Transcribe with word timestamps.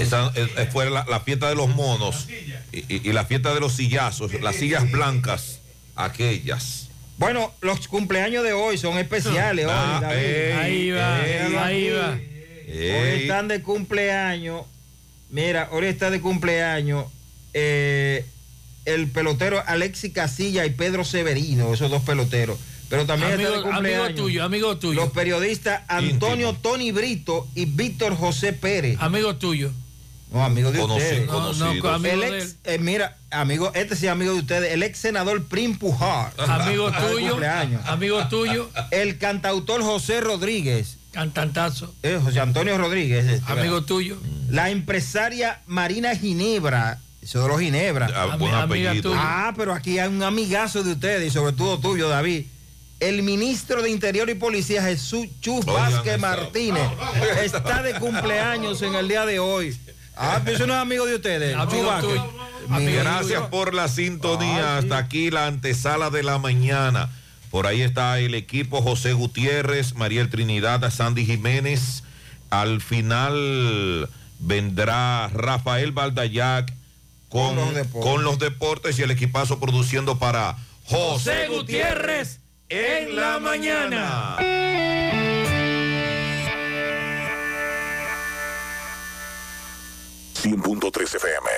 Esa, 0.00 0.32
eh, 0.34 0.48
eh, 0.56 0.68
fue 0.72 0.88
la, 0.90 1.04
la 1.08 1.20
fiesta 1.20 1.48
de 1.48 1.54
los 1.54 1.68
monos 1.68 2.28
y, 2.72 2.78
y- 2.94 3.00
y 3.08 3.12
la 3.12 3.24
fiesta 3.24 3.52
de 3.54 3.60
los 3.60 3.72
sillazos, 3.74 4.32
las 4.40 4.56
sillas 4.56 4.90
blancas, 4.90 5.60
aquellas. 5.96 6.88
Bueno, 7.16 7.52
los 7.60 7.86
cumpleaños 7.88 8.42
de 8.42 8.52
hoy 8.52 8.76
son 8.78 8.98
especiales. 8.98 9.66
Ah, 9.68 9.96
hoy, 9.98 10.02
David. 10.02 10.24
ey, 10.24 10.52
Ahí 10.52 10.90
va, 10.90 11.20
ahí 11.64 11.90
va. 11.90 12.10
Hoy 12.66 13.22
están 13.22 13.48
de 13.48 13.62
cumpleaños. 13.62 14.62
Mira, 15.30 15.68
hoy 15.72 15.86
está 15.86 16.10
de 16.10 16.20
cumpleaños 16.20 17.06
eh, 17.52 18.24
el 18.84 19.06
pelotero 19.08 19.62
Alexis 19.66 20.12
Casilla 20.12 20.66
y 20.66 20.70
Pedro 20.70 21.04
Severino, 21.04 21.72
esos 21.72 21.90
dos 21.90 22.02
peloteros. 22.02 22.58
Pero 22.88 23.06
también 23.06 23.32
está 23.32 23.42
de 23.42 23.54
Amigo, 23.56 23.62
cumpleaños. 23.70 24.06
amigo 24.08 24.22
tuyo, 24.22 24.44
amigo 24.44 24.76
tuyo. 24.78 25.00
Los 25.00 25.10
periodistas 25.12 25.82
Antonio 25.88 26.50
Íntimo. 26.50 26.62
Tony 26.72 26.92
Brito 26.92 27.48
y 27.54 27.64
Víctor 27.64 28.16
José 28.16 28.52
Pérez. 28.52 28.96
Amigo 29.00 29.36
tuyo. 29.36 29.70
No, 30.32 30.44
amigo 30.44 30.72
de 30.72 30.80
Conocí- 30.80 30.96
ustedes. 30.96 31.26
No, 31.26 31.52
no, 31.52 31.64
amigo 31.66 31.94
El 32.10 32.22
ex, 32.24 32.56
eh, 32.64 32.78
mira, 32.78 33.16
amigo, 33.30 33.70
este 33.74 33.94
sí 33.94 34.06
es 34.06 34.12
amigo 34.12 34.32
de 34.32 34.40
ustedes, 34.40 34.72
el 34.72 34.82
ex 34.82 34.98
senador 34.98 35.44
Prim 35.44 35.78
Pujar. 35.78 36.32
Amigo 36.38 36.90
tuyo. 36.90 37.28
cumpleaños. 37.30 37.86
Amigo 37.86 38.26
tuyo. 38.28 38.68
El 38.90 39.18
cantautor 39.18 39.82
José 39.82 40.20
Rodríguez, 40.20 40.96
Cantantazo. 41.12 41.94
eh, 42.02 42.18
José 42.22 42.40
Antonio 42.40 42.76
Rodríguez. 42.78 43.26
este, 43.26 43.52
Amigo 43.52 43.82
tuyo. 43.84 44.16
La 44.50 44.70
empresaria 44.70 45.60
Marina 45.66 46.16
Ginebra, 46.16 46.98
eso 47.22 47.40
de 47.42 47.48
los 47.48 47.60
Ginebra. 47.60 48.08
Ah, 48.12 48.36
buen 48.36 48.52
amiga 48.54 48.90
apellido. 48.90 49.12
Ah, 49.16 49.52
pero 49.56 49.72
aquí 49.72 50.00
hay 50.00 50.08
un 50.08 50.22
amigazo 50.24 50.82
de 50.82 50.92
ustedes 50.92 51.28
y 51.28 51.30
sobre 51.32 51.52
todo 51.52 51.78
tuyo, 51.78 52.08
David. 52.08 52.46
El 53.00 53.22
ministro 53.22 53.82
de 53.82 53.90
Interior 53.90 54.30
y 54.30 54.34
Policía, 54.34 54.82
Jesús 54.82 55.26
Chus 55.40 55.66
Oigan 55.66 55.92
Vázquez. 55.92 56.18
Martínez, 56.18 56.88
está 57.42 57.82
de 57.82 57.94
cumpleaños 57.94 58.80
en 58.82 58.94
el 58.94 59.08
día 59.08 59.26
de 59.26 59.38
hoy. 59.38 59.76
Ah, 60.16 60.40
eso 60.46 60.66
no 60.66 60.74
es 60.74 60.80
amigo 60.80 61.04
de 61.06 61.16
ustedes. 61.16 61.56
Amigo 61.56 61.86
Vázquez. 61.86 62.20
Gracias 62.68 63.42
por 63.48 63.74
la 63.74 63.88
sintonía. 63.88 64.78
Hasta 64.78 64.96
aquí 64.96 65.30
la 65.30 65.46
antesala 65.46 66.10
de 66.10 66.22
la 66.22 66.38
mañana. 66.38 67.10
Por 67.50 67.66
ahí 67.66 67.82
está 67.82 68.18
el 68.18 68.34
equipo 68.34 68.80
José 68.82 69.12
Gutiérrez, 69.12 69.94
Mariel 69.94 70.30
Trinidad, 70.30 70.90
Sandy 70.90 71.26
Jiménez. 71.26 72.02
Al 72.50 72.80
final 72.80 74.08
vendrá 74.38 75.28
Rafael 75.28 75.92
Valdayac 75.92 76.72
con, 77.28 77.54
Con 77.54 77.56
los 77.56 77.74
deportes. 77.74 78.10
con 78.12 78.24
los 78.24 78.38
deportes 78.38 78.98
y 78.98 79.02
el 79.02 79.10
equipazo 79.10 79.58
produciendo 79.60 80.18
para 80.18 80.56
José 80.84 81.46
José 81.46 81.48
Gutiérrez 81.48 82.40
en 82.68 83.16
la 83.16 83.38
mañana. 83.38 84.36
100.3 90.42 91.14
FM. 91.16 91.48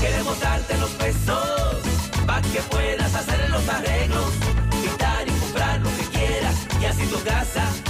Queremos 0.00 0.40
darte 0.40 0.76
los 0.78 0.90
pesos 0.90 1.78
para 2.26 2.42
que 2.42 2.60
puedas 2.62 3.14
hacer 3.14 3.50
los 3.50 3.68
arreglos, 3.68 4.32
pintar 4.70 5.28
y 5.28 5.30
comprar 5.30 5.80
lo 5.80 5.88
que 5.96 6.18
quieras 6.18 6.54
y 6.80 6.84
así 6.84 7.06
tu 7.06 7.22
casa 7.22 7.89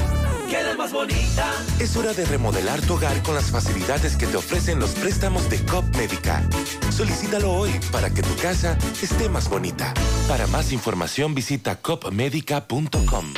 más 0.77 0.93
bonita. 0.93 1.53
Es 1.79 1.97
hora 1.97 2.13
de 2.13 2.25
remodelar 2.25 2.81
tu 2.83 2.95
hogar 2.95 3.23
con 3.23 3.35
las 3.35 3.51
facilidades 3.51 4.17
que 4.17 4.27
te 4.27 4.37
ofrecen 4.37 4.79
los 4.79 4.91
préstamos 4.91 5.49
de 5.51 5.65
COP 5.65 5.85
Médica. 5.97 6.43
Solicítalo 6.91 7.53
hoy 7.53 7.71
para 7.91 8.11
que 8.11 8.23
tu 8.23 8.35
casa 8.37 8.77
esté 9.03 9.29
más 9.29 9.49
bonita. 9.49 9.93
Para 10.29 10.47
más 10.47 10.73
información 10.73 11.35
visita 11.35 11.77
copmedica.com. 11.77 13.35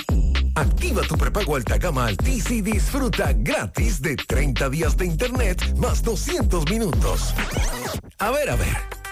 Activa 0.55 1.03
tu 1.03 1.17
prepago 1.17 1.57
alta 1.57 1.79
gama 1.79 2.07
Altis 2.07 2.51
y 2.51 2.61
disfruta 2.61 3.33
gratis 3.35 4.03
de 4.03 4.17
30 4.17 4.69
días 4.69 4.97
de 4.97 5.07
internet 5.07 5.77
más 5.79 6.03
200 6.03 6.69
minutos. 6.71 7.35
A 8.19 8.31
ver, 8.31 8.51
a 8.51 8.57
ver. 8.57 9.02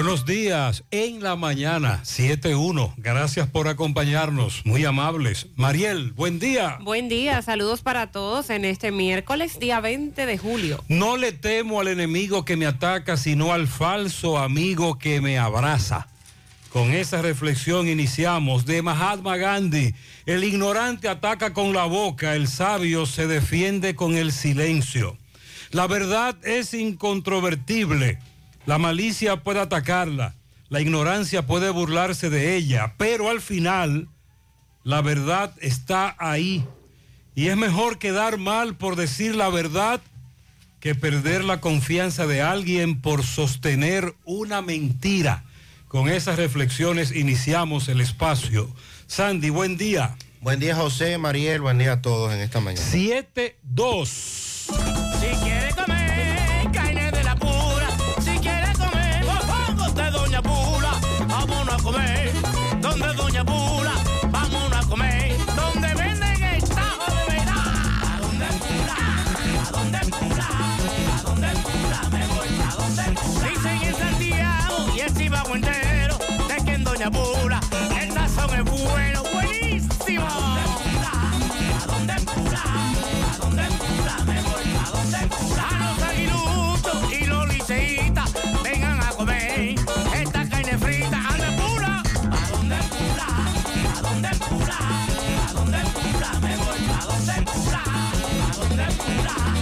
Buenos 0.00 0.24
días, 0.24 0.84
en 0.92 1.24
la 1.24 1.34
mañana, 1.34 2.02
7-1. 2.04 2.94
Gracias 2.98 3.48
por 3.48 3.66
acompañarnos, 3.66 4.64
muy 4.64 4.84
amables. 4.84 5.48
Mariel, 5.56 6.12
buen 6.12 6.38
día. 6.38 6.78
Buen 6.80 7.08
día, 7.08 7.42
saludos 7.42 7.82
para 7.82 8.12
todos 8.12 8.48
en 8.50 8.64
este 8.64 8.92
miércoles, 8.92 9.58
día 9.58 9.80
20 9.80 10.24
de 10.24 10.38
julio. 10.38 10.84
No 10.86 11.16
le 11.16 11.32
temo 11.32 11.80
al 11.80 11.88
enemigo 11.88 12.44
que 12.44 12.56
me 12.56 12.66
ataca, 12.66 13.16
sino 13.16 13.52
al 13.52 13.66
falso 13.66 14.38
amigo 14.38 15.00
que 15.00 15.20
me 15.20 15.36
abraza. 15.36 16.06
Con 16.72 16.92
esa 16.92 17.20
reflexión 17.20 17.88
iniciamos 17.88 18.66
de 18.66 18.82
Mahatma 18.82 19.36
Gandhi. 19.36 19.94
El 20.26 20.44
ignorante 20.44 21.08
ataca 21.08 21.52
con 21.52 21.72
la 21.72 21.86
boca, 21.86 22.36
el 22.36 22.46
sabio 22.46 23.04
se 23.04 23.26
defiende 23.26 23.96
con 23.96 24.16
el 24.16 24.30
silencio. 24.30 25.18
La 25.72 25.88
verdad 25.88 26.36
es 26.44 26.72
incontrovertible. 26.72 28.20
La 28.66 28.78
malicia 28.78 29.42
puede 29.42 29.60
atacarla, 29.60 30.34
la 30.68 30.80
ignorancia 30.80 31.46
puede 31.46 31.70
burlarse 31.70 32.30
de 32.30 32.56
ella, 32.56 32.94
pero 32.98 33.30
al 33.30 33.40
final 33.40 34.08
la 34.84 35.02
verdad 35.02 35.52
está 35.60 36.16
ahí. 36.18 36.64
Y 37.34 37.48
es 37.48 37.56
mejor 37.56 37.98
quedar 37.98 38.38
mal 38.38 38.76
por 38.76 38.96
decir 38.96 39.34
la 39.36 39.48
verdad 39.48 40.00
que 40.80 40.94
perder 40.94 41.44
la 41.44 41.60
confianza 41.60 42.26
de 42.26 42.42
alguien 42.42 43.00
por 43.00 43.24
sostener 43.24 44.14
una 44.24 44.62
mentira. 44.62 45.44
Con 45.88 46.08
esas 46.08 46.36
reflexiones 46.36 47.14
iniciamos 47.14 47.88
el 47.88 48.00
espacio. 48.00 48.70
Sandy, 49.06 49.50
buen 49.50 49.76
día. 49.76 50.16
Buen 50.40 50.60
día, 50.60 50.76
José, 50.76 51.18
Mariel, 51.18 51.60
buen 51.60 51.78
día 51.78 51.92
a 51.92 52.02
todos 52.02 52.32
en 52.32 52.40
esta 52.40 52.60
mañana. 52.60 52.86
7-2. 52.86 54.47
Pula 77.10 77.58
el 78.00 78.12
sazón 78.12 78.54
es 78.54 78.64
bueno, 78.64 79.22
buenísimo. 79.32 80.26
¿A 80.26 81.86
dónde 81.86 82.14
Pula? 82.20 82.62
¿A 83.32 83.38
dónde 83.38 83.62
Pula? 83.78 84.14
Me 84.26 84.42
voy 84.42 84.76
a 84.76 84.90
dónde 84.90 85.26
Pula. 85.34 85.68
A 85.68 85.72
los 85.88 86.02
aguiluchos 86.02 87.12
y 87.12 87.24
los 87.24 87.48
liceitas 87.48 88.30
vengan 88.62 89.00
a 89.00 89.10
comer 89.12 89.74
esta 90.14 90.48
carne 90.48 90.76
frita. 90.78 91.18
¿A 91.18 91.36
dónde 91.38 91.62
Pula? 91.62 92.02
¿A 92.30 92.50
dónde 92.50 92.76
Pula? 92.92 93.28
¿A 93.96 94.02
dónde 94.02 94.30
Pula? 94.48 94.78
¿A 95.48 95.52
dónde 95.54 95.78
Pula? 95.94 96.30
Me 96.40 96.56
voy 96.56 96.80
a 96.92 97.04
dónde 97.06 97.36
Pula. 97.52 97.82
¿A 97.88 98.52
dónde 98.58 98.86
Pula? 98.98 99.34
¿A 99.34 99.56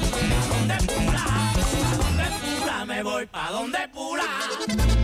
dónde 0.50 0.76
Pula? 0.86 1.24
¿A 1.24 1.54
dónde 1.96 2.26
Pula? 2.42 2.84
Me 2.86 3.02
voy 3.02 3.28
a 3.32 3.50
dónde 3.52 3.88
Pula. 3.94 4.95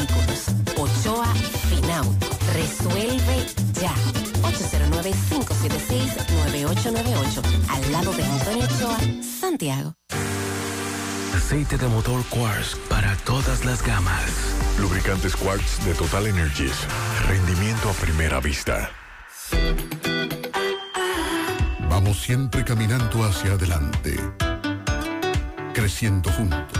Vehículos. 0.00 0.46
Ochoa 0.76 1.26
Finauto. 1.68 2.26
Resuelve 2.54 3.46
ya. 3.80 3.92
809-576-9898. 4.42 7.42
Al 7.68 7.92
lado 7.92 8.12
de 8.12 8.24
Antonio 8.24 8.64
Ochoa, 8.64 8.98
Santiago. 9.40 9.94
Aceite 11.34 11.76
de 11.76 11.86
motor 11.88 12.24
Quartz 12.30 12.76
para 12.88 13.14
todas 13.24 13.64
las 13.64 13.82
gamas. 13.82 14.30
Lubricantes 14.78 15.34
Quartz 15.36 15.84
de 15.84 15.92
Total 15.94 16.26
Energies. 16.26 16.74
Rendimiento 17.28 17.90
a 17.90 17.92
primera 17.92 18.40
vista. 18.40 18.90
Vamos 21.88 22.20
siempre 22.20 22.64
caminando 22.64 23.24
hacia 23.24 23.52
adelante, 23.52 24.18
creciendo 25.74 26.30
juntos, 26.32 26.79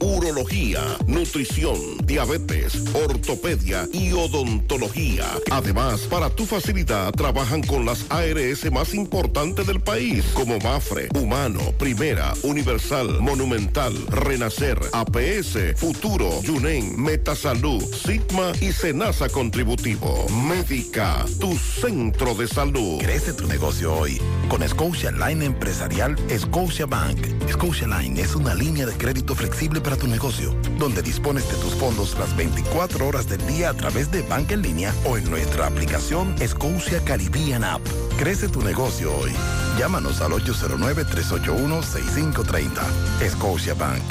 urología, 0.00 0.82
nutrición, 1.06 1.78
diabetes, 2.04 2.74
ortopedia 2.94 3.88
y 3.90 4.12
odontología. 4.12 5.24
Además, 5.50 6.00
para 6.02 6.28
tu 6.28 6.44
facilidad 6.44 7.10
trabajan 7.12 7.62
con 7.62 7.86
las 7.86 8.04
ARS 8.10 8.70
más 8.70 8.92
importantes 8.92 9.66
del 9.66 9.80
país, 9.80 10.24
como 10.34 10.58
Mafre, 10.58 11.08
Humano, 11.14 11.60
Primera, 11.78 12.34
Universal, 12.42 13.20
Monumental, 13.20 13.94
Renacer, 14.08 14.78
APS, 14.92 15.74
Futuro, 15.76 16.42
Yunen, 16.42 17.00
Metasalud, 17.00 17.82
Sigma 17.82 18.52
y 18.60 18.72
Senasa 18.72 19.30
Contributivo. 19.30 20.26
Médica, 20.28 21.24
tu 21.40 21.56
centro 21.56 22.34
de 22.34 22.46
salud. 22.46 22.98
Crece 22.98 23.32
tu 23.32 23.46
negocio 23.46 23.94
hoy 23.94 24.20
con 24.50 24.66
Scotia 24.68 25.12
Line 25.12 25.46
Empresarial 25.46 26.16
Scotia 26.38 26.86
Bank. 26.86 27.18
Scotia 27.50 27.86
Line 27.86 28.20
es 28.20 28.34
una 28.34 28.54
línea 28.54 28.84
de 28.86 28.92
crédito 28.94 29.34
flexible 29.36 29.80
para 29.80 29.96
tu 29.96 30.06
negocio, 30.06 30.54
donde 30.78 31.02
dispones 31.02 31.48
de 31.48 31.56
tus 31.56 31.74
fondos 31.74 32.16
las 32.18 32.36
24 32.36 33.06
horas 33.06 33.28
del 33.28 33.46
día 33.46 33.70
a 33.70 33.74
través 33.74 34.10
de 34.10 34.22
banca 34.22 34.54
en 34.54 34.62
línea 34.62 34.92
o 35.04 35.16
en 35.16 35.30
nuestra 35.30 35.66
aplicación 35.66 36.34
Scotia 36.44 37.04
Caribbean 37.04 37.62
App. 37.62 37.82
Crece 38.18 38.48
tu 38.48 38.62
negocio 38.62 39.14
hoy. 39.14 39.30
Llámanos 39.78 40.20
al 40.20 40.32
809-381-6530. 40.32 43.30
Scotia 43.30 43.74
Bank. 43.74 44.02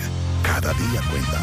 Cada 0.43 0.71
día 0.73 1.01
cuenta. 1.09 1.41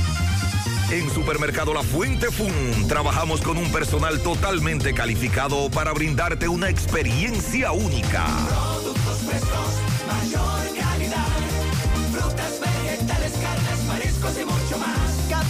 En 0.92 1.10
Supermercado 1.10 1.72
La 1.72 1.82
Fuente 1.82 2.30
Fun 2.30 2.86
trabajamos 2.86 3.40
con 3.40 3.56
un 3.56 3.72
personal 3.72 4.20
totalmente 4.20 4.92
calificado 4.92 5.70
para 5.70 5.92
brindarte 5.92 6.48
una 6.48 6.68
experiencia 6.68 7.72
única. 7.72 8.26
Productos 8.46 9.22
frescos, 9.26 9.78
mayor 10.06 10.81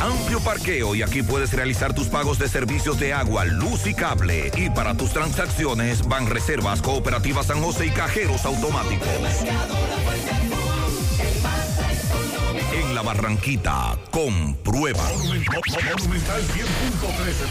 Amplio 0.00 0.40
parqueo 0.40 0.94
y 0.94 1.02
aquí 1.02 1.22
puedes 1.22 1.52
realizar 1.52 1.94
tus 1.94 2.08
pagos 2.08 2.38
de 2.38 2.48
servicios 2.48 2.98
de 2.98 3.12
agua, 3.12 3.44
luz 3.44 3.86
y 3.86 3.94
cable. 3.94 4.50
Y 4.56 4.70
para 4.70 4.94
tus 4.94 5.12
transacciones 5.12 6.06
van 6.06 6.26
reservas 6.26 6.82
cooperativas 6.82 7.46
San 7.46 7.62
José 7.62 7.86
y 7.86 7.90
cajeros 7.90 8.44
automáticos. 8.44 9.08
La 12.96 13.02
Barranquita. 13.02 13.98
Comprueba. 14.10 15.04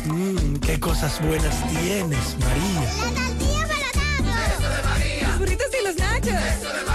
Mmm, 0.06 0.56
qué 0.58 0.80
cosas 0.80 1.22
buenas 1.22 1.56
tienes, 1.70 2.38
María. 2.40 2.92
La 3.04 3.12
tortilla 3.14 3.68
para 3.68 4.54
Eso 4.54 4.70
de 4.70 4.82
María. 4.84 5.28
Los 5.28 5.38
burritos 5.40 5.68
y 5.80 5.84
los 5.86 5.96
nachos. 5.96 6.34
Eso 6.34 6.74
de 6.74 6.84
María. 6.86 6.95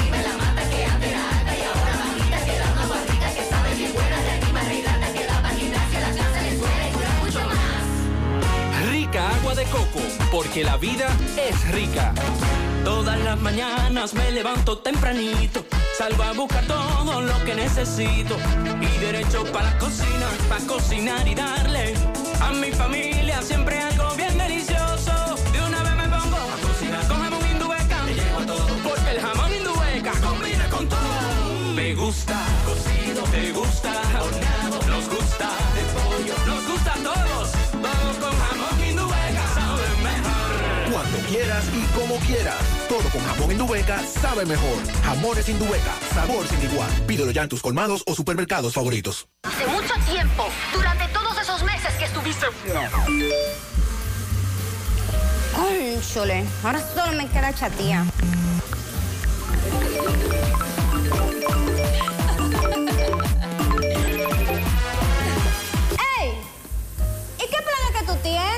de 9.55 9.65
coco, 9.65 9.99
porque 10.31 10.63
la 10.63 10.77
vida 10.77 11.07
es 11.37 11.71
rica. 11.71 12.13
Todas 12.85 13.19
las 13.19 13.39
mañanas 13.39 14.13
me 14.13 14.31
levanto 14.31 14.77
tempranito, 14.77 15.65
salgo 15.97 16.23
a 16.23 16.31
buscar 16.31 16.65
todo 16.65 17.21
lo 17.21 17.43
que 17.43 17.55
necesito 17.55 18.37
y 18.79 18.99
derecho 18.99 19.43
para 19.51 19.71
la 19.71 19.77
cocina, 19.77 20.27
para 20.47 20.65
cocinar 20.65 21.27
y 21.27 21.35
darle 21.35 21.93
a 22.41 22.51
mi 22.53 22.71
familia 22.71 23.41
siempre 23.41 23.79
algo 23.79 23.90
y 41.73 41.81
como 41.97 42.15
quieras. 42.19 42.55
Todo 42.87 43.03
con 43.09 43.21
jamón 43.25 43.51
Indubeca 43.51 44.01
sabe 44.05 44.45
mejor. 44.45 44.77
Jamones 45.03 45.49
Indubeca, 45.49 45.93
sabor 46.13 46.47
sin 46.47 46.61
igual. 46.63 46.89
Pídelo 47.07 47.31
ya 47.31 47.43
en 47.43 47.49
tus 47.49 47.61
colmados 47.61 48.03
o 48.07 48.15
supermercados 48.15 48.73
favoritos. 48.73 49.27
Hace 49.43 49.67
mucho 49.67 49.93
tiempo, 50.09 50.47
durante 50.73 51.07
todos 51.09 51.37
esos 51.39 51.63
meses 51.63 51.93
que 51.97 52.05
estuviste 52.05 52.45
Cónchole, 55.55 56.45
ahora 56.63 56.79
solo 56.79 57.17
me 57.17 57.27
queda 57.27 57.53
chatía. 57.53 58.05
¡Ey! 66.19 66.31
¿Y 67.37 67.41
qué 67.41 67.57
plan 67.57 67.99
que 67.99 68.05
tú 68.05 68.15
tienes? 68.23 68.51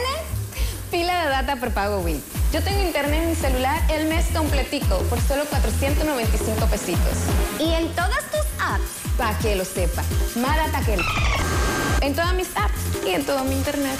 Pila 0.91 1.23
de 1.23 1.29
data 1.29 1.55
prepago 1.55 1.99
Win. 1.99 2.32
Yo 2.53 2.61
tengo 2.61 2.83
internet 2.83 3.23
en 3.23 3.29
mi 3.31 3.35
celular 3.35 3.81
el 3.89 4.07
mes 4.07 4.25
completico 4.33 4.99
por 5.09 5.19
solo 5.21 5.43
495 5.45 6.67
pesitos. 6.67 7.17
¿Y 7.59 7.73
en 7.73 7.87
todas 7.95 8.21
tus 8.31 8.45
apps? 8.61 8.83
Para 9.17 9.35
que 9.39 9.55
lo 9.55 9.65
sepa. 9.65 10.03
Más 10.35 10.55
data 10.55 10.85
que 10.85 10.93
el- 10.93 11.01
En 12.01 12.13
todas 12.13 12.33
mis 12.35 12.49
apps 12.55 13.05
y 13.07 13.09
en 13.11 13.25
todo 13.25 13.43
mi 13.43 13.55
internet. 13.55 13.97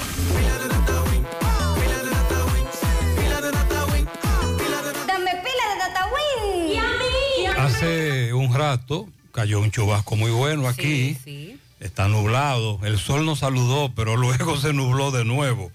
Dame 5.06 5.30
pila 5.30 5.64
de 5.72 5.78
data 5.78 6.06
win. 6.06 6.68
Y 6.68 6.76
a 6.76 6.82
mí. 6.82 7.46
Hace 7.58 8.32
un 8.32 8.52
rato 8.54 9.08
cayó 9.32 9.60
un 9.60 9.70
chubasco 9.70 10.16
muy 10.16 10.30
bueno 10.30 10.68
aquí. 10.68 11.16
Está 11.80 12.08
nublado. 12.08 12.78
El 12.82 12.98
sol 12.98 13.26
nos 13.26 13.40
saludó, 13.40 13.92
pero 13.94 14.16
luego 14.18 14.56
se 14.56 14.72
nubló 14.72 15.10
de 15.10 15.24
nuevo. 15.24 15.70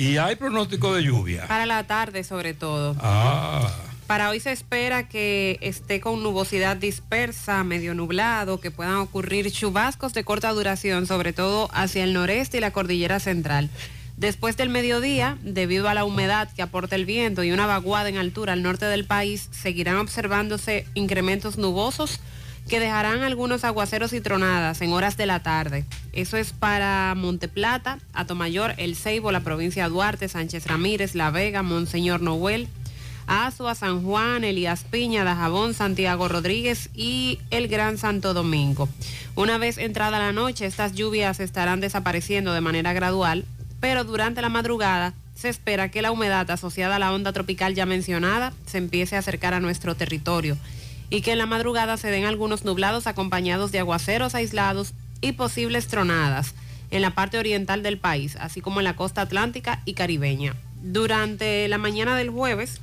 Y 0.00 0.16
hay 0.16 0.34
pronóstico 0.36 0.94
de 0.94 1.02
lluvia. 1.02 1.46
Para 1.46 1.66
la 1.66 1.86
tarde 1.86 2.24
sobre 2.24 2.54
todo. 2.54 2.96
Ah. 3.00 3.70
Para 4.06 4.30
hoy 4.30 4.40
se 4.40 4.50
espera 4.50 5.06
que 5.06 5.58
esté 5.60 6.00
con 6.00 6.22
nubosidad 6.22 6.78
dispersa, 6.78 7.62
medio 7.64 7.92
nublado, 7.94 8.60
que 8.60 8.70
puedan 8.70 8.96
ocurrir 8.96 9.52
chubascos 9.52 10.14
de 10.14 10.24
corta 10.24 10.50
duración, 10.52 11.06
sobre 11.06 11.34
todo 11.34 11.68
hacia 11.74 12.02
el 12.02 12.14
noreste 12.14 12.56
y 12.56 12.60
la 12.62 12.70
cordillera 12.70 13.20
central. 13.20 13.68
Después 14.16 14.56
del 14.56 14.70
mediodía, 14.70 15.36
debido 15.42 15.86
a 15.86 15.92
la 15.92 16.06
humedad 16.06 16.50
que 16.50 16.62
aporta 16.62 16.96
el 16.96 17.04
viento 17.04 17.44
y 17.44 17.52
una 17.52 17.66
vaguada 17.66 18.08
en 18.08 18.16
altura 18.16 18.54
al 18.54 18.62
norte 18.62 18.86
del 18.86 19.04
país, 19.04 19.50
seguirán 19.50 19.98
observándose 19.98 20.86
incrementos 20.94 21.58
nubosos 21.58 22.20
que 22.68 22.80
dejarán 22.80 23.22
algunos 23.22 23.64
aguaceros 23.64 24.12
y 24.12 24.20
tronadas 24.20 24.80
en 24.80 24.92
horas 24.92 25.16
de 25.16 25.26
la 25.26 25.42
tarde. 25.42 25.84
Eso 26.12 26.36
es 26.36 26.52
para 26.52 27.14
Monteplata, 27.16 27.98
Atomayor, 28.12 28.74
El 28.76 28.96
Ceibo, 28.96 29.32
la 29.32 29.40
provincia 29.40 29.84
de 29.84 29.90
Duarte, 29.90 30.28
Sánchez 30.28 30.66
Ramírez, 30.66 31.14
La 31.14 31.30
Vega, 31.30 31.62
Monseñor 31.62 32.20
Noel, 32.20 32.68
Azua, 33.26 33.74
San 33.74 34.02
Juan, 34.02 34.44
Elías 34.44 34.84
Piña, 34.84 35.24
Dajabón, 35.24 35.74
Santiago 35.74 36.28
Rodríguez 36.28 36.90
y 36.94 37.38
el 37.50 37.68
Gran 37.68 37.96
Santo 37.98 38.34
Domingo. 38.34 38.88
Una 39.36 39.56
vez 39.56 39.78
entrada 39.78 40.18
la 40.18 40.32
noche, 40.32 40.66
estas 40.66 40.94
lluvias 40.94 41.38
estarán 41.38 41.80
desapareciendo 41.80 42.52
de 42.52 42.60
manera 42.60 42.92
gradual, 42.92 43.44
pero 43.78 44.04
durante 44.04 44.42
la 44.42 44.48
madrugada 44.48 45.14
se 45.34 45.48
espera 45.48 45.90
que 45.90 46.02
la 46.02 46.10
humedad 46.10 46.50
asociada 46.50 46.96
a 46.96 46.98
la 46.98 47.12
onda 47.12 47.32
tropical 47.32 47.74
ya 47.74 47.86
mencionada 47.86 48.52
se 48.66 48.78
empiece 48.78 49.16
a 49.16 49.20
acercar 49.20 49.54
a 49.54 49.60
nuestro 49.60 49.94
territorio 49.94 50.58
y 51.10 51.20
que 51.20 51.32
en 51.32 51.38
la 51.38 51.46
madrugada 51.46 51.96
se 51.96 52.08
den 52.08 52.24
algunos 52.24 52.64
nublados 52.64 53.06
acompañados 53.06 53.72
de 53.72 53.80
aguaceros 53.80 54.34
aislados 54.34 54.94
y 55.20 55.32
posibles 55.32 55.88
tronadas 55.88 56.54
en 56.90 57.02
la 57.02 57.14
parte 57.14 57.38
oriental 57.38 57.82
del 57.82 57.98
país, 57.98 58.36
así 58.40 58.60
como 58.60 58.80
en 58.80 58.84
la 58.84 58.96
costa 58.96 59.20
atlántica 59.20 59.82
y 59.84 59.94
caribeña. 59.94 60.54
Durante 60.82 61.68
la 61.68 61.78
mañana 61.78 62.16
del 62.16 62.30
jueves, 62.30 62.80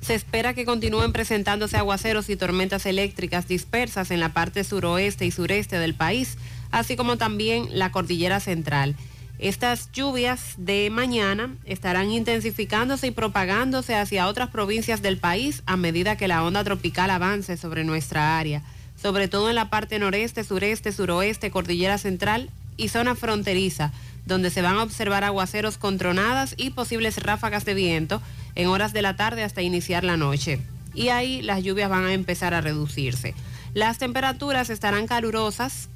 Se 0.00 0.14
espera 0.14 0.54
que 0.54 0.64
continúen 0.64 1.12
presentándose 1.12 1.76
aguaceros 1.76 2.30
y 2.30 2.36
tormentas 2.36 2.86
eléctricas 2.86 3.46
dispersas 3.46 4.10
en 4.10 4.20
la 4.20 4.32
parte 4.32 4.64
suroeste 4.64 5.26
y 5.26 5.30
sureste 5.30 5.78
del 5.78 5.94
país, 5.94 6.38
así 6.70 6.96
como 6.96 7.18
también 7.18 7.68
la 7.70 7.92
cordillera 7.92 8.40
central. 8.40 8.96
Estas 9.40 9.90
lluvias 9.92 10.52
de 10.58 10.90
mañana 10.90 11.56
estarán 11.64 12.10
intensificándose 12.10 13.06
y 13.06 13.10
propagándose 13.10 13.94
hacia 13.94 14.26
otras 14.26 14.50
provincias 14.50 15.00
del 15.00 15.16
país 15.16 15.62
a 15.64 15.78
medida 15.78 16.16
que 16.18 16.28
la 16.28 16.44
onda 16.44 16.62
tropical 16.62 17.08
avance 17.08 17.56
sobre 17.56 17.82
nuestra 17.84 18.38
área, 18.38 18.62
sobre 19.00 19.28
todo 19.28 19.48
en 19.48 19.54
la 19.54 19.70
parte 19.70 19.98
noreste, 19.98 20.44
sureste, 20.44 20.92
suroeste, 20.92 21.50
cordillera 21.50 21.96
central 21.96 22.50
y 22.76 22.88
zona 22.88 23.14
fronteriza, 23.14 23.92
donde 24.26 24.50
se 24.50 24.60
van 24.60 24.76
a 24.76 24.82
observar 24.82 25.24
aguaceros 25.24 25.78
con 25.78 25.96
tronadas 25.96 26.52
y 26.58 26.68
posibles 26.68 27.16
ráfagas 27.16 27.64
de 27.64 27.72
viento 27.72 28.20
en 28.56 28.68
horas 28.68 28.92
de 28.92 29.00
la 29.00 29.16
tarde 29.16 29.42
hasta 29.42 29.62
iniciar 29.62 30.04
la 30.04 30.18
noche. 30.18 30.60
Y 30.92 31.08
ahí 31.08 31.40
las 31.40 31.62
lluvias 31.62 31.88
van 31.88 32.04
a 32.04 32.12
empezar 32.12 32.52
a 32.52 32.60
reducirse. 32.60 33.34
Las 33.72 33.96
temperaturas 33.96 34.68
estarán 34.68 35.06
calurosas, 35.06 35.88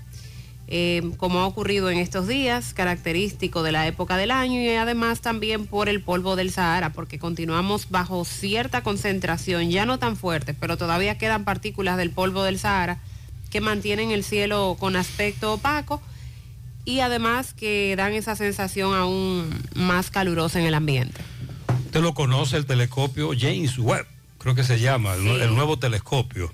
eh, 0.67 1.03
como 1.19 1.41
ha 1.41 1.47
ocurrido 1.47 1.91
en 1.91 1.99
estos 1.99 2.27
días, 2.27 2.73
característico 2.73 3.63
de 3.63 3.73
la 3.73 3.87
época 3.87 4.17
del 4.17 4.31
año 4.31 4.61
y 4.61 4.69
además 4.71 5.21
también 5.21 5.67
por 5.67 5.89
el 5.89 6.01
polvo 6.01 6.37
del 6.37 6.51
Sahara, 6.51 6.91
porque 6.93 7.19
continuamos 7.19 7.91
bajo 7.91 8.25
cierta 8.25 8.83
concentración, 8.83 9.71
ya 9.71 9.85
no 9.85 9.99
tan 9.99 10.17
fuerte, 10.17 10.55
pero 10.55 10.77
todavía 10.77 11.19
quedan 11.19 11.45
partículas 11.45 11.97
del 11.97 12.11
polvo 12.11 12.45
del 12.45 12.59
Sahara 12.59 12.99
que 13.51 13.61
mantienen 13.61 14.11
el 14.11 14.25
cielo 14.25 14.77
con 14.81 14.97
aspecto 14.97 15.53
opaco 15.55 16.03
y 16.85 17.01
además 17.01 17.55
que 17.55 17.95
dan 17.97 18.13
esa 18.15 18.35
sensación 18.35 18.95
aún 18.95 19.49
más 19.75 20.11
calurosa 20.11 20.61
en 20.61 20.67
el 20.67 20.75
ambiente. 20.75 21.21
Usted 21.87 22.01
lo 22.01 22.15
conoce, 22.15 22.57
el 22.57 22.67
telescopio 22.67 23.31
James 23.39 23.79
Webb, 23.79 24.07
creo 24.39 24.55
que 24.55 24.65
se 24.65 24.81
llama, 24.81 25.15
el, 25.15 25.27
el 25.43 25.55
nuevo 25.55 25.79
telescopio. 25.79 26.53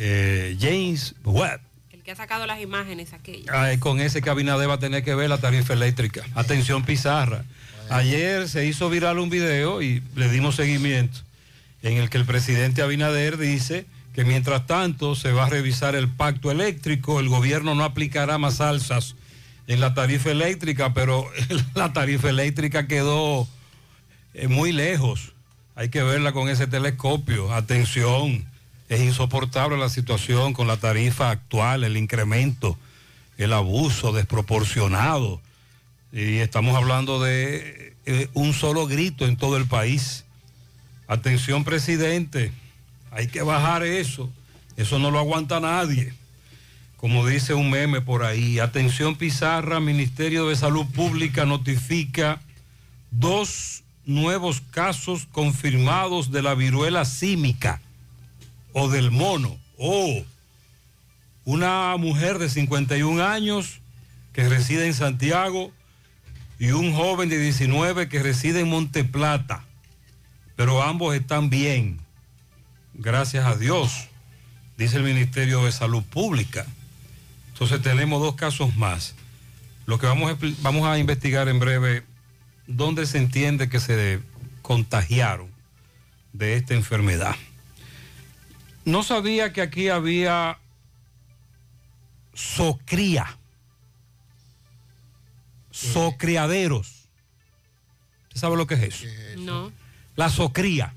Eh, 0.00 0.56
James 0.60 1.14
Webb. 1.24 1.67
Que 2.08 2.12
ha 2.12 2.16
sacado 2.16 2.46
las 2.46 2.58
imágenes 2.62 3.12
aquellas. 3.12 3.54
Ay, 3.54 3.76
con 3.76 4.00
ese 4.00 4.22
que 4.22 4.30
Abinader 4.30 4.66
va 4.66 4.76
a 4.76 4.78
tener 4.78 5.04
que 5.04 5.14
ver 5.14 5.28
la 5.28 5.36
tarifa 5.36 5.74
eléctrica. 5.74 6.24
Atención 6.34 6.82
Pizarra. 6.82 7.44
Ayer 7.90 8.48
se 8.48 8.64
hizo 8.64 8.88
viral 8.88 9.18
un 9.18 9.28
video 9.28 9.82
y 9.82 10.02
le 10.16 10.30
dimos 10.30 10.56
seguimiento 10.56 11.18
en 11.82 11.98
el 11.98 12.08
que 12.08 12.16
el 12.16 12.24
presidente 12.24 12.80
Abinader 12.80 13.36
dice 13.36 13.84
que 14.14 14.24
mientras 14.24 14.66
tanto 14.66 15.16
se 15.16 15.32
va 15.32 15.44
a 15.44 15.48
revisar 15.50 15.94
el 15.94 16.08
pacto 16.08 16.50
eléctrico, 16.50 17.20
el 17.20 17.28
gobierno 17.28 17.74
no 17.74 17.84
aplicará 17.84 18.38
más 18.38 18.62
alzas 18.62 19.14
en 19.66 19.78
la 19.78 19.92
tarifa 19.92 20.30
eléctrica, 20.30 20.94
pero 20.94 21.30
la 21.74 21.92
tarifa 21.92 22.30
eléctrica 22.30 22.86
quedó 22.86 23.46
eh, 24.32 24.48
muy 24.48 24.72
lejos. 24.72 25.34
Hay 25.74 25.90
que 25.90 26.02
verla 26.02 26.32
con 26.32 26.48
ese 26.48 26.66
telescopio. 26.66 27.52
Atención, 27.52 28.46
es 28.88 29.00
insoportable 29.00 29.76
la 29.76 29.88
situación 29.88 30.54
con 30.54 30.66
la 30.66 30.78
tarifa 30.78 31.30
actual, 31.30 31.84
el 31.84 31.96
incremento, 31.96 32.78
el 33.36 33.52
abuso 33.52 34.12
desproporcionado. 34.12 35.40
Y 36.12 36.38
estamos 36.38 36.74
hablando 36.74 37.22
de 37.22 37.94
eh, 38.06 38.28
un 38.32 38.54
solo 38.54 38.86
grito 38.86 39.26
en 39.26 39.36
todo 39.36 39.58
el 39.58 39.66
país. 39.66 40.24
Atención, 41.06 41.64
presidente, 41.64 42.50
hay 43.10 43.26
que 43.26 43.42
bajar 43.42 43.82
eso. 43.82 44.30
Eso 44.76 44.98
no 44.98 45.10
lo 45.10 45.18
aguanta 45.18 45.60
nadie. 45.60 46.14
Como 46.96 47.26
dice 47.26 47.52
un 47.52 47.70
meme 47.70 48.00
por 48.00 48.24
ahí, 48.24 48.58
atención 48.58 49.16
Pizarra, 49.16 49.80
Ministerio 49.80 50.48
de 50.48 50.56
Salud 50.56 50.86
Pública 50.86 51.44
notifica 51.44 52.40
dos 53.10 53.82
nuevos 54.06 54.62
casos 54.70 55.28
confirmados 55.30 56.32
de 56.32 56.42
la 56.42 56.54
viruela 56.54 57.04
símica 57.04 57.80
o 58.78 58.88
del 58.88 59.10
mono. 59.10 59.58
Oh, 59.76 60.22
una 61.44 61.96
mujer 61.96 62.38
de 62.38 62.48
51 62.48 63.24
años 63.24 63.80
que 64.32 64.48
reside 64.48 64.86
en 64.86 64.94
Santiago 64.94 65.72
y 66.58 66.70
un 66.70 66.94
joven 66.94 67.28
de 67.28 67.38
19 67.38 68.08
que 68.08 68.22
reside 68.22 68.60
en 68.60 68.68
Monteplata. 68.68 69.64
Pero 70.56 70.82
ambos 70.82 71.14
están 71.14 71.50
bien, 71.50 71.98
gracias 72.94 73.46
a 73.46 73.56
Dios, 73.56 74.08
dice 74.76 74.96
el 74.96 75.04
Ministerio 75.04 75.64
de 75.64 75.72
Salud 75.72 76.02
Pública. 76.02 76.66
Entonces 77.52 77.80
tenemos 77.82 78.20
dos 78.20 78.34
casos 78.34 78.76
más. 78.76 79.14
Lo 79.86 79.98
que 79.98 80.06
vamos 80.06 80.32
a, 80.32 80.36
vamos 80.60 80.86
a 80.86 80.98
investigar 80.98 81.48
en 81.48 81.58
breve, 81.58 82.04
dónde 82.66 83.06
se 83.06 83.18
entiende 83.18 83.68
que 83.68 83.80
se 83.80 84.20
contagiaron 84.62 85.48
de 86.32 86.54
esta 86.54 86.74
enfermedad. 86.74 87.34
No 88.88 89.02
sabía 89.02 89.52
que 89.52 89.60
aquí 89.60 89.90
había 89.90 90.56
socría, 92.32 93.36
socriaderos. 95.70 97.10
¿Usted 98.28 98.40
sabe 98.40 98.56
lo 98.56 98.66
que 98.66 98.76
es 98.76 98.82
eso? 98.84 99.04
No. 99.40 99.70
La 100.16 100.30
socría 100.30 100.94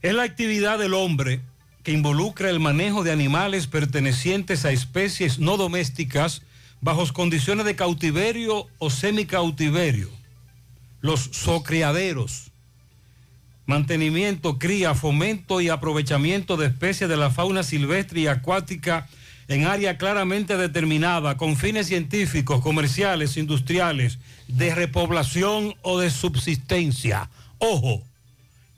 es 0.00 0.14
la 0.14 0.22
actividad 0.22 0.78
del 0.78 0.94
hombre 0.94 1.40
que 1.82 1.90
involucra 1.90 2.48
el 2.48 2.60
manejo 2.60 3.02
de 3.02 3.10
animales 3.10 3.66
pertenecientes 3.66 4.64
a 4.64 4.70
especies 4.70 5.40
no 5.40 5.56
domésticas 5.56 6.42
bajo 6.80 7.12
condiciones 7.12 7.66
de 7.66 7.74
cautiverio 7.74 8.68
o 8.78 8.90
semicautiverio. 8.90 10.10
Los 11.00 11.22
socriaderos. 11.32 12.52
Mantenimiento, 13.68 14.58
cría, 14.58 14.94
fomento 14.94 15.60
y 15.60 15.68
aprovechamiento 15.68 16.56
de 16.56 16.68
especies 16.68 17.10
de 17.10 17.18
la 17.18 17.28
fauna 17.28 17.62
silvestre 17.62 18.20
y 18.20 18.26
acuática 18.26 19.06
en 19.46 19.66
área 19.66 19.98
claramente 19.98 20.56
determinada 20.56 21.36
con 21.36 21.54
fines 21.54 21.86
científicos, 21.86 22.62
comerciales, 22.62 23.36
industriales, 23.36 24.20
de 24.46 24.74
repoblación 24.74 25.74
o 25.82 25.98
de 25.98 26.08
subsistencia. 26.08 27.28
Ojo, 27.58 28.02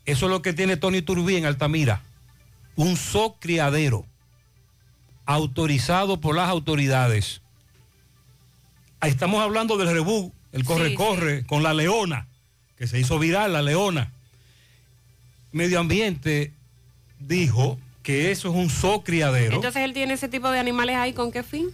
eso 0.06 0.26
es 0.26 0.30
lo 0.32 0.42
que 0.42 0.54
tiene 0.54 0.76
Tony 0.76 1.02
Turbí 1.02 1.36
en 1.36 1.46
Altamira. 1.46 2.02
Un 2.74 2.98
criadero 3.38 4.04
autorizado 5.24 6.20
por 6.20 6.34
las 6.34 6.48
autoridades. 6.48 7.42
Ahí 8.98 9.12
estamos 9.12 9.40
hablando 9.40 9.76
del 9.76 9.92
rebú, 9.92 10.32
el 10.50 10.64
corre-corre, 10.64 11.46
con 11.46 11.62
la 11.62 11.74
leona, 11.74 12.26
que 12.76 12.88
se 12.88 12.98
hizo 12.98 13.20
viral, 13.20 13.52
la 13.52 13.62
leona. 13.62 14.12
Medio 15.52 15.80
Ambiente 15.80 16.52
dijo 17.18 17.78
que 18.02 18.30
eso 18.30 18.48
es 18.48 18.54
un 18.54 19.02
criadero. 19.02 19.56
Entonces 19.56 19.82
él 19.82 19.92
tiene 19.92 20.14
ese 20.14 20.28
tipo 20.28 20.50
de 20.50 20.58
animales 20.58 20.96
ahí, 20.96 21.12
¿con 21.12 21.32
qué 21.32 21.42
fin? 21.42 21.68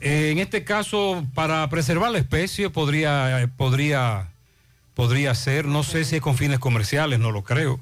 Eh, 0.00 0.30
en 0.30 0.38
este 0.38 0.64
caso, 0.64 1.26
para 1.34 1.68
preservar 1.68 2.10
la 2.10 2.18
especie, 2.18 2.70
podría, 2.70 3.42
eh, 3.42 3.48
podría, 3.48 4.28
podría 4.94 5.34
ser, 5.34 5.66
no 5.66 5.82
sé 5.82 6.04
si 6.04 6.16
es 6.16 6.22
con 6.22 6.36
fines 6.36 6.58
comerciales, 6.58 7.18
no 7.18 7.30
lo 7.30 7.42
creo. 7.42 7.80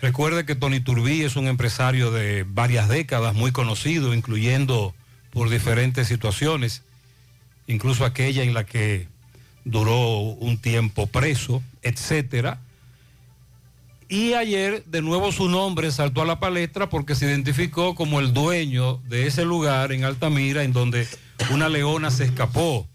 Recuerde 0.00 0.44
que 0.44 0.54
Tony 0.54 0.80
Turbí 0.80 1.22
es 1.22 1.36
un 1.36 1.46
empresario 1.46 2.10
de 2.10 2.44
varias 2.46 2.88
décadas, 2.88 3.34
muy 3.34 3.52
conocido, 3.52 4.12
incluyendo 4.12 4.94
por 5.30 5.48
diferentes 5.48 6.08
situaciones, 6.08 6.82
incluso 7.66 8.04
aquella 8.04 8.42
en 8.42 8.52
la 8.52 8.64
que 8.64 9.08
duró 9.64 10.18
un 10.18 10.58
tiempo 10.58 11.06
preso, 11.06 11.62
etcétera. 11.82 12.60
Y 14.08 14.34
ayer 14.34 14.84
de 14.84 15.02
nuevo 15.02 15.32
su 15.32 15.48
nombre 15.48 15.90
saltó 15.90 16.22
a 16.22 16.26
la 16.26 16.38
palestra 16.38 16.88
porque 16.88 17.16
se 17.16 17.26
identificó 17.26 17.96
como 17.96 18.20
el 18.20 18.32
dueño 18.32 18.98
de 19.08 19.26
ese 19.26 19.44
lugar 19.44 19.90
en 19.90 20.04
Altamira 20.04 20.62
en 20.62 20.72
donde 20.72 21.08
una 21.50 21.68
leona 21.68 22.12
se 22.12 22.24
escapó. 22.24 22.86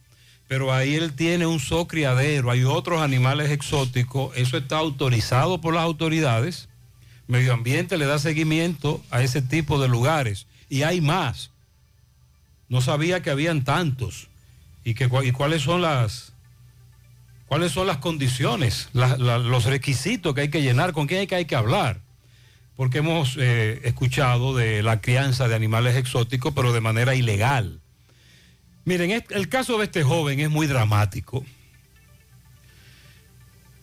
Pero 0.48 0.74
ahí 0.74 0.96
él 0.96 1.14
tiene 1.14 1.46
un 1.46 1.60
criadero, 1.86 2.52
hay 2.52 2.64
otros 2.64 3.02
animales 3.02 3.52
exóticos, 3.52 4.36
eso 4.36 4.58
está 4.58 4.78
autorizado 4.78 5.60
por 5.60 5.74
las 5.74 5.84
autoridades. 5.84 6.70
Medio 7.28 7.54
Ambiente 7.54 7.98
le 7.98 8.06
da 8.06 8.20
seguimiento 8.20 9.02
a 9.12 9.22
ese 9.22 9.42
tipo 9.42 9.82
de 9.82 9.88
lugares 9.88 10.48
y 10.70 10.84
hay 10.84 11.02
más. 11.02 11.52
No 12.70 12.82
sabía 12.82 13.22
que 13.22 13.30
habían 13.30 13.64
tantos 13.64 14.28
y, 14.84 14.92
y 14.92 15.32
cuáles 15.32 15.62
son 15.62 15.82
las, 15.82 16.31
cuáles 17.52 17.74
son 17.74 17.86
las 17.86 17.98
condiciones, 17.98 18.88
los 18.94 19.66
requisitos 19.66 20.34
que 20.34 20.40
hay 20.40 20.50
que 20.50 20.62
llenar, 20.62 20.94
con 20.94 21.06
quién 21.06 21.28
hay 21.30 21.46
que, 21.46 21.56
hablar. 21.58 22.00
Porque 22.78 23.00
hemos 23.00 23.36
eh, 23.38 23.82
escuchado 23.84 24.56
de 24.56 24.82
la 24.82 25.02
crianza 25.02 25.50
de 25.50 25.56
animales 25.56 25.98
exóticos, 25.98 26.54
pero 26.56 26.72
de 26.72 26.80
manera 26.80 27.14
ilegal. 27.14 27.82
Miren, 28.86 29.22
el 29.30 29.50
caso 29.50 29.78
de 29.78 29.84
este 29.84 30.02
joven 30.02 30.40
es 30.40 30.50
muy 30.50 30.66
dramático. 30.66 31.46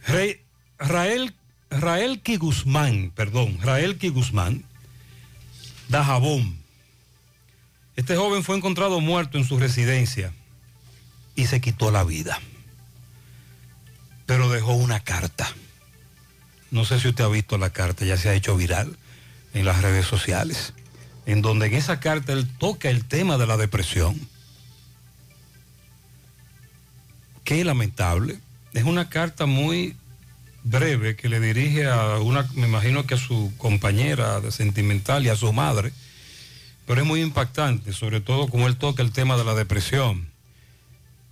Rey, 0.06 0.40
Rael, 0.78 2.22
Ki 2.22 2.38
Guzmán, 2.38 3.12
perdón, 3.14 3.58
Rael 3.60 3.98
Ki 3.98 4.08
Guzmán, 4.08 4.64
Dajabón. 5.88 6.56
Este 7.96 8.16
joven 8.16 8.42
fue 8.42 8.56
encontrado 8.56 9.02
muerto 9.02 9.36
en 9.36 9.44
su 9.44 9.58
residencia 9.58 10.32
y 11.34 11.48
se 11.48 11.60
quitó 11.60 11.90
la 11.90 12.02
vida 12.02 12.40
pero 14.28 14.50
dejó 14.50 14.74
una 14.74 15.00
carta. 15.00 15.48
no 16.70 16.84
sé 16.84 17.00
si 17.00 17.08
usted 17.08 17.24
ha 17.24 17.28
visto 17.28 17.56
la 17.56 17.70
carta, 17.70 18.04
ya 18.04 18.18
se 18.18 18.28
ha 18.28 18.34
hecho 18.34 18.58
viral 18.58 18.94
en 19.54 19.64
las 19.64 19.80
redes 19.80 20.04
sociales, 20.04 20.74
en 21.24 21.40
donde 21.40 21.68
en 21.68 21.74
esa 21.74 21.98
carta 21.98 22.34
él 22.34 22.46
toca 22.58 22.90
el 22.90 23.06
tema 23.06 23.38
de 23.38 23.46
la 23.46 23.56
depresión. 23.56 24.20
Qué 27.42 27.64
lamentable. 27.64 28.38
Es 28.74 28.84
una 28.84 29.08
carta 29.08 29.46
muy 29.46 29.96
breve 30.62 31.16
que 31.16 31.30
le 31.30 31.40
dirige 31.40 31.86
a 31.86 32.18
una, 32.18 32.46
me 32.52 32.66
imagino 32.66 33.06
que 33.06 33.14
a 33.14 33.18
su 33.18 33.54
compañera 33.56 34.42
de 34.42 34.52
sentimental 34.52 35.24
y 35.24 35.30
a 35.30 35.36
su 35.36 35.50
madre, 35.54 35.90
pero 36.86 37.00
es 37.00 37.06
muy 37.06 37.22
impactante, 37.22 37.94
sobre 37.94 38.20
todo 38.20 38.48
como 38.48 38.66
él 38.66 38.76
toca 38.76 39.02
el 39.02 39.10
tema 39.10 39.38
de 39.38 39.44
la 39.44 39.54
depresión, 39.54 40.27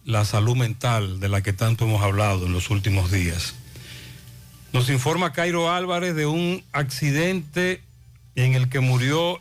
la 0.06 0.24
salud 0.24 0.56
mental 0.56 1.18
de 1.18 1.28
la 1.28 1.42
que 1.42 1.52
tanto 1.52 1.84
hemos 1.84 2.00
hablado 2.00 2.46
en 2.46 2.52
los 2.52 2.70
últimos 2.70 3.10
días. 3.10 3.54
Nos 4.72 4.88
informa 4.88 5.32
Cairo 5.32 5.70
Álvarez 5.70 6.14
de 6.14 6.26
un 6.26 6.64
accidente 6.72 7.82
en 8.36 8.54
el 8.54 8.68
que 8.68 8.78
murió 8.78 9.40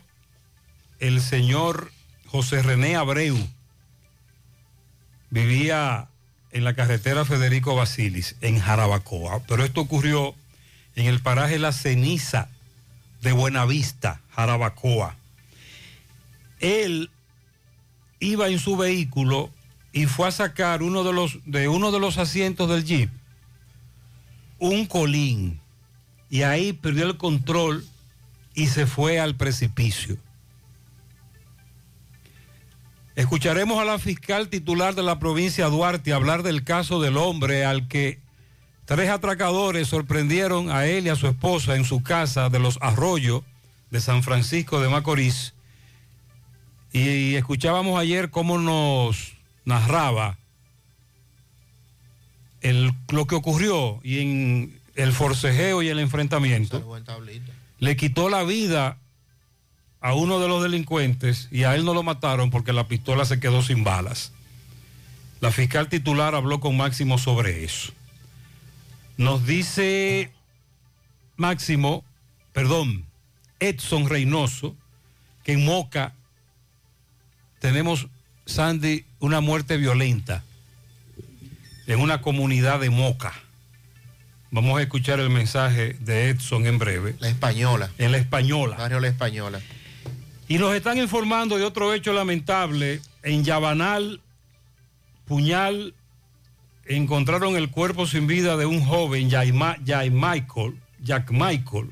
el 0.98 1.20
señor 1.20 1.92
José 2.26 2.62
René 2.62 2.96
Abreu. 2.96 3.38
Vivía 5.30 6.08
en 6.50 6.64
la 6.64 6.74
carretera 6.74 7.24
Federico 7.24 7.76
Basilis, 7.76 8.34
en 8.40 8.58
Jarabacoa. 8.58 9.42
Pero 9.46 9.64
esto 9.64 9.82
ocurrió 9.82 10.34
en 10.96 11.06
el 11.06 11.20
paraje 11.20 11.60
La 11.60 11.72
Ceniza 11.72 12.48
de 13.22 13.30
Buenavista, 13.30 14.20
Jarabacoa. 14.34 15.14
Él 16.58 17.10
iba 18.18 18.48
en 18.48 18.58
su 18.58 18.76
vehículo 18.76 19.50
y 19.96 20.04
fue 20.04 20.28
a 20.28 20.30
sacar 20.30 20.82
uno 20.82 21.04
de 21.04 21.14
los, 21.14 21.38
de 21.46 21.68
uno 21.68 21.90
de 21.90 21.98
los 21.98 22.18
asientos 22.18 22.68
del 22.68 22.84
jeep 22.84 23.10
un 24.58 24.84
colín 24.84 25.58
y 26.28 26.42
ahí 26.42 26.74
perdió 26.74 27.06
el 27.06 27.16
control 27.16 27.82
y 28.54 28.66
se 28.66 28.86
fue 28.86 29.18
al 29.18 29.36
precipicio. 29.36 30.18
Escucharemos 33.14 33.78
a 33.78 33.86
la 33.86 33.98
fiscal 33.98 34.50
titular 34.50 34.94
de 34.94 35.02
la 35.02 35.18
provincia 35.18 35.66
Duarte 35.68 36.12
hablar 36.12 36.42
del 36.42 36.62
caso 36.62 37.00
del 37.00 37.16
hombre 37.16 37.64
al 37.64 37.88
que 37.88 38.20
tres 38.84 39.08
atracadores 39.08 39.88
sorprendieron 39.88 40.70
a 40.70 40.84
él 40.84 41.06
y 41.06 41.08
a 41.08 41.16
su 41.16 41.26
esposa 41.26 41.74
en 41.74 41.86
su 41.86 42.02
casa 42.02 42.50
de 42.50 42.58
los 42.58 42.78
Arroyos 42.82 43.44
de 43.90 44.00
San 44.02 44.22
Francisco 44.22 44.78
de 44.78 44.90
Macorís. 44.90 45.54
Y 46.92 47.34
escuchábamos 47.34 47.98
ayer 47.98 48.30
cómo 48.30 48.58
nos 48.58 49.35
narraba 49.66 50.38
el- 52.62 52.92
lo 53.10 53.26
que 53.26 53.34
ocurrió 53.34 54.00
y 54.02 54.20
en 54.20 54.80
el 54.94 55.12
forcejeo 55.12 55.82
y 55.82 55.88
el 55.88 55.98
enfrentamiento. 55.98 56.78
Le 57.78 57.96
quitó 57.96 58.30
la 58.30 58.42
vida 58.44 58.96
a 60.00 60.14
uno 60.14 60.40
de 60.40 60.48
los 60.48 60.62
delincuentes 60.62 61.48
y 61.50 61.64
a 61.64 61.74
él 61.74 61.84
no 61.84 61.92
lo 61.92 62.02
mataron 62.02 62.50
porque 62.50 62.72
la 62.72 62.88
pistola 62.88 63.24
se 63.26 63.38
quedó 63.40 63.62
sin 63.62 63.84
balas. 63.84 64.32
La 65.40 65.50
fiscal 65.50 65.88
titular 65.88 66.34
habló 66.34 66.60
con 66.60 66.76
Máximo 66.76 67.18
sobre 67.18 67.64
eso. 67.64 67.92
Nos 69.18 69.46
dice 69.46 70.30
Máximo, 71.36 72.04
perdón, 72.52 73.04
Edson 73.60 74.08
Reynoso, 74.08 74.74
que 75.44 75.52
en 75.52 75.64
Moca 75.64 76.14
tenemos, 77.58 78.08
Sandy, 78.46 79.04
una 79.26 79.40
muerte 79.40 79.76
violenta 79.76 80.44
en 81.88 81.98
una 81.98 82.20
comunidad 82.20 82.78
de 82.78 82.90
Moca. 82.90 83.32
Vamos 84.52 84.78
a 84.78 84.82
escuchar 84.82 85.18
el 85.18 85.30
mensaje 85.30 85.96
de 85.98 86.30
Edson 86.30 86.64
en 86.64 86.78
breve. 86.78 87.16
La 87.18 87.28
española. 87.28 87.90
En 87.98 88.12
la 88.12 88.18
española. 88.18 88.76
Barrio 88.76 89.00
La 89.00 89.08
Española. 89.08 89.60
Y 90.46 90.58
nos 90.58 90.76
están 90.76 90.98
informando 90.98 91.58
de 91.58 91.64
otro 91.64 91.92
hecho 91.92 92.12
lamentable. 92.12 93.00
En 93.24 93.42
Yabanal, 93.42 94.20
Puñal, 95.26 95.92
encontraron 96.84 97.56
el 97.56 97.68
cuerpo 97.68 98.06
sin 98.06 98.28
vida 98.28 98.56
de 98.56 98.66
un 98.66 98.84
joven, 98.84 99.28
Jai 99.28 99.50
Michael, 99.50 100.80
Jack 101.02 101.32
Michael. 101.32 101.90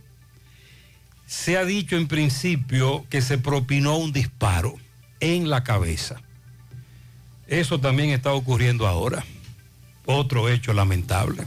Se 1.27 1.59
ha 1.59 1.65
dicho 1.65 1.97
en 1.97 2.07
principio 2.07 3.05
que 3.11 3.21
se 3.23 3.39
propinó 3.39 3.97
un 3.97 4.13
disparo 4.13 4.77
en 5.19 5.51
la 5.51 5.65
cabeza. 5.65 6.21
Eso 7.49 7.79
también 7.79 8.11
está 8.11 8.33
ocurriendo 8.33 8.87
ahora. 8.87 9.25
Otro 10.07 10.49
hecho 10.49 10.73
lamentable. 10.73 11.45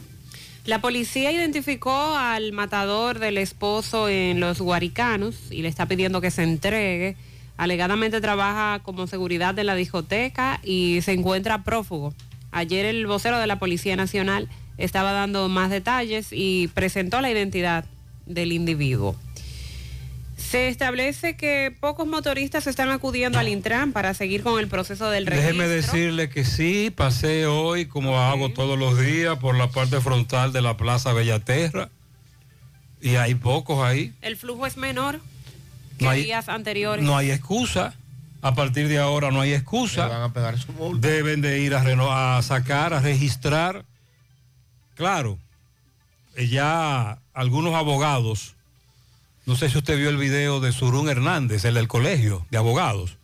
La 0.65 0.81
policía 0.81 1.31
identificó 1.31 2.15
al 2.17 2.51
matador 2.51 3.19
del 3.19 3.37
esposo 3.37 4.09
en 4.09 4.39
los 4.39 4.59
Guaricanos 4.59 5.35
y 5.49 5.61
le 5.61 5.69
está 5.69 5.85
pidiendo 5.85 6.19
que 6.19 6.29
se 6.29 6.43
entregue. 6.43 7.15
Alegadamente 7.55 8.19
trabaja 8.19 8.81
como 8.83 9.07
seguridad 9.07 9.53
de 9.55 9.63
la 9.63 9.75
discoteca 9.75 10.59
y 10.63 10.99
se 11.03 11.13
encuentra 11.13 11.63
prófugo. 11.63 12.13
Ayer 12.51 12.85
el 12.85 13.07
vocero 13.07 13.39
de 13.39 13.47
la 13.47 13.59
Policía 13.59 13.95
Nacional 13.95 14.49
estaba 14.77 15.13
dando 15.13 15.47
más 15.47 15.69
detalles 15.69 16.27
y 16.31 16.69
presentó 16.73 17.21
la 17.21 17.31
identidad 17.31 17.85
del 18.25 18.51
individuo. 18.51 19.15
Se 20.49 20.69
establece 20.69 21.35
que 21.35 21.75
pocos 21.77 22.07
motoristas 22.07 22.67
están 22.67 22.89
acudiendo 22.89 23.37
al 23.37 23.49
Intran 23.49 23.91
para 23.91 24.13
seguir 24.13 24.43
con 24.43 24.59
el 24.59 24.67
proceso 24.69 25.09
del 25.09 25.25
registro. 25.25 25.45
Déjeme 25.51 25.67
decirle 25.67 26.29
que 26.29 26.45
sí, 26.45 26.89
pasé 26.89 27.45
hoy, 27.47 27.85
como 27.85 28.17
hago 28.19 28.49
todos 28.53 28.79
los 28.79 28.97
días, 28.99 29.37
por 29.39 29.55
la 29.55 29.69
parte 29.69 29.99
frontal 29.99 30.53
de 30.53 30.61
la 30.61 30.77
Plaza 30.77 31.11
Bellaterra. 31.11 31.89
Y 33.01 33.15
hay 33.15 33.35
pocos 33.35 33.83
ahí. 33.85 34.13
El 34.21 34.37
flujo 34.37 34.65
es 34.65 34.77
menor 34.77 35.19
que 35.97 36.05
No 36.05 36.11
hay- 36.11 36.23
días 36.23 36.47
anteriores. 36.47 37.03
No 37.03 37.17
hay 37.17 37.31
excusa. 37.31 37.93
A 38.41 38.53
partir 38.55 38.87
de 38.87 38.99
ahora 38.99 39.31
no 39.31 39.41
hay 39.41 39.51
excusa. 39.53 40.07
van 40.07 40.21
a 40.21 40.33
pegar 40.33 40.57
su. 40.57 40.71
Deben 40.99 41.41
de 41.41 41.59
ir 41.59 41.73
a 41.75 42.41
sacar, 42.41 42.93
a 42.93 43.01
registrar. 43.01 43.83
Claro, 44.95 45.37
eh, 46.35 46.47
ya 46.47 47.19
algunos 47.33 47.75
abogados, 47.75 48.55
no 49.47 49.55
sé 49.55 49.69
si 49.69 49.77
usted 49.77 49.97
vio 49.97 50.09
el 50.09 50.17
video 50.17 50.59
de 50.59 50.73
Surún 50.73 51.07
Hernández, 51.07 51.63
el 51.63 51.75
del 51.75 51.87
colegio 51.87 52.45
de 52.51 52.57
abogados, 52.57 53.17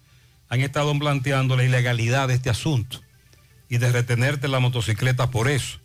han 0.47 0.61
estado 0.61 0.97
planteando 0.97 1.57
la 1.57 1.65
ilegalidad 1.65 2.29
de 2.29 2.33
este 2.35 2.49
asunto 2.49 3.01
y 3.67 3.77
de 3.77 3.91
retenerte 3.91 4.47
la 4.47 4.61
motocicleta 4.61 5.29
por 5.29 5.49
eso. 5.49 5.79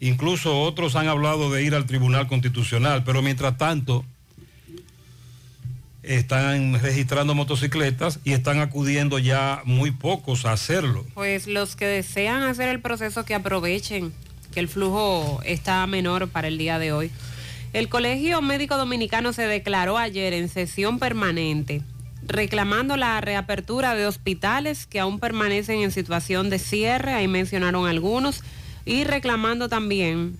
Incluso 0.00 0.62
otros 0.62 0.96
han 0.96 1.06
hablado 1.06 1.52
de 1.52 1.62
ir 1.62 1.76
al 1.76 1.86
Tribunal 1.86 2.26
Constitucional, 2.26 3.04
pero 3.04 3.22
mientras 3.22 3.56
tanto 3.56 4.04
están 6.02 6.80
registrando 6.80 7.36
motocicletas 7.36 8.18
y 8.24 8.32
están 8.32 8.58
acudiendo 8.58 9.20
ya 9.20 9.62
muy 9.64 9.92
pocos 9.92 10.44
a 10.44 10.52
hacerlo. 10.52 11.06
Pues 11.14 11.46
los 11.46 11.76
que 11.76 11.86
desean 11.86 12.42
hacer 12.42 12.68
el 12.68 12.80
proceso 12.80 13.24
que 13.24 13.36
aprovechen 13.36 14.12
que 14.52 14.58
el 14.58 14.66
flujo 14.66 15.40
está 15.44 15.86
menor 15.86 16.28
para 16.28 16.48
el 16.48 16.58
día 16.58 16.80
de 16.80 16.92
hoy. 16.92 17.12
El 17.72 17.88
Colegio 17.88 18.40
Médico 18.42 18.76
Dominicano 18.76 19.32
se 19.32 19.46
declaró 19.46 19.98
ayer 19.98 20.32
en 20.32 20.48
sesión 20.48 20.98
permanente 20.98 21.82
reclamando 22.28 22.96
la 22.96 23.20
reapertura 23.20 23.94
de 23.94 24.06
hospitales 24.06 24.86
que 24.86 25.00
aún 25.00 25.18
permanecen 25.18 25.80
en 25.80 25.90
situación 25.90 26.50
de 26.50 26.58
cierre, 26.58 27.14
ahí 27.14 27.26
mencionaron 27.26 27.86
algunos, 27.86 28.42
y 28.84 29.04
reclamando 29.04 29.68
también 29.68 30.36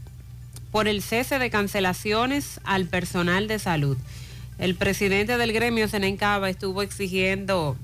por 0.71 0.87
el 0.87 1.03
cese 1.03 1.39
de 1.39 1.51
cancelaciones 1.51 2.61
al 2.65 2.87
personal 2.87 3.49
de 3.49 3.59
salud. 3.59 3.97
El 4.59 4.75
presidente 4.75 5.39
del 5.39 5.53
gremio, 5.53 5.89
Senencaba, 5.89 6.51
estuvo 6.51 6.83
exigiendo 6.83 7.77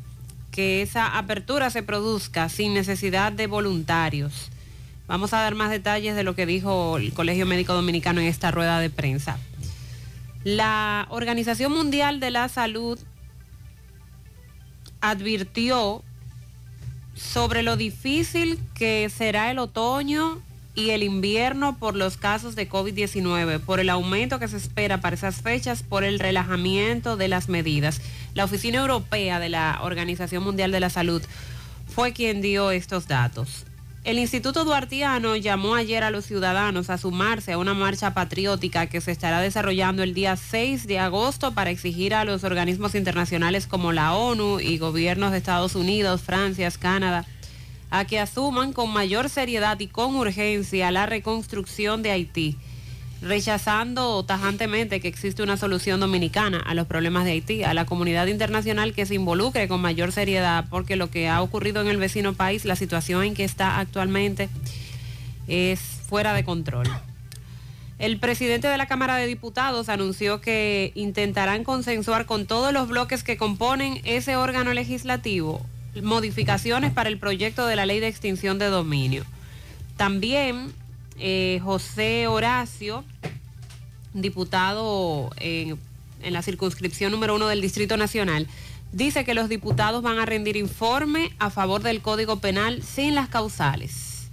que 0.51 0.83
esa 0.83 1.17
apertura 1.17 1.71
se 1.71 1.83
produzca 1.83 2.49
sin 2.49 2.75
necesidad 2.75 3.33
de 3.33 3.47
voluntarios. 3.47 4.51
Vamos 5.07 5.35
a 5.35 5.41
dar 5.41 5.55
más 5.55 5.71
detalles 5.71 6.17
de 6.17 6.23
lo 6.23 6.35
que 6.35 6.47
dijo 6.47 6.97
el 6.97 7.13
Colegio 7.13 7.45
Médico 7.45 7.75
Dominicano 7.75 8.21
en 8.21 8.27
esta 8.27 8.51
rueda 8.51 8.81
de 8.81 8.89
prensa. 8.89 9.39
La 10.45 11.07
Organización 11.11 11.73
Mundial 11.73 12.21
de 12.21 12.31
la 12.31 12.49
Salud 12.49 12.99
advirtió 15.01 16.03
sobre 17.15 17.63
lo 17.63 17.77
difícil 17.77 18.59
que 18.75 19.11
será 19.11 19.51
el 19.51 19.59
otoño 19.59 20.41
y 20.75 20.91
el 20.91 21.03
invierno 21.03 21.79
por 21.79 21.95
los 21.95 22.17
casos 22.17 22.57
de 22.57 22.69
COVID-19, 22.69 23.61
por 23.61 23.81
el 23.81 23.91
aumento 23.91 24.39
que 24.39 24.49
se 24.49 24.57
espera 24.57 25.01
para 25.01 25.15
esas 25.15 25.41
fechas, 25.41 25.83
por 25.83 26.03
el 26.03 26.19
relajamiento 26.19 27.17
de 27.17 27.29
las 27.29 27.49
medidas. 27.49 28.01
La 28.35 28.45
Oficina 28.45 28.79
Europea 28.79 29.39
de 29.39 29.51
la 29.51 29.79
Organización 29.83 30.43
Mundial 30.43 30.73
de 30.73 30.81
la 30.81 30.91
Salud 30.91 31.23
fue 31.87 32.13
quien 32.13 32.41
dio 32.41 32.71
estos 32.71 33.07
datos. 33.07 33.67
El 34.05 34.19
Instituto 34.19 34.67
Duartiano 34.67 35.35
llamó 35.35 35.77
ayer 35.77 36.05
a 36.05 36.11
los 36.11 36.27
ciudadanos 36.27 36.91
a 36.91 36.99
sumarse 36.99 37.53
a 37.53 37.59
una 37.59 37.73
marcha 37.73 38.13
patriótica 38.13 38.87
que 38.87 39.01
se 39.01 39.11
estará 39.11 39.41
desarrollando 39.41 40.03
el 40.03 40.13
día 40.13 40.37
6 40.37 40.87
de 40.87 40.99
agosto 40.99 41.55
para 41.55 41.71
exigir 41.71 42.13
a 42.13 42.27
los 42.27 42.45
organismos 42.45 42.95
internacionales 42.95 43.67
como 43.67 43.93
la 43.93 44.15
ONU 44.15 44.61
y 44.61 44.77
gobiernos 44.77 45.33
de 45.33 45.39
Estados 45.39 45.75
Unidos, 45.75 46.21
Francia, 46.21 46.71
Canadá, 46.79 47.25
a 47.91 48.05
que 48.05 48.21
asuman 48.21 48.75
con 48.75 48.93
mayor 48.93 49.31
seriedad 49.31 49.81
y 49.81 49.87
con 49.87 50.17
urgencia 50.17 50.91
la 50.91 51.07
reconstrucción 51.07 52.03
de 52.03 52.11
Haití. 52.11 52.59
Rechazando 53.25 54.23
tajantemente 54.25 55.01
que 55.01 55.09
existe 55.09 55.43
una 55.43 55.57
solución 55.57 55.99
dominicana 55.99 56.61
a 56.61 56.75
los 56.75 56.87
problemas 56.87 57.25
de 57.25 57.33
Haití, 57.33 57.65
a 57.65 57.75
la 57.75 57.87
comunidad 57.87 58.27
internacional 58.27 58.93
que 58.93 59.07
se 59.07 59.15
involucre 59.15 59.67
con 59.67 59.81
mayor 59.81 60.13
seriedad, 60.13 60.67
porque 60.71 60.97
lo 60.97 61.11
que 61.11 61.29
ha 61.29 61.41
ocurrido 61.43 61.81
en 61.81 61.89
el 61.89 61.97
vecino 61.97 62.35
país, 62.35 62.65
la 62.65 62.77
situación 62.77 63.25
en 63.25 63.35
que 63.35 63.45
está 63.45 63.81
actualmente, 63.81 64.49
es 65.49 65.81
fuera 65.81 66.35
de 66.35 66.45
control. 66.45 66.87
El 67.99 68.19
presidente 68.19 68.69
de 68.69 68.77
la 68.77 68.87
Cámara 68.87 69.17
de 69.17 69.27
Diputados 69.27 69.89
anunció 69.89 70.41
que 70.41 70.93
intentarán 70.95 71.65
consensuar 71.65 72.27
con 72.27 72.47
todos 72.47 72.73
los 72.73 72.89
bloques 72.89 73.23
que 73.23 73.37
componen 73.37 74.01
ese 74.05 74.37
órgano 74.37 74.75
legislativo 74.75 75.65
modificaciones 76.03 76.93
para 76.93 77.09
el 77.09 77.19
proyecto 77.19 77.67
de 77.67 77.77
la 77.77 77.87
ley 77.87 78.01
de 78.01 78.09
extinción 78.09 78.59
de 78.59 78.67
dominio. 78.67 79.25
También 79.97 80.73
eh, 81.19 81.61
José 81.63 82.27
Horacio, 82.27 83.05
diputado 84.13 85.31
en, 85.39 85.79
en 86.23 86.33
la 86.33 86.43
circunscripción 86.43 87.13
número 87.13 87.35
uno 87.35 87.49
del 87.49 87.61
Distrito 87.61 87.97
Nacional, 87.97 88.49
dice 88.93 89.25
que 89.25 89.35
los 89.35 89.49
diputados 89.49 90.03
van 90.03 90.19
a 90.19 90.27
rendir 90.27 90.57
informe 90.57 91.33
a 91.39 91.51
favor 91.51 91.83
del 91.83 92.01
Código 92.01 92.41
Penal 92.41 92.83
sin 92.83 93.15
las 93.15 93.29
causales, 93.29 94.29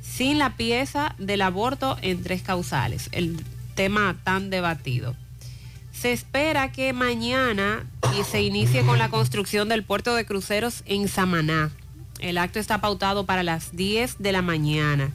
sin 0.00 0.38
la 0.38 0.56
pieza 0.56 1.14
del 1.18 1.42
aborto 1.42 1.96
en 2.02 2.22
tres 2.22 2.42
causales, 2.42 3.08
el 3.12 3.42
tema 3.74 4.16
tan 4.24 4.50
debatido. 4.50 5.16
Se 5.92 6.12
espera 6.12 6.72
que 6.72 6.92
mañana 6.92 7.84
se 8.24 8.42
inicie 8.42 8.82
con 8.82 8.98
la 8.98 9.08
construcción 9.08 9.68
del 9.68 9.82
puerto 9.82 10.14
de 10.14 10.26
cruceros 10.26 10.82
en 10.86 11.08
Samaná. 11.08 11.70
El 12.18 12.38
acto 12.38 12.58
está 12.58 12.80
pautado 12.80 13.24
para 13.24 13.42
las 13.42 13.74
10 13.74 14.16
de 14.18 14.32
la 14.32 14.42
mañana. 14.42 15.10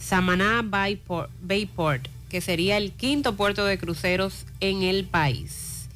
Samaná 0.00 0.62
Bayport, 0.64 2.08
que 2.28 2.40
sería 2.40 2.76
el 2.76 2.92
quinto 2.92 3.36
puerto 3.36 3.64
de 3.64 3.78
cruceros 3.78 4.46
en 4.60 4.82
el 4.82 5.04
país. 5.04 5.88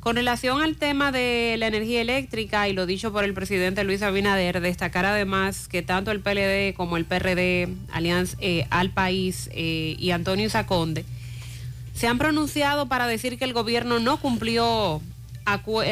Con 0.00 0.16
relación 0.16 0.62
al 0.62 0.76
tema 0.76 1.12
de 1.12 1.56
la 1.58 1.66
energía 1.66 2.00
eléctrica 2.00 2.66
y 2.68 2.72
lo 2.72 2.86
dicho 2.86 3.12
por 3.12 3.24
el 3.24 3.34
presidente 3.34 3.84
Luis 3.84 4.00
Abinader, 4.00 4.62
destacar 4.62 5.04
además 5.04 5.68
que 5.68 5.82
tanto 5.82 6.10
el 6.10 6.20
PLD 6.20 6.74
como 6.74 6.96
el 6.96 7.04
PRD, 7.04 7.68
Alianza 7.92 8.34
eh, 8.40 8.66
al 8.70 8.90
País 8.90 9.50
eh, 9.52 9.96
y 9.98 10.12
Antonio 10.12 10.48
Saconde 10.48 11.04
se 12.00 12.06
han 12.06 12.16
pronunciado 12.16 12.86
para 12.86 13.06
decir 13.06 13.38
que 13.38 13.44
el 13.44 13.52
gobierno 13.52 13.98
no 13.98 14.16
cumplió 14.16 15.02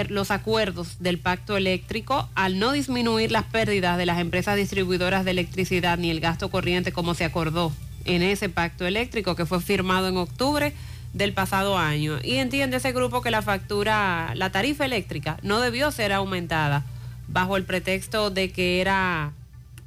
los 0.09 0.31
acuerdos 0.31 0.97
del 1.01 1.19
pacto 1.19 1.57
eléctrico 1.57 2.29
al 2.35 2.59
no 2.59 2.73
disminuir 2.73 3.33
las 3.33 3.45
pérdidas 3.45 3.99
de 3.99 4.07
las 4.07 4.19
empresas 4.19 4.57
distribuidoras 4.57 5.25
de 5.25 5.33
electricidad 5.33 5.99
ni 5.99 6.11
el 6.11 6.21
gasto 6.21 6.51
corriente 6.51 6.93
como 6.93 7.15
se 7.15 7.25
acordó 7.25 7.73
en 8.05 8.23
ese 8.23 8.49
pacto 8.49 8.87
eléctrico 8.87 9.35
que 9.35 9.47
fue 9.47 9.61
firmado 9.61 10.09
en 10.09 10.17
octubre 10.17 10.73
del 11.13 11.33
pasado 11.33 11.79
año. 11.79 12.19
Y 12.23 12.37
entiende 12.37 12.77
ese 12.77 12.93
grupo 12.93 13.23
que 13.23 13.31
la 13.31 13.43
factura, 13.43 14.33
la 14.35 14.51
tarifa 14.51 14.85
eléctrica 14.85 15.39
no 15.43 15.61
debió 15.61 15.91
ser 15.91 16.13
aumentada 16.13 16.85
bajo 17.27 17.57
el 17.57 17.65
pretexto 17.65 18.31
de 18.31 18.51
que 18.51 18.81
era 18.81 19.33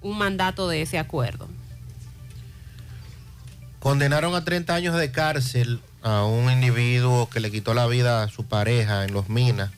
un 0.02 0.18
mandato 0.18 0.68
de 0.68 0.82
ese 0.82 1.00
acuerdo. 1.00 1.48
Condenaron 3.80 4.36
a 4.36 4.44
30 4.44 4.76
años 4.76 4.96
de 4.96 5.12
cárcel 5.12 5.82
a 6.02 6.24
un 6.26 6.52
individuo 6.52 7.30
que 7.30 7.40
le 7.40 7.52
quitó 7.52 7.74
la 7.74 7.88
vida 7.88 8.24
a 8.24 8.30
su 8.30 8.46
pareja 8.46 9.04
en 9.06 9.14
Los 9.14 9.30
Minas 9.30 9.72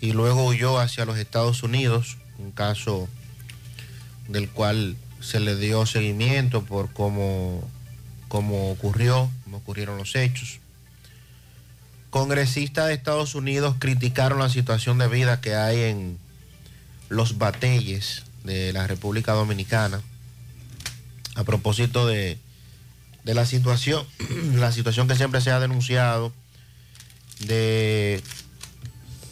y 0.00 0.12
luego 0.12 0.46
huyó 0.46 0.78
hacia 0.78 1.04
los 1.04 1.18
Estados 1.18 1.62
Unidos, 1.62 2.18
un 2.38 2.52
caso 2.52 3.08
del 4.28 4.48
cual 4.48 4.96
se 5.20 5.40
le 5.40 5.56
dio 5.56 5.86
seguimiento 5.86 6.62
por 6.64 6.92
cómo, 6.92 7.68
cómo 8.28 8.70
ocurrió, 8.70 9.30
cómo 9.44 9.56
ocurrieron 9.58 9.98
los 9.98 10.14
hechos. 10.14 10.60
Congresistas 12.10 12.86
de 12.86 12.94
Estados 12.94 13.34
Unidos 13.34 13.76
criticaron 13.78 14.38
la 14.38 14.48
situación 14.48 14.98
de 14.98 15.08
vida 15.08 15.40
que 15.40 15.54
hay 15.54 15.80
en 15.82 16.18
los 17.08 17.38
batelles 17.38 18.24
de 18.44 18.72
la 18.72 18.86
República 18.86 19.32
Dominicana 19.32 20.00
a 21.34 21.44
propósito 21.44 22.06
de 22.06 22.38
de 23.26 23.34
la 23.34 23.44
situación, 23.44 24.06
la 24.54 24.70
situación 24.70 25.08
que 25.08 25.16
siempre 25.16 25.40
se 25.40 25.50
ha 25.50 25.58
denunciado, 25.58 26.32
de, 27.40 28.22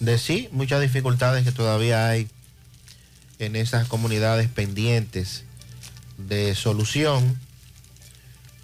de 0.01 0.19
sí, 0.19 0.49
muchas 0.51 0.83
dificultades 0.83 1.45
que 1.45 1.53
todavía 1.53 2.09
hay 2.09 2.29
en 3.39 3.55
esas 3.55 3.87
comunidades 3.87 4.49
pendientes 4.49 5.45
de 6.19 6.57
solución. 6.57 7.39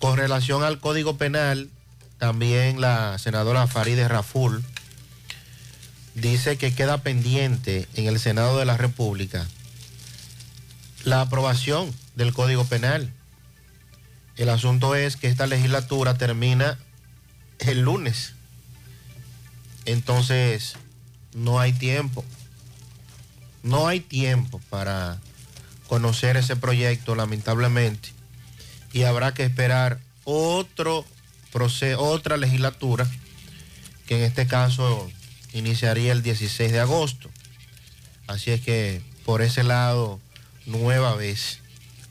Con 0.01 0.17
relación 0.17 0.65
al 0.65 0.81
Código 0.81 1.17
Penal, 1.17 1.71
también 2.19 2.81
la 2.81 3.17
senadora 3.19 3.69
Farideh 3.69 4.09
Raful 4.09 4.65
dice 6.17 6.57
que 6.57 6.75
queda 6.75 6.99
pendiente 6.99 7.87
en 7.95 8.07
el 8.07 8.19
Senado 8.19 8.59
de 8.59 8.65
la 8.65 8.77
República 8.77 9.47
la 11.05 11.21
aprobación 11.21 11.95
del 12.17 12.33
Código 12.33 12.65
Penal 12.65 13.13
el 14.43 14.49
asunto 14.49 14.95
es 14.95 15.17
que 15.17 15.29
esta 15.29 15.47
legislatura 15.47 16.17
termina 16.17 16.79
el 17.59 17.83
lunes. 17.83 18.33
Entonces, 19.85 20.77
no 21.35 21.61
hay 21.61 21.73
tiempo. 21.73 22.25
No 23.63 23.87
hay 23.87 24.01
tiempo 24.01 24.61
para 24.71 25.19
conocer 25.89 26.39
ese 26.39 26.57
proyecto, 26.57 27.15
lamentablemente. 27.15 28.11
Y 28.93 29.03
habrá 29.03 29.35
que 29.35 29.45
esperar 29.45 30.01
otro 30.25 31.05
proceso, 31.53 32.01
otra 32.01 32.37
legislatura, 32.37 33.07
que 34.07 34.17
en 34.17 34.23
este 34.25 34.47
caso 34.47 35.11
iniciaría 35.53 36.13
el 36.13 36.23
16 36.23 36.73
de 36.73 36.81
agosto. 36.81 37.29
Así 38.27 38.53
es 38.53 38.61
que 38.61 39.03
por 39.25 39.43
ese 39.43 39.65
lado, 39.65 40.19
nueva 40.65 41.15
vez, 41.15 41.59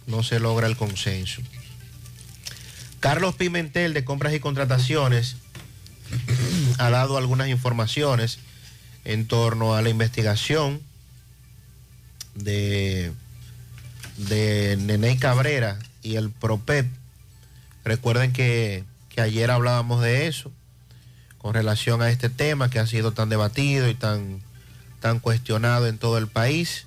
no 0.05 0.21
se 0.21 0.39
logra 0.39 0.67
el 0.67 0.77
consenso. 0.77 1.41
Carlos 2.99 3.35
Pimentel 3.35 3.93
de 3.93 4.03
Compras 4.03 4.33
y 4.33 4.39
Contrataciones 4.39 5.37
ha 6.77 6.89
dado 6.89 7.17
algunas 7.17 7.47
informaciones 7.47 8.39
en 9.05 9.27
torno 9.27 9.75
a 9.75 9.81
la 9.81 9.89
investigación 9.89 10.81
de, 12.35 13.11
de 14.17 14.77
Nene 14.77 15.17
Cabrera 15.17 15.79
y 16.01 16.15
el 16.15 16.29
PROPEP. 16.29 16.87
Recuerden 17.83 18.33
que, 18.33 18.83
que 19.09 19.21
ayer 19.21 19.51
hablábamos 19.51 20.01
de 20.01 20.27
eso 20.27 20.51
con 21.37 21.53
relación 21.53 22.01
a 22.01 22.09
este 22.09 22.29
tema 22.29 22.69
que 22.69 22.79
ha 22.79 22.87
sido 22.87 23.13
tan 23.13 23.29
debatido 23.29 23.89
y 23.89 23.95
tan, 23.95 24.41
tan 24.99 25.19
cuestionado 25.19 25.87
en 25.87 25.97
todo 25.97 26.17
el 26.17 26.27
país, 26.27 26.85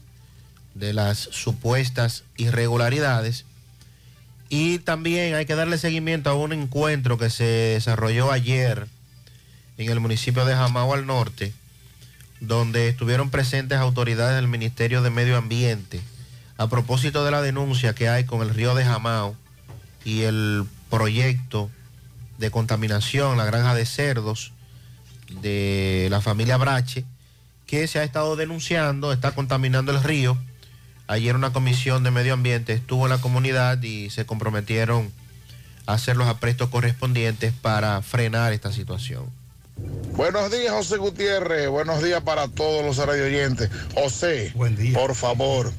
de 0.75 0.93
las 0.93 1.19
supuestas 1.19 2.25
irregularidades. 2.37 3.45
Y 4.55 4.81
también 4.81 5.35
hay 5.35 5.47
que 5.47 5.55
darle 5.55 5.79
seguimiento 5.79 6.29
a 6.29 6.35
un 6.35 6.53
encuentro 6.53 7.17
que 7.17 7.31
se 7.31 7.45
desarrolló 7.45 8.31
ayer 8.31 8.87
en 9.79 9.89
el 9.91 9.99
municipio 9.99 10.45
de 10.45 10.55
Jamao 10.55 10.93
al 10.93 11.07
norte, 11.07 11.55
donde 12.39 12.89
estuvieron 12.89 13.31
presentes 13.31 13.79
autoridades 13.79 14.37
del 14.37 14.49
Ministerio 14.49 15.01
de 15.01 15.09
Medio 15.09 15.39
Ambiente 15.39 16.03
a 16.59 16.69
propósito 16.69 17.25
de 17.25 17.31
la 17.31 17.41
denuncia 17.41 17.95
que 17.95 18.11
hay 18.11 18.25
con 18.25 18.43
el 18.43 18.51
río 18.51 18.75
de 18.75 18.85
Jamao 18.85 19.37
y 20.05 20.25
el 20.25 20.67
proyecto 20.91 21.71
de 22.37 22.51
contaminación, 22.51 23.39
la 23.39 23.47
granja 23.47 23.75
de 23.75 23.87
cerdos 23.87 24.53
de 25.41 26.09
la 26.11 26.21
familia 26.21 26.59
Brache, 26.59 27.07
que 27.65 27.87
se 27.87 28.01
ha 28.01 28.05
estado 28.05 28.37
denunciando, 28.37 29.15
está 29.15 29.31
contaminando 29.31 29.93
el 29.93 30.03
río 30.03 30.37
Ayer 31.13 31.37
una 31.37 31.53
comisión 31.53 32.03
de 32.05 32.11
medio 32.11 32.33
ambiente 32.33 32.73
estuvo 32.73 33.05
en 33.05 33.11
la 33.11 33.19
comunidad 33.19 33.83
y 33.83 34.09
se 34.09 34.25
comprometieron 34.25 35.13
a 35.85 35.93
hacer 35.93 36.17
los 36.17 36.27
aprestos 36.27 36.71
correspondientes 36.71 37.53
para 37.53 38.01
frenar 38.01 38.55
esta 38.55 38.73
situación. 38.73 39.27
Buenos 40.17 40.51
días, 40.51 40.73
José 40.73 40.97
Gutiérrez. 40.97 41.69
Buenos 41.69 42.03
días 42.03 42.23
para 42.23 42.49
todos 42.49 42.83
los 42.83 42.97
radio 43.07 43.27
oyentes. 43.27 43.69
José, 43.95 44.55
por 44.95 45.15
favor, 45.15 45.71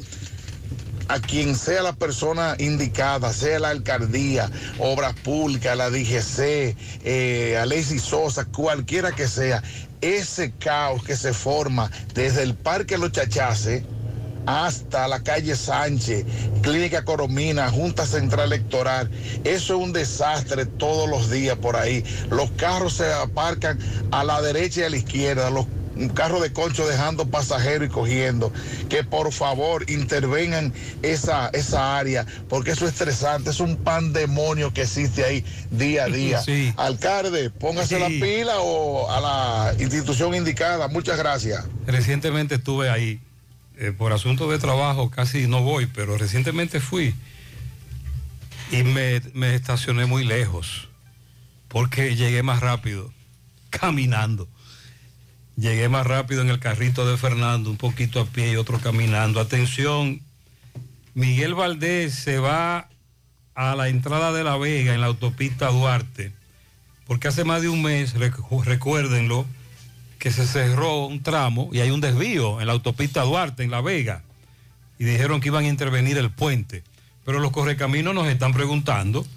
a 1.08 1.20
quien 1.20 1.56
sea 1.56 1.82
la 1.82 1.94
persona 1.94 2.56
indicada, 2.60 3.34
sea 3.34 3.60
la 3.60 3.70
alcaldía, 3.70 4.52
obras 4.78 5.16
públicas, 5.16 5.76
la 5.76 5.90
DGC, 5.90 6.78
eh, 7.06 7.58
Alexis 7.60 8.04
Sosa, 8.04 8.46
cualquiera 8.46 9.14
que 9.14 9.28
sea, 9.28 9.64
ese 10.00 10.52
caos 10.52 11.04
que 11.04 11.16
se 11.16 11.34
forma 11.34 11.90
desde 12.14 12.44
el 12.44 12.54
Parque 12.54 13.00
Los 13.00 13.14
Chachaces 13.14 13.84
hasta 14.46 15.08
la 15.08 15.22
calle 15.24 15.56
Sánchez, 15.56 16.26
Clínica 16.62 17.04
Coromina, 17.06 17.70
Junta 17.70 18.06
Central 18.06 18.48
Electoral. 18.54 19.10
Eso 19.44 19.76
es 19.76 19.80
un 19.84 19.94
desastre 19.94 20.66
todos 20.66 21.10
los 21.10 21.30
días 21.30 21.58
por 21.58 21.76
ahí. 21.76 22.04
Los 22.30 22.52
carros 22.52 22.94
se 22.94 23.12
aparcan 23.12 23.80
a 24.12 24.24
la 24.24 24.42
derecha 24.42 24.82
y 24.82 24.84
a 24.84 24.90
la 24.90 24.98
izquierda. 24.98 25.50
Los 25.50 25.66
un 25.96 26.10
carro 26.10 26.40
de 26.40 26.52
concho 26.52 26.88
dejando 26.88 27.28
pasajeros 27.28 27.88
y 27.88 27.92
cogiendo, 27.92 28.52
que 28.90 29.04
por 29.04 29.32
favor 29.32 29.88
intervengan 29.92 30.74
esa, 31.04 31.50
esa 31.50 32.00
área, 32.00 32.26
porque 32.50 32.72
eso 32.72 32.86
es 32.88 32.94
estresante, 32.94 33.52
es 33.52 33.60
un 33.60 33.76
pandemonio 33.78 34.74
que 34.74 34.82
existe 34.82 35.24
ahí 35.24 35.46
día 35.70 36.06
a 36.06 36.08
día. 36.08 36.42
Sí. 36.42 36.74
Alcalde, 36.78 37.52
póngase 37.52 37.98
Sí. 37.98 38.02
la 38.02 38.08
pila 38.08 38.60
o 38.62 39.08
a 39.12 39.22
la 39.22 39.74
institución 39.80 40.34
indicada. 40.34 40.88
Muchas 40.88 41.16
gracias. 41.16 41.64
Recientemente 41.86 42.56
estuve 42.56 42.90
ahí. 42.90 43.22
Eh, 43.84 43.92
por 43.92 44.14
asunto 44.14 44.50
de 44.50 44.60
trabajo 44.60 45.10
casi 45.10 45.48
no 45.48 45.62
voy, 45.62 45.86
pero 45.88 46.18
recientemente 46.18 46.80
fui. 46.80 47.14
Y 48.72 48.84
me, 48.84 49.22
me 49.34 49.56
estacioné 49.56 50.06
muy 50.06 50.24
lejos. 50.24 50.88
Porque 51.68 52.16
llegué 52.16 52.44
más 52.44 52.60
rápido. 52.62 53.12
Caminando. 53.70 54.48
Llegué 55.56 55.88
más 55.90 56.08
rápido 56.08 56.42
en 56.42 56.50
el 56.50 56.60
carrito 56.60 57.06
de 57.10 57.18
Fernando, 57.18 57.70
un 57.70 57.78
poquito 57.78 58.20
a 58.20 58.26
pie 58.26 58.54
y 58.54 58.56
otro 58.56 58.80
caminando. 58.80 59.40
Atención, 59.40 60.22
Miguel 61.14 61.54
Valdés 61.54 62.16
se 62.16 62.40
va 62.40 62.90
a 63.54 63.76
la 63.76 63.88
entrada 63.90 64.32
de 64.34 64.44
La 64.44 64.58
Vega 64.58 64.96
en 64.96 65.02
la 65.02 65.08
autopista 65.08 65.68
Duarte, 65.68 66.32
porque 67.06 67.28
hace 67.28 67.44
más 67.44 67.62
de 67.62 67.70
un 67.70 67.84
mes, 67.84 68.16
recu- 68.16 68.64
recuérdenlo, 68.64 69.46
que 70.24 70.32
se 70.32 70.48
cerró 70.48 71.06
un 71.06 71.22
tramo 71.22 71.70
y 71.74 71.82
hay 71.82 71.92
un 71.92 72.00
desvío 72.00 72.62
en 72.62 72.68
la 72.68 72.72
autopista 72.72 73.24
Duarte, 73.24 73.62
en 73.62 73.72
La 73.72 73.82
Vega, 73.82 74.22
y 74.98 75.04
dijeron 75.04 75.42
que 75.42 75.50
iban 75.50 75.66
a 75.66 75.68
intervenir 75.68 76.18
el 76.18 76.32
puente. 76.32 76.82
Pero 77.26 77.42
los 77.42 77.52
correcaminos 77.52 78.16
nos 78.16 78.30
están 78.30 78.54
preguntando 78.54 79.28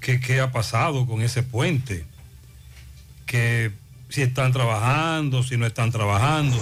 qué 0.00 0.40
ha 0.40 0.50
pasado 0.50 1.06
con 1.06 1.22
ese 1.22 1.44
puente, 1.44 2.04
que 3.24 3.70
si 4.08 4.22
están 4.22 4.52
trabajando, 4.52 5.44
si 5.44 5.56
no 5.56 5.64
están 5.64 5.92
trabajando. 5.92 6.58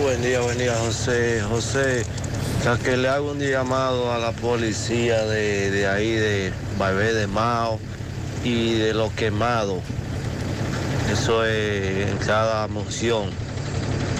Buen 0.00 0.22
día, 0.22 0.38
buen 0.38 0.56
día, 0.56 0.76
José. 0.76 1.42
José, 1.42 2.06
ya 2.64 2.78
que 2.78 2.96
le 2.96 3.08
hago 3.08 3.32
un 3.32 3.40
llamado 3.40 4.12
a 4.12 4.18
la 4.20 4.30
policía 4.30 5.24
de, 5.24 5.72
de 5.72 5.88
ahí, 5.88 6.12
de 6.12 6.52
Barbé 6.78 7.12
de 7.12 7.26
Mao 7.26 7.80
y 8.44 8.74
de 8.74 8.94
los 8.94 9.12
quemados. 9.14 9.82
Eso 11.12 11.44
es 11.44 12.10
en 12.10 12.18
cada 12.18 12.66
moción. 12.68 13.30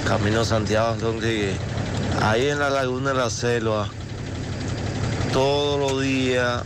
Camino 0.07 0.45
Santiago 0.45 0.97
Rodríguez. 1.01 1.57
Ahí 2.23 2.49
en 2.49 2.59
la 2.59 2.71
laguna 2.71 3.11
de 3.11 3.17
la 3.17 3.31
selva, 3.31 3.89
todos 5.33 5.81
los 5.81 6.03
días 6.03 6.63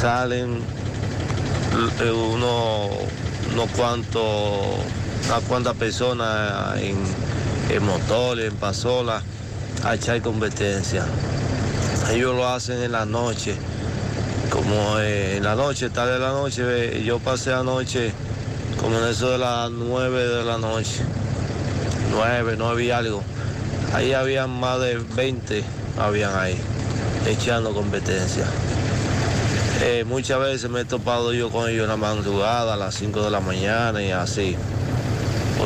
salen 0.00 0.60
eh, 2.00 2.10
unos 2.10 2.90
unos 3.56 3.70
cuantos, 3.70 4.22
unas 5.26 5.42
cuantas 5.48 5.74
personas 5.76 6.78
en, 6.78 6.98
en 7.70 7.86
motores, 7.86 8.50
en 8.50 8.56
pasolas, 8.56 9.22
a 9.82 9.94
echar 9.94 10.20
competencia. 10.20 11.06
Ellos 12.10 12.36
lo 12.36 12.46
hacen 12.46 12.82
en 12.82 12.92
la 12.92 13.06
noche, 13.06 13.56
como 14.50 14.98
eh, 14.98 15.36
en 15.36 15.44
la 15.44 15.54
noche, 15.54 15.90
tarde 15.90 16.14
de 16.14 16.18
la 16.18 16.32
noche, 16.32 16.62
eh, 16.66 17.02
yo 17.04 17.18
pasé 17.18 17.52
anoche 17.52 18.12
como 18.80 18.98
en 18.98 19.08
eso 19.08 19.30
de 19.30 19.38
las 19.38 19.70
nueve 19.70 20.24
de 20.24 20.44
la 20.44 20.58
noche, 20.58 21.02
nueve, 22.10 22.54
nueve 22.58 22.84
y 22.84 22.90
algo. 22.90 23.22
Ahí 23.92 24.12
habían 24.12 24.50
más 24.50 24.80
de 24.80 24.98
20, 24.98 25.64
habían 25.98 26.36
ahí, 26.36 26.56
echando 27.26 27.72
competencia. 27.72 28.46
Eh, 29.82 30.04
muchas 30.06 30.40
veces 30.40 30.70
me 30.70 30.80
he 30.80 30.84
topado 30.84 31.32
yo 31.34 31.50
con 31.50 31.68
ellos 31.68 31.84
en 31.84 31.88
la 31.88 31.96
madrugada, 31.96 32.74
a 32.74 32.76
las 32.76 32.94
5 32.94 33.22
de 33.22 33.30
la 33.30 33.40
mañana 33.40 34.02
y 34.02 34.10
así. 34.10 34.56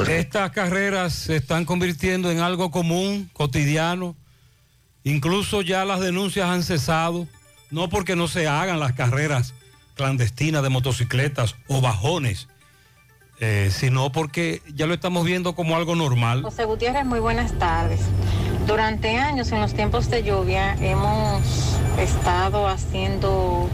Estas 0.09 0.51
carreras 0.51 1.13
se 1.13 1.37
están 1.37 1.65
convirtiendo 1.65 2.31
en 2.31 2.41
algo 2.41 2.71
común, 2.71 3.31
cotidiano. 3.33 4.17
Incluso 5.05 5.63
ya 5.63 5.85
las 5.85 6.01
denuncias 6.01 6.49
han 6.49 6.63
cesado, 6.63 7.27
no 7.71 7.89
porque 7.89 8.17
no 8.17 8.29
se 8.29 8.49
hagan 8.49 8.81
las 8.81 8.93
carreras 8.93 9.55
clandestinas 9.95 10.63
de 10.63 10.69
motocicletas 10.71 11.57
o 11.69 11.81
bajones, 11.81 12.49
eh, 13.41 13.71
sino 13.73 14.13
porque 14.13 14.63
ya 14.75 14.87
lo 14.87 14.95
estamos 14.95 15.25
viendo 15.25 15.55
como 15.55 15.77
algo 15.77 15.95
normal. 15.95 16.43
José 16.43 16.65
Gutiérrez, 16.65 17.05
muy 17.05 17.21
buenas 17.21 17.59
tardes. 17.59 18.01
Durante 18.67 19.17
años, 19.17 19.51
en 19.53 19.61
los 19.61 19.75
tiempos 19.75 20.11
de 20.11 20.23
lluvia, 20.23 20.75
hemos 20.81 21.77
estado 21.99 22.69
haciendo 22.69 23.69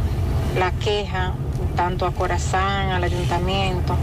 la 0.59 0.73
queja, 0.73 1.35
tanto 1.77 2.07
a 2.07 2.13
Corazán, 2.13 2.91
al 2.91 3.05
ayuntamiento, 3.05 3.97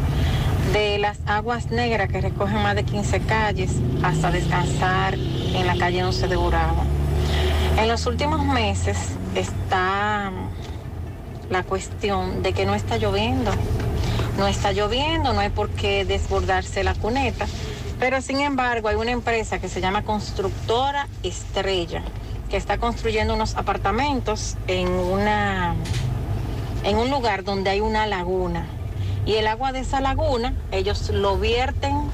de 0.72 0.98
las 0.98 1.20
aguas 1.26 1.72
negras 1.72 2.10
que 2.10 2.22
recogen 2.22 2.62
más 2.62 2.76
de 2.76 2.84
15 2.84 3.20
calles 3.22 3.72
hasta 4.02 4.32
descansar 4.32 5.16
en 5.16 5.68
la 5.68 5.76
calle 5.78 6.04
11 6.04 6.28
de 6.28 6.36
Buraba. 6.36 6.84
En 7.78 7.88
los 7.88 8.06
últimos 8.06 8.46
meses 8.46 8.98
está 9.36 10.32
la 11.50 11.64
cuestión 11.64 12.44
de 12.44 12.54
que 12.54 12.66
no 12.66 12.76
está 12.76 12.98
lloviendo. 12.98 13.52
No 14.38 14.48
está 14.48 14.72
lloviendo, 14.72 15.34
no 15.34 15.40
hay 15.40 15.50
por 15.50 15.70
qué 15.70 16.06
desbordarse 16.06 16.84
la 16.84 16.96
cuneta, 16.96 17.46
pero 18.00 18.22
sin 18.22 18.42
embargo 18.42 18.88
hay 18.88 18.96
una 18.96 19.12
empresa 19.12 19.60
que 19.60 19.70
se 19.70 19.80
llama 19.80 20.04
Constructora 20.04 21.08
Estrella, 21.22 22.02
que 22.50 22.58
está 22.58 22.78
construyendo 22.80 23.36
unos 23.36 23.56
apartamentos 23.56 24.58
en 24.68 24.90
una 24.90 25.76
en 26.84 26.98
un 26.98 27.10
lugar 27.10 27.44
donde 27.44 27.70
hay 27.70 27.82
una 27.82 28.08
laguna. 28.08 28.66
Y 29.26 29.36
el 29.36 29.48
agua 29.48 29.72
de 29.72 29.80
esa 29.80 30.02
laguna, 30.02 30.54
ellos 30.72 31.10
lo 31.10 31.38
vierten 31.38 32.10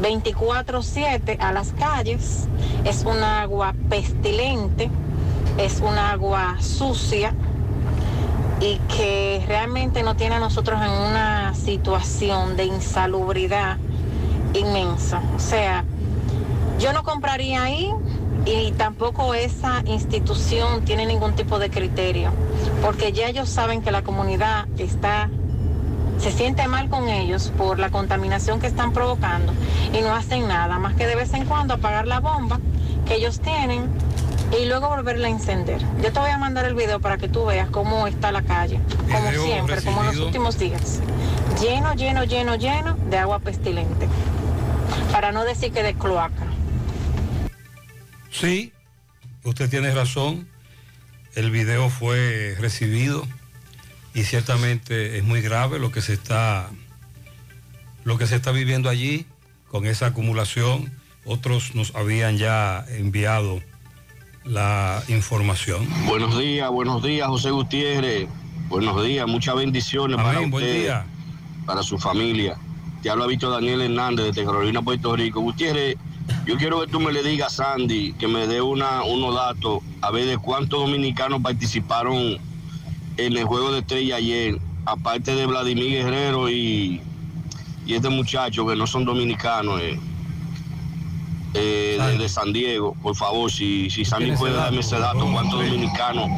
24/7 0.00 1.36
a 1.40 1.52
las 1.52 1.72
calles. 1.72 2.48
Es 2.84 3.04
un 3.04 3.22
agua 3.22 3.74
pestilente, 3.88 4.90
es 5.58 5.80
un 5.80 5.98
agua 5.98 6.56
sucia 6.60 7.34
y 8.60 8.76
que 8.94 9.42
realmente 9.46 10.02
nos 10.02 10.16
tiene 10.16 10.36
a 10.36 10.40
nosotros 10.40 10.80
en 10.82 10.90
una 10.90 11.54
situación 11.54 12.56
de 12.56 12.66
insalubridad 12.66 13.78
inmensa. 14.54 15.22
O 15.34 15.38
sea, 15.38 15.84
yo 16.78 16.92
no 16.92 17.02
compraría 17.02 17.62
ahí 17.62 17.90
y 18.44 18.72
tampoco 18.72 19.34
esa 19.34 19.82
institución 19.86 20.84
tiene 20.84 21.06
ningún 21.06 21.34
tipo 21.34 21.58
de 21.58 21.70
criterio, 21.70 22.30
porque 22.82 23.12
ya 23.12 23.28
ellos 23.28 23.48
saben 23.48 23.82
que 23.82 23.90
la 23.90 24.02
comunidad 24.02 24.66
está 24.78 25.30
se 26.20 26.32
siente 26.32 26.66
mal 26.68 26.88
con 26.90 27.08
ellos 27.08 27.50
por 27.56 27.78
la 27.78 27.90
contaminación 27.90 28.60
que 28.60 28.66
están 28.66 28.92
provocando 28.92 29.54
y 29.92 30.02
no 30.02 30.14
hacen 30.14 30.46
nada 30.48 30.78
más 30.78 30.94
que 30.94 31.06
de 31.06 31.16
vez 31.16 31.32
en 31.32 31.46
cuando 31.46 31.74
apagar 31.74 32.06
la 32.06 32.20
bomba 32.20 32.60
que 33.06 33.14
ellos 33.14 33.40
tienen 33.40 33.88
y 34.60 34.66
luego 34.66 34.88
volverla 34.88 35.28
a 35.28 35.30
encender. 35.30 35.80
Yo 36.02 36.12
te 36.12 36.20
voy 36.20 36.30
a 36.30 36.36
mandar 36.36 36.66
el 36.66 36.74
video 36.74 37.00
para 37.00 37.16
que 37.16 37.28
tú 37.28 37.46
veas 37.46 37.70
cómo 37.70 38.06
está 38.06 38.32
la 38.32 38.42
calle, 38.42 38.80
como 39.10 39.30
siempre, 39.30 39.82
como 39.82 40.00
en 40.02 40.06
los 40.08 40.18
últimos 40.18 40.58
días. 40.58 41.00
Lleno, 41.60 41.94
lleno, 41.94 42.24
lleno, 42.24 42.56
lleno 42.56 42.96
de 43.08 43.18
agua 43.18 43.38
pestilente. 43.38 44.08
Para 45.12 45.32
no 45.32 45.44
decir 45.44 45.72
que 45.72 45.82
de 45.82 45.94
cloaca. 45.94 46.46
Sí, 48.30 48.72
usted 49.44 49.70
tiene 49.70 49.92
razón. 49.92 50.48
El 51.34 51.50
video 51.50 51.88
fue 51.88 52.56
recibido 52.58 53.24
y 54.14 54.24
ciertamente 54.24 55.18
es 55.18 55.24
muy 55.24 55.40
grave 55.40 55.78
lo 55.78 55.92
que 55.92 56.02
se 56.02 56.12
está 56.12 56.70
lo 58.04 58.18
que 58.18 58.26
se 58.26 58.36
está 58.36 58.50
viviendo 58.50 58.88
allí 58.88 59.26
con 59.68 59.86
esa 59.86 60.06
acumulación. 60.06 60.92
Otros 61.24 61.74
nos 61.74 61.94
habían 61.94 62.38
ya 62.38 62.84
enviado 62.88 63.60
la 64.44 65.02
información. 65.08 65.86
Buenos 66.06 66.38
días, 66.38 66.70
buenos 66.70 67.02
días, 67.02 67.28
José 67.28 67.50
Gutiérrez. 67.50 68.26
Buenos 68.68 69.04
días, 69.04 69.26
muchas 69.26 69.54
bendiciones 69.54 70.16
para 70.16 70.38
buen 70.38 70.54
usted, 70.54 70.82
día. 70.82 71.06
para 71.66 71.82
su 71.82 71.98
familia. 71.98 72.56
Te 73.02 73.10
habla 73.10 73.26
Víctor 73.26 73.52
Daniel 73.52 73.82
Hernández 73.82 74.34
de 74.34 74.44
Carolina, 74.44 74.80
Puerto 74.82 75.14
Rico. 75.14 75.40
Gutiérrez, 75.40 75.96
yo 76.46 76.56
quiero 76.56 76.80
que 76.80 76.86
tú 76.86 77.00
me 77.00 77.12
le 77.12 77.22
digas 77.22 77.60
a 77.60 77.64
Sandy 77.64 78.14
que 78.14 78.28
me 78.28 78.46
dé 78.46 78.62
una, 78.62 79.02
unos 79.02 79.34
datos 79.34 79.80
a 80.00 80.10
ver 80.10 80.26
de 80.26 80.38
cuántos 80.38 80.80
dominicanos 80.80 81.42
participaron 81.42 82.38
en 83.26 83.36
el 83.36 83.44
juego 83.44 83.72
de 83.72 83.80
estrella 83.80 84.16
ayer, 84.16 84.58
aparte 84.86 85.34
de 85.34 85.46
Vladimir 85.46 85.90
Guerrero 85.90 86.48
y, 86.50 87.00
y 87.86 87.94
este 87.94 88.08
muchacho 88.08 88.66
que 88.66 88.76
no 88.76 88.86
son 88.86 89.04
dominicanos. 89.04 89.80
eh, 89.82 89.98
eh, 91.54 91.98
de, 92.00 92.18
de 92.18 92.28
San 92.28 92.52
Diego, 92.52 92.94
por 93.02 93.16
favor, 93.16 93.50
si, 93.50 93.90
si 93.90 94.04
Sandy 94.04 94.26
¿Tiene 94.26 94.34
ese 94.34 94.40
puede 94.40 94.54
darme 94.54 94.80
ese 94.80 94.98
dato, 94.98 95.26
cuántos 95.32 95.58
dominicanos 95.64 96.28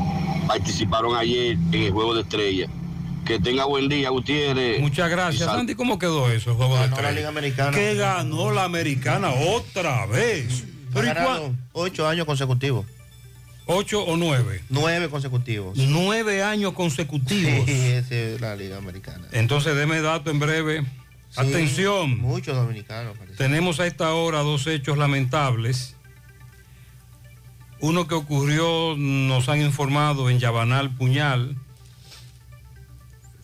participaron 0.47 1.15
ayer 1.17 1.59
en 1.73 1.75
el 1.83 1.93
juego 1.93 2.15
de 2.15 2.23
estrella. 2.23 2.67
Que 3.27 3.39
tenga 3.39 3.67
buen 3.67 3.89
día, 3.89 4.09
Gutiérrez. 4.11 4.81
Muchas 4.81 5.09
gracias. 5.11 5.45
Sandy, 5.49 5.75
¿cómo 5.75 5.99
quedó 5.99 6.31
eso, 6.31 6.51
el 6.51 6.57
juego 6.57 6.75
de 6.75 6.81
Ganó 6.81 6.91
la 6.97 6.97
estrella? 6.97 7.17
Liga 7.17 7.29
Americana. 7.29 7.71
Que 7.71 7.95
ganó 7.95 8.51
la 8.51 8.65
americana 8.65 9.31
otra 9.31 10.07
vez. 10.07 10.65
Pero 10.93 11.07
¿y 11.07 11.11
Ha 11.11 11.15
ganado 11.15 11.55
ocho 11.73 12.09
años 12.09 12.27
consecutivos. 12.27 12.85
¿Ocho 13.67 14.03
o 14.03 14.17
nueve? 14.17 14.63
Nueve 14.69 15.09
consecutivos. 15.09 15.79
Nueve 15.79 16.43
años 16.43 16.73
consecutivos. 16.73 17.67
Sí, 17.67 17.73
esa 17.73 18.15
es 18.15 18.41
la 18.41 18.57
Liga 18.57 18.77
Americana. 18.77 19.27
Entonces, 19.33 19.77
deme 19.77 20.01
dato 20.01 20.31
en 20.31 20.41
breve. 20.41 20.85
Atención. 21.37 22.19
Muchos 22.19 22.57
dominicanos. 22.57 23.17
parece. 23.17 23.37
Tenemos 23.37 23.81
a 23.81 23.87
esta 23.87 24.13
hora 24.13 24.41
dos 24.41 24.67
hechos 24.67 24.99
lamentables. 24.99 25.97
Uno 27.81 28.07
que 28.07 28.15
ocurrió, 28.15 28.95
nos 28.97 29.49
han 29.49 29.61
informado 29.61 30.31
en 30.31 30.39
Yabanal 30.39 30.95
Puñal. 30.95 31.57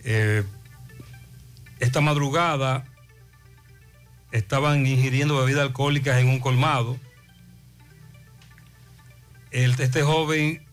Eh, 0.03 0.43
esta 1.79 2.01
madrugada 2.01 2.85
estaban 4.31 4.85
ingiriendo 4.85 5.37
bebidas 5.37 5.63
alcohólicas 5.63 6.19
en 6.19 6.29
un 6.29 6.39
colmado. 6.39 6.97
El- 9.51 9.79
este 9.79 10.03
joven 10.03 10.65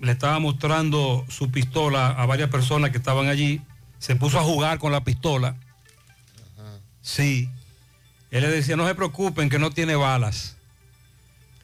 le 0.00 0.12
estaba 0.12 0.38
mostrando 0.38 1.24
su 1.28 1.50
pistola 1.50 2.08
a 2.08 2.26
varias 2.26 2.50
personas 2.50 2.90
que 2.90 2.98
estaban 2.98 3.28
allí. 3.28 3.60
Se 3.98 4.16
puso 4.16 4.38
a 4.38 4.42
jugar 4.42 4.78
con 4.78 4.92
la 4.92 5.04
pistola. 5.04 5.56
Sí. 7.00 7.48
Él 8.30 8.42
le 8.42 8.48
decía, 8.48 8.76
no 8.76 8.86
se 8.86 8.94
preocupen 8.94 9.48
que 9.50 9.58
no 9.58 9.70
tiene 9.70 9.94
balas. 9.94 10.56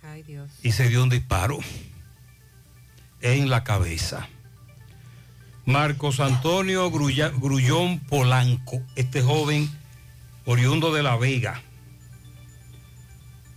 Ay, 0.02 0.22
Dios. 0.22 0.50
Y 0.62 0.72
se 0.72 0.88
dio 0.88 1.02
un 1.02 1.08
disparo 1.08 1.58
en 3.20 3.48
la 3.50 3.64
cabeza. 3.64 4.28
Marcos 5.64 6.20
Antonio 6.20 6.90
Grulla- 6.90 7.30
Grullón 7.30 7.98
Polanco, 8.00 8.82
este 8.96 9.20
joven 9.22 9.68
oriundo 10.46 10.92
de 10.94 11.02
La 11.02 11.16
Vega, 11.16 11.60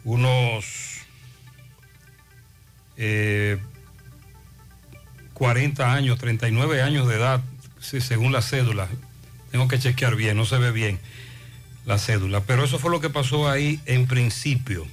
unos 0.04 0.91
eh, 3.04 3.58
40 5.34 5.92
años, 5.92 6.20
39 6.20 6.84
años 6.84 7.08
de 7.08 7.16
edad, 7.16 7.42
según 7.80 8.32
la 8.32 8.44
cédula. 8.44 8.88
Tengo 9.50 9.68
que 9.68 9.80
chequear 9.80 10.16
bien, 10.16 10.38
no 10.38 10.46
se 10.46 10.60
ve 10.60 10.72
bien 10.72 11.00
la 11.88 11.98
cédula, 11.98 12.42
pero 12.42 12.64
eso 12.64 12.78
fue 12.78 12.92
lo 12.92 13.02
que 13.02 13.10
pasó 13.10 13.50
ahí 13.50 13.82
en 13.88 14.06
principio. 14.06 14.88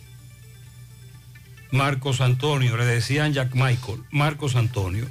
Marcos 1.71 2.23
Antonio, 2.23 2.79
le 2.79 2.87
decían 2.87 3.35
Jack 3.35 3.55
Michael, 3.55 4.03
Marcos 4.11 4.57
Antonio, 4.57 5.07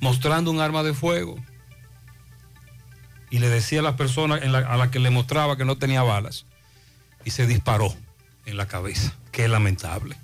mostrando 0.00 0.50
un 0.50 0.60
arma 0.60 0.82
de 0.82 0.92
fuego. 0.92 1.42
Y 3.30 3.38
le 3.38 3.48
decía 3.48 3.80
a 3.80 3.82
las 3.82 3.94
personas 3.94 4.42
a 4.42 4.76
la 4.76 4.90
que 4.90 4.98
le 4.98 5.08
mostraba 5.08 5.56
que 5.56 5.64
no 5.64 5.78
tenía 5.78 6.02
balas. 6.02 6.44
Y 7.24 7.30
se 7.30 7.46
disparó 7.46 7.96
en 8.44 8.58
la 8.58 8.68
cabeza. 8.68 9.14
Qué 9.32 9.48
lamentable. 9.48 10.16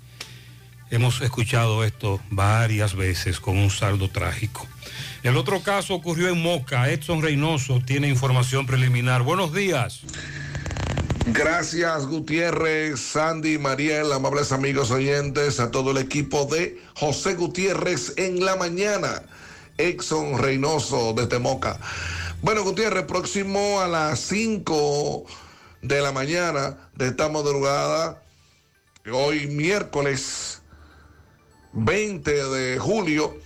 Hemos 0.93 1.21
escuchado 1.21 1.83
esto 1.83 2.21
varias 2.29 2.95
veces 2.95 3.39
con 3.39 3.57
un 3.57 3.71
saldo 3.71 4.11
trágico. 4.11 4.67
El 5.23 5.37
otro 5.37 5.63
caso 5.63 5.95
ocurrió 5.95 6.29
en 6.29 6.39
Moca. 6.39 6.87
Edson 6.91 7.23
Reynoso 7.23 7.81
tiene 7.83 8.09
información 8.09 8.67
preliminar. 8.67 9.23
Buenos 9.23 9.55
días. 9.55 10.01
Gracias 11.25 12.05
Gutiérrez, 12.05 12.99
Sandy, 12.99 13.57
Mariel, 13.57 14.13
amables 14.13 14.51
amigos 14.51 14.91
oyentes, 14.91 15.59
a 15.59 15.71
todo 15.71 15.89
el 15.89 15.97
equipo 15.97 16.45
de 16.45 16.79
José 16.95 17.33
Gutiérrez 17.33 18.13
en 18.17 18.45
la 18.45 18.55
mañana. 18.55 19.23
Exxon 19.79 20.37
Reynoso 20.37 21.13
de 21.13 21.25
Temoca. 21.25 21.79
Bueno, 22.43 22.63
Gutiérrez, 22.63 23.05
próximo 23.05 23.81
a 23.81 23.87
las 23.87 24.19
5 24.19 25.25
de 25.81 26.01
la 26.01 26.11
mañana 26.11 26.77
de 26.93 27.07
esta 27.07 27.29
madrugada, 27.29 28.21
hoy 29.11 29.47
miércoles 29.47 30.59
20 31.73 32.31
de 32.31 32.79
julio, 32.79 33.37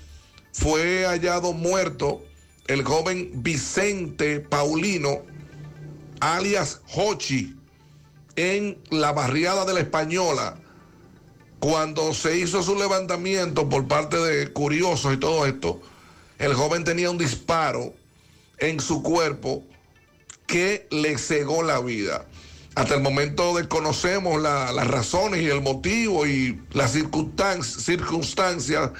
fue 0.53 1.05
hallado 1.05 1.53
muerto 1.53 2.23
el 2.67 2.83
joven 2.83 3.31
Vicente 3.35 4.41
Paulino, 4.41 5.21
alias 6.19 6.81
Hochi, 6.93 7.55
en 8.35 8.77
la 8.91 9.13
barriada 9.13 9.65
de 9.65 9.73
la 9.73 9.79
Española, 9.79 10.57
cuando 11.59 12.13
se 12.13 12.37
hizo 12.37 12.61
su 12.61 12.75
levantamiento 12.75 13.67
por 13.67 13.87
parte 13.87 14.17
de 14.17 14.51
curiosos 14.53 15.13
y 15.13 15.17
todo 15.17 15.45
esto, 15.45 15.81
el 16.37 16.53
joven 16.53 16.83
tenía 16.83 17.09
un 17.09 17.17
disparo 17.17 17.93
en 18.59 18.79
su 18.79 19.01
cuerpo 19.01 19.63
que 20.45 20.87
le 20.91 21.17
cegó 21.17 21.63
la 21.63 21.79
vida. 21.79 22.26
Hasta 22.77 22.93
el 22.93 23.01
momento 23.01 23.55
desconocemos 23.55 24.39
la- 24.39 24.71
las 24.71 24.85
razones 24.85 25.41
y 25.41 25.47
el 25.47 25.61
motivo 25.63 26.27
y 26.27 26.61
las 26.73 26.91
circunstancias 26.91 28.91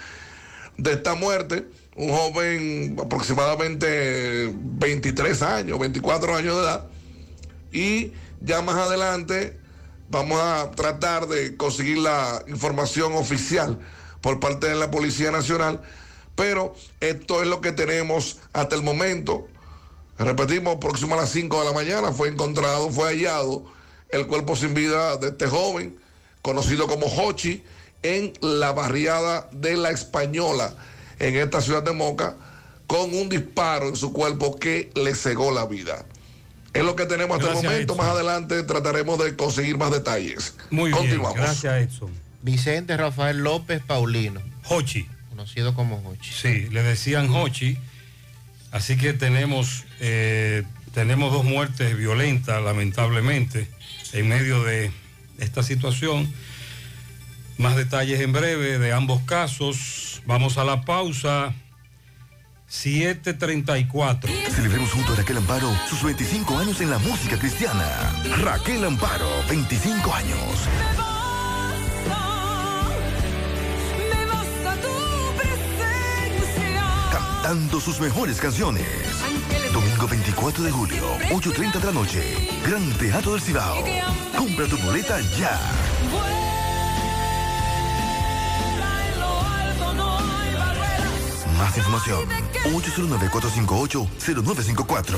de 0.79 0.93
esta 0.93 1.13
muerte. 1.13 1.67
Un 1.95 2.09
joven 2.09 2.97
aproximadamente 2.99 4.51
23 4.51 5.43
años, 5.43 5.77
24 5.77 6.35
años 6.35 6.55
de 6.55 6.61
edad. 6.63 6.87
Y 7.71 8.13
ya 8.41 8.63
más 8.63 8.77
adelante 8.77 9.59
vamos 10.09 10.41
a 10.41 10.71
tratar 10.71 11.27
de 11.27 11.55
conseguir 11.55 11.99
la 11.99 12.43
información 12.47 13.13
oficial 13.13 13.77
por 14.21 14.39
parte 14.39 14.69
de 14.69 14.75
la 14.75 14.89
Policía 14.89 15.29
Nacional. 15.29 15.81
Pero 16.35 16.73
esto 16.99 17.43
es 17.43 17.47
lo 17.47 17.61
que 17.61 17.73
tenemos 17.73 18.39
hasta 18.53 18.75
el 18.75 18.81
momento. 18.81 19.47
Repetimos, 20.19 20.77
próximo 20.77 21.13
a 21.15 21.17
las 21.17 21.29
5 21.29 21.59
de 21.59 21.65
la 21.65 21.73
mañana 21.73 22.11
fue 22.11 22.29
encontrado, 22.29 22.89
fue 22.89 23.09
hallado 23.09 23.65
el 24.09 24.25
cuerpo 24.25 24.55
sin 24.55 24.73
vida 24.73 25.17
de 25.17 25.27
este 25.29 25.47
joven, 25.47 25.97
conocido 26.41 26.87
como 26.87 27.05
Hochi, 27.07 27.63
en 28.03 28.33
la 28.41 28.71
barriada 28.71 29.49
de 29.51 29.75
la 29.75 29.91
Española, 29.91 30.73
en 31.19 31.35
esta 31.35 31.61
ciudad 31.61 31.83
de 31.83 31.91
Moca, 31.91 32.35
con 32.87 33.13
un 33.13 33.27
disparo 33.29 33.89
en 33.89 33.95
su 33.95 34.13
cuerpo 34.13 34.57
que 34.57 34.91
le 34.95 35.13
cegó 35.13 35.51
la 35.51 35.65
vida. 35.65 36.05
Es 36.73 36.83
lo 36.83 36.95
que 36.95 37.05
tenemos 37.05 37.37
hasta 37.37 37.47
Gracias, 37.51 37.63
el 37.63 37.69
momento. 37.69 37.93
Edson. 37.93 38.05
Más 38.05 38.15
adelante 38.15 38.63
trataremos 38.63 39.19
de 39.19 39.35
conseguir 39.35 39.77
más 39.77 39.91
detalles. 39.91 40.55
Muy 40.69 40.91
Continuamos. 40.91 41.33
bien, 41.33 41.45
gracias 41.45 41.81
Edson. 41.81 42.11
Vicente 42.41 42.95
Rafael 42.95 43.39
López 43.39 43.81
Paulino. 43.85 44.41
Hochi. 44.69 45.07
Conocido 45.29 45.73
como 45.73 45.97
Hochi. 46.07 46.31
Sí, 46.31 46.69
le 46.69 46.81
decían 46.83 47.29
Hochi. 47.33 47.77
Así 48.71 48.97
que 48.97 49.13
tenemos, 49.13 49.85
eh, 49.99 50.63
tenemos 50.93 51.31
dos 51.31 51.43
muertes 51.43 51.95
violentas, 51.97 52.61
lamentablemente, 52.63 53.67
en 54.13 54.27
medio 54.27 54.63
de 54.63 54.91
esta 55.39 55.63
situación. 55.63 56.31
Más 57.57 57.75
detalles 57.75 58.19
en 58.21 58.33
breve 58.33 58.77
de 58.77 58.93
ambos 58.93 59.21
casos. 59.23 60.21
Vamos 60.25 60.57
a 60.57 60.63
la 60.63 60.81
pausa. 60.81 61.53
734. 62.67 64.29
Celebremos 64.51 64.91
junto 64.91 65.13
a 65.13 65.15
Raquel 65.15 65.37
Amparo 65.37 65.73
sus 65.89 66.03
25 66.03 66.57
años 66.57 66.81
en 66.81 66.89
la 66.89 66.99
música 66.99 67.39
cristiana. 67.39 67.85
Raquel 68.41 68.83
Amparo, 68.83 69.29
25 69.47 70.13
años. 70.13 71.16
Cantando 77.47 77.79
sus 77.79 78.01
mejores 78.01 78.41
canciones. 78.41 78.85
Domingo 79.71 80.05
24 80.05 80.65
de 80.65 80.69
julio, 80.69 81.17
8.30 81.29 81.79
de 81.79 81.85
la 81.85 81.93
noche. 81.93 82.21
Gran 82.67 82.91
Teatro 82.97 83.31
del 83.31 83.41
Cibao. 83.41 83.85
Compra 84.37 84.67
tu 84.67 84.77
boleta 84.79 85.17
ya. 85.39 85.57
Más 91.57 91.77
información, 91.77 92.27
809-458-0954. 92.65 95.17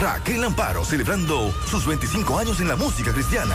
Raquel 0.00 0.42
Amparo 0.42 0.84
celebrando 0.84 1.54
sus 1.70 1.86
25 1.86 2.36
años 2.36 2.58
en 2.58 2.66
la 2.66 2.74
música 2.74 3.12
cristiana. 3.12 3.54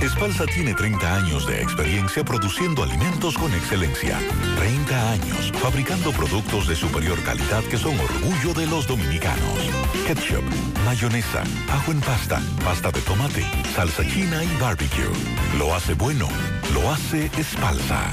Espalsa 0.00 0.44
tiene 0.46 0.74
30 0.74 1.16
años 1.16 1.46
de 1.46 1.62
experiencia 1.62 2.24
produciendo 2.24 2.82
alimentos 2.82 3.36
con 3.36 3.52
excelencia. 3.54 4.18
30 4.58 5.12
años 5.12 5.52
fabricando 5.60 6.12
productos 6.12 6.68
de 6.68 6.76
superior 6.76 7.18
calidad 7.22 7.62
que 7.64 7.78
son 7.78 7.98
orgullo 7.98 8.54
de 8.54 8.66
los 8.66 8.86
dominicanos. 8.86 9.58
Ketchup, 10.06 10.44
mayonesa, 10.84 11.42
ajo 11.72 11.92
en 11.92 12.00
pasta, 12.00 12.42
pasta 12.64 12.90
de 12.90 13.00
tomate, 13.00 13.44
salsa 13.74 14.06
china 14.06 14.44
y 14.44 14.56
barbecue. 14.60 15.10
Lo 15.58 15.74
hace 15.74 15.94
bueno, 15.94 16.28
lo 16.74 16.92
hace 16.92 17.30
Espalsa. 17.38 18.12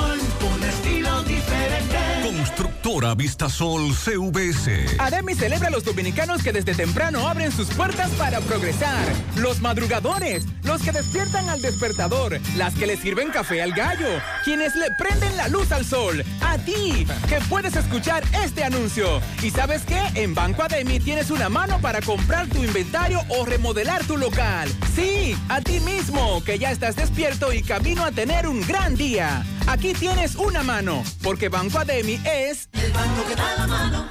Constructora 2.41 3.13
Vistasol 3.13 3.93
CVS. 3.93 4.97
Ademi 4.97 5.35
celebra 5.35 5.67
a 5.67 5.69
los 5.69 5.83
dominicanos 5.83 6.41
que 6.41 6.51
desde 6.51 6.73
temprano 6.73 7.27
abren 7.27 7.51
sus 7.51 7.67
puertas 7.67 8.09
para 8.17 8.39
progresar. 8.41 9.05
Los 9.35 9.61
madrugadores, 9.61 10.45
los 10.63 10.81
que 10.81 10.91
despiertan 10.91 11.47
al 11.49 11.61
despertador, 11.61 12.39
las 12.57 12.73
que 12.73 12.87
le 12.87 12.97
sirven 12.97 13.29
café 13.29 13.61
al 13.61 13.73
gallo, 13.73 14.07
quienes 14.43 14.75
le 14.75 14.87
prenden 14.97 15.37
la 15.37 15.49
luz 15.49 15.71
al 15.71 15.85
sol. 15.85 16.25
A 16.41 16.57
ti, 16.57 17.05
que 17.29 17.39
puedes 17.47 17.75
escuchar 17.75 18.23
este 18.43 18.63
anuncio. 18.63 19.21
¿Y 19.43 19.51
sabes 19.51 19.83
qué? 19.83 20.01
En 20.15 20.33
Banco 20.33 20.63
Ademi 20.63 20.99
tienes 20.99 21.29
una 21.29 21.47
mano 21.47 21.79
para 21.79 22.01
comprar 22.01 22.47
tu 22.47 22.63
inventario 22.63 23.21
o 23.29 23.45
remodelar 23.45 24.03
tu 24.05 24.17
local. 24.17 24.67
Sí, 24.95 25.37
a 25.47 25.61
ti 25.61 25.79
mismo, 25.81 26.43
que 26.43 26.57
ya 26.57 26.71
estás 26.71 26.95
despierto 26.95 27.53
y 27.53 27.61
camino 27.61 28.03
a 28.03 28.11
tener 28.11 28.47
un 28.47 28.65
gran 28.65 28.95
día. 28.95 29.45
Aquí 29.67 29.93
tienes 29.93 30.35
una 30.35 30.63
mano, 30.63 31.03
porque 31.23 31.49
Banco 31.49 31.79
Ademi 31.79 32.19
es... 32.25 32.67
El 32.73 32.91
banco 32.91 33.23
que 33.27 33.35
da 33.35 33.55
la 33.57 33.67
mano. 33.67 34.07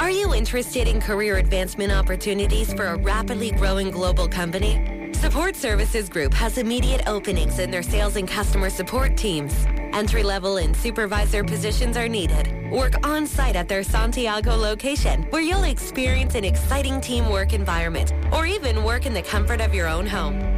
Are 0.00 0.10
you 0.10 0.34
interested 0.34 0.88
in 0.88 1.00
career 1.00 1.36
advancement 1.36 1.92
opportunities 1.92 2.72
for 2.72 2.86
a 2.86 2.96
rapidly 2.96 3.50
growing 3.50 3.90
global 3.90 4.28
company? 4.28 5.10
Support 5.12 5.56
Services 5.56 6.08
Group 6.08 6.32
has 6.34 6.58
immediate 6.58 7.06
openings 7.08 7.58
in 7.58 7.70
their 7.70 7.82
sales 7.82 8.16
and 8.16 8.28
customer 8.28 8.70
support 8.70 9.16
teams. 9.16 9.52
Entry 9.92 10.22
level 10.22 10.58
and 10.58 10.76
supervisor 10.76 11.42
positions 11.42 11.96
are 11.96 12.08
needed. 12.08 12.70
Work 12.70 13.06
on 13.06 13.26
site 13.26 13.56
at 13.56 13.68
their 13.68 13.82
Santiago 13.82 14.54
location, 14.54 15.24
where 15.30 15.42
you'll 15.42 15.64
experience 15.64 16.34
an 16.36 16.44
exciting 16.44 17.00
teamwork 17.00 17.52
environment, 17.52 18.12
or 18.32 18.46
even 18.46 18.84
work 18.84 19.06
in 19.06 19.12
the 19.12 19.22
comfort 19.22 19.60
of 19.60 19.74
your 19.74 19.88
own 19.88 20.06
home. 20.06 20.57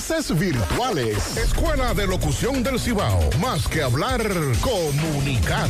virtuales. 0.35 1.37
Escuela 1.37 1.93
de 1.93 2.07
Locución 2.07 2.63
del 2.63 2.79
Cibao. 2.79 3.19
Más 3.39 3.67
que 3.67 3.83
hablar, 3.83 4.21
comunicar. 4.61 5.69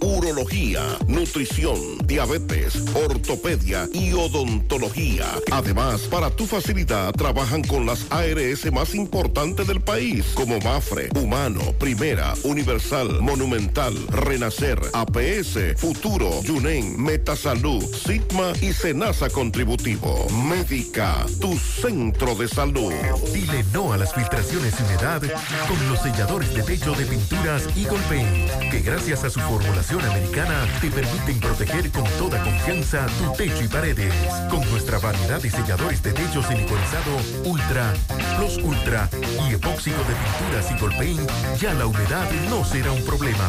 urología, 0.00 0.82
nutrición, 1.08 1.78
diabetes, 2.04 2.74
ortopedia 2.94 3.88
y 3.90 4.12
odontología. 4.12 5.24
Además, 5.50 6.02
para 6.02 6.28
tu 6.30 6.46
facilidad 6.46 7.12
trabajan 7.14 7.62
con 7.62 7.86
las 7.86 8.06
ARS 8.10 8.70
más 8.70 8.94
importantes 8.94 9.66
del 9.66 9.80
país, 9.80 10.26
como 10.34 10.58
Mafre, 10.60 11.08
Humano, 11.18 11.60
Primera, 11.78 12.34
Universal, 12.44 13.22
Monumental, 13.22 13.94
Renacer, 14.08 14.78
APS, 14.92 15.78
Futuro, 15.78 16.42
Yunen, 16.42 17.02
Metasalud, 17.02 17.82
Sigma 17.82 18.52
y 18.60 18.74
Senasa 18.74 19.30
Contributivo. 19.30 20.28
Médica, 20.28 21.24
tu 21.40 21.56
centro 21.56 22.34
de 22.34 22.46
salud. 22.46 22.92
Dile 23.32 23.64
no 23.72 23.94
a 23.94 23.96
las 23.96 24.12
filtraciones 24.12 24.74
y 24.78 24.82
humedad 24.82 25.22
con 25.66 25.88
los 25.88 26.00
selladores 26.00 26.54
de 26.54 26.62
techo 26.62 26.92
de 26.92 27.06
pinturas 27.06 27.62
Eagle 27.74 27.98
Paint, 28.10 28.70
que 28.70 28.80
gracias 28.80 29.24
a 29.24 29.30
su 29.30 29.35
formulación 29.40 30.04
americana 30.04 30.66
te 30.80 30.90
permiten 30.90 31.40
proteger 31.40 31.90
con 31.90 32.04
toda 32.18 32.42
confianza 32.42 33.06
tu 33.18 33.32
techo 33.32 33.64
y 33.64 33.68
paredes. 33.68 34.14
Con 34.50 34.60
nuestra 34.70 34.98
variedad 34.98 35.40
de 35.40 35.50
selladores 35.50 36.02
de 36.02 36.12
techo 36.12 36.42
siliconizado 36.42 37.16
Ultra, 37.44 37.92
Plus 38.36 38.58
Ultra 38.58 39.08
y 39.48 39.54
epóxico 39.54 39.98
de 39.98 40.14
pinturas 40.14 40.70
Eagle 40.70 40.96
Paint, 40.96 41.60
ya 41.60 41.74
la 41.74 41.86
humedad 41.86 42.30
no 42.50 42.64
será 42.64 42.92
un 42.92 43.04
problema. 43.04 43.48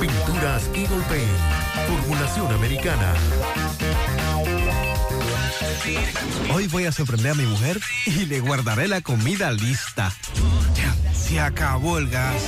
Pinturas 0.00 0.68
Eagle 0.74 1.04
Paint, 1.08 1.38
formulación 1.86 2.52
americana. 2.52 3.14
Hoy 6.52 6.66
voy 6.68 6.84
a 6.84 6.92
sorprender 6.92 7.32
a 7.32 7.34
mi 7.34 7.46
mujer 7.46 7.80
y 8.06 8.26
le 8.26 8.40
guardaré 8.40 8.88
la 8.88 9.00
comida 9.00 9.50
lista. 9.52 10.12
Ya, 10.74 11.14
se 11.14 11.40
acabó 11.40 11.98
el 11.98 12.08
gas. 12.08 12.42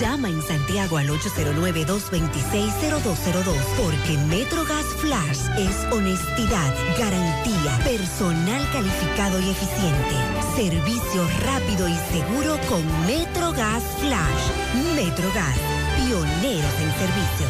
Llama 0.00 0.28
en 0.28 0.42
Santiago 0.42 0.98
al 0.98 1.08
809-226-0202 1.08 3.54
porque 3.82 4.18
MetroGas 4.28 4.84
Flash 5.00 5.38
es 5.58 5.84
honestidad, 5.90 6.74
garantía, 6.98 7.78
personal 7.82 8.62
calificado 8.72 9.40
y 9.40 9.48
eficiente, 9.48 10.14
servicio 10.54 11.26
rápido 11.44 11.88
y 11.88 11.94
seguro 12.12 12.60
con 12.68 12.84
MetroGas 13.06 13.82
Flash. 14.00 14.50
MetroGas, 14.94 15.56
pioneros 15.96 16.74
en 16.80 16.92
servicio. 16.98 17.46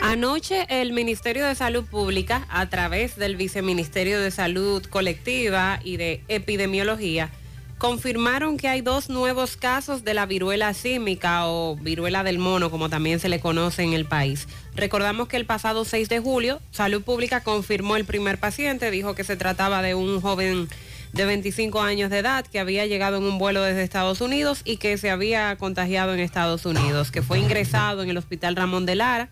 Anoche 0.00 0.66
el 0.68 0.92
Ministerio 0.92 1.46
de 1.46 1.56
Salud 1.56 1.84
Pública, 1.84 2.46
a 2.48 2.68
través 2.68 3.16
del 3.16 3.34
Viceministerio 3.34 4.20
de 4.20 4.30
Salud 4.30 4.86
Colectiva 4.86 5.80
y 5.82 5.96
de 5.96 6.22
Epidemiología, 6.28 7.32
confirmaron 7.78 8.56
que 8.56 8.68
hay 8.68 8.80
dos 8.80 9.10
nuevos 9.10 9.56
casos 9.56 10.02
de 10.04 10.14
la 10.14 10.26
viruela 10.26 10.72
símica 10.72 11.46
o 11.46 11.76
viruela 11.76 12.24
del 12.24 12.38
mono, 12.38 12.70
como 12.70 12.88
también 12.88 13.20
se 13.20 13.28
le 13.28 13.40
conoce 13.40 13.82
en 13.82 13.92
el 13.92 14.06
país. 14.06 14.48
Recordamos 14.74 15.28
que 15.28 15.36
el 15.36 15.46
pasado 15.46 15.84
6 15.84 16.08
de 16.08 16.20
julio, 16.20 16.60
Salud 16.70 17.02
Pública 17.02 17.42
confirmó 17.42 17.96
el 17.96 18.04
primer 18.04 18.38
paciente, 18.38 18.90
dijo 18.90 19.14
que 19.14 19.24
se 19.24 19.36
trataba 19.36 19.82
de 19.82 19.94
un 19.94 20.20
joven 20.20 20.68
de 21.12 21.24
25 21.24 21.80
años 21.80 22.10
de 22.10 22.18
edad 22.18 22.46
que 22.46 22.60
había 22.60 22.86
llegado 22.86 23.16
en 23.18 23.24
un 23.24 23.38
vuelo 23.38 23.62
desde 23.62 23.82
Estados 23.82 24.20
Unidos 24.20 24.62
y 24.64 24.76
que 24.76 24.98
se 24.98 25.10
había 25.10 25.56
contagiado 25.56 26.14
en 26.14 26.20
Estados 26.20 26.66
Unidos, 26.66 27.10
que 27.10 27.22
fue 27.22 27.38
ingresado 27.38 28.02
en 28.02 28.10
el 28.10 28.16
Hospital 28.16 28.56
Ramón 28.56 28.86
de 28.86 28.96
Lara 28.96 29.30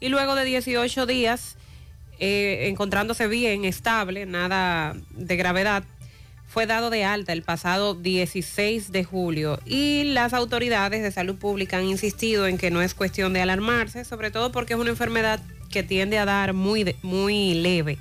y 0.00 0.08
luego 0.08 0.34
de 0.34 0.44
18 0.44 1.06
días, 1.06 1.56
eh, 2.18 2.66
encontrándose 2.68 3.26
bien, 3.26 3.64
estable, 3.64 4.26
nada 4.26 4.94
de 5.10 5.36
gravedad, 5.36 5.84
fue 6.54 6.66
dado 6.66 6.88
de 6.88 7.02
alta 7.02 7.32
el 7.32 7.42
pasado 7.42 7.96
16 7.96 8.92
de 8.92 9.02
julio 9.02 9.58
y 9.66 10.04
las 10.04 10.32
autoridades 10.32 11.02
de 11.02 11.10
salud 11.10 11.34
pública 11.34 11.78
han 11.78 11.84
insistido 11.84 12.46
en 12.46 12.58
que 12.58 12.70
no 12.70 12.80
es 12.80 12.94
cuestión 12.94 13.32
de 13.32 13.40
alarmarse, 13.40 14.04
sobre 14.04 14.30
todo 14.30 14.52
porque 14.52 14.74
es 14.74 14.78
una 14.78 14.90
enfermedad 14.90 15.40
que 15.68 15.82
tiende 15.82 16.16
a 16.16 16.24
dar 16.24 16.52
muy, 16.52 16.94
muy 17.02 17.54
leve 17.54 17.98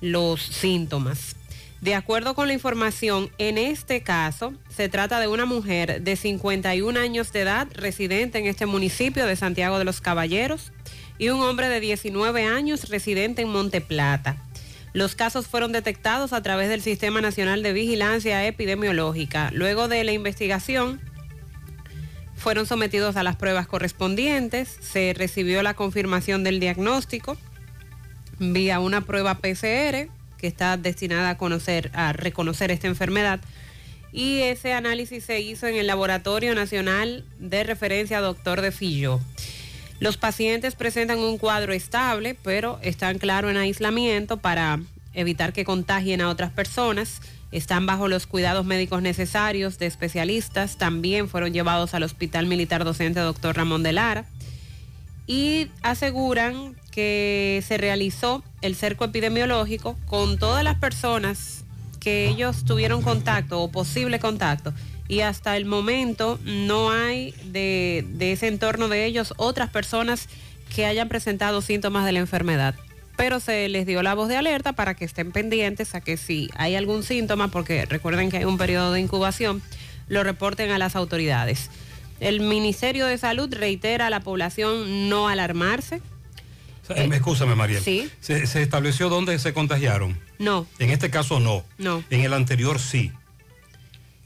los 0.00 0.42
síntomas. 0.42 1.36
De 1.80 1.94
acuerdo 1.94 2.34
con 2.34 2.48
la 2.48 2.54
información, 2.54 3.30
en 3.38 3.56
este 3.56 4.02
caso 4.02 4.52
se 4.68 4.88
trata 4.88 5.20
de 5.20 5.28
una 5.28 5.44
mujer 5.44 6.02
de 6.02 6.16
51 6.16 6.98
años 6.98 7.32
de 7.32 7.42
edad, 7.42 7.68
residente 7.72 8.40
en 8.40 8.46
este 8.46 8.66
municipio 8.66 9.26
de 9.26 9.36
Santiago 9.36 9.78
de 9.78 9.84
los 9.84 10.00
Caballeros, 10.00 10.72
y 11.18 11.28
un 11.28 11.40
hombre 11.40 11.68
de 11.68 11.78
19 11.78 12.46
años, 12.46 12.88
residente 12.88 13.42
en 13.42 13.48
Monte 13.48 13.80
Plata. 13.80 14.42
Los 14.96 15.14
casos 15.14 15.46
fueron 15.46 15.72
detectados 15.72 16.32
a 16.32 16.42
través 16.42 16.70
del 16.70 16.80
Sistema 16.80 17.20
Nacional 17.20 17.62
de 17.62 17.74
Vigilancia 17.74 18.46
Epidemiológica. 18.46 19.50
Luego 19.52 19.88
de 19.88 20.02
la 20.04 20.12
investigación, 20.12 21.02
fueron 22.34 22.64
sometidos 22.64 23.16
a 23.16 23.22
las 23.22 23.36
pruebas 23.36 23.66
correspondientes, 23.66 24.74
se 24.80 25.12
recibió 25.14 25.62
la 25.62 25.74
confirmación 25.74 26.44
del 26.44 26.60
diagnóstico 26.60 27.36
vía 28.38 28.80
una 28.80 29.02
prueba 29.02 29.34
PCR 29.34 30.08
que 30.38 30.46
está 30.46 30.78
destinada 30.78 31.28
a 31.28 31.36
conocer, 31.36 31.90
a 31.92 32.14
reconocer 32.14 32.70
esta 32.70 32.86
enfermedad. 32.86 33.40
Y 34.12 34.38
ese 34.44 34.72
análisis 34.72 35.24
se 35.24 35.42
hizo 35.42 35.66
en 35.66 35.76
el 35.76 35.88
Laboratorio 35.88 36.54
Nacional 36.54 37.26
de 37.38 37.64
Referencia 37.64 38.22
Doctor 38.22 38.62
de 38.62 38.72
Fillo. 38.72 39.20
Los 39.98 40.18
pacientes 40.18 40.74
presentan 40.74 41.18
un 41.18 41.38
cuadro 41.38 41.72
estable, 41.72 42.36
pero 42.42 42.78
están 42.82 43.18
claro 43.18 43.48
en 43.48 43.56
aislamiento 43.56 44.36
para 44.36 44.80
evitar 45.14 45.52
que 45.54 45.64
contagien 45.64 46.20
a 46.20 46.28
otras 46.28 46.52
personas. 46.52 47.22
Están 47.50 47.86
bajo 47.86 48.06
los 48.06 48.26
cuidados 48.26 48.66
médicos 48.66 49.00
necesarios 49.00 49.78
de 49.78 49.86
especialistas. 49.86 50.76
También 50.76 51.28
fueron 51.28 51.54
llevados 51.54 51.94
al 51.94 52.02
Hospital 52.02 52.46
Militar 52.46 52.84
Docente 52.84 53.20
Dr. 53.20 53.56
Ramón 53.56 53.82
de 53.82 53.92
Lara. 53.92 54.26
Y 55.26 55.68
aseguran 55.82 56.76
que 56.90 57.64
se 57.66 57.78
realizó 57.78 58.44
el 58.60 58.76
cerco 58.76 59.06
epidemiológico 59.06 59.96
con 60.06 60.38
todas 60.38 60.62
las 60.62 60.76
personas 60.78 61.64
que 62.00 62.28
ellos 62.28 62.64
tuvieron 62.64 63.02
contacto 63.02 63.60
o 63.60 63.70
posible 63.70 64.20
contacto 64.20 64.72
y 65.08 65.20
hasta 65.20 65.56
el 65.56 65.64
momento 65.64 66.38
no 66.44 66.90
hay 66.90 67.32
de, 67.44 68.04
de 68.08 68.32
ese 68.32 68.48
entorno 68.48 68.88
de 68.88 69.04
ellos 69.04 69.34
otras 69.36 69.70
personas 69.70 70.28
que 70.74 70.84
hayan 70.86 71.08
presentado 71.08 71.60
síntomas 71.62 72.04
de 72.04 72.12
la 72.12 72.18
enfermedad. 72.20 72.74
Pero 73.16 73.40
se 73.40 73.68
les 73.68 73.86
dio 73.86 74.02
la 74.02 74.14
voz 74.14 74.28
de 74.28 74.36
alerta 74.36 74.74
para 74.74 74.94
que 74.94 75.04
estén 75.06 75.32
pendientes 75.32 75.94
a 75.94 76.00
que 76.02 76.16
si 76.16 76.50
hay 76.56 76.74
algún 76.74 77.02
síntoma, 77.02 77.48
porque 77.48 77.86
recuerden 77.86 78.30
que 78.30 78.38
hay 78.38 78.44
un 78.44 78.58
periodo 78.58 78.92
de 78.92 79.00
incubación, 79.00 79.62
lo 80.08 80.22
reporten 80.22 80.70
a 80.70 80.78
las 80.78 80.96
autoridades. 80.96 81.70
El 82.20 82.40
Ministerio 82.40 83.06
de 83.06 83.16
Salud 83.16 83.52
reitera 83.54 84.08
a 84.08 84.10
la 84.10 84.20
población 84.20 85.08
no 85.08 85.28
alarmarse. 85.28 86.02
Eh, 86.90 87.08
Escúchame, 87.12 87.54
María. 87.54 87.80
sí. 87.80 88.08
¿Se, 88.20 88.46
se 88.46 88.62
estableció 88.62 89.08
dónde 89.08 89.38
se 89.38 89.52
contagiaron? 89.52 90.18
No, 90.38 90.66
En 90.78 90.90
este 90.90 91.10
caso 91.10 91.40
no. 91.40 91.64
no. 91.78 92.04
En 92.10 92.20
el 92.20 92.32
anterior 92.32 92.78
sí. 92.78 93.12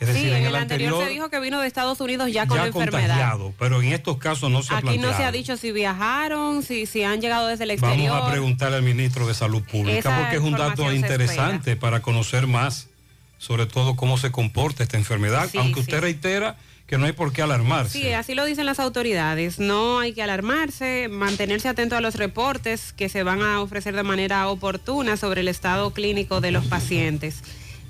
Es 0.00 0.08
sí, 0.08 0.14
decir, 0.14 0.32
en, 0.32 0.46
el 0.46 0.54
anterior, 0.56 1.04
se 1.04 1.10
dijo 1.10 1.28
que 1.28 1.38
vino 1.40 1.60
de 1.60 1.66
Estados 1.66 2.00
Unidos 2.00 2.32
ya 2.32 2.46
con 2.46 2.56
ya 2.56 2.62
la 2.62 2.68
enfermedad. 2.68 3.36
pero 3.58 3.82
en 3.82 3.92
estos 3.92 4.16
casos 4.16 4.50
no 4.50 4.62
se 4.62 4.72
ha 4.72 4.78
Aquí 4.78 4.96
no 4.96 5.14
se 5.14 5.22
ha 5.24 5.30
dicho 5.30 5.58
si 5.58 5.72
viajaron, 5.72 6.62
si, 6.62 6.86
si 6.86 7.04
han 7.04 7.20
llegado 7.20 7.48
desde 7.48 7.64
el 7.64 7.76
Vamos 7.78 7.96
exterior. 7.96 8.22
a 8.22 8.30
preguntarle 8.30 8.78
al 8.78 8.82
ministro 8.82 9.26
de 9.26 9.34
Salud 9.34 9.62
Pública 9.62 9.98
Esa 9.98 10.18
porque 10.18 10.36
es 10.36 10.42
un 10.42 10.52
dato 10.52 10.90
interesante 10.90 11.76
para 11.76 12.00
conocer 12.00 12.46
más 12.46 12.88
sobre 13.36 13.66
todo 13.66 13.96
cómo 13.96 14.18
se 14.18 14.30
comporta 14.30 14.82
esta 14.82 14.98
enfermedad, 14.98 15.48
Sí, 15.50 15.56
aunque 15.58 15.76
sí. 15.76 15.80
usted 15.80 16.00
reitera 16.00 16.56
que 16.86 16.98
no 16.98 17.06
hay 17.06 17.12
por 17.12 17.32
qué 17.32 17.40
alarmarse. 17.40 17.98
Sí, 17.98 18.12
así 18.12 18.34
lo 18.34 18.44
dicen 18.44 18.66
las 18.66 18.80
autoridades. 18.80 19.58
No 19.60 20.00
hay 20.00 20.12
que 20.12 20.22
alarmarse, 20.22 21.08
mantenerse 21.08 21.68
atento 21.68 21.96
a 21.96 22.00
los 22.00 22.16
reportes 22.16 22.92
que 22.92 23.08
se 23.08 23.22
van 23.22 23.42
a 23.42 23.60
ofrecer 23.60 23.94
de 23.94 24.02
manera 24.02 24.48
oportuna 24.48 25.16
sobre 25.16 25.42
el 25.42 25.48
estado 25.48 25.92
clínico 25.92 26.40
de 26.40 26.50
los 26.50 26.66
pacientes. 26.66 27.42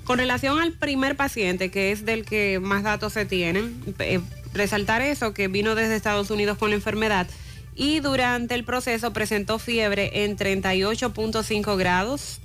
Con 0.03 0.17
relación 0.17 0.59
al 0.59 0.73
primer 0.73 1.15
paciente, 1.15 1.69
que 1.69 1.91
es 1.91 2.05
del 2.05 2.25
que 2.25 2.59
más 2.59 2.83
datos 2.83 3.13
se 3.13 3.25
tienen, 3.25 3.81
eh, 3.99 4.19
resaltar 4.53 5.01
eso, 5.01 5.33
que 5.33 5.47
vino 5.47 5.75
desde 5.75 5.95
Estados 5.95 6.29
Unidos 6.31 6.57
con 6.57 6.69
la 6.69 6.75
enfermedad 6.75 7.27
y 7.75 7.99
durante 7.99 8.55
el 8.55 8.63
proceso 8.63 9.13
presentó 9.13 9.59
fiebre 9.59 10.23
en 10.23 10.37
38.5 10.37 11.77
grados, 11.77 12.41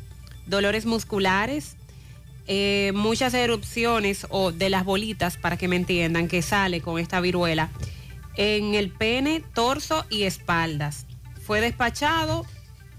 dolores 0.46 0.86
musculares, 0.86 1.76
eh, 2.46 2.92
muchas 2.94 3.34
erupciones 3.34 4.26
o 4.30 4.52
de 4.52 4.70
las 4.70 4.84
bolitas, 4.84 5.36
para 5.36 5.56
que 5.56 5.66
me 5.66 5.76
entiendan, 5.76 6.28
que 6.28 6.42
sale 6.42 6.80
con 6.80 6.98
esta 6.98 7.20
viruela 7.20 7.70
en 8.36 8.74
el 8.74 8.90
pene, 8.90 9.42
torso 9.54 10.06
y 10.10 10.22
espaldas. 10.22 11.06
Fue 11.44 11.60
despachado 11.60 12.46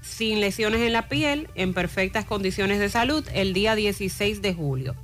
sin 0.08 0.40
lesiones 0.40 0.82
en 0.82 0.94
la 0.94 1.10
piel, 1.10 1.50
en 1.56 1.74
perfectas 1.74 2.26
condiciones 2.26 2.80
de 2.80 2.90
salud, 2.90 3.24
el 3.34 3.54
día 3.54 3.76
16 3.76 4.42
de 4.42 4.54
julio. 4.54 4.96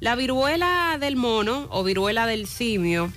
La 0.00 0.14
viruela 0.14 0.96
del 0.98 1.16
mono 1.16 1.66
o 1.70 1.84
viruela 1.84 2.26
del 2.26 2.46
simio 2.46 3.12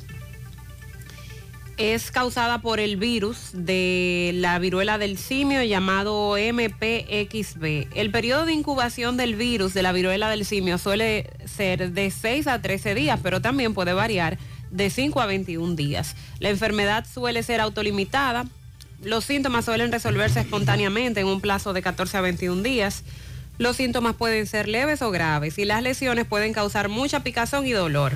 es 1.78 2.12
causada 2.12 2.62
por 2.62 2.80
el 2.80 2.98
virus 2.98 3.50
de 3.54 4.32
la 4.36 4.60
viruela 4.60 4.98
del 4.98 5.18
simio 5.18 5.64
llamado 5.64 6.36
MPXB. 6.36 7.88
El 7.96 8.12
periodo 8.12 8.46
de 8.46 8.54
incubación 8.54 9.18
del 9.18 9.36
virus 9.36 9.74
de 9.74 9.82
la 9.82 9.92
viruela 9.92 10.30
del 10.30 10.46
simio 10.46 10.78
suele 10.78 11.30
ser 11.46 11.92
de 11.92 12.12
6 12.12 12.48
a 12.48 12.62
13 12.62 12.96
días, 12.96 13.20
pero 13.24 13.42
también 13.42 13.74
puede 13.74 13.94
variar 13.94 14.38
de 14.70 14.90
5 14.90 15.22
a 15.22 15.26
21 15.26 15.76
días. 15.76 16.16
La 16.40 16.50
enfermedad 16.50 17.06
suele 17.12 17.44
ser 17.44 17.62
autolimitada. 17.62 18.46
Los 19.04 19.26
síntomas 19.26 19.66
suelen 19.66 19.92
resolverse 19.92 20.40
espontáneamente 20.40 21.20
en 21.20 21.28
un 21.28 21.42
plazo 21.42 21.74
de 21.74 21.82
14 21.82 22.18
a 22.18 22.22
21 22.22 22.64
días. 22.64 23.04
Los 23.58 23.76
síntomas 23.76 24.16
pueden 24.16 24.48
ser 24.48 24.68
leves 24.68 25.02
o 25.02 25.12
graves 25.12 25.58
y 25.58 25.66
las 25.66 25.84
lesiones 25.84 26.26
pueden 26.26 26.54
causar 26.54 26.88
mucha 26.90 27.22
picazón 27.22 27.68
y 27.68 27.72
dolor. 27.72 28.14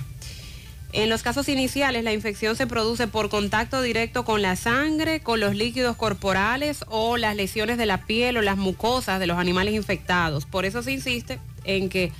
En 0.93 1.09
los 1.09 1.21
casos 1.21 1.49
iniciales, 1.49 2.05
la 2.05 2.13
infección 2.13 2.55
se 2.55 2.65
produce 2.65 3.07
por 3.07 3.29
contacto 3.29 3.81
directo 3.81 4.23
con 4.23 4.41
la 4.41 4.55
sangre, 4.55 5.19
con 5.19 5.41
los 5.41 5.53
líquidos 5.53 5.97
corporales 5.97 6.85
o 6.87 7.17
las 7.17 7.35
lesiones 7.35 7.77
de 7.77 7.85
la 7.85 8.05
piel 8.05 8.37
o 8.37 8.41
las 8.41 8.57
mucosas 8.57 9.19
de 9.19 9.27
los 9.27 9.37
animales 9.37 9.73
infectados. 9.73 10.45
Por 10.45 10.63
eso 10.63 10.81
se 10.81 10.93
insiste 10.93 11.39
en 11.65 11.89
que 11.89 12.13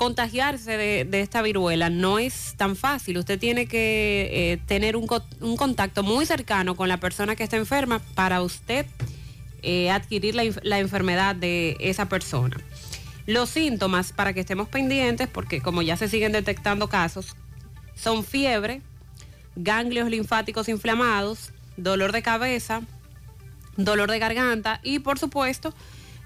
contagiarse 0.00 0.78
de, 0.78 1.20
esta 1.20 1.42
viruela 1.42 1.90
no 1.90 2.18
es 2.18 2.54
tan 2.56 2.74
fácil. 2.74 3.18
Usted 3.18 3.38
tiene 3.38 3.66
que 3.66 4.30
eh, 4.32 4.56
tener 4.64 4.96
un, 4.96 5.06
co- 5.06 5.22
un 5.42 5.58
contacto 5.58 6.02
muy 6.02 6.24
cercano 6.24 6.74
con 6.74 6.88
la 6.88 6.96
persona 6.96 7.36
que 7.36 7.42
está 7.44 7.58
enferma 7.58 7.98
para 8.14 8.40
usted 8.40 8.86
eh, 9.60 9.90
adquirir 9.90 10.34
la 10.34 10.78
enfermedad 10.78 11.36
de 11.36 11.76
esa 11.80 12.08
persona. 12.08 12.56
Los 13.26 13.50
síntomas, 13.50 14.14
para 14.14 14.32
que 14.32 14.40
estemos 14.40 14.68
pendientes, 14.68 15.28
porque 15.28 15.60
como 15.60 15.82
ya 15.82 15.98
se 15.98 16.08
siguen 16.08 16.32
detectando 16.32 16.88
casos, 16.88 17.36
son 17.94 18.24
fiebre, 18.24 18.80
ganglios 19.54 20.08
linfáticos 20.08 20.70
inflamados, 20.70 21.50
dolor 21.76 22.12
de 22.12 22.22
cabeza, 22.22 22.80
dolor 23.76 24.10
de 24.10 24.18
garganta 24.18 24.80
y 24.82 25.00
por 25.00 25.18
supuesto 25.18 25.74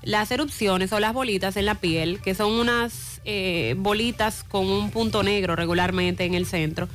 las 0.05 0.31
erupciones 0.31 0.93
o 0.93 1.01
las 1.01 1.13
bolitas 1.13 1.57
en 1.57 1.67
la 1.67 1.77
piel, 1.77 2.21
que 2.21 2.35
son 2.35 2.53
unas 2.53 3.21
eh, 3.25 3.75
bolitas 3.79 4.45
con 4.45 4.67
un 4.67 4.91
punto 4.91 5.23
negro 5.23 5.57
regularmente 5.57 6.25
en 6.25 6.35
el 6.35 6.47
centro. 6.47 6.89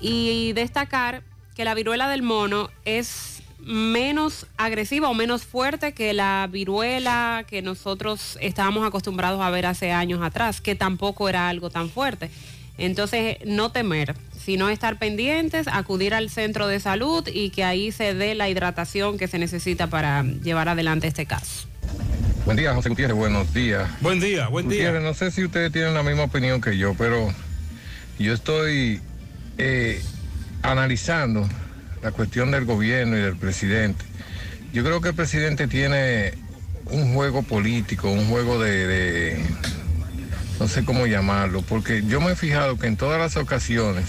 Y 0.00 0.52
destacar 0.54 1.22
que 1.54 1.64
la 1.64 1.74
viruela 1.74 2.08
del 2.08 2.22
mono 2.22 2.70
es 2.84 3.42
menos 3.58 4.46
agresiva 4.56 5.10
o 5.10 5.14
menos 5.14 5.44
fuerte 5.44 5.92
que 5.92 6.14
la 6.14 6.48
viruela 6.50 7.44
que 7.46 7.60
nosotros 7.60 8.38
estábamos 8.40 8.86
acostumbrados 8.86 9.40
a 9.42 9.50
ver 9.50 9.66
hace 9.66 9.92
años 9.92 10.22
atrás, 10.22 10.60
que 10.60 10.74
tampoco 10.74 11.28
era 11.28 11.48
algo 11.48 11.70
tan 11.70 11.90
fuerte. 11.90 12.30
Entonces, 12.78 13.36
no 13.44 13.72
temer, 13.72 14.14
sino 14.42 14.70
estar 14.70 14.98
pendientes, 14.98 15.68
acudir 15.68 16.14
al 16.14 16.30
centro 16.30 16.66
de 16.66 16.80
salud 16.80 17.28
y 17.30 17.50
que 17.50 17.62
ahí 17.62 17.92
se 17.92 18.14
dé 18.14 18.34
la 18.34 18.48
hidratación 18.48 19.18
que 19.18 19.28
se 19.28 19.38
necesita 19.38 19.88
para 19.88 20.22
llevar 20.22 20.70
adelante 20.70 21.06
este 21.06 21.26
caso. 21.26 21.68
Buen 22.50 22.56
día, 22.58 22.74
José 22.74 22.88
Gutiérrez, 22.88 23.16
buenos 23.16 23.54
días. 23.54 23.88
Buen 24.00 24.18
día, 24.18 24.48
buen 24.48 24.68
día. 24.68 24.78
Gutiérrez, 24.90 25.04
no 25.04 25.14
sé 25.14 25.30
si 25.30 25.44
ustedes 25.44 25.70
tienen 25.70 25.94
la 25.94 26.02
misma 26.02 26.24
opinión 26.24 26.60
que 26.60 26.76
yo, 26.76 26.94
pero 26.98 27.32
yo 28.18 28.34
estoy 28.34 29.00
eh, 29.56 30.02
analizando 30.60 31.48
la 32.02 32.10
cuestión 32.10 32.50
del 32.50 32.64
gobierno 32.64 33.16
y 33.16 33.20
del 33.20 33.36
presidente. 33.36 34.04
Yo 34.72 34.82
creo 34.82 35.00
que 35.00 35.10
el 35.10 35.14
presidente 35.14 35.68
tiene 35.68 36.34
un 36.86 37.14
juego 37.14 37.44
político, 37.44 38.10
un 38.10 38.26
juego 38.28 38.60
de, 38.60 38.84
de- 38.88 39.44
no 40.58 40.66
sé 40.66 40.84
cómo 40.84 41.06
llamarlo, 41.06 41.62
porque 41.62 42.02
yo 42.04 42.20
me 42.20 42.32
he 42.32 42.36
fijado 42.36 42.76
que 42.78 42.88
en 42.88 42.96
todas 42.96 43.20
las 43.20 43.36
ocasiones 43.36 44.06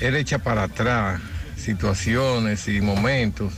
él 0.00 0.16
echa 0.16 0.38
para 0.40 0.64
atrás 0.64 1.20
situaciones 1.56 2.66
y 2.66 2.80
momentos 2.80 3.52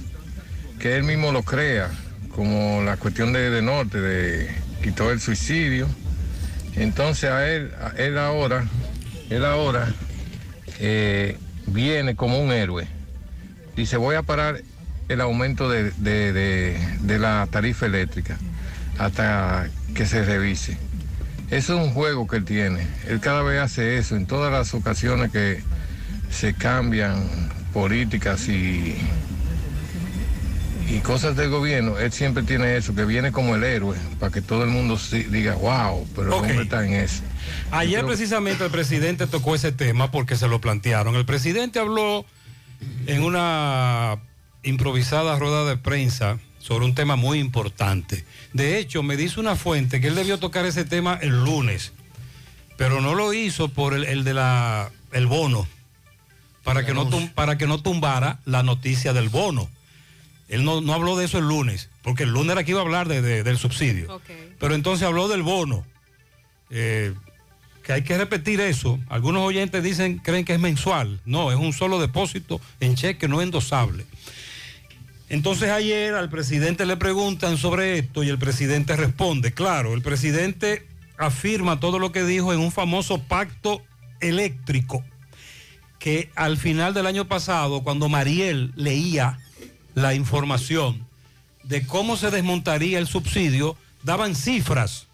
que 0.78 0.96
él 0.96 1.04
mismo 1.04 1.32
lo 1.32 1.42
crea, 1.44 1.88
como 2.34 2.82
la 2.82 2.96
cuestión 2.96 3.32
de, 3.32 3.50
de 3.50 3.62
Norte, 3.62 4.00
de 4.00 4.48
quitó 4.82 5.10
el 5.10 5.20
suicidio. 5.20 5.88
Entonces 6.76 7.30
a 7.30 7.48
él, 7.48 7.70
él 7.96 8.18
ahora, 8.18 8.64
él 9.30 9.44
ahora 9.44 9.92
eh, 10.78 11.36
viene 11.66 12.14
como 12.14 12.40
un 12.40 12.52
héroe. 12.52 12.86
Dice, 13.76 13.96
voy 13.96 14.16
a 14.16 14.22
parar 14.22 14.60
el 15.08 15.20
aumento 15.20 15.68
de, 15.68 15.90
de- 15.92 16.32
de- 16.32 16.78
de 17.00 17.18
la 17.18 17.46
tarifa 17.50 17.86
eléctrica 17.86 18.36
hasta 18.98 19.68
que 19.94 20.06
se 20.06 20.24
revise. 20.24 20.76
Eso 21.50 21.80
es 21.80 21.86
un 21.88 21.94
juego 21.94 22.26
que 22.26 22.36
él 22.36 22.44
tiene. 22.44 22.86
Él 23.08 23.20
cada 23.20 23.42
vez 23.42 23.60
hace 23.60 23.96
eso 23.98 24.16
en 24.16 24.26
todas 24.26 24.52
las 24.52 24.74
ocasiones 24.74 25.30
que 25.32 25.62
se 26.30 26.52
cambian 26.54 27.24
políticas 27.72 28.48
y, 28.48 28.96
y 30.90 31.00
cosas 31.00 31.36
del 31.36 31.50
gobierno. 31.50 31.98
Él 31.98 32.12
siempre 32.12 32.42
tiene 32.42 32.76
eso, 32.76 32.94
que 32.94 33.04
viene 33.04 33.30
como 33.32 33.54
el 33.56 33.64
héroe, 33.64 33.96
para 34.18 34.32
que 34.32 34.40
todo 34.40 34.64
el 34.64 34.70
mundo 34.70 34.98
diga, 35.30 35.54
wow, 35.54 36.06
pero 36.16 36.36
Ok. 36.36 36.44
el 36.44 36.50
hombre 36.50 36.64
está 36.64 36.86
en 36.86 36.94
eso. 36.94 37.22
Ayer 37.70 37.96
creo- 38.00 38.06
precisamente 38.08 38.64
el 38.64 38.70
presidente 38.70 39.26
tocó 39.26 39.54
ese 39.54 39.72
tema 39.72 40.10
porque 40.10 40.36
se 40.36 40.48
lo 40.48 40.60
plantearon. 40.60 41.14
El 41.16 41.26
presidente 41.26 41.78
habló 41.78 42.24
en 43.06 43.22
una 43.22 44.18
improvisada 44.62 45.38
rueda 45.38 45.64
de 45.66 45.76
prensa 45.76 46.38
sobre 46.58 46.84
un 46.84 46.94
tema 46.94 47.16
muy 47.16 47.38
importante. 47.38 48.24
De 48.52 48.78
hecho, 48.78 49.02
me 49.02 49.16
dice 49.16 49.40
una 49.40 49.56
fuente 49.56 50.00
que 50.00 50.08
él 50.08 50.14
debió 50.14 50.38
tocar 50.38 50.64
ese 50.66 50.84
tema 50.84 51.18
el 51.20 51.44
lunes, 51.44 51.92
pero 52.76 53.00
no 53.00 53.14
lo 53.14 53.32
hizo 53.32 53.68
por 53.68 53.94
el, 53.94 54.04
el 54.04 54.24
de 54.24 54.34
la 54.34 54.90
el 55.12 55.26
bono, 55.26 55.66
para 56.64 56.84
que, 56.84 56.92
no 56.92 57.08
tum- 57.08 57.32
para 57.32 57.56
que 57.56 57.66
no 57.66 57.80
tumbara 57.80 58.40
la 58.44 58.62
noticia 58.62 59.12
del 59.14 59.28
bono. 59.30 59.68
Él 60.48 60.64
no, 60.64 60.80
no 60.80 60.94
habló 60.94 61.16
de 61.16 61.26
eso 61.26 61.38
el 61.38 61.46
lunes, 61.46 61.90
porque 62.02 62.22
el 62.22 62.30
lunes 62.30 62.52
era 62.52 62.64
que 62.64 62.70
iba 62.70 62.80
a 62.80 62.84
hablar 62.84 63.06
de- 63.08 63.20
de- 63.22 63.42
del 63.42 63.58
subsidio. 63.58 64.20
Pero 64.58 64.74
entonces 64.74 65.06
habló 65.06 65.28
del 65.28 65.42
bono. 65.42 65.84
Eh, 66.70 67.14
que 67.82 67.92
hay 67.94 68.02
que 68.02 68.18
repetir 68.18 68.60
eso. 68.60 68.98
Algunos 69.08 69.42
oyentes 69.42 69.82
dicen, 69.82 70.18
creen 70.18 70.44
que 70.44 70.52
es 70.54 70.60
mensual. 70.60 71.20
No, 71.24 71.50
es 71.50 71.56
un 71.58 71.72
solo 71.72 71.98
depósito 72.00 72.60
en 72.80 72.94
cheque 72.96 73.28
no 73.28 73.40
endosable. 73.40 74.04
Entonces 75.30 75.70
ayer 75.70 76.14
al 76.14 76.30
presidente 76.30 76.86
le 76.86 76.96
preguntan 76.96 77.58
sobre 77.58 77.98
esto 77.98 78.22
y 78.22 78.28
el 78.30 78.38
presidente 78.38 78.96
responde. 78.96 79.52
Claro, 79.52 79.92
el 79.94 80.00
presidente 80.02 80.86
afirma 81.18 81.80
todo 81.80 81.98
lo 81.98 82.12
que 82.12 82.24
dijo 82.24 82.52
en 82.54 82.60
un 82.60 82.72
famoso 82.72 83.22
pacto 83.22 83.82
eléctrico 84.20 85.04
que 85.98 86.30
al 86.34 86.56
final 86.56 86.94
del 86.94 87.06
año 87.06 87.26
pasado, 87.26 87.82
cuando 87.82 88.08
Mariel 88.08 88.72
leía 88.76 89.38
la 89.98 90.14
información 90.14 91.06
de 91.64 91.86
cómo 91.86 92.16
se 92.16 92.30
desmontaría 92.30 92.98
el 92.98 93.06
subsidio, 93.06 93.76
daban 94.02 94.34
cifras, 94.34 95.06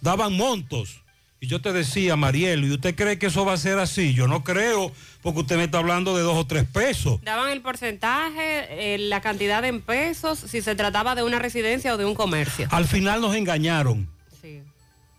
daban 0.00 0.36
montos. 0.36 1.02
Y 1.38 1.48
yo 1.48 1.60
te 1.60 1.72
decía, 1.72 2.16
Mariel, 2.16 2.64
¿y 2.64 2.72
usted 2.72 2.94
cree 2.94 3.18
que 3.18 3.26
eso 3.26 3.44
va 3.44 3.52
a 3.52 3.58
ser 3.58 3.78
así? 3.78 4.14
Yo 4.14 4.26
no 4.26 4.42
creo, 4.42 4.90
porque 5.22 5.40
usted 5.40 5.56
me 5.56 5.64
está 5.64 5.78
hablando 5.78 6.16
de 6.16 6.22
dos 6.22 6.36
o 6.36 6.46
tres 6.46 6.64
pesos. 6.64 7.20
Daban 7.22 7.50
el 7.50 7.60
porcentaje, 7.60 8.94
eh, 8.94 8.98
la 8.98 9.20
cantidad 9.20 9.62
en 9.64 9.82
pesos, 9.82 10.38
si 10.38 10.62
se 10.62 10.74
trataba 10.74 11.14
de 11.14 11.24
una 11.24 11.38
residencia 11.38 11.92
o 11.92 11.98
de 11.98 12.06
un 12.06 12.14
comercio. 12.14 12.68
Al 12.70 12.86
final 12.86 13.20
nos 13.20 13.34
engañaron. 13.34 14.08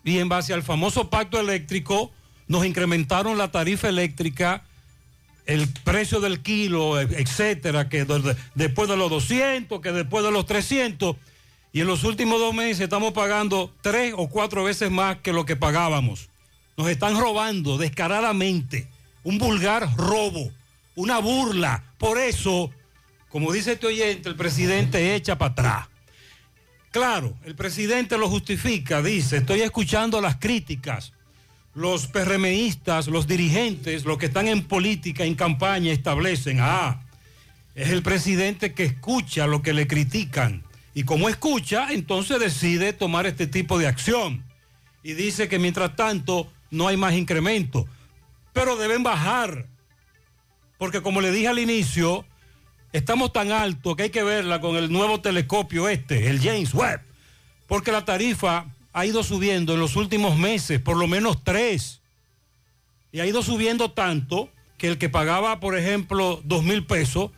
Y 0.04 0.20
en 0.20 0.30
base 0.30 0.54
al 0.54 0.64
famoso 0.64 1.10
pacto 1.10 1.38
eléctrico, 1.40 2.12
nos 2.48 2.66
incrementaron 2.66 3.38
la 3.38 3.52
tarifa 3.52 3.90
eléctrica, 3.90 4.64
el 5.48 5.68
precio 5.84 6.20
del 6.20 6.42
kilo, 6.42 7.00
etcétera, 7.00 7.90
que 7.90 8.06
de- 8.06 8.20
de- 8.20 8.36
después 8.54 8.88
de 8.90 8.98
los 8.98 9.10
200, 9.10 9.82
que 9.82 9.92
después 9.92 10.24
de 10.24 10.32
los 10.32 10.46
300, 10.46 11.16
y 11.74 11.82
en 11.82 11.88
los 11.88 12.04
últimos 12.04 12.40
dos 12.40 12.54
meses 12.54 12.82
estamos 12.82 13.14
pagando 13.14 13.74
tres 13.82 14.14
o 14.16 14.30
cuatro 14.30 14.64
veces 14.64 14.92
más 14.92 15.18
que 15.18 15.34
lo 15.34 15.46
que 15.46 15.56
pagábamos. 15.56 16.30
Nos 16.78 16.90
están 16.90 17.20
robando 17.20 17.78
descaradamente, 17.78 18.88
un 19.24 19.38
vulgar 19.38 19.96
robo, 19.98 20.52
una 20.96 21.20
burla. 21.20 21.84
Por 21.98 22.18
eso, 22.20 22.72
como 23.30 23.52
dice 23.52 23.74
este 23.74 23.88
oyente, 23.88 24.30
el 24.30 24.36
presidente 24.36 25.16
echa 25.16 25.38
para 25.38 25.52
atrás. 25.52 25.88
Claro, 26.92 27.36
el 27.46 27.56
presidente 27.56 28.18
lo 28.18 28.30
justifica, 28.30 29.02
dice, 29.02 29.38
estoy 29.38 29.62
escuchando 29.62 30.20
las 30.22 30.38
críticas. 30.38 31.14
Los 31.78 32.08
PRMistas, 32.08 33.06
los 33.06 33.28
dirigentes, 33.28 34.04
los 34.04 34.18
que 34.18 34.26
están 34.26 34.48
en 34.48 34.64
política, 34.64 35.26
en 35.26 35.36
campaña, 35.36 35.92
establecen, 35.92 36.58
ah, 36.60 37.04
es 37.76 37.90
el 37.90 38.02
presidente 38.02 38.74
que 38.74 38.84
escucha 38.84 39.46
lo 39.46 39.62
que 39.62 39.74
le 39.74 39.86
critican. 39.86 40.64
Y 40.96 41.04
como 41.04 41.30
escucha, 41.30 41.90
entonces 41.92 42.40
decide 42.40 42.94
tomar 42.94 43.28
este 43.28 43.46
tipo 43.46 43.78
de 43.78 43.86
acción. 43.86 44.44
Y 45.04 45.14
dice 45.14 45.48
que 45.48 45.60
mientras 45.60 45.96
tanto 45.96 46.52
no 46.72 46.88
hay 46.88 46.98
más 46.98 47.14
incremento. 47.14 47.86
Pero 48.54 48.76
deben 48.76 49.04
bajar. 49.04 49.68
Porque 50.80 51.04
como 51.04 51.22
le 51.22 51.30
dije 51.30 51.50
al 51.50 51.60
inicio, 51.60 52.26
estamos 52.92 53.32
tan 53.32 53.52
alto 53.52 53.96
que 53.96 54.02
hay 54.02 54.10
que 54.10 54.24
verla 54.24 54.62
con 54.62 54.78
el 54.78 54.92
nuevo 54.92 55.22
telescopio 55.22 55.90
este, 55.90 56.28
el 56.28 56.42
James 56.42 56.74
Webb. 56.74 57.02
Porque 57.68 57.92
la 57.92 58.04
tarifa 58.04 58.66
ha 58.98 59.06
ido 59.06 59.22
subiendo 59.22 59.76
en 59.76 59.80
los 59.80 59.96
últimos 59.96 60.40
meses, 60.40 60.82
por 60.82 60.98
lo 60.98 61.08
menos 61.08 61.44
tres. 61.44 62.02
Y 63.12 63.20
ha 63.20 63.28
ido 63.28 63.44
subiendo 63.44 63.92
tanto 63.92 64.50
que 64.80 64.88
el 64.88 64.98
que 64.98 65.08
pagaba, 65.08 65.60
por 65.60 65.78
ejemplo, 65.78 66.42
dos 66.44 66.64
mil 66.64 66.84
pesos, 66.84 67.30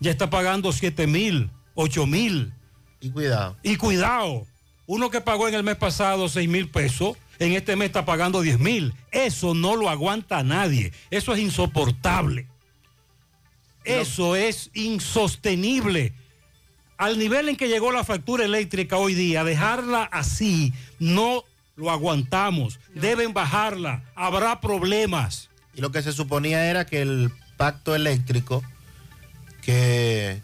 ya 0.00 0.10
está 0.10 0.28
pagando 0.28 0.72
siete 0.72 1.06
mil, 1.06 1.50
ocho 1.76 2.04
mil. 2.04 2.52
Y 3.00 3.10
cuidado. 3.10 3.56
Y 3.62 3.76
cuidado, 3.76 4.44
uno 4.86 5.08
que 5.10 5.20
pagó 5.20 5.46
en 5.46 5.54
el 5.54 5.62
mes 5.62 5.76
pasado 5.76 6.28
6 6.28 6.48
mil 6.48 6.68
pesos, 6.68 7.16
en 7.38 7.52
este 7.52 7.76
mes 7.76 7.86
está 7.86 8.04
pagando 8.04 8.42
10 8.42 8.58
mil. 8.58 8.92
Eso 9.12 9.54
no 9.54 9.76
lo 9.76 9.90
aguanta 9.90 10.42
nadie. 10.42 10.92
Eso 11.12 11.32
es 11.32 11.38
insoportable. 11.38 12.48
Eso 13.84 14.34
es 14.34 14.68
insostenible. 14.74 16.12
Al 17.04 17.18
nivel 17.18 17.50
en 17.50 17.56
que 17.56 17.68
llegó 17.68 17.92
la 17.92 18.02
factura 18.02 18.46
eléctrica 18.46 18.96
hoy 18.96 19.12
día, 19.12 19.44
dejarla 19.44 20.04
así, 20.04 20.72
no 20.98 21.44
lo 21.76 21.90
aguantamos. 21.90 22.80
Deben 22.94 23.34
bajarla. 23.34 24.04
Habrá 24.14 24.62
problemas. 24.62 25.50
Y 25.74 25.82
lo 25.82 25.92
que 25.92 26.02
se 26.02 26.14
suponía 26.14 26.64
era 26.70 26.86
que 26.86 27.02
el 27.02 27.30
pacto 27.58 27.94
eléctrico, 27.94 28.64
que 29.60 30.40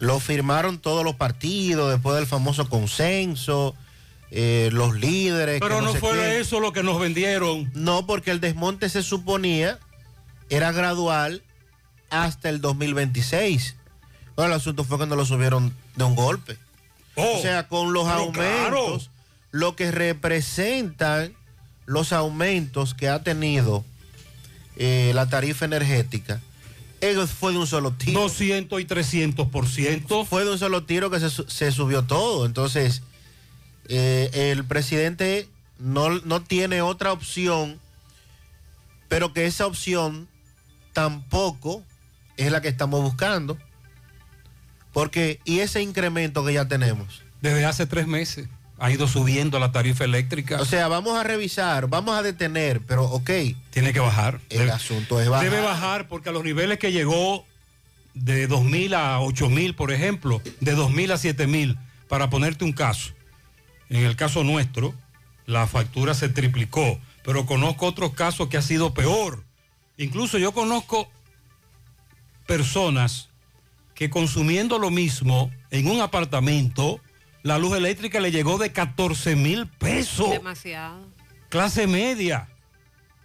lo 0.00 0.20
firmaron 0.20 0.78
todos 0.78 1.02
los 1.02 1.16
partidos 1.16 1.90
después 1.90 2.14
del 2.16 2.26
famoso 2.26 2.68
consenso, 2.68 3.74
eh, 4.30 4.68
los 4.70 4.94
líderes. 4.94 5.62
que 5.62 5.66
Pero 5.66 5.80
no 5.80 5.92
sé 5.92 5.98
fue 5.98 6.12
qué. 6.12 6.40
eso 6.40 6.60
lo 6.60 6.74
que 6.74 6.82
nos 6.82 7.00
vendieron. 7.00 7.70
No, 7.72 8.04
porque 8.06 8.32
el 8.32 8.40
desmonte 8.40 8.90
se 8.90 9.02
suponía 9.02 9.78
era 10.50 10.72
gradual 10.72 11.42
hasta 12.10 12.50
el 12.50 12.60
2026. 12.60 13.76
Bueno, 14.36 14.52
el 14.52 14.60
asunto 14.60 14.84
fue 14.84 14.96
cuando 14.96 15.16
lo 15.16 15.24
subieron 15.24 15.74
de 15.96 16.04
un 16.04 16.14
golpe. 16.14 16.56
o 17.16 17.42
sea, 17.42 17.68
con 17.68 17.92
los 17.92 18.06
aumentos, 18.08 19.10
lo 19.50 19.76
que 19.76 19.90
representan 19.90 21.34
los 21.86 22.12
aumentos 22.12 22.94
que 22.94 23.08
ha 23.08 23.22
tenido 23.22 23.84
eh, 24.76 25.12
la 25.14 25.28
tarifa 25.28 25.64
energética, 25.64 26.40
eso 27.00 27.26
fue 27.26 27.52
de 27.52 27.58
un 27.58 27.66
solo 27.66 27.92
tiro. 27.92 28.20
200 28.20 28.80
y 28.80 28.84
300 28.84 29.48
por 29.48 29.68
ciento. 29.68 30.24
Fue 30.24 30.44
de 30.44 30.52
un 30.52 30.58
solo 30.58 30.84
tiro 30.84 31.10
que 31.10 31.18
se, 31.18 31.30
se 31.30 31.72
subió 31.72 32.04
todo. 32.04 32.46
Entonces, 32.46 33.02
eh, 33.88 34.30
el 34.52 34.64
presidente 34.64 35.48
no, 35.78 36.10
no 36.20 36.42
tiene 36.42 36.80
otra 36.80 37.12
opción, 37.12 37.80
pero 39.08 39.32
que 39.32 39.46
esa 39.46 39.66
opción 39.66 40.28
tampoco 40.92 41.82
es 42.36 42.52
la 42.52 42.60
que 42.60 42.68
estamos 42.68 43.02
buscando. 43.02 43.58
Porque, 44.92 45.40
¿y 45.44 45.60
ese 45.60 45.82
incremento 45.82 46.44
que 46.44 46.52
ya 46.54 46.68
tenemos? 46.68 47.22
Desde 47.40 47.64
hace 47.64 47.86
tres 47.86 48.06
meses 48.06 48.48
ha 48.78 48.90
ido 48.90 49.06
subiendo 49.08 49.58
la 49.58 49.72
tarifa 49.72 50.04
eléctrica. 50.04 50.60
O 50.60 50.64
sea, 50.64 50.88
vamos 50.88 51.16
a 51.18 51.22
revisar, 51.22 51.86
vamos 51.88 52.16
a 52.16 52.22
detener, 52.22 52.80
pero 52.80 53.04
ok. 53.04 53.30
Tiene 53.70 53.92
que 53.92 54.00
bajar. 54.00 54.40
El 54.50 54.60
Debe- 54.66 54.72
asunto 54.72 55.20
es 55.20 55.28
bajar. 55.28 55.48
Debe 55.50 55.62
bajar 55.62 56.08
porque 56.08 56.28
a 56.30 56.32
los 56.32 56.42
niveles 56.44 56.78
que 56.78 56.90
llegó 56.92 57.46
de 58.14 58.48
2.000 58.48 58.94
a 58.94 59.20
8.000, 59.20 59.74
por 59.76 59.92
ejemplo, 59.92 60.42
de 60.60 60.76
2.000 60.76 61.12
a 61.12 61.16
7.000, 61.16 61.78
para 62.08 62.28
ponerte 62.28 62.64
un 62.64 62.72
caso. 62.72 63.12
En 63.88 64.04
el 64.04 64.16
caso 64.16 64.42
nuestro, 64.44 64.94
la 65.46 65.66
factura 65.66 66.12
se 66.14 66.28
triplicó, 66.28 66.98
pero 67.24 67.46
conozco 67.46 67.86
otros 67.86 68.12
casos 68.14 68.48
que 68.48 68.56
ha 68.58 68.62
sido 68.62 68.92
peor. 68.94 69.44
Incluso 69.96 70.38
yo 70.38 70.52
conozco 70.52 71.08
personas 72.46 73.28
que 74.02 74.10
consumiendo 74.10 74.80
lo 74.80 74.90
mismo 74.90 75.52
en 75.70 75.86
un 75.86 76.00
apartamento, 76.00 76.98
la 77.44 77.56
luz 77.56 77.76
eléctrica 77.76 78.18
le 78.18 78.32
llegó 78.32 78.58
de 78.58 78.72
14 78.72 79.36
mil 79.36 79.68
pesos. 79.68 80.28
Demasiado. 80.28 81.06
Clase 81.48 81.86
media. 81.86 82.48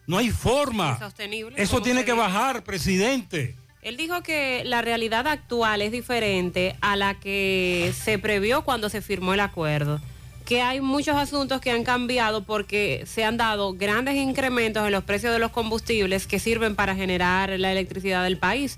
No 0.05 0.19
hay 0.19 0.29
forma. 0.29 0.91
Insostenible, 0.91 1.59
Eso 1.59 1.81
tiene 1.81 2.05
que 2.05 2.13
bajar, 2.13 2.63
presidente. 2.63 3.55
Él 3.81 3.97
dijo 3.97 4.21
que 4.21 4.61
la 4.65 4.83
realidad 4.83 5.25
actual 5.25 5.81
es 5.81 5.91
diferente 5.91 6.75
a 6.81 6.95
la 6.95 7.19
que 7.19 7.91
se 7.99 8.19
previó 8.19 8.61
cuando 8.61 8.89
se 8.89 9.01
firmó 9.01 9.33
el 9.33 9.39
acuerdo. 9.39 9.99
Que 10.45 10.61
hay 10.61 10.79
muchos 10.79 11.15
asuntos 11.15 11.59
que 11.59 11.71
han 11.71 11.83
cambiado 11.83 12.43
porque 12.43 13.03
se 13.07 13.23
han 13.23 13.37
dado 13.37 13.73
grandes 13.73 14.13
incrementos 14.13 14.85
en 14.85 14.91
los 14.91 15.03
precios 15.03 15.33
de 15.33 15.39
los 15.39 15.49
combustibles 15.49 16.27
que 16.27 16.37
sirven 16.37 16.75
para 16.75 16.93
generar 16.93 17.49
la 17.57 17.71
electricidad 17.71 18.23
del 18.23 18.37
país. 18.37 18.77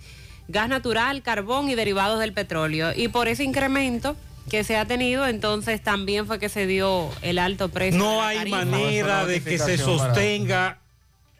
Gas 0.50 0.68
natural, 0.68 1.22
carbón 1.22 1.70
y 1.70 1.76
derivados 1.76 2.20
del 2.20 2.34
petróleo. 2.34 2.91
Y 2.95 3.10
por 3.10 3.28
ese 3.28 3.43
incremento 3.43 4.18
que 4.50 4.64
se 4.64 4.78
ha 4.78 4.86
tenido, 4.86 5.28
entonces 5.28 5.82
también 5.84 6.26
fue 6.26 6.39
que 6.39 6.50
se 6.50 6.66
dio 6.66 7.08
el 7.22 7.38
alto 7.38 7.70
precio. 7.70 8.00
de 8.02 8.04
No 8.04 8.24
hay 8.24 8.50
manera 8.50 9.28
de 9.28 9.43
que 9.43 9.60
se 9.60 9.78
sostenga 9.78 10.80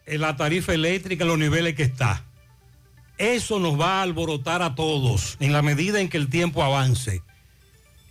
en 0.06 0.22
la 0.22 0.36
tarifa 0.36 0.76
eléctrica 0.76 1.24
en 1.24 1.28
los 1.28 1.40
niveles 1.40 1.74
que 1.74 1.82
está. 1.82 2.24
Eso 3.18 3.58
nos 3.58 3.82
va 3.82 4.00
a 4.00 4.02
alborotar 4.04 4.62
a 4.62 4.76
todos 4.76 5.38
en 5.40 5.54
la 5.54 5.64
medida 5.64 6.00
en 6.00 6.08
que 6.08 6.18
el 6.18 6.30
tiempo 6.30 6.64
avance. 6.64 7.24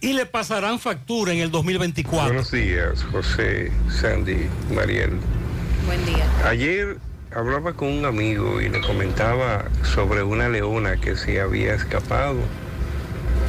Y 0.00 0.14
le 0.14 0.26
pasarán 0.26 0.80
factura 0.80 1.32
en 1.32 1.38
el 1.38 1.52
2024. 1.52 2.26
Buenos 2.26 2.50
días, 2.50 3.04
José, 3.04 3.70
Sandy, 3.88 4.48
Mariel. 4.74 5.12
Buen 5.86 6.04
día. 6.04 6.28
Ayer 6.44 6.98
hablaba 7.34 7.74
con 7.74 7.88
un 7.88 8.04
amigo 8.04 8.60
y 8.60 8.68
le 8.68 8.80
comentaba 8.80 9.66
sobre 9.82 10.22
una 10.22 10.48
leona 10.48 10.96
que 10.96 11.16
se 11.16 11.40
había 11.40 11.74
escapado 11.74 12.38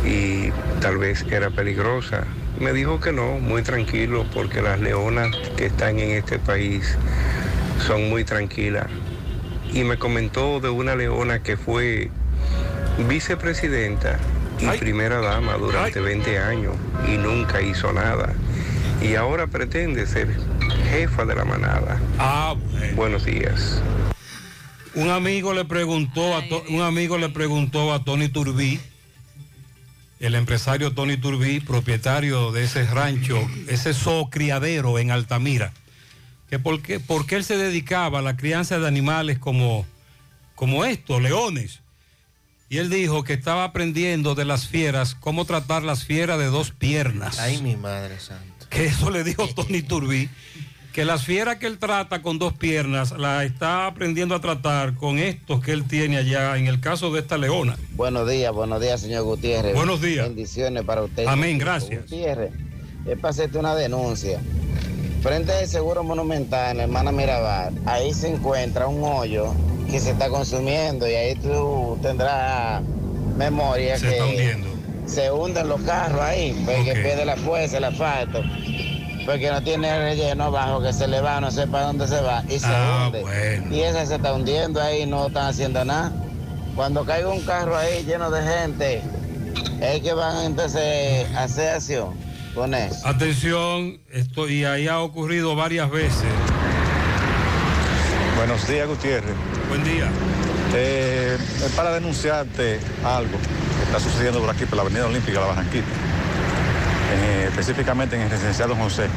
y 0.05 0.51
tal 0.82 0.97
vez 0.97 1.25
era 1.30 1.49
peligrosa. 1.49 2.25
Me 2.59 2.73
dijo 2.73 2.99
que 2.99 3.13
no, 3.13 3.39
muy 3.39 3.61
tranquilo, 3.61 4.25
porque 4.34 4.61
las 4.61 4.80
leonas 4.80 5.36
que 5.55 5.67
están 5.67 5.99
en 5.99 6.11
este 6.11 6.39
país 6.39 6.97
son 7.86 8.09
muy 8.09 8.25
tranquilas. 8.25 8.88
Y 9.71 9.84
me 9.84 9.97
comentó 9.97 10.59
de 10.59 10.69
una 10.69 10.95
leona 10.95 11.41
que 11.41 11.55
fue 11.55 12.09
vicepresidenta 13.07 14.19
y 14.59 14.77
primera 14.77 15.21
dama 15.21 15.53
durante 15.53 16.01
20 16.01 16.38
años 16.38 16.75
y 17.07 17.17
nunca 17.17 17.61
hizo 17.61 17.93
nada. 17.93 18.34
Y 19.02 19.16
ahora 19.16 19.47
pretende 19.47 20.06
ser 20.06 20.36
jefa 20.89 21.26
de 21.26 21.36
la 21.36 21.45
manada. 21.45 22.00
Ah, 22.18 22.56
Buenos 22.95 23.26
días. 23.26 23.82
Un 24.95 25.10
amigo 25.10 25.54
le 25.54 25.64
preguntó 25.66 26.36
a 26.36 26.47
To- 26.47 26.64
un 26.70 26.82
amigo 26.82 27.18
le 27.18 27.30
preguntó 27.30 27.93
a 27.93 28.04
Tony 28.04 28.28
Turbí, 28.28 28.80
el 30.20 30.36
empresario 30.36 30.91
Tony 30.93 31.16
Turbí, 31.16 31.60
propietario 31.62 32.52
de 32.52 32.64
ese 32.66 32.84
rancho, 32.86 33.39
ese 33.68 33.93
criadero 34.30 35.00
en 35.00 35.12
Altamira, 35.12 35.72
que 36.50 36.60
por 36.60 36.82
qué, 36.82 37.00
por 37.00 37.26
qué 37.26 37.36
él 37.36 37.43
se 37.45 37.56
dedicaba 37.56 38.20
a 38.20 38.22
la 38.24 38.36
crianza 38.36 38.80
de 38.80 38.88
animales 38.88 39.38
como, 39.39 39.86
como 40.56 40.84
estos, 40.84 41.22
leones. 41.22 41.80
Y 42.68 42.78
él 42.80 42.89
dijo 42.89 43.24
que 43.24 43.34
estaba 43.34 43.64
aprendiendo 43.64 44.36
de 44.36 44.45
las 44.45 44.68
fieras 44.68 45.16
cómo 45.16 45.45
tratar 45.45 45.84
las 45.84 46.04
fieras 46.04 46.38
de 46.39 46.47
dos 46.47 46.72
piernas. 46.72 47.39
Ay, 47.39 47.62
mi 47.62 47.76
madre 47.78 48.20
santa. 48.20 48.49
Que 48.70 48.86
eso 48.86 49.09
le 49.09 49.24
dijo 49.24 49.47
Tony 49.55 49.82
Turbí, 49.82 50.30
que 50.93 51.05
las 51.05 51.24
fieras 51.24 51.57
que 51.57 51.67
él 51.67 51.78
trata 51.80 52.22
con 52.22 52.39
dos 52.39 52.53
piernas 52.53 53.11
la 53.17 53.43
está 53.43 53.88
aprendiendo 53.88 54.36
a 54.36 54.41
tratar 54.41 54.95
con 54.95 55.17
estos 55.20 55.61
que 55.61 55.72
él 55.72 55.86
tiene 55.88 56.17
allá, 56.17 56.57
en 56.57 56.67
el 56.67 56.80
caso 56.80 57.11
de 57.11 57.20
esta 57.20 57.38
leona. 57.38 57.78
Buenos 57.91 58.30
días, 58.30 58.53
buenos 58.53 58.82
días, 58.82 59.01
señor 59.01 59.24
Gutiérrez. 59.24 59.76
Buenos 59.76 60.01
días. 60.01 60.28
Bendiciones 60.28 60.84
para 60.84 61.03
usted. 61.03 61.26
Amén, 61.28 61.57
gracias. 61.57 62.03
Gutiérrez, 62.03 62.51
es 63.05 63.17
para 63.17 63.32
hacerte 63.32 63.57
una 63.57 63.76
denuncia. 63.76 64.39
Frente 65.22 65.51
al 65.51 65.67
Seguro 65.67 66.03
Monumental, 66.03 66.72
en 66.72 66.78
la 66.78 66.84
hermana 66.84 67.11
Mirabal, 67.11 67.74
ahí 67.86 68.13
se 68.13 68.30
encuentra 68.30 68.88
un 68.88 69.03
hoyo 69.03 69.53
que 69.91 69.99
se 69.99 70.11
está 70.11 70.30
consumiendo 70.30 71.09
y 71.09 71.13
ahí 71.13 71.36
tú 71.36 71.97
tendrás 72.01 72.82
memoria 73.38 73.97
Se 73.97 74.05
que 74.05 74.11
está 74.11 74.26
hundiendo. 74.26 74.78
Se 75.10 75.32
hunden 75.32 75.68
los 75.68 75.82
carros 75.82 76.22
ahí, 76.22 76.53
porque 76.66 76.91
Ok. 76.91 76.97
pierde 77.01 77.26
la 77.26 77.36
fuerza, 77.38 77.78
el 77.78 77.84
asfalto, 77.86 78.41
porque 79.26 79.49
no 79.51 79.62
tiene 79.64 79.97
relleno 79.97 80.45
abajo 80.45 80.82
que 80.82 80.93
se 80.93 81.07
le 81.07 81.20
va, 81.22 81.41
no 81.41 81.51
sé 81.51 81.68
para 81.68 81.88
dónde 81.88 82.07
se 82.07 82.22
va 82.22 82.43
y 82.47 82.60
se 82.60 82.66
Ah, 82.68 83.05
hunde. 83.07 83.22
bueno. 83.22 83.76
Y 83.76 83.82
esa 83.82 84.05
se 84.05 84.16
está 84.16 84.34
hundiendo 84.34 84.82
ahí, 84.82 85.05
no 85.05 85.28
están 85.28 85.47
haciendo 85.47 85.84
nada. 85.84 86.12
Cuando 86.76 87.03
caiga 87.05 87.30
un 87.30 87.41
carro 87.41 87.76
ahí 87.78 88.03
lleno 88.05 88.30
de 88.32 88.41
gente, 88.41 89.01
es 89.82 90.01
que 90.01 90.14
van 90.14 90.45
entonces 90.45 91.28
a 91.36 91.43
hacer 91.43 91.76
acción 91.76 92.14
con 92.55 92.74
eso. 92.74 93.05
Atención, 93.07 93.99
esto 94.12 94.47
y 94.49 94.64
ahí 94.66 94.88
ha 94.88 94.99
ocurrido 94.99 95.55
varias 95.55 95.89
veces. 95.91 96.26
Buenos 98.38 98.66
días, 98.68 98.88
Gutiérrez. 98.88 99.36
Buen 99.68 99.84
día. 99.84 100.10
Eh, 100.74 101.38
es 101.66 101.72
para 101.74 101.91
denunciarte 101.91 102.80
algo 103.03 103.38
está 103.89 103.99
sucediendo 103.99 104.39
por 104.39 104.51
aquí, 104.51 104.65
por 104.65 104.75
la 104.75 104.83
Avenida 104.83 105.07
Olímpica, 105.07 105.39
la 105.39 105.47
Barranquita. 105.47 105.87
Eh, 107.11 107.45
específicamente 107.49 108.15
en 108.15 108.21
el 108.21 108.29
residencial 108.29 108.69
Don 108.69 108.77
José. 108.77 109.07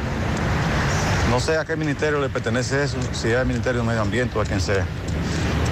No 1.29 1.39
sé 1.39 1.57
a 1.57 1.65
qué 1.65 1.75
ministerio 1.75 2.19
le 2.19 2.29
pertenece 2.29 2.83
eso, 2.83 2.97
si 3.11 3.29
es 3.29 3.37
al 3.37 3.45
Ministerio 3.45 3.81
de 3.81 3.87
Medio 3.87 4.01
Ambiente 4.01 4.35
o 4.37 4.41
a 4.41 4.45
quien 4.45 4.59
sea. 4.59 4.83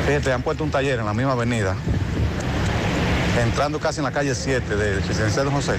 Fíjate, 0.05 0.31
han 0.31 0.43
puesto 0.43 0.63
un 0.63 0.69
taller 0.69 0.99
en 0.99 1.05
la 1.05 1.13
misma 1.13 1.31
avenida, 1.31 1.75
entrando 3.41 3.79
casi 3.79 4.01
en 4.01 4.03
la 4.03 4.11
calle 4.11 4.35
7 4.35 4.75
del 4.75 5.01
residencial 5.01 5.45
Don 5.45 5.55
José. 5.55 5.73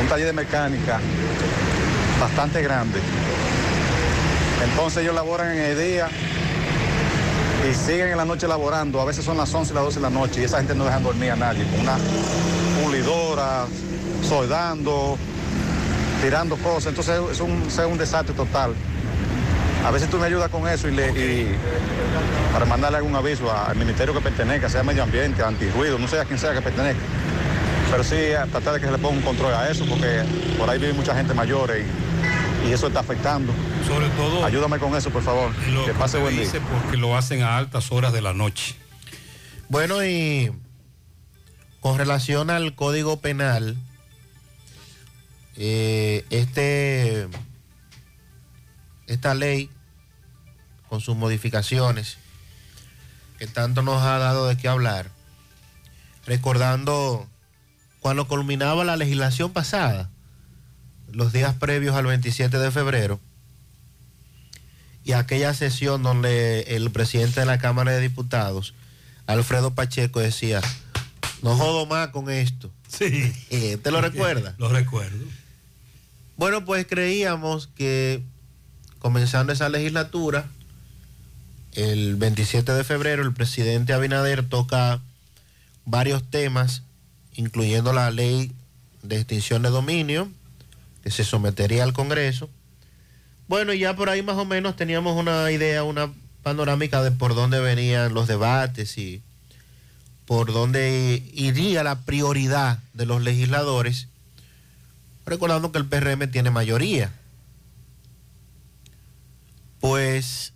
Un 0.00 0.08
taller 0.08 0.26
de 0.26 0.32
mecánica 0.32 1.00
bastante 2.18 2.62
grande. 2.62 3.00
Entonces 4.64 5.02
ellos 5.02 5.14
laboran 5.14 5.52
en 5.52 5.58
el 5.58 5.78
día 5.78 6.08
y 7.66 7.74
siguen 7.74 8.08
en 8.08 8.16
la 8.16 8.24
noche 8.24 8.46
laborando. 8.46 9.00
A 9.00 9.04
veces 9.04 9.24
son 9.24 9.36
las 9.36 9.52
11 9.52 9.72
y 9.72 9.74
las 9.74 9.84
12 9.84 9.96
de 9.96 10.02
la 10.02 10.10
noche 10.10 10.40
y 10.40 10.44
esa 10.44 10.58
gente 10.58 10.74
no 10.74 10.84
dejan 10.84 11.02
dormir 11.02 11.32
a 11.32 11.36
nadie. 11.36 11.64
Con 11.70 11.80
una 11.80 11.96
pulidora, 12.82 13.66
soldando, 14.22 15.16
tirando 16.22 16.56
cosas. 16.56 16.86
Entonces 16.86 17.20
es 17.32 17.40
un, 17.40 17.62
es 17.66 17.78
un 17.78 17.98
desastre 17.98 18.34
total. 18.34 18.74
A 19.84 19.90
veces 19.90 20.10
tú 20.10 20.18
me 20.18 20.26
ayudas 20.26 20.50
con 20.50 20.66
eso 20.68 20.88
y, 20.88 21.56
para 22.52 22.64
mandarle 22.64 22.98
algún 22.98 23.14
aviso 23.14 23.50
al 23.50 23.76
ministerio 23.76 24.12
que 24.12 24.20
pertenezca, 24.20 24.68
sea 24.68 24.82
medio 24.82 25.04
ambiente, 25.04 25.42
antirruido, 25.42 25.98
no 25.98 26.08
sé 26.08 26.20
a 26.20 26.24
quién 26.24 26.38
sea 26.38 26.52
que 26.52 26.60
pertenezca. 26.60 27.00
Pero 27.90 28.04
sí 28.04 28.16
tratar 28.50 28.74
de 28.74 28.80
que 28.80 28.86
se 28.86 28.92
le 28.92 28.98
ponga 28.98 29.16
un 29.16 29.22
control 29.22 29.54
a 29.54 29.70
eso, 29.70 29.86
porque 29.88 30.22
por 30.58 30.68
ahí 30.68 30.78
vive 30.78 30.92
mucha 30.92 31.14
gente 31.14 31.32
mayor 31.32 31.70
y, 31.70 32.07
y 32.66 32.72
eso 32.72 32.88
está 32.88 33.00
afectando. 33.00 33.52
Sobre 33.86 34.08
todo. 34.10 34.44
Ayúdame 34.44 34.78
con 34.78 34.94
eso, 34.94 35.10
por 35.10 35.22
favor. 35.22 35.52
Lo 35.68 35.84
que 35.84 35.94
pase 35.94 36.16
que 36.16 36.22
buen 36.22 36.34
día. 36.34 36.44
dice 36.44 36.60
porque 36.60 36.96
lo 36.96 37.16
hacen 37.16 37.42
a 37.42 37.56
altas 37.56 37.90
horas 37.92 38.12
de 38.12 38.22
la 38.22 38.32
noche. 38.32 38.74
Bueno, 39.68 40.04
y 40.04 40.52
con 41.80 41.98
relación 41.98 42.50
al 42.50 42.74
Código 42.74 43.20
Penal, 43.20 43.76
eh, 45.56 46.24
este, 46.30 47.28
esta 49.06 49.34
ley, 49.34 49.70
con 50.88 51.00
sus 51.00 51.16
modificaciones, 51.16 52.18
que 53.38 53.46
tanto 53.46 53.82
nos 53.82 54.02
ha 54.02 54.18
dado 54.18 54.48
de 54.48 54.56
qué 54.56 54.68
hablar, 54.68 55.10
recordando 56.26 57.28
cuando 58.00 58.26
culminaba 58.26 58.84
la 58.84 58.96
legislación 58.96 59.52
pasada, 59.52 60.10
los 61.12 61.32
días 61.32 61.54
previos 61.54 61.96
al 61.96 62.06
27 62.06 62.58
de 62.58 62.70
febrero, 62.70 63.20
y 65.04 65.12
aquella 65.12 65.54
sesión 65.54 66.02
donde 66.02 66.76
el 66.76 66.90
presidente 66.90 67.40
de 67.40 67.46
la 67.46 67.58
Cámara 67.58 67.92
de 67.92 68.00
Diputados, 68.00 68.74
Alfredo 69.26 69.74
Pacheco, 69.74 70.20
decía, 70.20 70.60
no 71.42 71.56
jodo 71.56 71.86
más 71.86 72.08
con 72.08 72.30
esto. 72.30 72.70
Sí. 72.88 73.32
¿Te 73.82 73.90
lo 73.90 74.00
recuerda? 74.00 74.54
Lo 74.58 74.68
recuerdo. 74.68 75.24
Bueno, 76.36 76.64
pues 76.64 76.86
creíamos 76.86 77.68
que 77.68 78.22
comenzando 78.98 79.52
esa 79.52 79.68
legislatura, 79.68 80.48
el 81.72 82.16
27 82.16 82.72
de 82.72 82.84
febrero 82.84 83.22
el 83.22 83.32
presidente 83.32 83.92
Abinader 83.92 84.48
toca 84.48 85.00
varios 85.84 86.28
temas, 86.28 86.82
incluyendo 87.34 87.92
la 87.92 88.10
ley 88.10 88.52
de 89.02 89.16
extinción 89.16 89.62
de 89.62 89.70
dominio, 89.70 90.30
que 91.02 91.10
se 91.10 91.24
sometería 91.24 91.84
al 91.84 91.92
Congreso. 91.92 92.50
Bueno, 93.48 93.72
y 93.72 93.80
ya 93.80 93.96
por 93.96 94.10
ahí 94.10 94.22
más 94.22 94.36
o 94.36 94.44
menos 94.44 94.76
teníamos 94.76 95.16
una 95.16 95.50
idea, 95.50 95.82
una 95.84 96.12
panorámica 96.42 97.02
de 97.02 97.10
por 97.10 97.34
dónde 97.34 97.60
venían 97.60 98.14
los 98.14 98.28
debates 98.28 98.98
y 98.98 99.22
por 100.26 100.52
dónde 100.52 101.22
iría 101.32 101.82
la 101.82 102.00
prioridad 102.00 102.78
de 102.92 103.06
los 103.06 103.22
legisladores, 103.22 104.08
recordando 105.24 105.72
que 105.72 105.78
el 105.78 105.86
PRM 105.86 106.30
tiene 106.30 106.50
mayoría. 106.50 107.10
Pues 109.80 110.52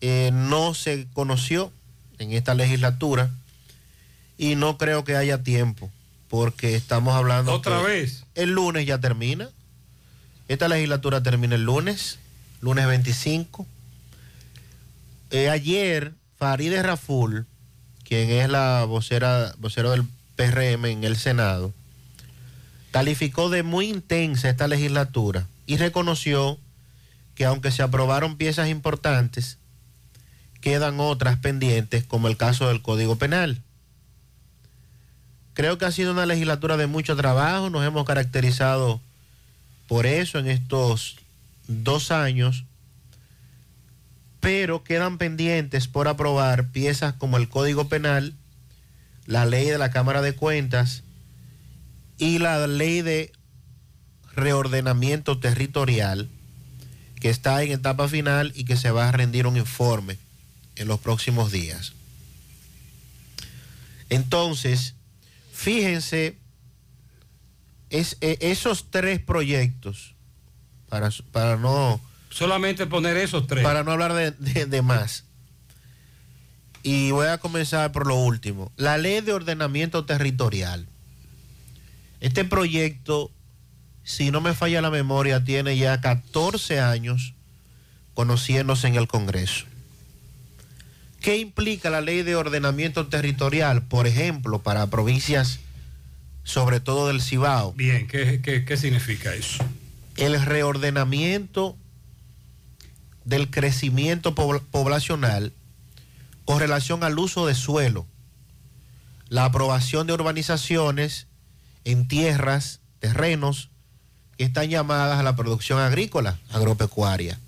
eh, 0.00 0.30
no 0.32 0.74
se 0.74 1.06
conoció 1.12 1.72
en 2.18 2.32
esta 2.32 2.54
legislatura 2.54 3.30
y 4.36 4.56
no 4.56 4.78
creo 4.78 5.04
que 5.04 5.16
haya 5.16 5.42
tiempo, 5.42 5.90
porque 6.28 6.74
estamos 6.74 7.14
hablando... 7.14 7.52
¿Otra 7.52 7.80
vez? 7.82 8.24
El 8.34 8.50
lunes 8.50 8.86
ya 8.86 8.98
termina. 8.98 9.48
Esta 10.46 10.68
legislatura 10.68 11.22
termina 11.22 11.54
el 11.54 11.64
lunes, 11.64 12.18
lunes 12.60 12.86
25. 12.86 13.66
Eh, 15.30 15.48
ayer, 15.48 16.12
Farideh 16.36 16.82
Raful, 16.82 17.46
quien 18.04 18.30
es 18.30 18.50
la 18.50 18.84
vocera, 18.84 19.54
vocero 19.58 19.90
del 19.90 20.04
PRM 20.36 20.84
en 20.84 21.04
el 21.04 21.16
Senado, 21.16 21.72
calificó 22.90 23.48
de 23.48 23.62
muy 23.62 23.88
intensa 23.88 24.50
esta 24.50 24.68
legislatura 24.68 25.46
y 25.66 25.78
reconoció 25.78 26.58
que 27.34 27.46
aunque 27.46 27.70
se 27.70 27.82
aprobaron 27.82 28.36
piezas 28.36 28.68
importantes, 28.68 29.56
quedan 30.60 31.00
otras 31.00 31.38
pendientes, 31.38 32.04
como 32.04 32.28
el 32.28 32.36
caso 32.36 32.68
del 32.68 32.82
Código 32.82 33.16
Penal. 33.16 33.62
Creo 35.54 35.78
que 35.78 35.86
ha 35.86 35.90
sido 35.90 36.12
una 36.12 36.26
legislatura 36.26 36.76
de 36.76 36.86
mucho 36.86 37.16
trabajo, 37.16 37.70
nos 37.70 37.84
hemos 37.84 38.04
caracterizado 38.04 39.00
por 39.86 40.06
eso 40.06 40.38
en 40.38 40.48
estos 40.48 41.16
dos 41.68 42.10
años, 42.10 42.64
pero 44.40 44.84
quedan 44.84 45.18
pendientes 45.18 45.88
por 45.88 46.08
aprobar 46.08 46.70
piezas 46.70 47.14
como 47.14 47.36
el 47.36 47.48
Código 47.48 47.88
Penal, 47.88 48.34
la 49.26 49.46
ley 49.46 49.66
de 49.66 49.78
la 49.78 49.90
Cámara 49.90 50.20
de 50.20 50.34
Cuentas 50.34 51.02
y 52.18 52.38
la 52.38 52.66
ley 52.66 53.02
de 53.02 53.32
reordenamiento 54.34 55.38
territorial, 55.38 56.28
que 57.20 57.30
está 57.30 57.62
en 57.62 57.72
etapa 57.72 58.08
final 58.08 58.52
y 58.54 58.64
que 58.64 58.76
se 58.76 58.90
va 58.90 59.08
a 59.08 59.12
rendir 59.12 59.46
un 59.46 59.56
informe 59.56 60.18
en 60.76 60.88
los 60.88 61.00
próximos 61.00 61.52
días. 61.52 61.94
Entonces, 64.10 64.94
fíjense, 65.52 66.36
es, 67.98 68.16
e- 68.20 68.38
esos 68.40 68.90
tres 68.90 69.20
proyectos, 69.20 70.14
para, 70.88 71.10
para 71.32 71.56
no... 71.56 72.00
Solamente 72.30 72.86
poner 72.86 73.16
esos 73.16 73.46
tres. 73.46 73.62
Para 73.62 73.84
no 73.84 73.92
hablar 73.92 74.12
de, 74.12 74.32
de- 74.32 74.66
de 74.66 74.82
más. 74.82 75.24
Y 76.82 77.12
voy 77.12 77.28
a 77.28 77.38
comenzar 77.38 77.92
por 77.92 78.06
lo 78.06 78.16
último. 78.16 78.72
La 78.76 78.98
ley 78.98 79.20
de 79.20 79.32
ordenamiento 79.32 80.04
territorial. 80.04 80.86
Este 82.20 82.44
proyecto, 82.44 83.30
si 84.02 84.30
no 84.30 84.40
me 84.40 84.52
falla 84.54 84.82
la 84.82 84.90
memoria, 84.90 85.44
tiene 85.44 85.76
ya 85.76 86.00
14 86.00 86.80
años 86.80 87.34
conociéndose 88.14 88.86
en 88.88 88.96
el 88.96 89.06
Congreso. 89.06 89.64
¿Qué 91.20 91.38
implica 91.38 91.88
la 91.88 92.00
ley 92.02 92.22
de 92.22 92.36
ordenamiento 92.36 93.06
territorial? 93.06 93.82
Por 93.86 94.06
ejemplo, 94.06 94.60
para 94.62 94.86
provincias, 94.88 95.60
sobre 96.44 96.78
todo 96.80 97.08
del 97.08 97.20
Cibao. 97.20 97.72
Bien, 97.72 98.06
¿qué, 98.06 98.40
qué, 98.42 98.64
qué 98.64 98.76
significa 98.76 99.34
eso? 99.34 99.64
El 100.16 100.40
reordenamiento 100.44 101.76
del 103.24 103.50
crecimiento 103.50 104.34
pobl- 104.34 104.62
poblacional 104.70 105.52
con 106.44 106.60
relación 106.60 107.02
al 107.02 107.18
uso 107.18 107.46
de 107.46 107.54
suelo, 107.54 108.06
la 109.28 109.46
aprobación 109.46 110.06
de 110.06 110.12
urbanizaciones 110.12 111.26
en 111.84 112.06
tierras, 112.06 112.80
terrenos 113.00 113.70
que 114.36 114.44
están 114.44 114.68
llamadas 114.68 115.18
a 115.18 115.22
la 115.22 115.34
producción 115.36 115.78
agrícola, 115.80 116.38
agropecuaria. 116.52 117.38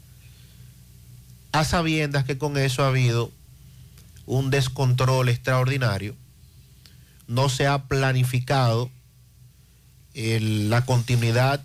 A 1.53 1.65
sabiendas 1.65 2.25
que 2.25 2.39
con 2.39 2.57
eso 2.57 2.85
ha 2.85 2.89
habido 2.89 3.31
un 4.25 4.51
descontrol 4.51 5.29
extraordinario, 5.29 6.17
no 7.27 7.49
se 7.49 7.67
ha 7.67 7.85
planificado 7.85 8.91
la 10.15 10.85
continuidad 10.85 11.61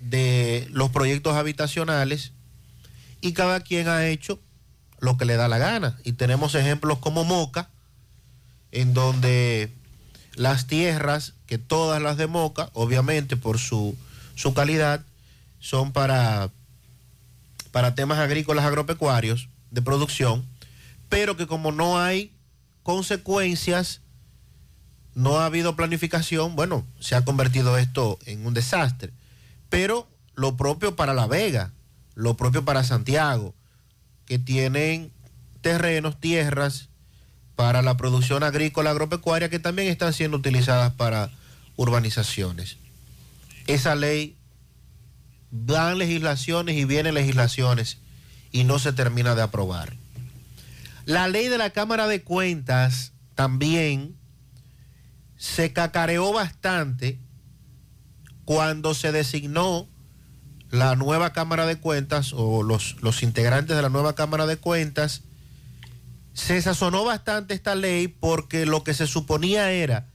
de 0.00 0.66
los 0.70 0.90
proyectos 0.90 1.34
habitacionales 1.34 2.32
y 3.20 3.32
cada 3.32 3.60
quien 3.60 3.88
ha 3.88 4.06
hecho 4.06 4.40
lo 5.00 5.16
que 5.16 5.24
le 5.24 5.36
da 5.36 5.48
la 5.48 5.58
gana. 5.58 5.96
Y 6.04 6.12
tenemos 6.12 6.54
ejemplos 6.54 6.98
como 6.98 7.24
Moca, 7.24 7.70
en 8.72 8.94
donde 8.94 9.72
las 10.34 10.66
tierras, 10.66 11.34
que 11.46 11.58
todas 11.58 12.02
las 12.02 12.16
de 12.16 12.26
Moca, 12.26 12.70
obviamente 12.72 13.36
por 13.36 13.58
su, 13.58 13.96
su 14.34 14.54
calidad, 14.54 15.04
son 15.60 15.92
para, 15.92 16.50
para 17.70 17.94
temas 17.94 18.18
agrícolas 18.18 18.64
agropecuarios 18.64 19.48
de 19.70 19.82
producción, 19.82 20.46
pero 21.08 21.36
que 21.36 21.46
como 21.46 21.72
no 21.72 21.98
hay 21.98 22.32
consecuencias, 22.82 24.00
no 25.18 25.40
ha 25.40 25.46
habido 25.46 25.74
planificación, 25.74 26.54
bueno, 26.54 26.86
se 27.00 27.16
ha 27.16 27.24
convertido 27.24 27.76
esto 27.76 28.20
en 28.24 28.46
un 28.46 28.54
desastre. 28.54 29.10
Pero 29.68 30.08
lo 30.36 30.56
propio 30.56 30.94
para 30.94 31.12
La 31.12 31.26
Vega, 31.26 31.72
lo 32.14 32.36
propio 32.36 32.64
para 32.64 32.84
Santiago, 32.84 33.52
que 34.26 34.38
tienen 34.38 35.10
terrenos, 35.60 36.20
tierras 36.20 36.88
para 37.56 37.82
la 37.82 37.96
producción 37.96 38.44
agrícola 38.44 38.90
agropecuaria 38.90 39.48
que 39.48 39.58
también 39.58 39.88
están 39.88 40.12
siendo 40.12 40.36
utilizadas 40.36 40.92
para 40.94 41.32
urbanizaciones. 41.74 42.76
Esa 43.66 43.96
ley 43.96 44.36
dan 45.50 45.98
legislaciones 45.98 46.76
y 46.76 46.84
vienen 46.84 47.14
legislaciones 47.14 47.98
y 48.52 48.62
no 48.62 48.78
se 48.78 48.92
termina 48.92 49.34
de 49.34 49.42
aprobar. 49.42 49.96
La 51.06 51.26
ley 51.26 51.48
de 51.48 51.58
la 51.58 51.70
Cámara 51.70 52.06
de 52.06 52.22
Cuentas 52.22 53.10
también 53.34 54.17
se 55.38 55.72
cacareó 55.72 56.32
bastante 56.32 57.18
cuando 58.44 58.92
se 58.92 59.12
designó 59.12 59.88
la 60.70 60.96
nueva 60.96 61.32
Cámara 61.32 61.64
de 61.64 61.78
Cuentas 61.78 62.32
o 62.34 62.62
los, 62.62 62.96
los 63.00 63.22
integrantes 63.22 63.74
de 63.74 63.82
la 63.82 63.88
nueva 63.88 64.14
Cámara 64.14 64.46
de 64.46 64.58
Cuentas, 64.58 65.22
se 66.34 66.60
sazonó 66.60 67.04
bastante 67.04 67.54
esta 67.54 67.74
ley 67.74 68.08
porque 68.08 68.66
lo 68.66 68.84
que 68.84 68.94
se 68.94 69.06
suponía 69.06 69.70
era, 69.70 70.06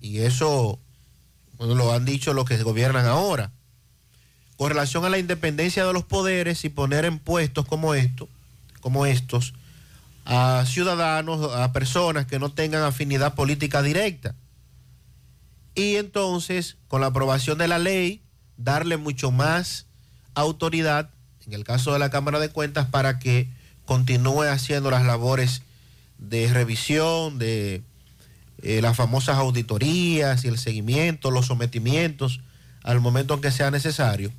y 0.00 0.18
eso 0.18 0.78
lo 1.58 1.92
han 1.92 2.04
dicho 2.04 2.32
los 2.32 2.44
que 2.44 2.62
gobiernan 2.62 3.06
ahora, 3.06 3.52
con 4.56 4.70
relación 4.70 5.04
a 5.04 5.08
la 5.08 5.18
independencia 5.18 5.84
de 5.84 5.92
los 5.92 6.04
poderes 6.04 6.64
y 6.64 6.68
poner 6.68 7.04
en 7.04 7.18
puestos 7.18 7.66
como 7.66 7.94
esto, 7.94 8.28
como 8.80 9.06
estos, 9.06 9.54
a 10.30 10.62
ciudadanos, 10.66 11.54
a 11.54 11.72
personas 11.72 12.26
que 12.26 12.38
no 12.38 12.52
tengan 12.52 12.82
afinidad 12.82 13.34
política 13.34 13.82
directa. 13.82 14.34
Y 15.74 15.96
entonces, 15.96 16.76
con 16.86 17.00
la 17.00 17.06
aprobación 17.06 17.56
de 17.56 17.66
la 17.66 17.78
ley, 17.78 18.20
darle 18.58 18.98
mucho 18.98 19.30
más 19.30 19.86
autoridad, 20.34 21.08
en 21.46 21.54
el 21.54 21.64
caso 21.64 21.94
de 21.94 21.98
la 21.98 22.10
Cámara 22.10 22.38
de 22.40 22.50
Cuentas, 22.50 22.86
para 22.88 23.18
que 23.18 23.48
continúe 23.86 24.42
haciendo 24.42 24.90
las 24.90 25.06
labores 25.06 25.62
de 26.18 26.52
revisión, 26.52 27.38
de 27.38 27.82
eh, 28.60 28.82
las 28.82 28.98
famosas 28.98 29.38
auditorías 29.38 30.44
y 30.44 30.48
el 30.48 30.58
seguimiento, 30.58 31.30
los 31.30 31.46
sometimientos 31.46 32.40
al 32.82 33.00
momento 33.00 33.32
en 33.32 33.40
que 33.40 33.50
sea 33.50 33.70
necesario. 33.70 34.30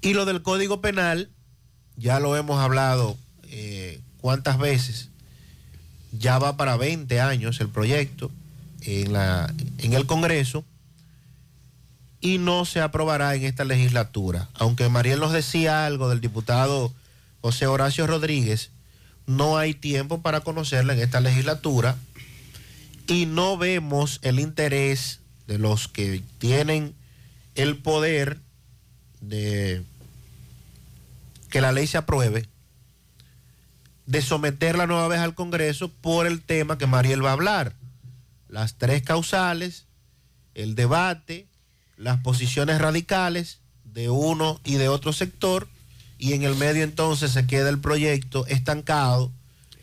Y 0.00 0.14
lo 0.14 0.24
del 0.24 0.40
Código 0.40 0.80
Penal, 0.80 1.28
ya 1.96 2.18
lo 2.18 2.34
hemos 2.34 2.58
hablado 2.62 3.18
eh, 3.42 4.00
cuántas 4.20 4.58
veces, 4.58 5.08
ya 6.12 6.38
va 6.38 6.56
para 6.56 6.76
20 6.76 7.20
años 7.20 7.60
el 7.60 7.68
proyecto 7.68 8.30
en, 8.82 9.12
la, 9.12 9.52
en 9.78 9.92
el 9.92 10.06
Congreso 10.06 10.64
y 12.20 12.38
no 12.38 12.64
se 12.64 12.80
aprobará 12.80 13.34
en 13.34 13.44
esta 13.44 13.64
legislatura. 13.64 14.48
Aunque 14.54 14.88
Mariel 14.88 15.20
nos 15.20 15.32
decía 15.32 15.86
algo 15.86 16.08
del 16.08 16.20
diputado 16.20 16.92
José 17.40 17.66
Horacio 17.66 18.06
Rodríguez, 18.06 18.70
no 19.26 19.58
hay 19.58 19.74
tiempo 19.74 20.22
para 20.22 20.40
conocerla 20.40 20.94
en 20.94 21.00
esta 21.00 21.20
legislatura 21.20 21.96
y 23.06 23.26
no 23.26 23.56
vemos 23.56 24.20
el 24.22 24.40
interés 24.40 25.20
de 25.46 25.58
los 25.58 25.88
que 25.88 26.22
tienen 26.38 26.94
el 27.54 27.76
poder 27.76 28.38
de 29.20 29.82
que 31.50 31.60
la 31.60 31.72
ley 31.72 31.86
se 31.86 31.98
apruebe 31.98 32.46
de 34.06 34.22
someterla 34.22 34.86
nueva 34.86 35.08
vez 35.08 35.20
al 35.20 35.34
Congreso 35.34 35.88
por 35.88 36.26
el 36.26 36.42
tema 36.42 36.78
que 36.78 36.86
Mariel 36.86 37.24
va 37.24 37.30
a 37.30 37.34
hablar. 37.34 37.74
Las 38.48 38.76
tres 38.76 39.02
causales, 39.02 39.86
el 40.54 40.74
debate, 40.74 41.46
las 41.96 42.20
posiciones 42.20 42.80
radicales 42.80 43.60
de 43.84 44.08
uno 44.10 44.60
y 44.64 44.74
de 44.74 44.88
otro 44.88 45.12
sector, 45.12 45.68
y 46.18 46.32
en 46.32 46.44
el 46.44 46.54
medio 46.56 46.84
entonces 46.84 47.32
se 47.32 47.46
queda 47.46 47.68
el 47.68 47.80
proyecto 47.80 48.46
estancado 48.46 49.32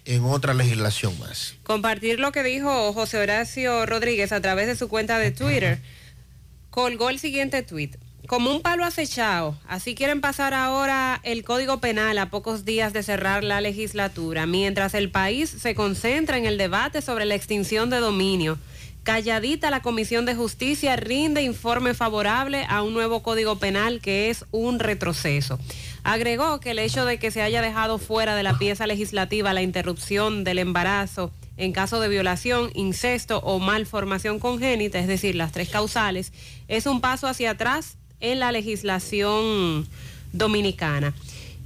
en 0.05 0.23
otra 0.23 0.53
legislación 0.53 1.17
más. 1.19 1.55
Compartir 1.63 2.19
lo 2.19 2.31
que 2.31 2.43
dijo 2.43 2.93
José 2.93 3.17
Horacio 3.17 3.85
Rodríguez 3.85 4.31
a 4.31 4.41
través 4.41 4.67
de 4.67 4.75
su 4.75 4.87
cuenta 4.87 5.19
de 5.19 5.31
Twitter. 5.31 5.79
Colgó 6.69 7.09
el 7.09 7.19
siguiente 7.19 7.61
tuit. 7.63 7.95
Como 8.27 8.51
un 8.51 8.61
palo 8.61 8.85
acechado, 8.85 9.57
así 9.67 9.95
quieren 9.95 10.21
pasar 10.21 10.53
ahora 10.53 11.19
el 11.23 11.43
Código 11.43 11.79
Penal 11.79 12.17
a 12.17 12.29
pocos 12.29 12.63
días 12.63 12.93
de 12.93 13.03
cerrar 13.03 13.43
la 13.43 13.59
legislatura, 13.59 14.45
mientras 14.45 14.93
el 14.93 15.11
país 15.11 15.49
se 15.49 15.75
concentra 15.75 16.37
en 16.37 16.45
el 16.45 16.57
debate 16.57 17.01
sobre 17.01 17.25
la 17.25 17.35
extinción 17.35 17.89
de 17.89 17.97
dominio. 17.97 18.57
Calladita 19.03 19.69
la 19.69 19.81
Comisión 19.81 20.25
de 20.25 20.35
Justicia 20.35 20.95
rinde 20.95 21.41
informe 21.41 21.93
favorable 21.93 22.65
a 22.69 22.81
un 22.81 22.93
nuevo 22.93 23.21
Código 23.21 23.57
Penal 23.57 23.99
que 23.99 24.29
es 24.29 24.45
un 24.51 24.79
retroceso. 24.79 25.59
Agregó 26.05 26.61
que 26.61 26.71
el 26.71 26.79
hecho 26.79 27.03
de 27.03 27.19
que 27.19 27.29
se 27.29 27.41
haya 27.41 27.61
dejado 27.61 27.97
fuera 27.97 28.35
de 28.35 28.43
la 28.43 28.57
pieza 28.57 28.87
legislativa 28.87 29.51
la 29.51 29.61
interrupción 29.61 30.45
del 30.45 30.59
embarazo 30.59 31.33
en 31.57 31.73
caso 31.73 31.99
de 31.99 32.07
violación, 32.07 32.71
incesto 32.73 33.39
o 33.39 33.59
malformación 33.59 34.39
congénita, 34.39 34.97
es 34.97 35.07
decir, 35.07 35.35
las 35.35 35.51
tres 35.51 35.69
causales, 35.69 36.31
es 36.69 36.85
un 36.87 37.01
paso 37.01 37.27
hacia 37.27 37.51
atrás 37.51 37.97
en 38.23 38.39
la 38.39 38.51
legislación 38.51 39.87
dominicana. 40.31 41.13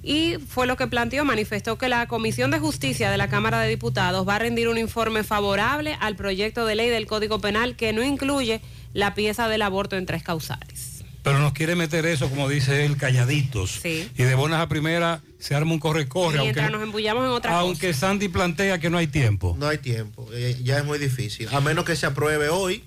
Y 0.03 0.35
fue 0.47 0.67
lo 0.67 0.77
que 0.77 0.87
planteó, 0.87 1.25
manifestó 1.25 1.77
que 1.77 1.89
la 1.89 2.07
Comisión 2.07 2.51
de 2.51 2.59
Justicia 2.59 3.11
de 3.11 3.17
la 3.17 3.29
Cámara 3.29 3.59
de 3.59 3.69
Diputados 3.69 4.27
va 4.27 4.35
a 4.35 4.39
rendir 4.39 4.67
un 4.67 4.77
informe 4.77 5.23
favorable 5.23 5.97
al 5.99 6.15
proyecto 6.15 6.65
de 6.65 6.75
ley 6.75 6.89
del 6.89 7.07
Código 7.07 7.39
Penal 7.39 7.75
que 7.75 7.93
no 7.93 8.03
incluye 8.03 8.61
la 8.93 9.13
pieza 9.13 9.47
del 9.47 9.61
aborto 9.61 9.95
en 9.95 10.05
tres 10.05 10.23
causales. 10.23 11.03
Pero 11.23 11.39
nos 11.39 11.51
quiere 11.51 11.75
meter 11.75 12.05
eso, 12.05 12.29
como 12.29 12.47
dice 12.47 12.85
él, 12.85 12.95
calladitos. 12.95 13.79
Sí. 13.81 14.09
Y 14.17 14.23
de 14.23 14.33
buenas 14.35 14.61
a 14.61 14.69
primera 14.69 15.21
se 15.39 15.55
arma 15.55 15.73
un 15.73 15.79
corre-corre. 15.79 16.39
Mientras 16.39 16.63
Aunque, 16.63 16.77
nos 16.77 16.87
embullamos 16.87 17.25
en 17.25 17.31
otra 17.31 17.59
aunque 17.59 17.93
Sandy 17.93 18.29
plantea 18.29 18.79
que 18.79 18.89
no 18.89 18.97
hay 18.97 19.07
tiempo. 19.07 19.57
No 19.59 19.67
hay 19.67 19.77
tiempo, 19.77 20.29
eh, 20.33 20.57
ya 20.63 20.77
es 20.77 20.85
muy 20.85 20.99
difícil. 20.99 21.49
A 21.51 21.59
menos 21.59 21.83
que 21.83 21.97
se 21.97 22.05
apruebe 22.05 22.47
hoy, 22.47 22.81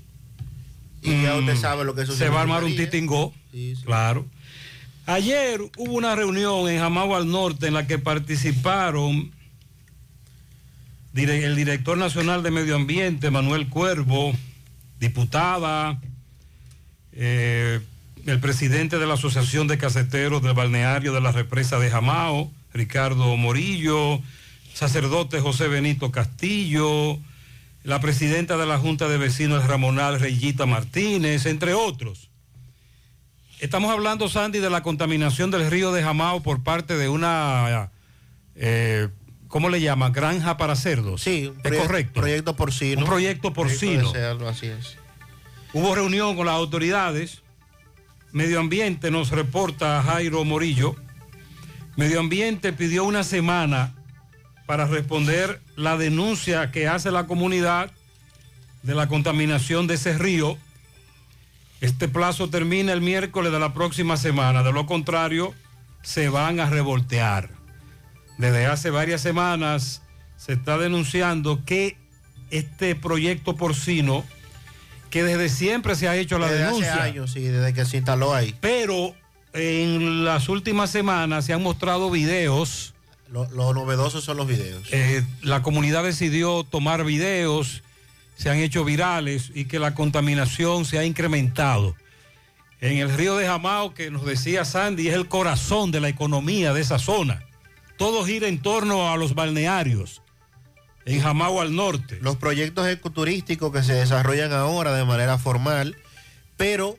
y 1.02 1.22
ya 1.22 1.36
usted 1.36 1.56
sabe 1.56 1.84
lo 1.84 1.94
que 1.94 2.02
eso 2.02 2.12
Mm. 2.12 2.16
Se 2.16 2.28
va 2.28 2.38
a 2.38 2.42
armar 2.42 2.64
un 2.64 2.76
titingó. 2.76 3.32
Claro. 3.84 4.26
Ayer 5.06 5.60
hubo 5.76 5.94
una 5.94 6.14
reunión 6.14 6.68
en 6.68 6.78
Jamagua 6.78 7.18
al 7.18 7.28
Norte 7.28 7.66
en 7.66 7.74
la 7.74 7.86
que 7.86 7.98
participaron 7.98 9.32
el 11.14 11.56
director 11.56 11.98
nacional 11.98 12.42
de 12.42 12.50
Medio 12.50 12.76
Ambiente, 12.76 13.30
Manuel 13.30 13.68
Cuervo, 13.68 14.32
diputada, 15.00 16.00
eh, 17.12 17.80
el 18.26 18.40
presidente 18.40 18.98
de 18.98 19.06
la 19.06 19.14
Asociación 19.14 19.66
de 19.66 19.78
Caseteros 19.78 20.42
del 20.42 20.54
Balneario 20.54 21.12
de 21.12 21.20
la 21.20 21.32
Represa 21.32 21.78
de 21.78 21.90
Jamao, 21.90 22.50
Ricardo 22.72 23.36
Morillo, 23.36 24.20
sacerdote 24.74 25.40
José 25.40 25.68
Benito 25.68 26.12
Castillo, 26.12 27.18
la 27.82 28.00
presidenta 28.00 28.56
de 28.56 28.66
la 28.66 28.78
Junta 28.78 29.08
de 29.08 29.18
Vecinos 29.18 29.66
Ramonal 29.66 30.20
Reyita 30.20 30.66
Martínez, 30.66 31.46
entre 31.46 31.74
otros. 31.74 32.30
Estamos 33.60 33.90
hablando, 33.90 34.28
Sandy, 34.28 34.58
de 34.58 34.70
la 34.70 34.82
contaminación 34.82 35.50
del 35.50 35.70
río 35.70 35.92
de 35.92 36.02
Jamao 36.02 36.42
por 36.42 36.62
parte 36.62 36.96
de 36.96 37.08
una, 37.08 37.90
eh, 38.54 39.08
¿cómo 39.48 39.68
le 39.68 39.80
llama? 39.80 40.10
Granja 40.10 40.56
para 40.56 40.76
cerdos. 40.76 41.22
Sí, 41.22 41.52
es 41.62 41.76
correcto. 41.76 42.20
Proyecto 42.20 42.56
porcino. 42.56 43.02
Un 43.02 43.06
proyecto 43.06 43.52
porcino. 43.52 44.12
Proyecto 44.12 44.48
así 44.48 44.66
es. 44.66 44.96
Hubo 45.72 45.94
reunión 45.94 46.36
con 46.36 46.46
las 46.46 46.54
autoridades. 46.54 47.42
Medio 48.32 48.60
Ambiente 48.60 49.10
nos 49.10 49.30
reporta 49.30 50.02
Jairo 50.02 50.44
Morillo. 50.44 50.96
Medio 51.96 52.20
Ambiente 52.20 52.72
pidió 52.72 53.04
una 53.04 53.24
semana 53.24 53.94
para 54.66 54.86
responder 54.86 55.60
la 55.80 55.96
denuncia 55.96 56.70
que 56.70 56.88
hace 56.88 57.10
la 57.10 57.26
comunidad 57.26 57.90
de 58.82 58.94
la 58.94 59.08
contaminación 59.08 59.86
de 59.86 59.94
ese 59.94 60.16
río. 60.16 60.58
Este 61.80 62.06
plazo 62.06 62.50
termina 62.50 62.92
el 62.92 63.00
miércoles 63.00 63.50
de 63.50 63.58
la 63.58 63.72
próxima 63.72 64.16
semana. 64.16 64.62
De 64.62 64.72
lo 64.72 64.84
contrario, 64.86 65.54
se 66.02 66.28
van 66.28 66.60
a 66.60 66.68
revoltear. 66.68 67.50
Desde 68.36 68.66
hace 68.66 68.90
varias 68.90 69.22
semanas 69.22 70.02
se 70.36 70.52
está 70.52 70.76
denunciando 70.78 71.64
que 71.64 71.96
este 72.50 72.94
proyecto 72.94 73.56
porcino, 73.56 74.24
que 75.10 75.22
desde 75.22 75.48
siempre 75.48 75.94
se 75.94 76.08
ha 76.08 76.16
hecho 76.16 76.38
la 76.38 76.48
Desde 76.48 76.64
denuncia, 76.64 76.92
hace 76.94 77.02
años, 77.02 77.32
sí, 77.32 77.40
desde 77.40 77.72
que 77.72 77.84
se 77.84 77.98
instaló 77.98 78.34
ahí. 78.34 78.54
pero 78.60 79.14
en 79.52 80.24
las 80.24 80.48
últimas 80.48 80.90
semanas 80.90 81.44
se 81.46 81.52
han 81.52 81.62
mostrado 81.62 82.10
videos. 82.10 82.94
Lo, 83.30 83.48
lo 83.50 83.72
novedoso 83.74 84.20
son 84.20 84.36
los 84.38 84.46
videos. 84.46 84.88
Eh, 84.92 85.24
la 85.42 85.62
comunidad 85.62 86.02
decidió 86.04 86.64
tomar 86.64 87.04
videos, 87.04 87.82
se 88.36 88.50
han 88.50 88.58
hecho 88.58 88.84
virales 88.84 89.50
y 89.54 89.66
que 89.66 89.78
la 89.78 89.94
contaminación 89.94 90.84
se 90.84 90.98
ha 90.98 91.04
incrementado. 91.04 91.94
En 92.80 92.96
el 92.96 93.14
río 93.14 93.36
de 93.36 93.46
Jamao, 93.46 93.92
que 93.94 94.10
nos 94.10 94.24
decía 94.24 94.64
Sandy, 94.64 95.08
es 95.08 95.14
el 95.14 95.28
corazón 95.28 95.90
de 95.90 96.00
la 96.00 96.08
economía 96.08 96.72
de 96.72 96.80
esa 96.80 96.98
zona. 96.98 97.44
Todo 97.98 98.24
gira 98.24 98.48
en 98.48 98.60
torno 98.62 99.10
a 99.12 99.16
los 99.18 99.34
balnearios, 99.34 100.22
en 101.04 101.20
Jamao 101.20 101.60
al 101.60 101.76
norte. 101.76 102.18
Los 102.22 102.36
proyectos 102.36 102.88
ecoturísticos 102.88 103.70
que 103.72 103.82
se 103.82 103.92
desarrollan 103.92 104.52
ahora 104.52 104.92
de 104.94 105.04
manera 105.04 105.36
formal, 105.38 105.96
pero 106.56 106.98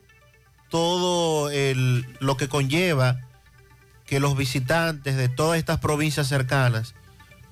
todo 0.70 1.50
el- 1.50 2.06
lo 2.20 2.36
que 2.36 2.48
conlleva 2.48 3.20
que 4.12 4.20
los 4.20 4.36
visitantes 4.36 5.16
de 5.16 5.30
todas 5.30 5.58
estas 5.58 5.80
provincias 5.80 6.26
cercanas 6.28 6.94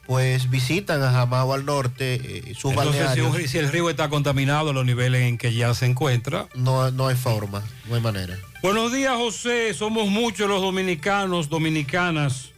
pues 0.07 0.51
visitan 0.51 1.03
a 1.03 1.11
Jamao 1.11 1.55
al 1.55 1.65
norte, 1.65 2.21
eh, 2.51 2.55
sus 2.55 2.73
Entonces, 2.73 3.13
si, 3.15 3.21
un- 3.23 3.49
si 3.49 3.57
el 3.57 3.73
río 3.73 3.89
está 3.89 4.11
contaminado 4.11 4.69
a 4.69 4.73
los 4.75 4.85
niveles 4.85 5.23
en 5.23 5.39
que 5.39 5.55
ya 5.55 5.73
se 5.73 5.87
encuentra, 5.87 6.49
No, 6.55 6.91
no 6.91 7.07
hay 7.09 7.17
forma, 7.17 7.63
no 7.89 7.95
hay 7.95 8.03
manera. 8.03 8.37
Buenos 8.63 8.93
días, 8.93 9.15
José. 9.17 9.73
Somos 9.73 10.09
muchos 10.11 10.51
los 10.51 10.61
dominicanos, 10.61 11.49
dominicanas, 11.49 12.51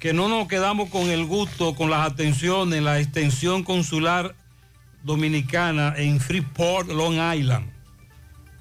que 0.00 0.12
no 0.12 0.28
nos 0.28 0.46
quedamos 0.46 0.90
con 0.90 1.08
el 1.08 1.24
gusto, 1.24 1.74
con 1.74 1.88
las 1.88 2.06
atenciones, 2.12 2.82
la 2.82 3.00
extensión 3.00 3.62
consular 3.64 4.34
dominicana 5.02 5.94
en 5.96 6.20
Freeport, 6.20 6.88
Long 6.90 7.14
Island, 7.38 7.70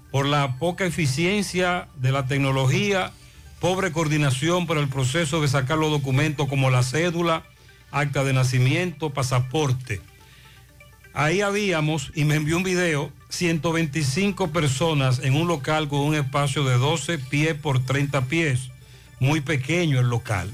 por 0.09 0.25
la 0.25 0.55
poca 0.57 0.85
eficiencia 0.85 1.89
de 1.97 2.13
la 2.13 2.27
tecnología, 2.27 3.11
pobre 3.59 3.91
coordinación 3.91 4.67
para 4.67 4.79
el 4.79 4.87
proceso 4.87 5.41
de 5.41 5.47
sacar 5.47 5.77
los 5.77 5.91
documentos 5.91 6.47
como 6.47 6.69
la 6.69 6.83
cédula, 6.83 7.43
acta 7.91 8.23
de 8.23 8.33
nacimiento, 8.33 9.11
pasaporte. 9.11 10.01
Ahí 11.13 11.41
habíamos, 11.41 12.11
y 12.15 12.23
me 12.23 12.35
envió 12.35 12.57
un 12.57 12.63
video, 12.63 13.11
125 13.29 14.51
personas 14.51 15.19
en 15.19 15.35
un 15.35 15.47
local 15.47 15.87
con 15.87 15.99
un 15.99 16.15
espacio 16.15 16.63
de 16.63 16.77
12 16.77 17.17
pies 17.17 17.55
por 17.55 17.83
30 17.83 18.25
pies. 18.25 18.69
Muy 19.19 19.41
pequeño 19.41 19.99
el 19.99 20.07
local. 20.07 20.51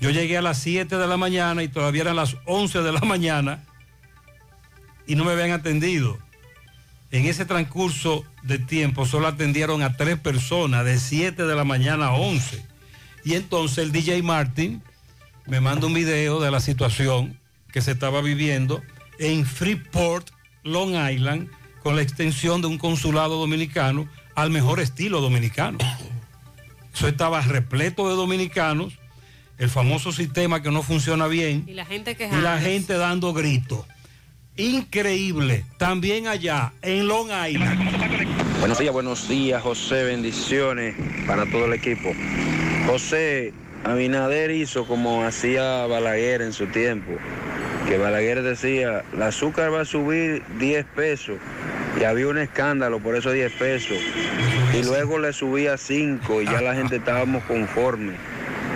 Yo 0.00 0.10
llegué 0.10 0.38
a 0.38 0.42
las 0.42 0.58
7 0.58 0.96
de 0.96 1.06
la 1.06 1.16
mañana 1.16 1.62
y 1.62 1.68
todavía 1.68 2.02
eran 2.02 2.16
las 2.16 2.36
11 2.46 2.82
de 2.82 2.92
la 2.92 3.00
mañana 3.00 3.62
y 5.06 5.14
no 5.14 5.24
me 5.24 5.32
habían 5.32 5.52
atendido. 5.52 6.18
En 7.12 7.26
ese 7.26 7.44
transcurso 7.44 8.24
de 8.42 8.58
tiempo 8.58 9.04
solo 9.04 9.26
atendieron 9.26 9.82
a 9.82 9.96
tres 9.96 10.18
personas 10.18 10.84
de 10.84 10.98
7 10.98 11.44
de 11.44 11.56
la 11.56 11.64
mañana 11.64 12.06
a 12.06 12.12
11. 12.12 12.64
Y 13.24 13.34
entonces 13.34 13.78
el 13.78 13.92
DJ 13.92 14.22
Martin 14.22 14.82
me 15.46 15.60
manda 15.60 15.86
un 15.86 15.94
video 15.94 16.40
de 16.40 16.50
la 16.50 16.60
situación 16.60 17.38
que 17.72 17.80
se 17.80 17.92
estaba 17.92 18.20
viviendo 18.20 18.82
en 19.18 19.44
Freeport, 19.44 20.30
Long 20.62 20.94
Island, 21.10 21.50
con 21.82 21.96
la 21.96 22.02
extensión 22.02 22.60
de 22.60 22.68
un 22.68 22.78
consulado 22.78 23.38
dominicano 23.38 24.08
al 24.34 24.50
mejor 24.50 24.80
estilo 24.80 25.20
dominicano. 25.20 25.78
Eso 26.94 27.08
estaba 27.08 27.40
repleto 27.40 28.08
de 28.08 28.14
dominicanos, 28.14 28.94
el 29.58 29.68
famoso 29.68 30.12
sistema 30.12 30.62
que 30.62 30.70
no 30.70 30.82
funciona 30.82 31.26
bien 31.26 31.64
Y 31.66 31.74
la 31.74 31.84
gente 31.84 32.16
que 32.16 32.28
y 32.28 32.40
la 32.40 32.58
gente 32.58 32.94
dando 32.94 33.32
gritos. 33.32 33.84
Increíble. 34.60 35.64
También 35.78 36.26
allá, 36.26 36.72
en 36.82 37.08
Long 37.08 37.30
Island. 37.48 37.80
Buenos 38.58 38.78
días, 38.78 38.92
buenos 38.92 39.26
días, 39.26 39.62
José. 39.62 40.04
Bendiciones 40.04 40.94
para 41.26 41.46
todo 41.46 41.64
el 41.64 41.72
equipo. 41.72 42.12
José, 42.86 43.54
Abinader 43.84 44.50
hizo 44.50 44.86
como 44.86 45.24
hacía 45.24 45.86
Balaguer 45.86 46.42
en 46.42 46.52
su 46.52 46.66
tiempo, 46.66 47.12
que 47.88 47.96
Balaguer 47.96 48.42
decía, 48.42 49.02
el 49.14 49.22
azúcar 49.22 49.72
va 49.72 49.80
a 49.80 49.84
subir 49.86 50.42
10 50.58 50.84
pesos, 50.94 51.38
y 51.98 52.04
había 52.04 52.28
un 52.28 52.36
escándalo 52.36 52.98
por 52.98 53.16
esos 53.16 53.32
10 53.32 53.52
pesos, 53.52 53.96
y 54.78 54.84
luego 54.84 55.18
le 55.18 55.32
subía 55.32 55.78
5 55.78 56.42
y 56.42 56.44
ya 56.44 56.60
la 56.60 56.74
gente 56.74 56.96
estábamos 56.96 57.42
conformes. 57.44 58.16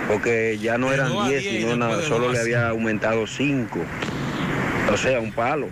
porque 0.07 0.59
ya 0.61 0.77
no 0.77 0.93
eran 0.93 1.09
Llegó 1.09 1.21
a 1.23 1.29
10, 1.29 1.41
10 1.41 1.53
y 1.53 1.57
sino 1.61 1.77
nada, 1.77 2.01
solo 2.03 2.31
le 2.31 2.39
había 2.39 2.69
aumentado 2.69 3.25
5. 3.25 3.79
O 4.91 4.97
sea, 4.97 5.19
un 5.19 5.31
palo. 5.31 5.67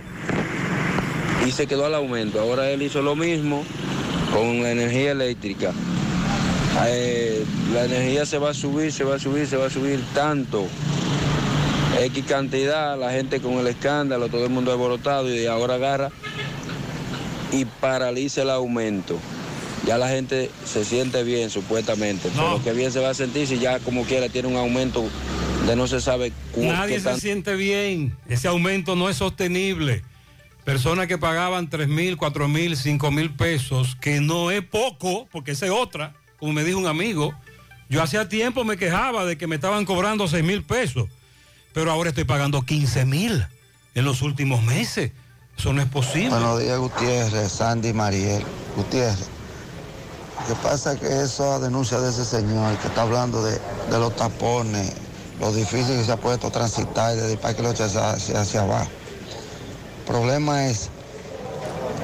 Y 1.46 1.52
se 1.52 1.68
quedó 1.68 1.86
al 1.86 1.96
aumento. 1.96 2.40
Ahora 2.40 2.70
él 2.70 2.82
hizo 2.82 3.02
lo 3.02 3.16
mismo 3.16 3.64
con 4.34 4.64
la 4.64 4.72
energía 4.72 5.12
eléctrica. 5.12 5.72
Eh, 6.88 7.46
la 7.74 7.86
energía 7.86 8.26
se 8.26 8.38
va 8.38 8.50
a 8.50 8.54
subir, 8.54 8.92
se 8.92 9.04
va 9.04 9.16
a 9.16 9.20
subir, 9.20 9.48
se 9.48 9.58
va 9.58 9.68
a 9.68 9.70
subir 9.70 10.00
tanto. 10.14 10.66
X 12.00 12.26
cantidad, 12.28 12.98
la 12.98 13.12
gente 13.12 13.40
con 13.40 13.54
el 13.54 13.68
escándalo, 13.68 14.28
todo 14.28 14.46
el 14.46 14.50
mundo 14.50 14.72
alborotado 14.72 15.34
y 15.34 15.46
ahora 15.46 15.76
agarra 15.76 16.10
y 17.52 17.66
paraliza 17.66 18.42
el 18.42 18.50
aumento. 18.50 19.20
Ya 19.86 19.98
la 19.98 20.10
gente 20.10 20.50
se 20.66 20.86
siente 20.86 21.24
bien, 21.24 21.50
supuestamente. 21.50 22.30
Pero 22.34 22.64
que 22.64 22.72
bien 22.72 22.92
se 22.92 23.00
va 23.00 23.10
a 23.10 23.14
sentir 23.14 23.48
si 23.48 23.60
ya 23.60 23.80
como 23.80 24.04
quiera 24.06 24.30
tiene 24.30 24.48
un 24.48 24.56
aumento 24.56 25.04
de 25.68 25.76
no 25.76 25.88
se 25.88 26.02
sabe 26.02 26.32
cu- 26.54 26.64
Nadie 26.64 27.00
se 27.00 27.06
tan- 27.06 27.20
siente 27.20 27.56
bien. 27.56 28.18
Ese 28.28 28.48
aumento 28.48 28.96
no 28.96 29.10
es 29.10 29.18
sostenible. 29.18 30.04
Personas 30.66 31.08
que 31.08 31.18
pagaban 31.18 31.70
3 31.70 31.88
mil, 31.88 32.16
4 32.18 32.48
mil, 32.48 32.78
5 32.78 33.12
mil 33.12 33.32
pesos, 33.34 33.98
que 34.00 34.22
no 34.22 34.50
es 34.52 34.64
poco, 34.64 35.28
porque 35.32 35.52
esa 35.52 35.66
es 35.66 35.72
otra, 35.72 36.14
como 36.40 36.54
me 36.54 36.64
dijo 36.64 36.80
un 36.80 36.88
amigo. 36.88 37.34
Yo 37.90 38.02
hacía 38.02 38.30
tiempo 38.30 38.64
me 38.64 38.78
quejaba 38.78 39.26
de 39.26 39.38
que 39.38 39.46
me 39.48 39.56
estaban 39.56 39.86
cobrando 39.86 40.28
6 40.28 40.44
mil 40.44 40.64
pesos, 40.64 41.08
pero 41.74 41.92
ahora 41.92 42.10
estoy 42.10 42.24
pagando 42.24 42.62
15 42.62 43.06
mil 43.06 43.46
en 43.94 44.06
los 44.06 44.22
últimos 44.22 44.64
meses. 44.64 45.12
Eso 45.58 45.72
no 45.74 45.82
es 45.82 45.88
posible. 45.90 46.30
Buenos 46.30 46.60
días, 46.62 46.80
Gutiérrez, 46.80 47.52
Sandy 47.52 47.94
Mariel. 47.94 48.44
Gutiérrez, 48.76 49.28
lo 50.48 50.56
que 50.56 50.62
pasa 50.64 50.94
es 50.94 51.00
que 51.00 51.08
esa 51.24 51.60
denuncia 51.60 52.00
de 52.00 52.10
ese 52.10 52.26
señor 52.26 52.78
que 52.80 52.88
está 52.88 53.02
hablando 53.04 53.44
de, 53.44 53.52
de 53.92 54.00
los 54.00 54.16
tapones, 54.16 54.94
lo 55.40 55.52
difícil 55.52 55.98
que 55.98 56.04
se 56.04 56.12
ha 56.12 56.18
puesto 56.18 56.52
transitar 56.52 57.16
desde 57.16 57.34
el 57.34 57.38
Parque 57.40 57.62
Los 57.62 57.80
hacia, 57.80 58.42
hacia, 58.42 58.62
abajo. 58.62 58.90
El 60.00 60.06
problema 60.06 60.68
es 60.68 60.90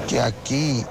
que 0.08 0.20
aquí 0.20 0.84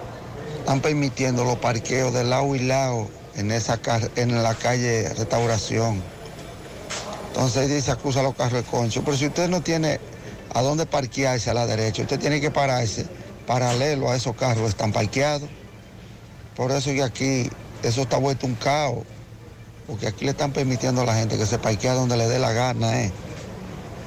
están 0.59 0.81
permitiendo 0.81 1.43
los 1.43 1.57
parqueos 1.57 2.13
de 2.13 2.23
lado 2.23 2.55
y 2.55 2.59
lado 2.59 3.07
en, 3.35 3.51
esa, 3.51 3.79
en 4.15 4.41
la 4.41 4.55
calle 4.55 5.09
Restauración. 5.09 6.01
Entonces 7.29 7.69
dice 7.69 7.91
acusa 7.91 8.21
los 8.21 8.35
carros 8.35 8.63
de 8.63 8.69
concho. 8.69 9.03
Pero 9.03 9.17
si 9.17 9.27
usted 9.27 9.49
no 9.49 9.61
tiene 9.61 9.99
a 10.53 10.61
dónde 10.61 10.85
parquearse 10.85 11.49
a 11.49 11.53
la 11.53 11.65
derecha, 11.65 12.01
usted 12.01 12.19
tiene 12.19 12.41
que 12.41 12.51
pararse 12.51 13.05
paralelo 13.45 14.11
a 14.11 14.15
esos 14.15 14.35
carros 14.35 14.63
que 14.63 14.69
están 14.69 14.91
parqueados. 14.91 15.49
Por 16.55 16.71
eso 16.71 16.91
que 16.91 17.03
aquí 17.03 17.49
eso 17.83 18.01
está 18.01 18.17
vuelto 18.17 18.45
un 18.45 18.55
caos. 18.55 19.05
Porque 19.89 20.07
aquí 20.07 20.25
le 20.25 20.31
están 20.31 20.51
permitiendo 20.53 21.01
a 21.01 21.05
la 21.05 21.15
gente 21.15 21.37
que 21.37 21.45
se 21.45 21.57
parquea 21.57 21.93
donde 21.93 22.15
le 22.15 22.27
dé 22.27 22.37
la 22.37 22.53
gana. 22.53 23.01
¿eh? 23.01 23.11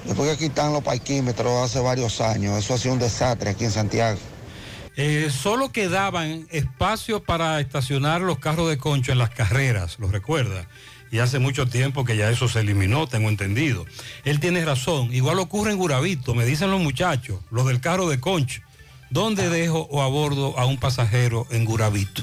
Después 0.05 0.29
que 0.29 0.35
aquí 0.35 0.45
están 0.47 0.73
los 0.73 0.83
parquímetros 0.83 1.53
hace 1.65 1.81
varios 1.81 2.21
años, 2.21 2.57
eso 2.57 2.75
ha 2.75 2.79
sido 2.79 2.95
un 2.95 3.01
desastre 3.01 3.51
aquí 3.51 3.65
en 3.65 3.73
Santiago. 3.73 4.19
Eh, 4.97 5.31
solo 5.31 5.73
quedaban 5.73 6.47
espacios 6.51 7.23
para 7.23 7.61
estacionar 7.61 8.21
los 8.21 8.39
carros 8.39 8.69
de 8.69 8.79
concho 8.79 9.11
en 9.11 9.19
las 9.19 9.31
carreras, 9.31 9.99
¿lo 9.99 10.09
recuerda? 10.09 10.69
Y 11.11 11.19
hace 11.19 11.39
mucho 11.39 11.67
tiempo 11.67 12.05
que 12.05 12.17
ya 12.17 12.31
eso 12.31 12.49
se 12.49 12.61
eliminó, 12.61 13.07
tengo 13.07 13.29
entendido. 13.29 13.85
Él 14.25 14.39
tiene 14.39 14.65
razón. 14.65 15.13
Igual 15.13 15.39
ocurre 15.39 15.73
en 15.73 15.79
Guravito, 15.79 16.35
me 16.35 16.45
dicen 16.45 16.71
los 16.71 16.81
muchachos, 16.81 17.41
los 17.51 17.67
del 17.67 17.81
carro 17.81 18.09
de 18.09 18.21
concho. 18.21 18.63
¿Dónde 19.11 19.51
dejo 19.51 19.89
o 19.91 20.03
abordo 20.03 20.59
a 20.59 20.65
un 20.65 20.79
pasajero 20.79 21.47
en 21.51 21.65
Guravito? 21.65 22.23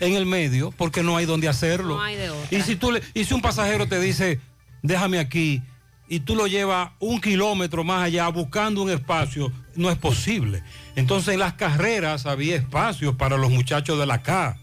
En 0.00 0.14
el 0.14 0.26
medio, 0.26 0.72
porque 0.76 1.02
no 1.02 1.16
hay 1.16 1.26
donde 1.26 1.48
hacerlo. 1.48 1.96
No 1.96 2.02
hay 2.02 2.16
de 2.16 2.30
otra. 2.30 2.58
Y 2.58 2.62
si, 2.62 2.76
tú 2.76 2.92
le, 2.92 3.02
y 3.14 3.24
si 3.24 3.34
un 3.34 3.42
pasajero 3.42 3.88
te 3.88 4.00
dice, 4.00 4.40
déjame 4.82 5.18
aquí, 5.18 5.62
y 6.08 6.20
tú 6.20 6.34
lo 6.34 6.46
llevas 6.46 6.90
un 6.98 7.20
kilómetro 7.20 7.84
más 7.84 8.04
allá 8.04 8.28
buscando 8.28 8.82
un 8.82 8.90
espacio, 8.90 9.52
no 9.74 9.90
es 9.90 9.98
posible. 9.98 10.62
Entonces 10.96 11.34
en 11.34 11.40
las 11.40 11.54
carreras 11.54 12.26
había 12.26 12.56
espacios 12.56 13.14
para 13.14 13.36
los 13.36 13.50
muchachos 13.50 13.98
de 13.98 14.06
la 14.06 14.22
K. 14.22 14.56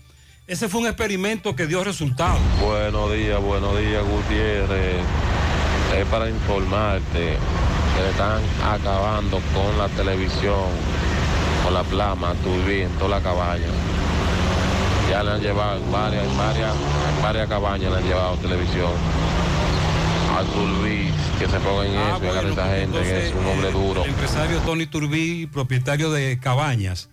Ese 0.47 0.69
fue 0.69 0.81
un 0.81 0.87
experimento 0.87 1.55
que 1.55 1.67
dio 1.67 1.83
resultado. 1.83 2.37
Buenos 2.61 3.13
días, 3.13 3.41
buenos 3.41 3.77
días, 3.79 4.03
Gutiérrez. 4.03 5.03
Es 5.97 6.05
para 6.07 6.29
informarte 6.29 7.37
que 7.95 8.01
le 8.01 8.09
están 8.09 8.41
acabando 8.63 9.39
con 9.53 9.77
la 9.77 9.87
televisión, 9.89 10.69
con 11.63 11.73
la 11.73 11.83
plama, 11.83 12.33
turbí 12.43 12.81
en 12.81 12.91
toda 12.97 13.19
la 13.19 13.21
cabaña. 13.21 13.65
Ya 15.09 15.23
le 15.23 15.31
han 15.31 15.41
llevado 15.41 15.77
en 15.77 15.91
varias, 15.91 16.25
en 16.25 16.37
varias, 16.37 16.73
en 17.15 17.23
varias 17.23 17.47
cabañas 17.47 17.91
le 17.91 17.97
han 17.97 18.03
llevado 18.03 18.37
televisión. 18.37 18.91
A 20.37 20.43
Turbí, 20.43 21.11
que 21.39 21.47
se 21.47 21.59
ponga 21.59 21.85
en 21.85 21.93
eso, 21.93 22.25
y 22.25 22.27
agarre 22.27 22.49
a 22.49 22.51
esa 22.51 22.75
gente, 22.75 23.01
que 23.01 23.27
es 23.27 23.33
un 23.33 23.45
hombre 23.45 23.71
duro. 23.71 24.03
El 24.03 24.09
empresario 24.09 24.59
Tony 24.59 24.85
Turbí, 24.85 25.47
propietario 25.47 26.11
de 26.11 26.39
cabañas, 26.39 27.09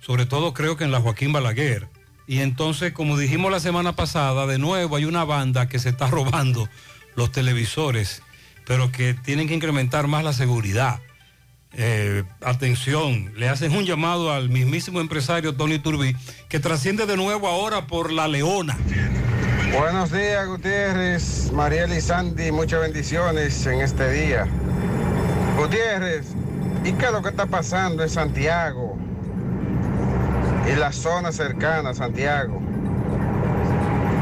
sobre 0.00 0.26
todo 0.26 0.52
creo 0.52 0.76
que 0.76 0.84
en 0.84 0.92
la 0.92 1.00
Joaquín 1.00 1.32
Balaguer. 1.32 1.88
Y 2.26 2.40
entonces, 2.40 2.92
como 2.92 3.16
dijimos 3.16 3.50
la 3.50 3.60
semana 3.60 3.96
pasada, 3.96 4.46
de 4.46 4.58
nuevo 4.58 4.96
hay 4.96 5.06
una 5.06 5.24
banda 5.24 5.68
que 5.68 5.78
se 5.78 5.88
está 5.88 6.06
robando 6.10 6.68
los 7.16 7.32
televisores, 7.32 8.22
pero 8.66 8.92
que 8.92 9.14
tienen 9.14 9.48
que 9.48 9.54
incrementar 9.54 10.06
más 10.06 10.22
la 10.22 10.32
seguridad. 10.32 11.00
Eh, 11.72 12.24
atención, 12.40 13.32
le 13.36 13.48
hacen 13.48 13.72
un 13.72 13.84
llamado 13.84 14.32
al 14.32 14.48
mismísimo 14.48 15.00
empresario 15.00 15.54
Tony 15.54 15.78
Turbí, 15.78 16.16
que 16.48 16.60
trasciende 16.60 17.04
de 17.04 17.16
nuevo 17.16 17.46
ahora 17.46 17.86
por 17.86 18.10
La 18.10 18.26
Leona. 18.26 18.76
Buenos 19.78 20.10
días, 20.10 20.46
Gutiérrez, 20.46 21.52
Mariel 21.52 21.92
y 21.92 22.00
Sandy, 22.00 22.50
muchas 22.52 22.80
bendiciones 22.80 23.66
en 23.66 23.82
este 23.82 24.10
día. 24.10 24.46
Gutiérrez, 25.58 26.28
¿y 26.84 26.92
qué 26.92 27.04
es 27.06 27.12
lo 27.12 27.22
que 27.22 27.28
está 27.28 27.46
pasando 27.46 28.02
en 28.02 28.08
Santiago? 28.08 28.96
Y 30.72 30.74
la 30.74 30.90
zona 30.90 31.32
cercana 31.32 31.90
a 31.90 31.94
Santiago. 31.94 32.62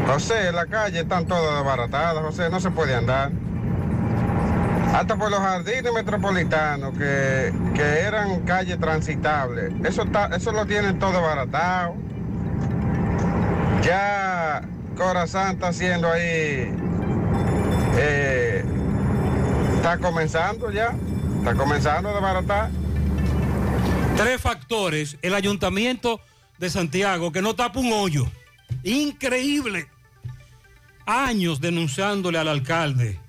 José, 0.09 0.51
la 0.53 0.67
calle 0.67 1.01
están 1.01 1.27
todas 1.27 1.57
desbaratadas, 1.57 2.23
José, 2.25 2.51
no 2.51 2.61
se 2.61 2.71
puede 2.71 2.95
andar. 2.95 3.31
Hasta 4.93 5.17
por 5.17 5.31
los 5.31 5.41
jardines 5.41 5.93
metropolitanos, 5.93 6.97
que, 6.97 7.53
que 7.75 7.83
eran 7.83 8.41
calles 8.43 8.79
transitables. 8.81 9.73
Eso, 9.85 10.05
está, 10.05 10.27
eso 10.35 10.53
lo 10.53 10.65
tienen 10.65 10.99
todo 10.99 11.21
baratado. 11.21 11.95
Ya 13.83 14.63
Corazán 14.97 15.55
está 15.55 15.69
haciendo 15.69 16.11
ahí. 16.11 16.73
eh, 17.99 18.65
está 19.77 19.99
comenzando 19.99 20.71
ya. 20.71 20.95
Está 21.39 21.55
comenzando 21.55 22.09
a 22.09 22.13
desbaratar. 22.13 22.71
Tres 24.17 24.41
factores. 24.41 25.19
El 25.21 25.35
ayuntamiento 25.35 26.21
de 26.59 26.71
Santiago, 26.71 27.33
que 27.33 27.43
no 27.43 27.55
tapa 27.55 27.81
un 27.81 27.93
hoyo. 27.93 28.27
Increíble. 28.83 29.89
Años 31.05 31.61
denunciándole 31.61 32.39
al 32.39 32.49
alcalde 32.49 33.21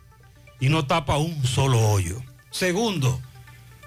y 0.59 0.69
no 0.69 0.85
tapa 0.85 1.17
un 1.17 1.43
solo 1.45 1.79
hoyo. 1.79 2.21
Segundo, 2.51 3.19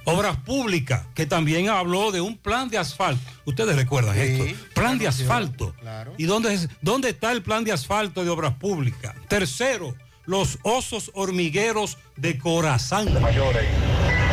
Obras 0.05 0.37
Públicas, 0.39 1.07
que 1.15 1.27
también 1.27 1.69
habló 1.69 2.11
de 2.11 2.21
un 2.21 2.37
plan 2.37 2.69
de 2.69 2.79
asfalto. 2.79 3.21
Ustedes 3.45 3.77
recuerdan 3.77 4.17
esto. 4.19 4.45
Plan 4.75 4.99
de 4.99 5.07
asfalto. 5.09 5.75
¿Y 6.17 6.25
dónde, 6.25 6.55
es- 6.55 6.69
dónde 6.81 7.11
está 7.11 7.33
el 7.33 7.43
plan 7.43 7.65
de 7.65 7.73
asfalto 7.73 8.25
de 8.25 8.31
Obras 8.31 8.55
Públicas? 8.55 9.15
Tercero, 9.29 9.95
los 10.27 10.59
osos 10.63 11.11
hormigueros 11.15 11.99
de 12.17 12.39
Corazán. 12.39 13.09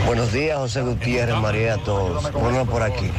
Buenos 0.05 0.31
días, 0.31 0.57
José 0.57 0.81
Gutiérrez, 0.84 1.35
María, 1.35 1.73
a 1.73 1.77
todos. 1.80 2.31
Bueno, 2.31 2.65
por 2.65 2.81
aquí. 2.81 3.09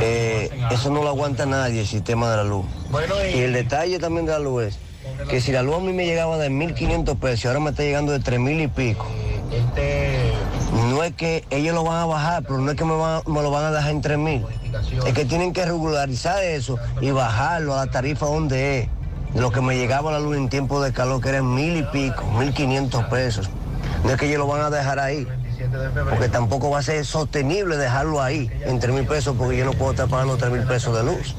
Eh, 0.00 0.50
eso 0.70 0.90
no 0.90 1.02
lo 1.02 1.08
aguanta 1.08 1.46
nadie, 1.46 1.80
el 1.80 1.86
sistema 1.86 2.30
de 2.30 2.36
la 2.38 2.44
luz. 2.44 2.64
Y 3.34 3.38
el 3.40 3.52
detalle 3.52 3.98
también 3.98 4.24
de 4.26 4.32
la 4.32 4.38
luz 4.38 4.64
es 4.64 4.78
que 5.28 5.40
si 5.40 5.52
la 5.52 5.62
luz 5.62 5.76
a 5.76 5.80
mí 5.80 5.92
me 5.92 6.04
llegaba 6.06 6.36
de 6.38 6.50
1.500 6.50 7.18
pesos 7.18 7.44
y 7.44 7.48
ahora 7.48 7.60
me 7.60 7.70
está 7.70 7.82
llegando 7.82 8.12
de 8.12 8.20
3.000 8.20 8.62
y 8.64 8.68
pico, 8.68 9.06
no 10.90 11.02
es 11.02 11.14
que 11.14 11.44
ellos 11.50 11.74
lo 11.74 11.84
van 11.84 11.98
a 12.02 12.06
bajar, 12.06 12.42
pero 12.42 12.58
no 12.58 12.70
es 12.70 12.76
que 12.76 12.84
me, 12.84 12.94
van- 12.96 13.22
me 13.26 13.42
lo 13.42 13.50
van 13.50 13.64
a 13.66 13.70
dejar 13.70 13.90
en 13.90 14.02
3.000. 14.02 14.46
Es 15.06 15.14
que 15.14 15.24
tienen 15.24 15.52
que 15.52 15.64
regularizar 15.64 16.42
eso 16.42 16.78
y 17.00 17.10
bajarlo 17.10 17.74
a 17.74 17.84
la 17.86 17.90
tarifa 17.90 18.26
donde 18.26 18.80
es. 18.80 18.88
Lo 19.34 19.50
que 19.50 19.60
me 19.60 19.76
llegaba 19.76 20.12
la 20.12 20.20
luz 20.20 20.36
en 20.36 20.48
tiempo 20.48 20.80
de 20.80 20.92
calor, 20.92 21.20
que 21.20 21.30
eran 21.30 21.52
mil 21.54 21.76
y 21.76 21.82
pico, 21.82 22.22
1.500 22.38 23.08
pesos. 23.08 23.50
No 24.04 24.10
es 24.10 24.16
que 24.16 24.26
ellos 24.26 24.38
lo 24.38 24.46
van 24.46 24.60
a 24.60 24.70
dejar 24.70 25.00
ahí. 25.00 25.26
Porque 26.10 26.28
tampoco 26.28 26.70
va 26.70 26.78
a 26.78 26.82
ser 26.82 27.04
sostenible 27.04 27.76
dejarlo 27.76 28.22
ahí 28.22 28.50
en 28.64 28.78
3 28.80 28.94
mil 28.94 29.06
pesos 29.06 29.36
porque 29.38 29.56
yo 29.56 29.64
no 29.64 29.72
puedo 29.72 29.92
estar 29.92 30.08
pagando 30.08 30.36
3 30.36 30.52
mil 30.52 30.62
pesos 30.62 30.96
de 30.96 31.04
luz. 31.04 31.34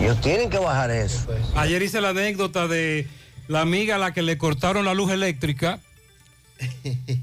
Ellos 0.00 0.20
tienen 0.20 0.50
que 0.50 0.58
bajar 0.58 0.90
eso. 0.90 1.26
Ayer 1.56 1.82
hice 1.82 2.00
la 2.00 2.10
anécdota 2.10 2.68
de 2.68 3.08
la 3.48 3.60
amiga 3.60 3.96
a 3.96 3.98
la 3.98 4.12
que 4.12 4.22
le 4.22 4.38
cortaron 4.38 4.84
la 4.84 4.94
luz 4.94 5.10
eléctrica 5.10 5.80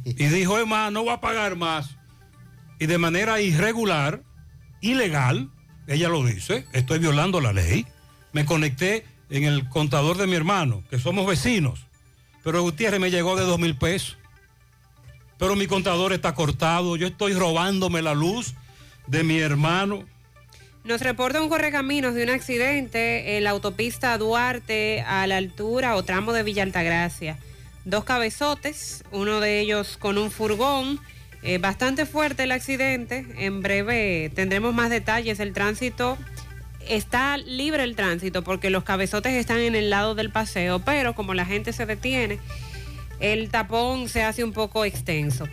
y 0.04 0.26
dijo, 0.28 0.60
Emma, 0.60 0.92
no 0.92 1.04
voy 1.04 1.14
a 1.14 1.22
pagar 1.22 1.56
más. 1.56 1.90
Y 2.80 2.86
de 2.86 2.98
manera 2.98 3.40
irregular, 3.40 4.22
ilegal, 4.82 5.50
ella 5.88 6.10
lo 6.10 6.24
dice, 6.24 6.66
estoy 6.74 7.00
violando 7.00 7.42
la 7.42 7.54
ley. 7.54 7.86
Me 8.32 8.46
conecté 8.46 9.06
en 9.30 9.44
el 9.44 9.70
contador 9.70 10.18
de 10.18 10.28
mi 10.28 10.36
hermano, 10.36 10.84
que 10.90 11.00
somos 11.00 11.26
vecinos. 11.26 11.86
pero 12.44 12.62
Gutiérrez 12.62 13.00
me 13.00 13.12
llegó 13.12 13.36
de 13.36 13.44
dos 13.44 13.60
mil 13.60 13.76
pesos. 13.76 14.18
Pero 15.44 15.58
mi 15.58 15.68
contador 15.68 16.14
está 16.14 16.34
cortado, 16.34 16.96
yo 16.96 17.06
estoy 17.06 17.34
robándome 17.34 18.02
la 18.02 18.14
luz 18.14 18.54
de 19.08 19.26
mi 19.26 19.40
hermano. 19.40 20.06
Nos 20.86 21.02
reporta 21.02 21.42
un 21.42 21.50
correcaminos 21.50 22.14
de 22.14 22.24
un 22.24 22.30
accidente 22.30 23.36
en 23.36 23.44
la 23.44 23.50
autopista 23.50 24.18
Duarte 24.18 25.02
a 25.02 25.28
la 25.28 25.36
altura 25.36 25.98
o 25.98 26.04
tramo 26.04 26.32
de 26.32 26.44
Villa 26.44 26.64
Altagracia. 26.64 27.38
Dos 27.84 28.06
cabezotes, 28.06 29.04
uno 29.12 29.42
de 29.42 29.60
ellos 29.60 29.98
con 29.98 30.18
un 30.18 30.32
furgón. 30.32 31.02
Eh, 31.42 31.58
bastante 31.58 32.06
fuerte 32.06 32.44
el 32.44 32.54
accidente. 32.54 33.26
En 33.36 33.62
breve 33.62 34.32
tendremos 34.34 34.74
más 34.74 34.90
detalles. 34.90 35.42
El 35.42 35.52
tránsito 35.52 36.18
está 36.88 37.36
libre 37.36 37.84
el 37.84 37.98
tránsito 37.98 38.46
porque 38.46 38.70
los 38.70 38.86
cabezotes 38.86 39.34
están 39.34 39.60
en 39.60 39.76
el 39.76 39.90
lado 39.90 40.16
del 40.16 40.30
paseo, 40.30 40.80
pero 40.80 41.16
como 41.16 41.34
la 41.34 41.46
gente 41.46 41.74
se 41.74 41.86
detiene, 41.86 42.40
el 43.24 43.50
tapón 43.50 44.10
se 44.10 44.22
hace 44.22 44.44
un 44.44 44.52
poco 44.52 44.84
extenso. 44.84 45.48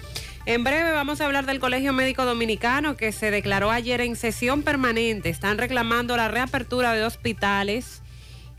En 0.45 0.65
breve 0.65 0.91
vamos 0.91 1.21
a 1.21 1.27
hablar 1.27 1.47
del 1.47 1.61
Colegio 1.61 1.93
Médico 1.93 2.25
Dominicano 2.25 2.97
que 2.97 3.13
se 3.13 3.31
declaró 3.31 3.71
ayer 3.71 4.01
en 4.01 4.17
sesión 4.17 4.63
permanente. 4.63 5.29
Están 5.29 5.57
reclamando 5.57 6.17
la 6.17 6.27
reapertura 6.27 6.93
de 6.95 7.05
hospitales 7.05 8.03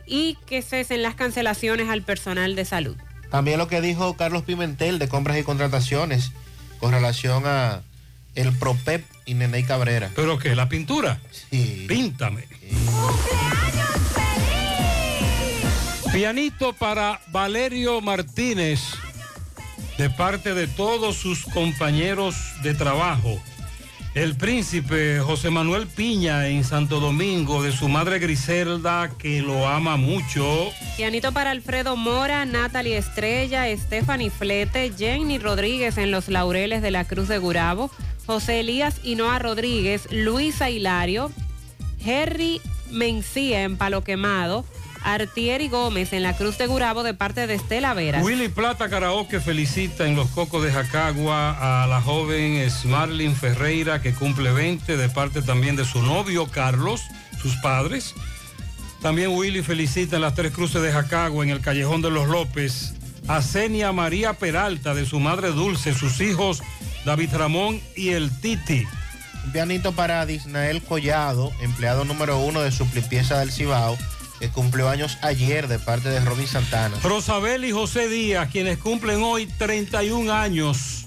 y 0.08 0.38
que 0.46 0.62
cesen 0.62 1.04
las 1.04 1.16
cancelaciones 1.16 1.90
al 1.90 2.04
personal 2.04 2.56
de 2.56 2.64
salud. 2.64 2.96
También 3.30 3.58
lo 3.58 3.68
que 3.68 3.82
dijo 3.82 4.16
Carlos 4.16 4.44
Pimentel 4.44 4.98
de 4.98 5.10
compras 5.10 5.38
y 5.38 5.44
contrataciones 5.44 6.32
con 6.80 6.92
relación 6.92 7.44
a 7.46 7.82
el 8.36 8.58
Propep 8.58 9.04
y 9.26 9.34
Neney 9.34 9.64
Cabrera. 9.64 10.10
¿Pero 10.16 10.40
qué? 10.40 10.56
¿La 10.56 10.70
pintura? 10.70 11.20
Sí. 11.32 11.86
Píntame. 11.88 12.48
Pianito 16.12 16.74
para 16.74 17.22
Valerio 17.28 18.02
Martínez, 18.02 18.82
de 19.98 20.10
parte 20.10 20.54
de 20.54 20.68
todos 20.68 21.16
sus 21.16 21.46
compañeros 21.46 22.36
de 22.64 22.74
trabajo. 22.74 23.40
El 24.14 24.36
príncipe 24.36 25.22
José 25.22 25.52
Manuel 25.52 25.88
Piña 25.88 26.50
en 26.50 26.66
Santo 26.66 27.00
Domingo, 27.00 27.64
de 27.64 27.72
su 27.72 27.88
madre 27.88 28.20
Griselda, 28.20 29.10
que 29.18 29.42
lo 29.42 29.70
ama 29.70 29.96
mucho. 29.96 30.74
Pianito 30.98 31.32
para 31.32 31.52
Alfredo 31.52 31.96
Mora, 31.96 32.44
Natalie 32.44 32.98
Estrella, 32.98 33.66
Stephanie 33.78 34.30
Flete, 34.30 34.92
Jenny 34.98 35.40
Rodríguez 35.40 35.98
en 35.98 36.12
Los 36.12 36.28
Laureles 36.28 36.82
de 36.82 36.92
la 36.92 37.06
Cruz 37.06 37.30
de 37.30 37.38
Gurabo, 37.38 37.90
José 38.26 38.60
Elías 38.60 39.00
Hinoa 39.02 39.40
Rodríguez, 39.40 40.10
Luisa 40.12 40.70
Hilario, 40.70 41.32
Henry 42.06 42.60
Mencía 42.90 43.64
en 43.64 43.78
Palo 43.78 44.04
Quemado, 44.04 44.66
Artieri 45.04 45.68
Gómez 45.70 46.14
en 46.14 46.24
la 46.24 46.36
Cruz 46.36 46.58
de 46.58 46.68
Gurabo 46.68 47.04
de 47.04 47.14
parte 47.14 47.48
de 47.48 47.56
Estela 47.56 47.94
Vera. 47.94 48.22
Willy 48.22 48.50
Plata 48.50 48.90
Karaoke 48.90 49.40
felicita 49.40 50.08
en 50.08 50.16
los 50.16 50.30
Cocos 50.30 50.64
de 50.64 50.72
Jacagua 50.72 51.84
a 51.84 51.88
la 51.88 52.02
joven 52.02 52.70
Smarlin 52.70 53.36
Ferreira 53.36 54.02
que 54.02 54.14
cumple 54.14 54.52
20 54.52 54.98
de 54.98 55.10
parte 55.10 55.42
también 55.42 55.76
de 55.76 55.86
su 55.86 56.02
novio 56.02 56.48
Carlos, 56.48 57.02
sus 57.42 57.56
padres. 57.58 58.14
También 59.02 59.32
Willy 59.32 59.64
felicita 59.64 60.18
en 60.18 60.22
las 60.22 60.36
Tres 60.36 60.52
Cruces 60.52 60.82
de 60.82 60.92
Jacagua 60.92 61.44
en 61.44 61.50
el 61.50 61.62
Callejón 61.62 62.02
de 62.02 62.12
los 62.12 62.28
López 62.28 62.94
a 63.28 63.42
Senia 63.42 63.92
María 63.92 64.34
Peralta 64.34 64.94
de 64.94 65.06
su 65.06 65.20
madre 65.20 65.50
Dulce, 65.50 65.94
sus 65.94 66.20
hijos 66.22 66.62
David 67.06 67.34
Ramón 67.34 67.82
y 67.96 68.10
el 68.10 68.32
Titi. 68.42 68.86
Un 69.46 69.52
pianito 69.52 69.92
para 69.94 70.26
Disnael 70.26 70.82
Collado, 70.84 71.52
empleado 71.62 72.06
número 72.06 72.40
uno 72.40 72.62
de 72.62 72.72
Suplipieza 72.72 73.40
del 73.40 73.52
Cibao, 73.52 73.98
que 74.42 74.50
cumplió 74.50 74.90
años 74.90 75.20
ayer 75.22 75.68
de 75.68 75.78
parte 75.78 76.10
de 76.10 76.20
Robin 76.20 76.48
Santana. 76.48 76.98
Rosabel 77.04 77.64
y 77.64 77.72
José 77.72 78.10
Díaz, 78.10 78.50
quienes 78.52 78.80
cumplen 78.80 79.22
hoy 79.22 79.46
31 79.46 80.34
años 80.34 81.06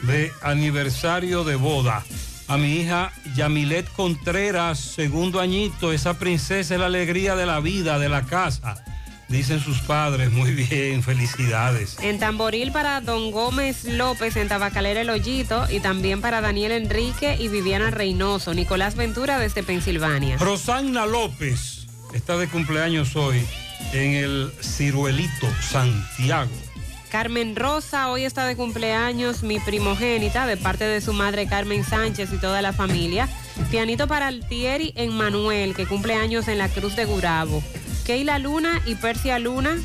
de 0.00 0.32
aniversario 0.40 1.44
de 1.44 1.56
boda. 1.56 2.02
A 2.48 2.56
mi 2.56 2.76
hija 2.76 3.12
Yamilet 3.36 3.92
Contreras, 3.92 4.78
segundo 4.78 5.38
añito, 5.38 5.92
esa 5.92 6.18
princesa 6.18 6.74
es 6.74 6.80
la 6.80 6.86
alegría 6.86 7.36
de 7.36 7.44
la 7.44 7.60
vida, 7.60 7.98
de 7.98 8.08
la 8.08 8.22
casa. 8.22 8.82
Dicen 9.28 9.60
sus 9.60 9.80
padres, 9.80 10.32
muy 10.32 10.52
bien, 10.52 11.02
felicidades. 11.02 11.98
En 12.00 12.18
Tamboril 12.18 12.72
para 12.72 13.02
Don 13.02 13.32
Gómez 13.32 13.84
López 13.84 14.36
en 14.36 14.48
Tabacalera 14.48 15.02
El 15.02 15.10
Hoyito 15.10 15.66
y 15.70 15.80
también 15.80 16.22
para 16.22 16.40
Daniel 16.40 16.72
Enrique 16.72 17.36
y 17.38 17.48
Viviana 17.48 17.90
Reynoso, 17.90 18.54
Nicolás 18.54 18.94
Ventura 18.94 19.38
desde 19.38 19.62
Pensilvania. 19.62 20.38
Rosanna 20.38 21.04
López 21.04 21.81
está 22.14 22.36
de 22.36 22.48
cumpleaños 22.48 23.16
hoy 23.16 23.42
en 23.92 24.12
el 24.12 24.52
Ciruelito, 24.60 25.48
Santiago. 25.60 26.50
Carmen 27.10 27.56
Rosa 27.56 28.10
hoy 28.10 28.24
está 28.24 28.46
de 28.46 28.56
cumpleaños, 28.56 29.42
mi 29.42 29.60
primogénita, 29.60 30.46
de 30.46 30.56
parte 30.56 30.84
de 30.84 31.02
su 31.02 31.12
madre 31.12 31.46
Carmen 31.46 31.84
Sánchez 31.84 32.32
y 32.32 32.38
toda 32.38 32.62
la 32.62 32.72
familia. 32.72 33.28
Pianito 33.70 34.08
para 34.08 34.28
Altieri 34.28 34.94
en 34.96 35.14
Manuel, 35.14 35.74
que 35.74 35.86
cumple 35.86 36.14
años 36.14 36.48
en 36.48 36.56
la 36.56 36.68
Cruz 36.68 36.96
de 36.96 37.04
Gurabo. 37.04 37.62
Keila 38.06 38.38
Luna 38.38 38.80
y 38.86 38.94
Persia 38.94 39.38
Luna, 39.38 39.76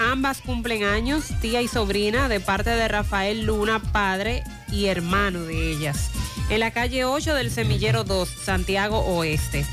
ambas 0.00 0.40
cumplen 0.40 0.82
años, 0.82 1.26
tía 1.40 1.62
y 1.62 1.68
sobrina, 1.68 2.28
de 2.28 2.40
parte 2.40 2.70
de 2.70 2.88
Rafael 2.88 3.46
Luna, 3.46 3.80
padre 3.92 4.42
y 4.72 4.86
hermano 4.86 5.44
de 5.44 5.70
ellas. 5.70 6.10
En 6.50 6.58
la 6.58 6.72
calle 6.72 7.04
8 7.04 7.34
del 7.34 7.52
Semillero 7.52 8.02
2, 8.02 8.28
Santiago 8.28 8.98
Oeste. 8.98 9.64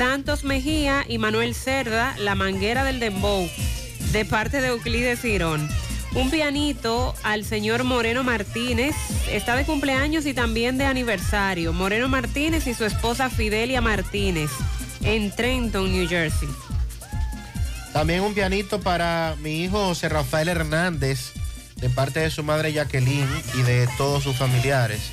Santos 0.00 0.44
Mejía 0.44 1.04
y 1.06 1.18
Manuel 1.18 1.54
Cerda, 1.54 2.16
La 2.16 2.34
Manguera 2.34 2.84
del 2.84 3.00
Dembow, 3.00 3.46
de 4.12 4.24
parte 4.24 4.62
de 4.62 4.68
Euclides 4.68 5.20
Girón. 5.20 5.68
Un 6.14 6.30
pianito 6.30 7.14
al 7.22 7.44
señor 7.44 7.84
Moreno 7.84 8.24
Martínez, 8.24 8.96
está 9.30 9.56
de 9.56 9.66
cumpleaños 9.66 10.24
y 10.24 10.32
también 10.32 10.78
de 10.78 10.86
aniversario. 10.86 11.74
Moreno 11.74 12.08
Martínez 12.08 12.66
y 12.66 12.72
su 12.72 12.86
esposa 12.86 13.28
Fidelia 13.28 13.82
Martínez, 13.82 14.50
en 15.02 15.36
Trenton, 15.36 15.92
New 15.92 16.08
Jersey. 16.08 16.48
También 17.92 18.22
un 18.22 18.32
pianito 18.32 18.80
para 18.80 19.36
mi 19.42 19.64
hijo 19.64 19.88
José 19.88 20.08
Rafael 20.08 20.48
Hernández, 20.48 21.34
de 21.76 21.90
parte 21.90 22.20
de 22.20 22.30
su 22.30 22.42
madre 22.42 22.72
Jacqueline 22.72 23.28
y 23.52 23.60
de 23.64 23.86
todos 23.98 24.22
sus 24.22 24.34
familiares. 24.34 25.12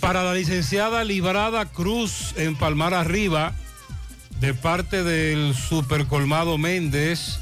Para 0.00 0.24
la 0.24 0.32
licenciada 0.32 1.04
Librada 1.04 1.66
Cruz 1.66 2.32
en 2.36 2.56
Palmar 2.56 2.94
Arriba, 2.94 3.54
de 4.42 4.54
parte 4.54 5.04
del 5.04 5.54
Supercolmado 5.54 6.58
Méndez, 6.58 7.38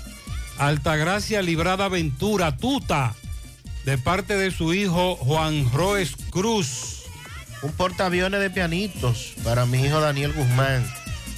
Altagracia 0.59 1.40
Librada 1.40 1.89
Ventura 1.89 2.59
Tuta, 2.59 3.14
de 3.86 3.97
parte 3.97 4.36
de 4.36 4.51
su 4.51 4.74
hijo 4.74 5.16
Juan 5.16 5.72
Roes 5.72 6.14
Cruz. 6.28 7.05
Un 7.62 7.72
portaaviones 7.72 8.40
de 8.40 8.51
pianitos 8.51 9.32
para 9.43 9.64
mi 9.64 9.82
hijo 9.82 9.98
Daniel 9.98 10.35
Guzmán, 10.35 10.86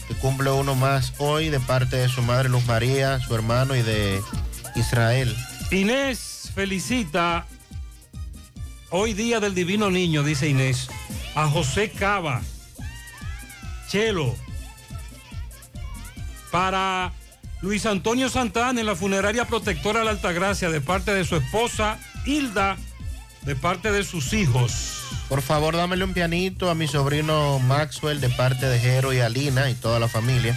que 0.09 0.15
cumple 0.15 0.51
uno 0.51 0.75
más 0.75 1.15
hoy 1.19 1.49
de 1.49 1.61
parte 1.61 1.95
de 1.95 2.09
su 2.09 2.23
madre 2.23 2.49
Luz 2.49 2.67
María, 2.67 3.21
su 3.21 3.33
hermano 3.33 3.77
y 3.77 3.83
de 3.83 4.21
Israel. 4.75 5.33
Inés 5.71 6.51
felicita 6.53 7.47
hoy 8.91 9.15
día 9.15 9.39
del 9.39 9.55
Divino 9.55 9.93
Niño, 9.93 10.25
dice 10.25 10.49
Inés, 10.49 10.89
a 11.37 11.47
José 11.47 11.89
Cava, 11.89 12.43
Chelo, 13.89 14.35
para 16.53 17.13
Luis 17.63 17.87
Antonio 17.87 18.29
Santana 18.29 18.79
en 18.79 18.87
la 18.87 18.95
funeraria 18.95 19.47
protectora 19.47 20.01
de 20.01 20.05
la 20.05 20.11
Altagracia 20.13 20.71
de 20.71 20.81
parte 20.81 21.13
de 21.13 21.25
su 21.25 21.35
esposa 21.35 21.99
Hilda, 22.27 22.77
de 23.43 23.57
parte 23.57 23.91
de 23.91 24.05
sus 24.05 24.33
hijos. 24.35 25.03
Por 25.29 25.43
favor, 25.43 25.75
dámele 25.75 26.05
un 26.05 26.13
pianito 26.13 26.71
a 26.71 26.75
mi 26.75 26.87
sobrino 26.87 27.59
Maxwell 27.59 28.21
de 28.21 28.29
parte 28.29 28.67
de 28.67 28.79
Jero 28.79 29.13
y 29.13 29.21
Alina 29.21 29.71
y 29.71 29.75
toda 29.75 29.99
la 29.99 30.09
familia. 30.09 30.57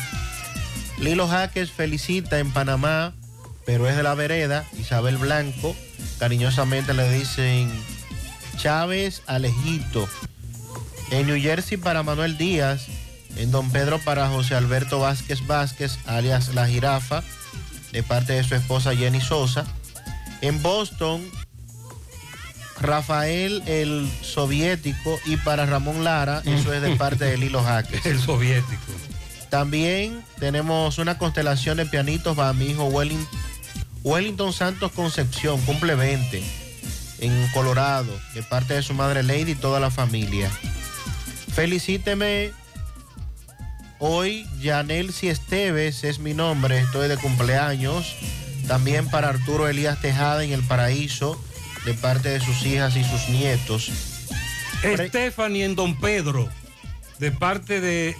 Lilo 0.99 1.27
Jaques 1.27 1.72
felicita 1.72 2.39
en 2.39 2.51
Panamá, 2.51 3.13
pero 3.65 3.88
es 3.88 3.95
de 3.95 4.03
la 4.03 4.15
vereda, 4.15 4.65
Isabel 4.77 5.17
Blanco. 5.17 5.76
Cariñosamente 6.19 6.93
le 6.93 7.09
dicen 7.09 7.72
Chávez 8.57 9.23
Alejito. 9.26 10.09
En 11.11 11.27
New 11.27 11.39
Jersey 11.41 11.77
para 11.77 12.03
Manuel 12.03 12.38
Díaz. 12.38 12.88
En 13.38 13.52
Don 13.52 13.70
Pedro 13.72 13.99
para 13.99 14.30
José 14.30 14.56
Alberto 14.56 14.99
Vázquez 14.99 15.45
Vázquez, 15.45 15.99
alias 16.06 16.53
La 16.53 16.68
Jirafa, 16.68 17.24
de 17.91 18.03
parte 18.03 18.34
de 18.34 18.44
su 18.44 18.56
esposa 18.56 18.95
Jenny 18.95 19.22
Sosa. 19.22 19.66
En 20.41 20.62
Boston, 20.62 21.22
Rafael 22.80 23.64
el 23.68 24.10
soviético 24.22 25.20
y 25.26 25.38
para 25.38 25.66
Ramón 25.66 26.03
Lara, 26.03 26.41
eso 26.45 26.74
es 26.74 26.82
de 26.82 26.95
parte 26.98 27.26
de 27.26 27.38
Lilo 27.38 27.64
Jaques. 27.64 28.06
El 28.06 28.20
soviético. 28.20 28.94
También 29.49 30.24
tenemos 30.40 30.98
una 30.98 31.18
constelación 31.18 31.78
de 31.78 31.86
pianitos 31.86 32.36
para 32.36 32.53
mi 32.53 32.66
hijo 32.66 32.86
Wellington, 32.86 33.40
Wellington 34.03 34.53
Santos 34.53 34.91
Concepción, 34.91 35.60
cumple 35.62 35.95
20, 35.95 36.44
en 37.20 37.48
Colorado, 37.53 38.12
de 38.34 38.44
parte 38.44 38.74
de 38.74 38.84
su 38.84 38.94
madre 38.94 39.24
Lady 39.24 39.52
y 39.52 39.56
toda 39.56 39.80
la 39.80 39.91
familia. 39.91 40.52
Felicíteme 41.53 42.52
hoy, 43.99 44.47
Yanelsi 44.59 45.30
Esteves 45.30 46.03
es 46.03 46.19
mi 46.19 46.34
nombre, 46.34 46.80
estoy 46.80 47.07
de 47.07 47.17
cumpleaños, 47.17 48.15
También 48.67 49.07
para 49.09 49.30
Arturo 49.30 49.67
Elías 49.67 50.01
Tejada 50.01 50.43
en 50.43 50.51
el 50.51 50.63
Paraíso, 50.63 51.39
de 51.85 51.93
parte 51.93 52.30
de 52.30 52.39
sus 52.39 52.65
hijas 52.65 52.95
y 52.95 53.03
sus 53.03 53.30
nietos. 53.30 53.91
Stephanie 55.07 55.65
en 55.65 55.76
Don 55.76 55.99
Pedro, 55.99 56.49
de 57.19 57.31
parte 57.31 57.81
de 57.81 58.15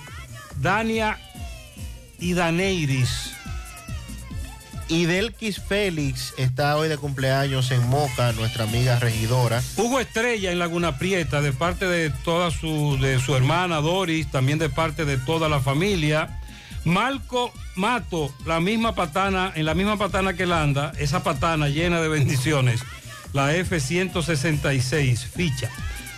Dania 0.62 1.20
y 2.20 2.34
Daneiris. 2.34 3.35
Y 4.88 5.06
Delkis 5.06 5.60
Félix 5.60 6.36
está 6.38 6.78
hoy 6.78 6.88
de 6.88 6.98
cumpleaños 6.98 7.72
en 7.72 7.88
Moca, 7.88 8.32
nuestra 8.34 8.66
amiga 8.66 9.00
regidora. 9.00 9.64
Hugo 9.78 10.00
Estrella 10.00 10.52
en 10.52 10.60
Laguna 10.60 11.00
Prieta, 11.00 11.42
de 11.42 11.54
parte 11.54 11.88
de 11.88 12.12
toda 12.24 12.52
su, 12.52 12.98
de 13.02 13.20
su 13.20 13.36
hermana 13.36 13.78
Doris, 13.78 14.30
también 14.30 14.60
de 14.60 14.70
parte 14.70 15.04
de 15.06 15.18
toda 15.18 15.50
la 15.50 15.60
familia. 15.60 16.40
Marco 16.84 17.52
Mato, 17.76 18.32
la 18.46 18.60
misma 18.60 18.94
patana, 18.94 19.52
en 19.56 19.66
la 19.66 19.74
misma 19.74 19.98
patana 19.98 20.36
que 20.36 20.44
él 20.44 20.54
anda, 20.54 20.92
esa 21.00 21.24
patana 21.24 21.68
llena 21.68 22.00
de 22.00 22.08
bendiciones, 22.08 22.82
la 23.34 23.56
F-166, 23.56 25.18
ficha, 25.18 25.72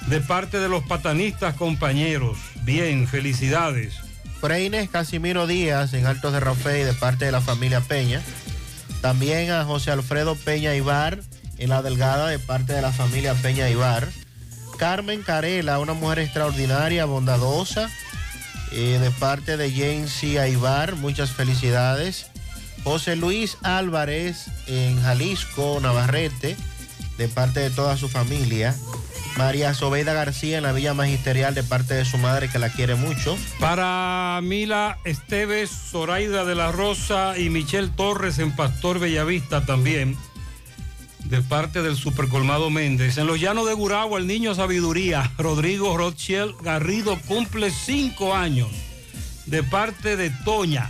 de 0.08 0.20
parte 0.20 0.60
de 0.60 0.68
los 0.68 0.84
patanistas 0.84 1.56
compañeros. 1.56 2.38
Bien, 2.64 3.08
felicidades. 3.08 3.96
Freines 4.42 4.90
Casimiro 4.90 5.48
Díaz 5.48 5.94
en 5.94 6.06
Altos 6.06 6.34
de 6.34 6.42
Rafael 6.42 6.86
de 6.86 6.94
parte 6.94 7.26
de 7.26 7.32
la 7.32 7.42
familia 7.42 7.80
Peña. 7.80 8.22
También 9.02 9.52
a 9.52 9.64
José 9.64 9.92
Alfredo 9.92 10.36
Peña 10.36 10.76
Ibar 10.76 11.20
en 11.58 11.70
La 11.70 11.82
Delgada 11.82 12.28
de 12.28 12.40
parte 12.40 12.74
de 12.74 12.82
la 12.82 12.92
familia 12.92 13.34
Peña 13.36 13.70
Ibar. 13.70 14.08
Carmen 14.78 15.24
Carela, 15.24 15.80
una 15.80 15.94
mujer 15.94 16.20
extraordinaria, 16.20 17.06
bondadosa, 17.06 17.90
eh, 18.72 19.00
de 19.02 19.12
parte 19.12 19.58
de 19.58 19.72
Jensi 19.72 20.38
Aibar, 20.38 20.96
muchas 20.96 21.32
felicidades. 21.32 22.28
José 22.84 23.16
Luis 23.16 23.58
Álvarez 23.64 24.46
en 24.68 25.02
Jalisco, 25.02 25.80
Navarrete, 25.82 26.56
de 27.18 27.28
parte 27.28 27.60
de 27.60 27.70
toda 27.70 27.98
su 27.98 28.08
familia. 28.08 28.76
María 29.38 29.76
Sobeida 29.76 30.14
García 30.14 30.58
en 30.58 30.64
la 30.64 30.72
Villa 30.72 30.96
Magisterial 30.96 31.54
de 31.54 31.64
parte 31.64 31.94
de 31.94 32.06
su 32.06 32.18
madre 32.18 32.50
que 32.50 32.58
la 32.58 32.70
quiere 32.70 32.96
mucho. 32.96 33.38
Para 33.60 34.40
Mila 34.42 34.98
Esteves, 35.04 35.70
Zoraida 35.70 36.44
de 36.44 36.56
la 36.56 36.72
Rosa 36.72 37.38
y 37.38 37.50
Michelle 37.50 37.90
Torres 37.90 38.40
en 38.40 38.56
Pastor 38.56 39.00
Bellavista 39.00 39.64
también, 39.64 40.18
de 41.26 41.42
parte 41.42 41.84
del 41.84 41.96
Supercolmado 41.96 42.72
Méndez. 42.72 43.18
En 43.20 43.28
los 43.28 43.40
llanos 43.40 43.68
de 43.68 43.74
Guragua, 43.74 44.20
el 44.20 44.26
niño 44.26 44.56
sabiduría, 44.56 45.32
Rodrigo 45.38 45.96
Rothschild 45.96 46.56
Garrido 46.64 47.20
cumple 47.28 47.70
cinco 47.70 48.36
años, 48.36 48.70
de 49.46 49.62
parte 49.62 50.18
de 50.18 50.32
Toña. 50.32 50.90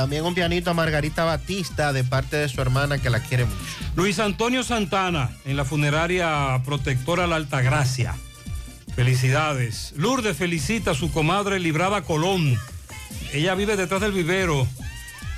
También 0.00 0.24
un 0.24 0.34
pianito 0.34 0.70
a 0.70 0.72
Margarita 0.72 1.24
Batista 1.24 1.92
de 1.92 2.04
parte 2.04 2.38
de 2.38 2.48
su 2.48 2.62
hermana 2.62 2.96
que 2.96 3.10
la 3.10 3.20
quiere 3.20 3.44
mucho. 3.44 3.58
Luis 3.96 4.18
Antonio 4.18 4.62
Santana 4.62 5.28
en 5.44 5.58
la 5.58 5.66
funeraria 5.66 6.58
protectora 6.64 7.26
La 7.26 7.36
Altagracia. 7.36 8.14
Felicidades. 8.96 9.92
Lourdes 9.98 10.38
felicita 10.38 10.92
a 10.92 10.94
su 10.94 11.12
comadre 11.12 11.60
Librada 11.60 12.00
Colón. 12.00 12.58
Ella 13.34 13.54
vive 13.54 13.76
detrás 13.76 14.00
del 14.00 14.12
vivero 14.12 14.66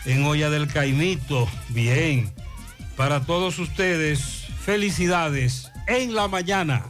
en 0.05 0.25
Olla 0.27 0.49
del 0.49 0.69
Caimito. 0.69 1.49
Bien. 1.71 2.33
Para 2.97 3.23
todos 3.23 3.59
ustedes, 3.59 4.47
felicidades 4.65 5.73
en 5.89 6.15
la 6.15 6.29
mañana. 6.29 6.85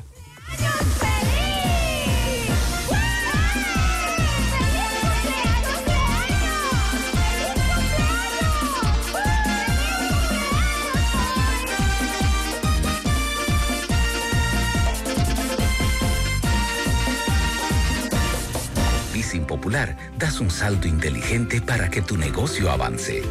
Das 20.19 20.41
un 20.41 20.51
salto 20.51 20.89
inteligente 20.89 21.61
para 21.61 21.89
que 21.89 22.03
tu 22.03 22.17
negocio 22.17 22.71
avance. 22.71 23.23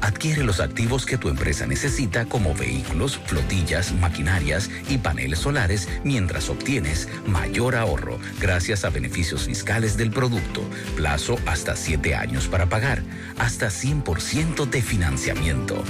Adquiere 0.00 0.44
los 0.44 0.60
activos 0.60 1.04
que 1.04 1.18
tu 1.18 1.28
empresa 1.28 1.66
necesita 1.66 2.26
como 2.26 2.54
vehículos, 2.54 3.18
flotillas, 3.26 3.92
maquinarias 3.92 4.70
y 4.88 4.98
paneles 4.98 5.40
solares 5.40 5.88
mientras 6.04 6.48
obtienes 6.48 7.08
mayor 7.26 7.74
ahorro 7.76 8.18
gracias 8.40 8.84
a 8.84 8.90
beneficios 8.90 9.44
fiscales 9.44 9.96
del 9.96 10.10
producto, 10.10 10.62
plazo 10.96 11.38
hasta 11.46 11.76
7 11.76 12.14
años 12.14 12.46
para 12.46 12.66
pagar, 12.66 13.02
hasta 13.38 13.68
100% 13.68 14.68
de 14.68 14.82
financiamiento. 14.82 15.82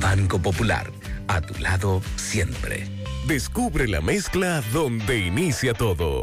Banco 0.00 0.38
Popular, 0.38 0.90
a 1.28 1.40
tu 1.40 1.54
lado 1.60 2.02
siempre. 2.16 2.86
Descubre 3.26 3.88
la 3.88 4.00
mezcla 4.00 4.62
donde 4.72 5.18
inicia 5.18 5.74
todo. 5.74 6.22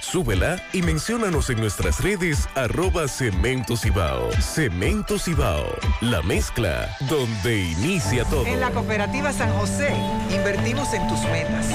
Súbela 0.00 0.62
y 0.72 0.82
menciónanos 0.82 1.48
en 1.48 1.58
nuestras 1.58 2.02
redes 2.02 2.48
arroba 2.54 3.08
Cemento 3.08 3.76
Cibao. 3.76 4.30
Cemento 4.40 5.18
Cibao, 5.18 5.64
la 6.02 6.20
mezcla 6.22 6.94
donde 7.08 7.62
inicia 7.62 8.24
todo. 8.24 8.46
En 8.46 8.60
la 8.60 8.70
cooperativa 8.70 9.32
San 9.32 9.52
José 9.54 9.94
invertimos 10.30 10.92
en 10.92 11.08
tus 11.08 11.20
metas, 11.30 11.66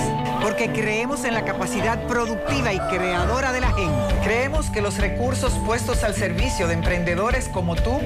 porque 0.41 0.71
creemos 0.71 1.23
en 1.23 1.33
la 1.33 1.45
capacidad 1.45 2.05
productiva 2.07 2.73
y 2.73 2.79
creadora 2.95 3.51
de 3.53 3.61
la 3.61 3.73
gente. 3.73 4.15
Creemos 4.23 4.69
que 4.69 4.81
los 4.81 4.97
recursos 4.97 5.53
puestos 5.65 6.03
al 6.03 6.13
servicio 6.13 6.67
de 6.67 6.75
emprendedores 6.75 7.49
como 7.49 7.75
tú 7.75 7.99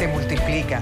se 0.00 0.08
multiplican, 0.08 0.80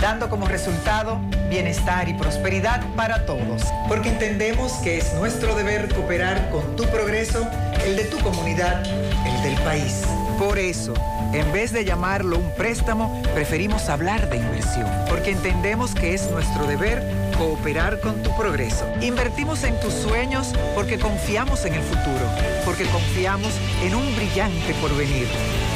dando 0.00 0.30
como 0.30 0.46
resultado 0.46 1.18
bienestar 1.48 2.08
y 2.08 2.14
prosperidad 2.14 2.80
para 2.94 3.26
todos. 3.26 3.64
Porque 3.88 4.10
entendemos 4.10 4.74
que 4.74 4.96
es 4.98 5.12
nuestro 5.14 5.56
deber 5.56 5.92
cooperar 5.92 6.50
con 6.50 6.76
tu 6.76 6.84
progreso, 6.84 7.48
el 7.84 7.96
de 7.96 8.04
tu 8.04 8.18
comunidad, 8.20 8.86
el 9.26 9.42
del 9.42 9.60
país. 9.64 10.04
Por 10.38 10.56
eso, 10.56 10.94
en 11.32 11.52
vez 11.52 11.72
de 11.72 11.84
llamarlo 11.84 12.38
un 12.38 12.48
préstamo, 12.52 13.20
preferimos 13.34 13.88
hablar 13.88 14.30
de 14.30 14.36
inversión, 14.36 14.86
porque 15.08 15.32
entendemos 15.32 15.92
que 15.92 16.14
es 16.14 16.30
nuestro 16.30 16.68
deber 16.68 17.02
cooperar 17.36 17.98
con 17.98 18.22
tu 18.22 18.30
progreso. 18.36 18.86
Invertimos 19.00 19.64
en 19.64 19.80
tus 19.80 19.94
sueños 19.94 20.54
porque 20.76 20.96
confiamos 20.96 21.64
en 21.64 21.74
el 21.74 21.82
futuro, 21.82 22.24
porque 22.64 22.84
confiamos 22.84 23.52
en 23.82 23.96
un 23.96 24.14
brillante 24.14 24.74
porvenir. 24.74 25.26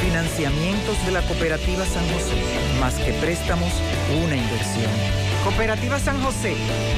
Financiamientos 0.04 1.02
de 1.06 1.12
la 1.12 1.22
Cooperativa 1.22 1.82
San 1.86 2.06
José, 2.12 2.34
más 2.78 2.92
que 2.96 3.14
préstamos, 3.14 3.72
una 4.22 4.36
inversión. 4.36 4.92
Cooperativa 5.42 5.98
San 5.98 6.22
José, 6.22 6.54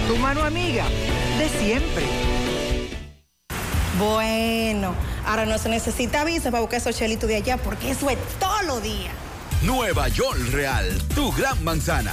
tu 0.09 0.17
mano 0.17 0.43
amiga 0.43 0.85
de 1.39 1.49
siempre. 1.49 2.05
Bueno, 3.97 4.93
ahora 5.25 5.47
no 5.47 5.57
se 5.57 5.69
necesita 5.69 6.25
visa 6.25 6.51
para 6.51 6.63
buscar 6.63 6.81
esos 6.81 6.97
chelitos 6.97 7.29
de 7.29 7.37
allá 7.37 7.59
porque 7.59 7.93
eso 7.93 8.11
es 8.11 8.19
todo 8.41 8.63
lo 8.63 8.81
día. 8.81 9.13
Nueva 9.63 10.09
York 10.09 10.41
Real, 10.51 10.87
tu 11.15 11.31
gran 11.31 11.63
manzana. 11.63 12.13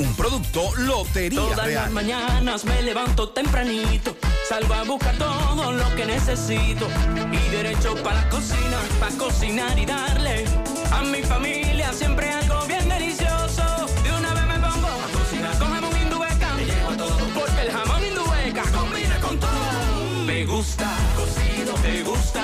Un 0.00 0.14
producto 0.14 0.74
Lotería 0.78 1.38
Todas 1.38 1.58
las 1.58 1.66
Real. 1.66 1.90
mañanas 1.90 2.64
me 2.64 2.80
levanto 2.80 3.28
tempranito, 3.28 4.16
salgo 4.48 4.72
a 4.72 4.82
buscar 4.84 5.14
todo 5.18 5.72
lo 5.72 5.94
que 5.94 6.06
necesito 6.06 6.88
y 7.30 7.50
derecho 7.50 7.94
para 8.02 8.22
la 8.22 8.28
cocina, 8.30 8.78
para 8.98 9.14
cocinar 9.18 9.78
y 9.78 9.84
darle 9.84 10.46
a 10.90 11.02
mi 11.02 11.22
familia 11.22 11.92
siempre 11.92 12.30
algo 12.30 12.64
bien 12.66 12.88
delicioso. 12.88 13.62
De 14.02 14.10
una 14.10 14.32
vez 14.32 14.46
me 14.46 14.54
pongo 14.54 14.88
a 14.88 15.18
cocinar 15.18 15.58
con 15.58 15.70
jamón 15.70 16.00
indubeca, 16.00 16.54
me 16.54 16.64
llevo 16.64 16.92
todo 16.96 17.18
porque 17.34 17.60
el 17.60 17.70
jamón 17.70 18.02
indubeca 18.02 18.62
combina 18.72 19.20
con 19.20 19.38
todo. 19.38 20.24
Me 20.24 20.46
gusta 20.46 20.96
cocido, 21.14 21.74
te 21.74 22.02
gusta 22.04 22.42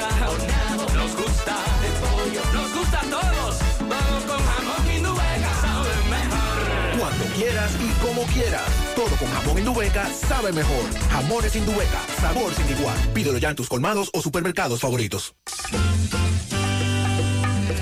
quieras. 8.37 8.63
Todo 8.95 9.17
con 9.17 9.29
jamón 9.29 9.59
Indubeca 9.59 10.09
sabe 10.13 10.53
mejor. 10.53 10.85
Jamones 11.11 11.57
Indubeca, 11.57 12.01
sabor 12.21 12.53
sin 12.55 12.69
igual. 12.79 12.97
Pídelo 13.15 13.39
ya 13.39 13.51
en 13.51 13.57
tus 13.57 13.69
colmados 13.69 14.11
o 14.13 14.21
supermercados 14.21 14.81
favoritos. 14.81 15.35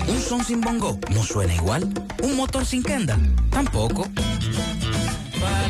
Un 0.06 0.20
son 0.20 0.44
sin 0.44 0.60
bongo 0.60 0.98
no 1.10 1.22
suena 1.22 1.54
igual. 1.54 1.88
Un 2.22 2.36
motor 2.36 2.64
sin 2.64 2.82
kenda 2.82 3.18
tampoco. 3.50 4.06
Para 5.40 5.68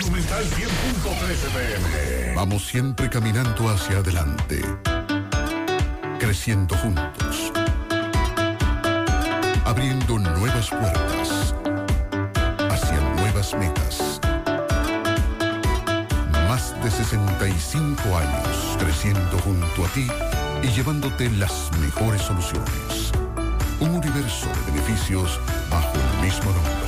Monumental 0.00 0.44
100.13 0.44 1.48
pm. 1.50 2.34
Vamos 2.36 2.68
siempre 2.68 3.10
caminando 3.10 3.68
hacia 3.68 3.98
adelante. 3.98 4.62
Creciendo 6.20 6.76
juntos. 6.76 7.52
Abriendo 9.64 10.20
nuevas 10.20 10.70
puertas. 10.70 11.52
Hacia 12.70 13.00
nuevas 13.16 13.54
metas. 13.54 14.20
Más 16.48 16.80
de 16.84 16.90
65 16.92 18.00
años 18.16 18.76
creciendo 18.78 19.38
junto 19.38 19.84
a 19.84 19.88
ti 19.88 20.06
y 20.62 20.68
llevándote 20.68 21.28
las 21.30 21.72
mejores 21.80 22.22
soluciones. 22.22 23.10
Un 23.80 23.90
universo 23.96 24.46
de 24.46 24.72
beneficios 24.72 25.40
bajo 25.70 25.92
el 25.94 26.24
mismo 26.24 26.52
nombre. 26.52 26.87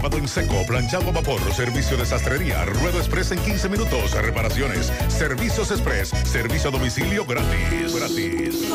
Lavado 0.00 0.16
en 0.16 0.28
seco, 0.28 0.64
planchado 0.66 1.10
a 1.10 1.12
vapor, 1.12 1.42
servicio 1.52 1.94
de 1.94 2.06
sastrería, 2.06 2.64
ruedo 2.64 2.96
express 2.96 3.32
en 3.32 3.38
15 3.40 3.68
minutos, 3.68 4.12
reparaciones, 4.12 4.90
servicios 5.08 5.70
express, 5.70 6.08
servicio 6.24 6.70
a 6.70 6.72
domicilio 6.72 7.26
gratis. 7.26 7.94
Gratis. 7.94 8.66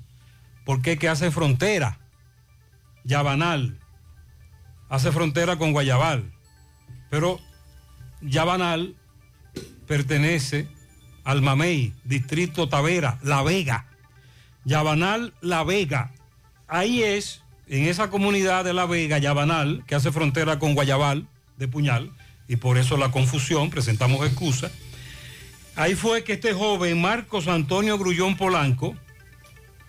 porque 0.65 0.97
que 0.97 1.09
hace 1.09 1.31
frontera? 1.31 1.99
Yabanal 3.03 3.80
hace 4.89 5.11
frontera 5.11 5.57
con 5.57 5.72
Guayabal. 5.72 6.31
Pero 7.09 7.39
Yabanal 8.22 8.96
pertenece 9.88 10.68
al 11.24 11.42
Mamey, 11.42 11.94
Distrito 12.04 12.70
Tavera, 12.70 13.20
La 13.24 13.42
Vega. 13.42 13.88
Yabanal, 14.64 15.34
La 15.42 15.64
Vega. 15.64 16.12
Ahí 16.68 17.04
es, 17.04 17.42
en 17.68 17.86
esa 17.86 18.10
comunidad 18.10 18.64
de 18.64 18.74
La 18.74 18.86
Vega, 18.86 19.18
Yabanal, 19.18 19.84
que 19.88 19.96
hace 19.96 20.12
frontera 20.12 20.60
con 20.60 20.74
Guayabal 20.76 21.28
de 21.58 21.68
Puñal, 21.68 22.12
y 22.48 22.58
por 22.58 22.78
eso 22.78 22.98
la 22.98 23.12
confusión, 23.12 23.70
presentamos 23.70 24.26
excusa. 24.26 24.72
Ahí 25.76 25.96
fue 25.96 26.24
que 26.24 26.34
este 26.34 26.54
joven, 26.54 27.02
Marcos 27.02 27.48
Antonio 27.48 27.98
Grullón 27.98 28.38
Polanco, 28.38 28.96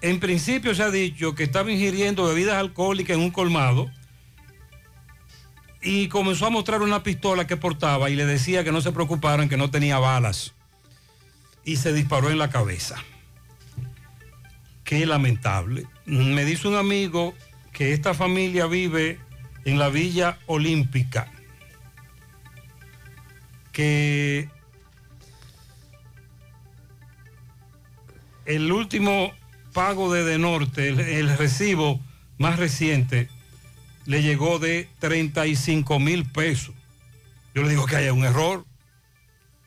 en 0.01 0.21
principio 0.21 0.75
se 0.75 0.83
ha 0.83 0.91
dicho 0.91 1.35
que 1.35 1.45
estaba 1.45 1.71
ingiriendo 1.71 2.25
bebidas 2.25 2.57
alcohólicas 2.57 3.17
en 3.17 3.23
un 3.23 3.31
colmado 3.31 3.91
y 5.87 6.09
comenzó 6.09 6.47
a 6.47 6.51
mostrar 6.51 6.83
una 6.83 7.05
pistola 7.05 7.47
que 7.47 7.57
portaba 7.57 8.11
y 8.11 8.17
le 8.17 8.27
decía 8.27 8.65
que 8.65 8.73
no 8.73 8.81
se 8.81 8.91
preocuparan, 8.91 9.49
que 9.49 9.57
no 9.57 9.71
tenía 9.71 10.01
balas. 10.01 10.53
Y 11.65 11.77
se 11.77 11.93
disparó 11.93 12.29
en 12.29 12.39
la 12.39 12.51
cabeza. 12.51 12.97
Qué 14.83 15.07
lamentable. 15.07 15.87
Me 16.05 16.45
dice 16.45 16.67
un 16.67 16.75
amigo 16.75 17.35
que 17.73 17.93
esta 17.93 18.15
familia 18.15 18.67
vive 18.67 19.21
en 19.65 19.79
la 19.79 19.89
Villa 19.89 20.39
Olímpica, 20.47 21.31
que 23.71 24.51
el 28.45 28.73
último 28.73 29.33
pago 29.73 30.13
de 30.13 30.25
De 30.25 30.39
Norte, 30.39 30.89
el, 30.89 30.99
el 30.99 31.39
recibo 31.39 32.01
más 32.39 32.59
reciente, 32.59 33.29
le 34.07 34.23
llegó 34.23 34.59
de 34.59 34.89
35 35.01 35.99
mil 36.01 36.25
pesos. 36.25 36.75
Yo 37.55 37.63
le 37.63 37.71
digo 37.71 37.87
que 37.87 37.97
haya 37.97 38.13
un 38.13 38.25
error. 38.25 38.65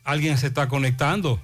Alguien 0.04 0.38
se 0.38 0.48
está 0.48 0.68
conectando. 0.68 1.42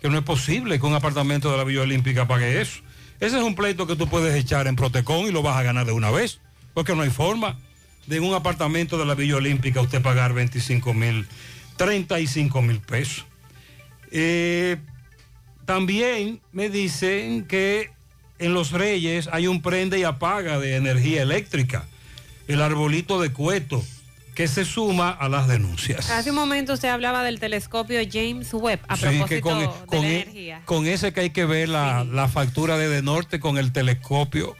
Que 0.00 0.08
no 0.08 0.18
es 0.18 0.24
posible 0.24 0.78
que 0.78 0.86
un 0.86 0.94
apartamento 0.94 1.50
de 1.50 1.58
la 1.58 1.64
Villa 1.64 1.82
Olímpica 1.82 2.28
pague 2.28 2.60
eso. 2.60 2.80
Ese 3.18 3.38
es 3.38 3.42
un 3.42 3.54
pleito 3.54 3.86
que 3.86 3.96
tú 3.96 4.08
puedes 4.08 4.34
echar 4.34 4.66
en 4.66 4.76
Protecon 4.76 5.26
y 5.26 5.32
lo 5.32 5.42
vas 5.42 5.56
a 5.56 5.62
ganar 5.62 5.86
de 5.86 5.92
una 5.92 6.10
vez. 6.10 6.40
Porque 6.74 6.94
no 6.94 7.02
hay 7.02 7.10
forma 7.10 7.58
de 8.06 8.16
en 8.16 8.24
un 8.24 8.34
apartamento 8.34 8.98
de 8.98 9.04
la 9.04 9.14
Villa 9.14 9.36
Olímpica 9.36 9.80
usted 9.80 10.00
pagar 10.00 10.32
25 10.32 10.94
mil, 10.94 11.26
35 11.76 12.62
mil 12.62 12.80
pesos. 12.80 13.24
Eh, 14.12 14.76
también 15.64 16.40
me 16.52 16.70
dicen 16.70 17.46
que 17.46 17.90
en 18.38 18.54
Los 18.54 18.70
Reyes 18.72 19.28
hay 19.32 19.46
un 19.46 19.62
prende 19.62 19.98
y 19.98 20.04
apaga 20.04 20.58
de 20.58 20.76
energía 20.76 21.22
eléctrica, 21.22 21.86
el 22.48 22.62
arbolito 22.62 23.20
de 23.20 23.32
cueto, 23.32 23.82
que 24.34 24.48
se 24.48 24.64
suma 24.66 25.10
a 25.10 25.28
las 25.28 25.48
denuncias. 25.48 26.10
Hace 26.10 26.30
un 26.30 26.36
momento 26.36 26.74
usted 26.74 26.88
hablaba 26.88 27.22
del 27.24 27.40
telescopio 27.40 27.98
James 28.10 28.52
Webb 28.52 28.80
a 28.86 28.96
Sí, 28.96 29.06
propósito 29.06 29.40
con, 29.48 29.58
de 29.60 29.68
con 29.86 30.00
la 30.02 30.06
e- 30.08 30.20
energía. 30.22 30.62
con 30.66 30.86
ese 30.86 31.12
que 31.12 31.20
hay 31.20 31.30
que 31.30 31.46
ver 31.46 31.68
la, 31.70 32.04
la 32.04 32.28
factura 32.28 32.76
de 32.76 32.88
De 32.88 33.02
Norte 33.02 33.40
con 33.40 33.56
el 33.56 33.72
telescopio. 33.72 34.54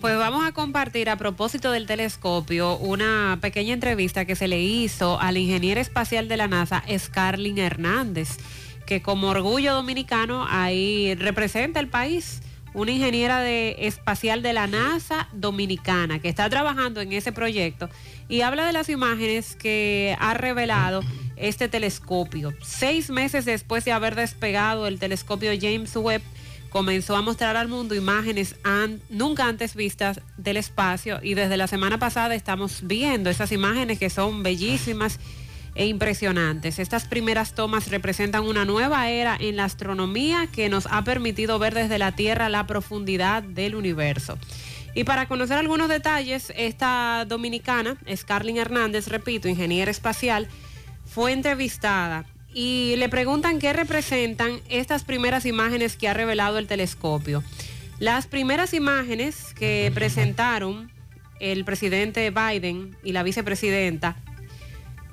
Pues 0.00 0.16
vamos 0.16 0.46
a 0.46 0.52
compartir 0.52 1.10
a 1.10 1.16
propósito 1.16 1.72
del 1.72 1.86
telescopio 1.86 2.76
una 2.78 3.38
pequeña 3.42 3.74
entrevista 3.74 4.24
que 4.24 4.36
se 4.36 4.46
le 4.48 4.60
hizo 4.62 5.20
al 5.20 5.36
ingeniero 5.36 5.80
espacial 5.80 6.28
de 6.28 6.36
la 6.36 6.46
NASA, 6.48 6.82
Scarlin 6.98 7.58
Hernández, 7.58 8.38
que 8.86 9.02
como 9.02 9.28
orgullo 9.28 9.74
dominicano 9.74 10.46
ahí 10.48 11.14
representa 11.16 11.80
el 11.80 11.88
país. 11.88 12.40
Una 12.74 12.90
ingeniera 12.92 13.40
de, 13.40 13.76
espacial 13.80 14.40
de 14.42 14.52
la 14.54 14.66
NASA 14.66 15.28
dominicana 15.32 16.20
que 16.20 16.28
está 16.28 16.48
trabajando 16.48 17.00
en 17.02 17.12
ese 17.12 17.30
proyecto 17.32 17.90
y 18.28 18.40
habla 18.40 18.64
de 18.64 18.72
las 18.72 18.88
imágenes 18.88 19.56
que 19.56 20.16
ha 20.18 20.32
revelado 20.34 21.02
este 21.36 21.68
telescopio. 21.68 22.54
Seis 22.62 23.10
meses 23.10 23.44
después 23.44 23.84
de 23.84 23.92
haber 23.92 24.14
despegado 24.14 24.86
el 24.86 24.98
telescopio 24.98 25.50
James 25.60 25.94
Webb, 25.96 26.22
comenzó 26.70 27.14
a 27.16 27.20
mostrar 27.20 27.58
al 27.58 27.68
mundo 27.68 27.94
imágenes 27.94 28.56
an- 28.64 29.02
nunca 29.10 29.46
antes 29.46 29.74
vistas 29.74 30.20
del 30.38 30.56
espacio 30.56 31.20
y 31.22 31.34
desde 31.34 31.58
la 31.58 31.66
semana 31.66 31.98
pasada 31.98 32.34
estamos 32.34 32.80
viendo 32.84 33.28
esas 33.28 33.52
imágenes 33.52 33.98
que 33.98 34.08
son 34.08 34.42
bellísimas 34.42 35.20
e 35.74 35.86
impresionantes. 35.86 36.78
Estas 36.78 37.06
primeras 37.06 37.54
tomas 37.54 37.90
representan 37.90 38.44
una 38.44 38.64
nueva 38.64 39.08
era 39.08 39.36
en 39.40 39.56
la 39.56 39.64
astronomía 39.64 40.48
que 40.52 40.68
nos 40.68 40.86
ha 40.90 41.02
permitido 41.04 41.58
ver 41.58 41.74
desde 41.74 41.98
la 41.98 42.12
Tierra 42.12 42.48
la 42.48 42.66
profundidad 42.66 43.42
del 43.42 43.74
universo. 43.74 44.38
Y 44.94 45.04
para 45.04 45.26
conocer 45.26 45.56
algunos 45.56 45.88
detalles, 45.88 46.52
esta 46.56 47.24
dominicana, 47.26 47.96
Scarlin 48.14 48.58
Hernández, 48.58 49.08
repito, 49.08 49.48
ingeniera 49.48 49.90
espacial, 49.90 50.48
fue 51.06 51.32
entrevistada 51.32 52.26
y 52.52 52.94
le 52.98 53.08
preguntan 53.08 53.58
qué 53.58 53.72
representan 53.72 54.60
estas 54.68 55.04
primeras 55.04 55.46
imágenes 55.46 55.96
que 55.96 56.08
ha 56.08 56.14
revelado 56.14 56.58
el 56.58 56.66
telescopio. 56.66 57.42
Las 57.98 58.26
primeras 58.26 58.74
imágenes 58.74 59.54
que 59.54 59.90
presentaron 59.94 60.90
el 61.40 61.64
presidente 61.64 62.30
Biden 62.30 62.96
y 63.02 63.12
la 63.12 63.22
vicepresidenta 63.22 64.16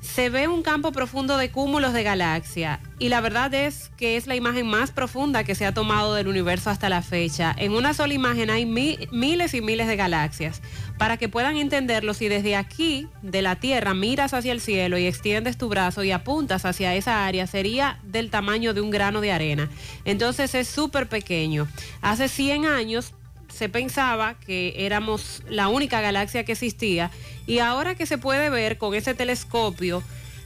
se 0.02 0.30
ve 0.30 0.48
un 0.48 0.64
campo 0.64 0.92
profundo 0.94 1.38
de 1.38 1.52
cúmulos 1.52 1.92
de 1.94 2.04
galaxia 2.04 2.80
y 3.00 3.10
la 3.10 3.20
verdad 3.20 3.54
es 3.54 3.92
que 3.98 4.16
es 4.16 4.28
la 4.28 4.36
imagen 4.36 4.66
más 4.66 4.92
profunda 4.92 5.44
que 5.44 5.56
se 5.56 5.66
ha 5.66 5.74
tomado 5.74 6.14
del 6.14 6.28
universo 6.30 6.70
hasta 6.70 6.88
la 6.90 7.02
fecha. 7.02 7.54
En 7.58 7.74
una 7.74 7.94
sola 7.94 8.14
imagen 8.14 8.50
hay 8.50 8.66
mi- 8.66 8.98
miles 9.12 9.54
y 9.54 9.62
miles 9.62 9.88
de 9.88 9.96
galaxias. 9.98 10.62
Para 10.98 11.18
que 11.18 11.30
puedan 11.30 11.58
entenderlo, 11.58 12.14
si 12.14 12.28
desde 12.28 12.56
aquí, 12.56 13.08
de 13.22 13.42
la 13.42 13.58
Tierra, 13.58 13.94
miras 13.94 14.34
hacia 14.34 14.52
el 14.52 14.62
cielo 14.62 14.98
y 14.98 15.06
extiendes 15.06 15.58
tu 15.58 15.70
brazo 15.70 16.04
y 16.04 16.12
apuntas 16.12 16.66
hacia 16.66 16.96
esa 16.96 17.26
área, 17.26 17.46
sería 17.48 18.00
del 18.04 18.30
tamaño 18.30 18.74
de 18.74 18.82
un 18.82 18.90
grano 18.92 19.22
de 19.22 19.32
arena. 19.32 19.70
Entonces 20.06 20.56
es 20.56 20.68
súper 20.68 21.08
pequeño. 21.08 21.68
Hace 22.02 22.28
100 22.28 22.66
años 22.66 23.14
se 23.60 23.68
pensaba 23.68 24.36
que 24.36 24.73
éramos 24.77 25.44
la 25.49 25.68
única 25.68 25.99
galaxia 25.99 26.45
que 26.45 26.53
existía 26.53 27.11
y 27.45 27.60
ahora 27.60 27.94
que 27.94 28.06
se 28.06 28.18
puede 28.18 28.49
ver 28.49 28.77
con 28.77 28.95
ese 28.95 29.14
telescopio, 29.14 30.02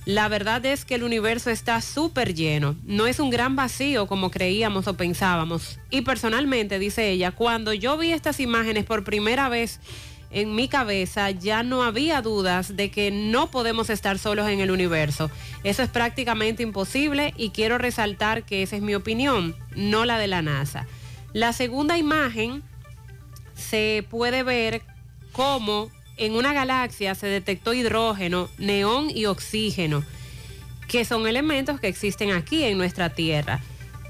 la 0.05 0.27
verdad 0.29 0.65
es 0.65 0.83
que 0.83 0.95
el 0.95 1.03
universo 1.03 1.51
está 1.51 1.79
súper 1.81 2.33
lleno. 2.33 2.75
No 2.83 3.05
es 3.05 3.19
un 3.19 3.29
gran 3.29 3.55
vacío 3.55 4.07
como 4.07 4.31
creíamos 4.31 4.87
o 4.87 4.97
pensábamos. 4.97 5.79
Y 5.91 6.01
personalmente, 6.01 6.79
dice 6.79 7.11
ella, 7.11 7.29
cuando 7.29 7.71
yo 7.71 7.99
vi 7.99 8.11
estas 8.11 8.39
imágenes 8.39 8.83
por 8.83 9.03
primera 9.03 9.47
vez 9.47 9.79
en 10.31 10.55
mi 10.55 10.67
cabeza, 10.67 11.29
ya 11.29 11.61
no 11.61 11.83
había 11.83 12.23
dudas 12.23 12.75
de 12.75 12.89
que 12.89 13.11
no 13.11 13.51
podemos 13.51 13.91
estar 13.91 14.17
solos 14.17 14.49
en 14.49 14.59
el 14.59 14.71
universo. 14.71 15.29
Eso 15.63 15.83
es 15.83 15.89
prácticamente 15.89 16.63
imposible 16.63 17.31
y 17.37 17.51
quiero 17.51 17.77
resaltar 17.77 18.43
que 18.43 18.63
esa 18.63 18.75
es 18.75 18.81
mi 18.81 18.95
opinión, 18.95 19.55
no 19.75 20.03
la 20.03 20.17
de 20.17 20.27
la 20.27 20.41
NASA. 20.41 20.87
La 21.33 21.51
segunda 21.51 21.97
imagen 21.97 22.63
se 23.55 24.05
puede 24.09 24.43
ver 24.43 24.81
cómo 25.31 25.89
en 26.17 26.35
una 26.35 26.53
galaxia 26.53 27.15
se 27.15 27.27
detectó 27.27 27.73
hidrógeno, 27.73 28.49
neón 28.57 29.09
y 29.09 29.25
oxígeno, 29.25 30.03
que 30.87 31.05
son 31.05 31.27
elementos 31.27 31.79
que 31.79 31.87
existen 31.87 32.31
aquí 32.31 32.63
en 32.63 32.77
nuestra 32.77 33.09
Tierra. 33.09 33.59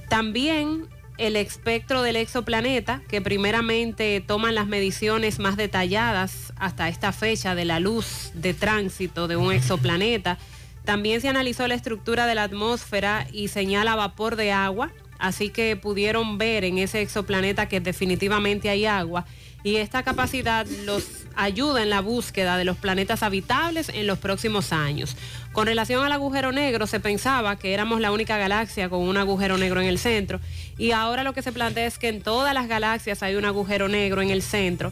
También 0.10 0.88
el 1.18 1.36
espectro 1.36 2.02
del 2.02 2.15
exoplaneta, 2.15 3.02
que 3.07 3.22
primeramente 3.22 4.24
toman 4.26 4.56
las 4.56 4.68
mediciones 4.68 5.40
más 5.40 5.57
detalladas 5.57 6.53
hasta 6.57 6.90
esta 6.90 7.11
fecha 7.11 7.56
de 7.56 7.65
la 7.65 7.80
luz 7.80 8.32
de 8.34 8.53
tránsito 8.53 9.28
de 9.28 9.38
un 9.38 9.52
exoplaneta. 9.52 10.38
También 10.86 11.22
se 11.22 11.30
analizó 11.30 11.68
la 11.68 11.76
estructura 11.76 12.26
de 12.26 12.36
la 12.36 12.44
atmósfera 12.44 13.28
y 13.32 13.48
señala 13.48 13.95
vapor 13.95 14.36
de 14.36 14.52
agua, 14.52 14.91
así 15.24 15.50
que 15.50 15.78
pudieron 15.78 16.38
ver 16.38 16.66
en 16.66 16.78
ese 16.78 17.02
exoplaneta 17.02 17.70
que 17.70 17.80
definitivamente 17.80 18.70
hay 18.70 18.86
agua 18.86 19.26
y 19.64 19.78
esta 19.78 20.04
capacidad 20.04 20.68
los 20.86 21.06
ayuda 21.38 21.82
en 21.82 21.90
la 21.90 22.02
búsqueda 22.02 22.58
de 22.58 22.66
los 22.66 22.76
planetas 22.76 23.24
habitables 23.24 23.88
en 23.88 24.06
los 24.06 24.20
próximos 24.20 24.74
años. 24.74 25.16
Con 25.54 25.66
relación 25.66 26.06
al 26.06 26.12
agujero 26.12 26.52
negro, 26.52 26.88
se 26.88 27.00
pensaba 27.00 27.56
que 27.56 27.74
éramos 27.74 28.02
la 28.02 28.12
única 28.12 28.38
galaxia 28.38 28.90
con 28.90 29.00
un 29.00 29.16
agujero 29.16 29.58
negro 29.58 29.80
en 29.80 29.88
el 29.88 29.98
centro 29.98 30.41
y 30.78 30.91
ahora 30.91 31.24
lo 31.24 31.32
que 31.32 31.41
se 31.41 31.54
plantea 31.54 31.86
es 31.86 31.98
que 31.98 32.10
en 32.10 32.22
todas 32.22 32.54
las 32.54 32.68
galaxias 32.68 33.24
hay 33.24 33.36
un 33.36 33.45
agujero 33.45 33.88
negro 33.88 34.22
en 34.22 34.30
el 34.30 34.41
centro. 34.41 34.91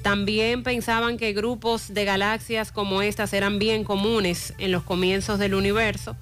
También 0.00 0.62
pensaban 0.62 1.18
que 1.18 1.34
grupos 1.34 1.92
de 1.92 2.06
galaxias 2.06 2.72
como 2.72 3.02
estas 3.02 3.34
eran 3.34 3.58
bien 3.58 3.84
comunes 3.84 4.54
en 4.56 4.72
los 4.72 4.84
comienzos 4.84 5.38
del 5.38 5.54
universo. 5.54 6.16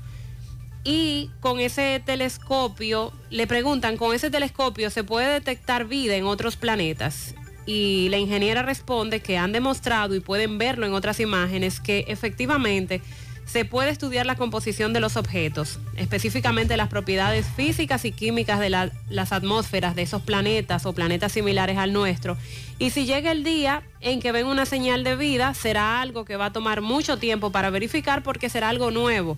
Y 0.84 1.30
con 1.40 1.60
ese 1.60 2.02
telescopio, 2.04 3.12
le 3.30 3.46
preguntan, 3.46 3.96
¿con 3.96 4.14
ese 4.14 4.30
telescopio 4.30 4.90
se 4.90 5.02
puede 5.02 5.32
detectar 5.32 5.86
vida 5.86 6.14
en 6.14 6.26
otros 6.26 6.56
planetas? 6.56 7.34
Y 7.64 8.08
la 8.10 8.18
ingeniera 8.18 8.62
responde 8.62 9.20
que 9.20 9.38
han 9.38 9.52
demostrado 9.52 10.14
y 10.14 10.20
pueden 10.20 10.58
verlo 10.58 10.84
en 10.84 10.92
otras 10.92 11.20
imágenes 11.20 11.80
que 11.80 12.04
efectivamente 12.08 13.00
se 13.46 13.64
puede 13.64 13.90
estudiar 13.90 14.26
la 14.26 14.36
composición 14.36 14.92
de 14.92 15.00
los 15.00 15.16
objetos, 15.16 15.78
específicamente 15.96 16.76
las 16.76 16.88
propiedades 16.88 17.46
físicas 17.46 18.04
y 18.04 18.12
químicas 18.12 18.58
de 18.58 18.70
la- 18.70 18.90
las 19.08 19.32
atmósferas 19.32 19.94
de 19.94 20.02
esos 20.02 20.22
planetas 20.22 20.84
o 20.86 20.92
planetas 20.94 21.32
similares 21.32 21.76
al 21.78 21.92
nuestro. 21.92 22.36
Y 22.78 22.90
si 22.90 23.04
llega 23.06 23.32
el 23.32 23.44
día 23.44 23.82
en 24.00 24.20
que 24.20 24.32
ven 24.32 24.46
una 24.46 24.66
señal 24.66 25.04
de 25.04 25.16
vida, 25.16 25.52
será 25.54 26.00
algo 26.00 26.24
que 26.24 26.36
va 26.36 26.46
a 26.46 26.52
tomar 26.52 26.80
mucho 26.80 27.18
tiempo 27.18 27.50
para 27.50 27.70
verificar 27.70 28.22
porque 28.22 28.48
será 28.48 28.70
algo 28.70 28.90
nuevo, 28.90 29.36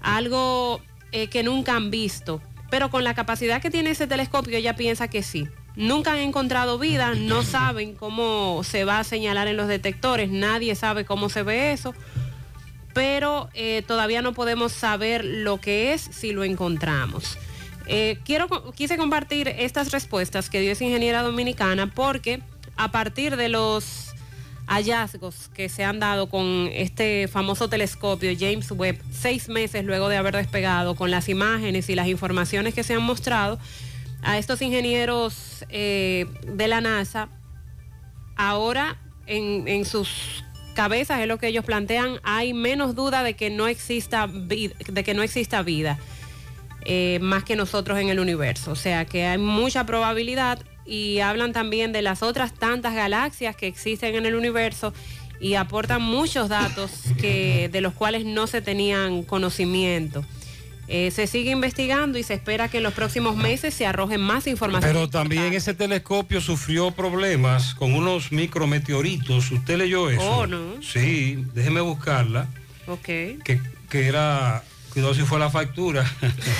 algo 0.00 0.80
eh, 1.12 1.28
que 1.28 1.42
nunca 1.42 1.76
han 1.76 1.90
visto. 1.90 2.40
Pero 2.70 2.90
con 2.90 3.04
la 3.04 3.14
capacidad 3.14 3.60
que 3.60 3.70
tiene 3.70 3.90
ese 3.90 4.06
telescopio, 4.06 4.56
ella 4.56 4.76
piensa 4.76 5.08
que 5.08 5.22
sí. 5.22 5.48
Nunca 5.76 6.12
han 6.12 6.18
encontrado 6.18 6.78
vida, 6.78 7.14
no 7.14 7.42
saben 7.44 7.94
cómo 7.94 8.62
se 8.64 8.84
va 8.84 9.00
a 9.00 9.04
señalar 9.04 9.48
en 9.48 9.56
los 9.56 9.68
detectores, 9.68 10.30
nadie 10.30 10.74
sabe 10.74 11.04
cómo 11.04 11.28
se 11.28 11.42
ve 11.42 11.72
eso, 11.72 11.94
pero 12.92 13.48
eh, 13.54 13.82
todavía 13.86 14.22
no 14.22 14.32
podemos 14.34 14.72
saber 14.72 15.24
lo 15.24 15.60
que 15.60 15.92
es 15.92 16.02
si 16.02 16.32
lo 16.32 16.44
encontramos. 16.44 17.38
Eh, 17.86 18.18
quiero, 18.24 18.48
quise 18.72 18.96
compartir 18.96 19.48
estas 19.48 19.90
respuestas 19.90 20.48
que 20.50 20.60
dio 20.60 20.72
esa 20.72 20.84
ingeniera 20.84 21.22
dominicana 21.22 21.92
porque 21.92 22.40
a 22.76 22.92
partir 22.92 23.36
de 23.36 23.48
los 23.48 24.09
hallazgos 24.70 25.48
que 25.52 25.68
se 25.68 25.82
han 25.84 25.98
dado 26.00 26.28
con 26.28 26.68
este 26.72 27.28
famoso 27.28 27.68
telescopio 27.68 28.30
James 28.38 28.70
Webb, 28.70 28.98
seis 29.10 29.48
meses 29.48 29.84
luego 29.84 30.08
de 30.08 30.16
haber 30.16 30.36
despegado, 30.36 30.94
con 30.94 31.10
las 31.10 31.28
imágenes 31.28 31.88
y 31.90 31.94
las 31.94 32.06
informaciones 32.06 32.72
que 32.74 32.84
se 32.84 32.94
han 32.94 33.02
mostrado, 33.02 33.58
a 34.22 34.38
estos 34.38 34.62
ingenieros 34.62 35.64
eh, 35.70 36.26
de 36.46 36.68
la 36.68 36.80
NASA, 36.80 37.28
ahora 38.36 38.96
en, 39.26 39.66
en 39.66 39.84
sus 39.84 40.44
cabezas 40.74 41.20
es 41.20 41.26
lo 41.26 41.38
que 41.38 41.48
ellos 41.48 41.64
plantean, 41.64 42.20
hay 42.22 42.52
menos 42.54 42.94
duda 42.94 43.22
de 43.22 43.34
que 43.34 43.50
no 43.50 43.66
exista, 43.66 44.26
vid- 44.28 44.74
de 44.76 45.04
que 45.04 45.14
no 45.14 45.22
exista 45.22 45.62
vida. 45.62 45.98
eh, 46.86 47.18
más 47.20 47.44
que 47.44 47.56
nosotros 47.56 47.98
en 47.98 48.08
el 48.08 48.18
universo. 48.20 48.70
O 48.70 48.74
sea 48.76 49.04
que 49.04 49.26
hay 49.26 49.36
mucha 49.36 49.84
probabilidad 49.84 50.58
y 50.90 51.20
hablan 51.20 51.52
también 51.52 51.92
de 51.92 52.02
las 52.02 52.20
otras 52.20 52.52
tantas 52.52 52.96
galaxias 52.96 53.54
que 53.54 53.68
existen 53.68 54.16
en 54.16 54.26
el 54.26 54.34
universo 54.34 54.92
y 55.38 55.54
aportan 55.54 56.02
muchos 56.02 56.48
datos 56.48 56.90
que, 57.20 57.68
de 57.70 57.80
los 57.80 57.94
cuales 57.94 58.24
no 58.24 58.48
se 58.48 58.60
tenían 58.60 59.22
conocimiento. 59.22 60.24
Eh, 60.88 61.12
se 61.12 61.28
sigue 61.28 61.52
investigando 61.52 62.18
y 62.18 62.24
se 62.24 62.34
espera 62.34 62.66
que 62.68 62.78
en 62.78 62.82
los 62.82 62.92
próximos 62.92 63.36
meses 63.36 63.72
se 63.72 63.86
arrojen 63.86 64.20
más 64.20 64.48
información. 64.48 64.92
Pero 64.92 65.08
también 65.08 65.52
ese 65.52 65.74
telescopio 65.74 66.40
sufrió 66.40 66.90
problemas 66.90 67.76
con 67.76 67.94
unos 67.94 68.32
micrometeoritos. 68.32 69.52
¿Usted 69.52 69.78
leyó 69.78 70.10
eso? 70.10 70.28
Oh, 70.28 70.46
¿no? 70.48 70.82
Sí, 70.82 71.44
déjeme 71.54 71.80
buscarla. 71.80 72.48
Ok. 72.88 73.04
Que, 73.04 73.60
que 73.88 74.08
era, 74.08 74.64
cuidado 74.90 75.14
si 75.14 75.22
fue 75.22 75.38
la 75.38 75.50
factura. 75.50 76.04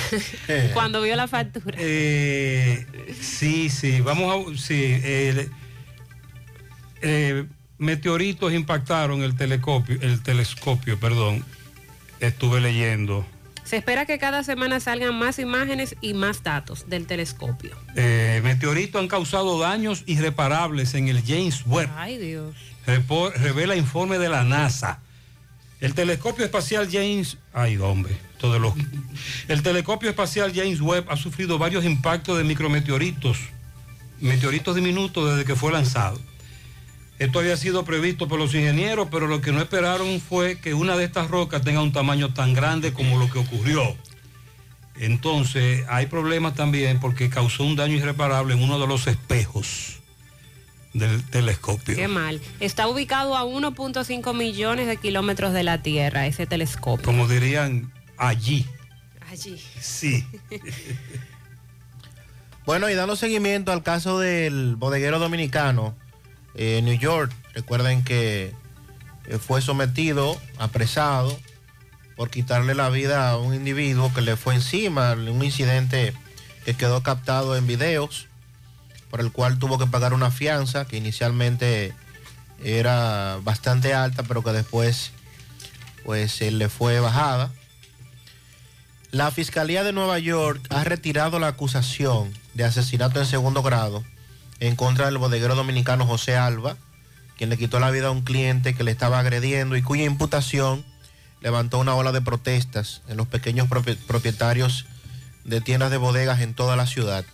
Cuando 0.73 1.01
vio 1.01 1.15
la 1.15 1.27
factura. 1.27 1.77
Eh, 1.79 2.85
sí, 3.19 3.69
sí, 3.69 4.01
vamos 4.01 4.53
a... 4.53 4.57
Sí, 4.57 4.75
eh, 4.77 5.49
eh, 7.01 7.45
meteoritos 7.77 8.53
impactaron 8.53 9.21
el 9.23 9.35
telescopio, 9.35 9.97
el 10.01 10.21
telescopio, 10.21 10.99
perdón. 10.99 11.43
Estuve 12.19 12.61
leyendo. 12.61 13.25
Se 13.63 13.77
espera 13.77 14.05
que 14.05 14.19
cada 14.19 14.43
semana 14.43 14.79
salgan 14.79 15.17
más 15.17 15.39
imágenes 15.39 15.95
y 16.01 16.13
más 16.13 16.43
datos 16.43 16.87
del 16.89 17.07
telescopio. 17.07 17.75
Eh, 17.95 18.41
meteoritos 18.43 19.01
han 19.01 19.07
causado 19.07 19.57
daños 19.59 20.03
irreparables 20.07 20.93
en 20.93 21.07
el 21.07 21.23
James 21.25 21.63
Webb. 21.65 21.89
Ay, 21.95 22.17
Dios. 22.17 22.55
Repo- 22.85 23.31
revela 23.33 23.75
informe 23.75 24.17
de 24.19 24.29
la 24.29 24.43
NASA. 24.43 24.99
El 25.81 25.95
telescopio 25.95 26.45
espacial 26.45 26.87
James, 26.91 27.37
ay 27.53 27.77
hombre, 27.77 28.15
todo 28.39 28.59
lo, 28.59 28.75
el 29.47 29.63
telescopio 29.63 30.11
espacial 30.11 30.53
James 30.53 30.79
Webb 30.79 31.09
ha 31.09 31.17
sufrido 31.17 31.57
varios 31.57 31.83
impactos 31.83 32.37
de 32.37 32.43
micrometeoritos, 32.43 33.39
meteoritos 34.19 34.75
diminutos 34.75 35.31
desde 35.31 35.43
que 35.43 35.55
fue 35.55 35.71
lanzado. 35.71 36.21
Esto 37.17 37.39
había 37.39 37.57
sido 37.57 37.83
previsto 37.83 38.27
por 38.27 38.37
los 38.37 38.53
ingenieros, 38.53 39.07
pero 39.09 39.25
lo 39.25 39.41
que 39.41 39.51
no 39.51 39.59
esperaron 39.59 40.21
fue 40.21 40.59
que 40.59 40.75
una 40.75 40.95
de 40.97 41.05
estas 41.05 41.29
rocas 41.29 41.63
tenga 41.63 41.81
un 41.81 41.91
tamaño 41.91 42.31
tan 42.31 42.53
grande 42.53 42.93
como 42.93 43.17
lo 43.17 43.29
que 43.31 43.39
ocurrió. 43.39 43.95
Entonces, 44.99 45.83
hay 45.89 46.05
problemas 46.05 46.53
también 46.53 46.99
porque 46.99 47.29
causó 47.29 47.63
un 47.63 47.75
daño 47.75 47.95
irreparable 47.95 48.53
en 48.53 48.61
uno 48.61 48.79
de 48.79 48.85
los 48.85 49.07
espejos 49.07 50.00
del 50.93 51.23
telescopio. 51.23 51.95
Qué 51.95 52.07
mal. 52.07 52.41
Está 52.59 52.87
ubicado 52.87 53.35
a 53.35 53.43
1.5 53.43 54.35
millones 54.35 54.87
de 54.87 54.97
kilómetros 54.97 55.53
de 55.53 55.63
la 55.63 55.81
Tierra, 55.81 56.27
ese 56.27 56.45
telescopio. 56.45 57.05
Como 57.05 57.27
dirían 57.27 57.91
allí. 58.17 58.65
Allí. 59.29 59.61
Sí. 59.79 60.25
Bueno, 62.63 62.89
y 62.89 62.93
dando 62.93 63.15
seguimiento 63.15 63.71
al 63.71 63.81
caso 63.81 64.19
del 64.19 64.75
bodeguero 64.75 65.17
dominicano 65.17 65.95
eh, 66.53 66.77
en 66.77 66.85
New 66.85 66.97
York, 66.97 67.33
recuerden 67.53 68.03
que 68.03 68.53
eh, 69.25 69.37
fue 69.39 69.61
sometido, 69.61 70.39
apresado, 70.59 71.37
por 72.15 72.29
quitarle 72.29 72.75
la 72.75 72.89
vida 72.89 73.31
a 73.31 73.37
un 73.37 73.55
individuo 73.55 74.13
que 74.13 74.21
le 74.21 74.35
fue 74.35 74.53
encima, 74.53 75.13
un 75.13 75.43
incidente 75.43 76.13
que 76.63 76.75
quedó 76.75 77.01
captado 77.01 77.57
en 77.57 77.65
videos, 77.65 78.27
por 79.11 79.19
el 79.21 79.31
cual 79.31 79.59
tuvo 79.59 79.77
que 79.77 79.85
pagar 79.85 80.13
una 80.13 80.31
fianza 80.31 80.85
que 80.85 80.97
inicialmente 80.97 81.93
era 82.63 83.37
bastante 83.43 83.93
alta, 83.93 84.23
pero 84.23 84.43
que 84.43 84.51
después 84.51 85.11
pues 86.03 86.31
se 86.31 86.49
le 86.49 86.69
fue 86.69 86.99
bajada. 86.99 87.51
La 89.11 89.29
Fiscalía 89.29 89.83
de 89.83 89.91
Nueva 89.91 90.17
York 90.19 90.65
ha 90.69 90.83
retirado 90.83 91.37
la 91.37 91.47
acusación 91.47 92.33
de 92.53 92.63
asesinato 92.63 93.19
en 93.19 93.25
segundo 93.25 93.61
grado 93.61 94.03
en 94.59 94.75
contra 94.75 95.05
del 95.05 95.17
bodeguero 95.17 95.55
dominicano 95.55 96.05
José 96.05 96.37
Alba, 96.37 96.77
quien 97.37 97.49
le 97.49 97.57
quitó 97.57 97.79
la 97.79 97.91
vida 97.91 98.07
a 98.07 98.11
un 98.11 98.21
cliente 98.21 98.73
que 98.73 98.83
le 98.83 98.91
estaba 98.91 99.19
agrediendo 99.19 99.75
y 99.75 99.81
cuya 99.81 100.05
imputación 100.05 100.85
levantó 101.41 101.79
una 101.79 101.95
ola 101.95 102.11
de 102.11 102.21
protestas 102.21 103.01
en 103.07 103.17
los 103.17 103.27
pequeños 103.27 103.67
propi- 103.67 103.97
propietarios 103.97 104.85
de 105.43 105.59
tiendas 105.59 105.89
de 105.91 105.97
bodegas 105.97 106.39
en 106.39 106.53
toda 106.53 106.75
la 106.75 106.85
ciudad. 106.85 107.25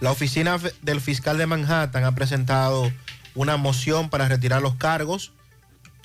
La 0.00 0.12
oficina 0.12 0.58
del 0.82 1.00
fiscal 1.00 1.38
de 1.38 1.46
Manhattan 1.46 2.04
ha 2.04 2.14
presentado 2.14 2.92
una 3.34 3.56
moción 3.56 4.10
para 4.10 4.28
retirar 4.28 4.62
los 4.62 4.76
cargos 4.76 5.32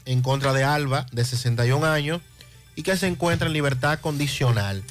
en 0.06 0.22
contra 0.22 0.52
de 0.52 0.64
Alba, 0.64 1.06
de 1.12 1.24
61 1.24 1.86
años, 1.86 2.22
y 2.76 2.84
que 2.84 2.98
se 2.98 3.08
encuentra 3.08 3.48
en 3.48 3.54
libertad 3.54 4.00
condicional. 4.00 4.84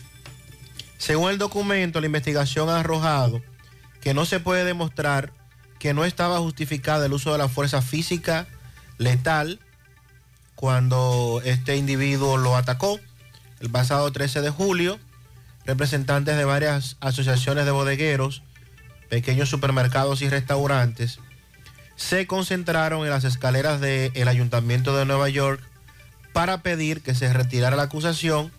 Según 0.98 1.30
el 1.30 1.38
documento, 1.38 2.00
la 2.00 2.06
investigación 2.06 2.68
ha 2.68 2.78
arrojado 2.78 3.42
que 4.00 4.14
no 4.14 4.24
se 4.24 4.38
puede 4.38 4.64
demostrar 4.64 5.32
que 5.80 5.94
no 5.94 6.04
estaba 6.04 6.38
justificada 6.38 7.06
el 7.06 7.12
uso 7.12 7.32
de 7.32 7.38
la 7.38 7.48
fuerza 7.48 7.82
física 7.82 8.46
letal 8.98 9.58
cuando 10.54 11.42
este 11.44 11.76
individuo 11.76 12.36
lo 12.36 12.56
atacó 12.56 13.00
el 13.58 13.68
pasado 13.68 14.12
13 14.12 14.42
de 14.42 14.50
julio. 14.50 15.00
Representantes 15.64 16.36
de 16.36 16.44
varias 16.44 16.96
asociaciones 17.00 17.64
de 17.64 17.70
bodegueros, 17.72 18.42
pequeños 19.12 19.50
supermercados 19.50 20.22
y 20.22 20.30
restaurantes 20.30 21.18
se 21.96 22.26
concentraron 22.26 23.04
en 23.04 23.10
las 23.10 23.24
escaleras 23.24 23.78
del 23.78 24.26
Ayuntamiento 24.26 24.96
de 24.96 25.04
Nueva 25.04 25.28
York 25.28 25.60
para 26.32 26.62
pedir 26.62 27.02
que 27.02 27.14
se 27.14 27.30
retirara 27.30 27.76
la 27.76 27.82
acusación 27.82 28.50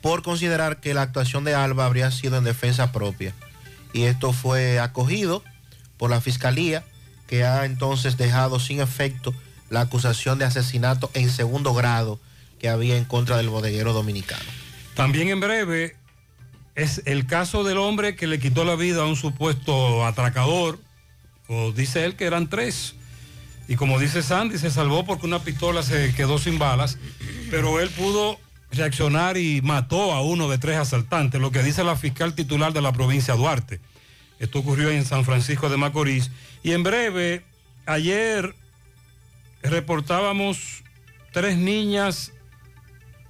por 0.00 0.22
considerar 0.22 0.78
que 0.78 0.94
la 0.94 1.02
actuación 1.02 1.42
de 1.42 1.56
Alba 1.56 1.84
habría 1.84 2.12
sido 2.12 2.38
en 2.38 2.44
defensa 2.44 2.92
propia. 2.92 3.34
Y 3.92 4.04
esto 4.04 4.32
fue 4.32 4.78
acogido 4.78 5.42
por 5.96 6.10
la 6.10 6.20
Fiscalía, 6.20 6.84
que 7.26 7.42
ha 7.42 7.64
entonces 7.64 8.16
dejado 8.16 8.60
sin 8.60 8.80
efecto 8.80 9.34
la 9.68 9.80
acusación 9.80 10.38
de 10.38 10.44
asesinato 10.44 11.10
en 11.14 11.28
segundo 11.28 11.74
grado 11.74 12.20
que 12.60 12.68
había 12.68 12.96
en 12.96 13.04
contra 13.04 13.36
del 13.36 13.48
bodeguero 13.48 13.92
dominicano. 13.92 14.44
También 14.94 15.26
en 15.26 15.40
breve 15.40 15.96
es 16.74 17.02
el 17.04 17.26
caso 17.26 17.64
del 17.64 17.78
hombre 17.78 18.16
que 18.16 18.26
le 18.26 18.38
quitó 18.38 18.64
la 18.64 18.76
vida 18.76 19.02
a 19.02 19.06
un 19.06 19.16
supuesto 19.16 20.06
atracador, 20.06 20.78
o 21.48 21.72
dice 21.72 22.04
él 22.04 22.16
que 22.16 22.24
eran 22.24 22.48
tres. 22.48 22.94
Y 23.68 23.76
como 23.76 23.98
dice 23.98 24.22
Sandy, 24.22 24.58
se 24.58 24.70
salvó 24.70 25.04
porque 25.04 25.26
una 25.26 25.40
pistola 25.40 25.82
se 25.82 26.14
quedó 26.14 26.38
sin 26.38 26.58
balas, 26.58 26.98
pero 27.50 27.80
él 27.80 27.90
pudo 27.90 28.38
reaccionar 28.70 29.36
y 29.36 29.60
mató 29.60 30.12
a 30.12 30.22
uno 30.22 30.48
de 30.48 30.58
tres 30.58 30.78
asaltantes, 30.78 31.40
lo 31.40 31.52
que 31.52 31.62
dice 31.62 31.84
la 31.84 31.96
fiscal 31.96 32.34
titular 32.34 32.72
de 32.72 32.80
la 32.80 32.92
provincia 32.92 33.34
Duarte. 33.34 33.80
Esto 34.38 34.58
ocurrió 34.58 34.90
en 34.90 35.04
San 35.04 35.24
Francisco 35.24 35.68
de 35.68 35.76
Macorís. 35.76 36.30
Y 36.62 36.72
en 36.72 36.82
breve, 36.82 37.44
ayer 37.86 38.54
reportábamos 39.62 40.82
tres 41.32 41.56
niñas, 41.56 42.32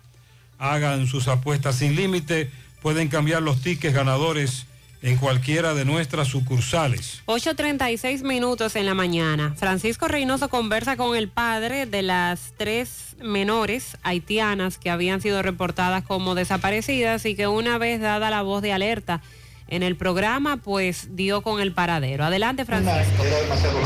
Hagan 0.58 1.06
sus 1.06 1.28
apuestas 1.28 1.76
sin 1.76 1.96
límite. 1.96 2.50
Pueden 2.82 3.08
cambiar 3.08 3.42
los 3.42 3.62
tickets 3.62 3.94
ganadores 3.94 4.66
en 5.00 5.16
cualquiera 5.16 5.72
de 5.72 5.86
nuestras 5.86 6.28
sucursales. 6.28 7.22
8.36 7.24 8.22
minutos 8.22 8.76
en 8.76 8.84
la 8.84 8.92
mañana. 8.92 9.54
Francisco 9.56 10.08
Reynoso 10.08 10.50
conversa 10.50 10.98
con 10.98 11.16
el 11.16 11.28
padre 11.28 11.86
de 11.86 12.02
las 12.02 12.52
tres 12.58 13.16
menores 13.22 13.96
haitianas 14.02 14.76
que 14.76 14.90
habían 14.90 15.22
sido 15.22 15.40
reportadas 15.40 16.04
como 16.04 16.34
desaparecidas 16.34 17.24
y 17.24 17.34
que 17.34 17.46
una 17.46 17.78
vez 17.78 18.00
dada 18.00 18.28
la 18.28 18.42
voz 18.42 18.60
de 18.60 18.72
alerta 18.74 19.22
en 19.68 19.82
el 19.82 19.96
programa, 19.96 20.58
pues 20.58 21.14
dio 21.14 21.42
con 21.42 21.60
el 21.60 21.72
paradero. 21.72 22.24
Adelante, 22.24 22.64
Francisco. 22.64 23.22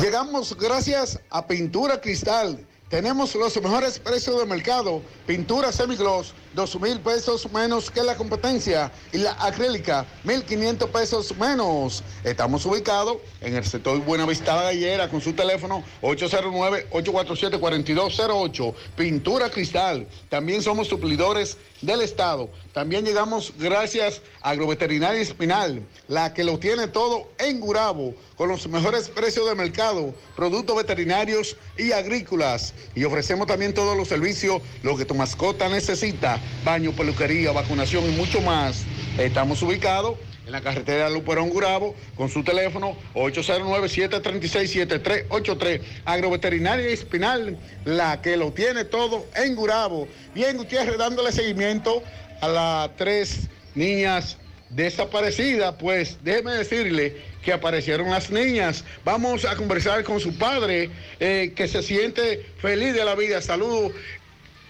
Llegamos 0.00 0.56
gracias 0.56 1.20
a 1.30 1.46
Pintura 1.46 2.00
Cristal. 2.00 2.66
Tenemos 2.92 3.34
los 3.34 3.60
mejores 3.62 3.98
precios 3.98 4.38
del 4.38 4.46
mercado. 4.46 5.00
Pintura 5.26 5.72
semigloss, 5.72 6.34
2 6.54 6.78
mil 6.78 7.00
pesos 7.00 7.50
menos 7.50 7.90
que 7.90 8.02
la 8.02 8.16
competencia. 8.16 8.92
Y 9.14 9.16
la 9.16 9.32
acrílica, 9.42 10.04
1.500 10.26 10.90
pesos 10.90 11.34
menos. 11.38 12.04
Estamos 12.22 12.66
ubicados 12.66 13.16
en 13.40 13.56
el 13.56 13.64
sector 13.64 13.98
Buenavista 14.00 14.56
Gallera 14.56 15.08
con 15.08 15.22
su 15.22 15.32
teléfono 15.32 15.82
809-847-4208. 16.02 18.74
Pintura 18.94 19.48
Cristal. 19.48 20.06
También 20.28 20.60
somos 20.60 20.88
suplidores 20.88 21.56
del 21.82 22.00
Estado. 22.00 22.48
También 22.72 23.04
llegamos 23.04 23.52
gracias 23.58 24.22
a 24.40 24.50
Agroveterinaria 24.50 25.20
Espinal, 25.20 25.82
la 26.08 26.32
que 26.32 26.44
lo 26.44 26.58
tiene 26.58 26.88
todo 26.88 27.28
en 27.38 27.60
Gurabo, 27.60 28.14
con 28.36 28.48
los 28.48 28.66
mejores 28.68 29.08
precios 29.08 29.46
de 29.48 29.54
mercado, 29.54 30.14
productos 30.34 30.76
veterinarios 30.76 31.56
y 31.76 31.92
agrícolas. 31.92 32.72
Y 32.94 33.04
ofrecemos 33.04 33.46
también 33.46 33.74
todos 33.74 33.96
los 33.96 34.08
servicios, 34.08 34.62
lo 34.82 34.96
que 34.96 35.04
tu 35.04 35.14
mascota 35.14 35.68
necesita, 35.68 36.40
baño, 36.64 36.92
peluquería, 36.92 37.52
vacunación 37.52 38.04
y 38.10 38.16
mucho 38.16 38.40
más. 38.40 38.84
Estamos 39.18 39.60
ubicados 39.62 40.16
en 40.46 40.52
la 40.52 40.60
carretera 40.60 41.08
Luperón 41.08 41.48
Gurabo 41.50 41.94
con 42.16 42.28
su 42.28 42.42
teléfono 42.44 42.96
809-736-7383. 43.14 45.80
Agroveterinaria 46.04 46.88
Espinal, 46.88 47.56
la 47.84 48.20
que 48.20 48.36
lo 48.36 48.52
tiene 48.52 48.84
todo 48.84 49.24
en 49.36 49.54
Gurabo. 49.54 50.08
Bien, 50.34 50.56
Gutiérrez, 50.56 50.98
dándole 50.98 51.30
seguimiento 51.32 52.02
a 52.40 52.48
las 52.48 52.90
tres 52.96 53.48
niñas 53.74 54.38
desaparecidas, 54.70 55.74
pues 55.78 56.18
déjeme 56.22 56.52
decirle 56.52 57.16
que 57.42 57.52
aparecieron 57.52 58.08
las 58.10 58.30
niñas. 58.30 58.84
Vamos 59.04 59.44
a 59.44 59.54
conversar 59.56 60.02
con 60.04 60.20
su 60.20 60.38
padre, 60.38 60.88
eh, 61.20 61.52
que 61.54 61.68
se 61.68 61.82
siente 61.82 62.46
feliz 62.58 62.94
de 62.94 63.04
la 63.04 63.14
vida. 63.14 63.42
Saludos. 63.42 63.92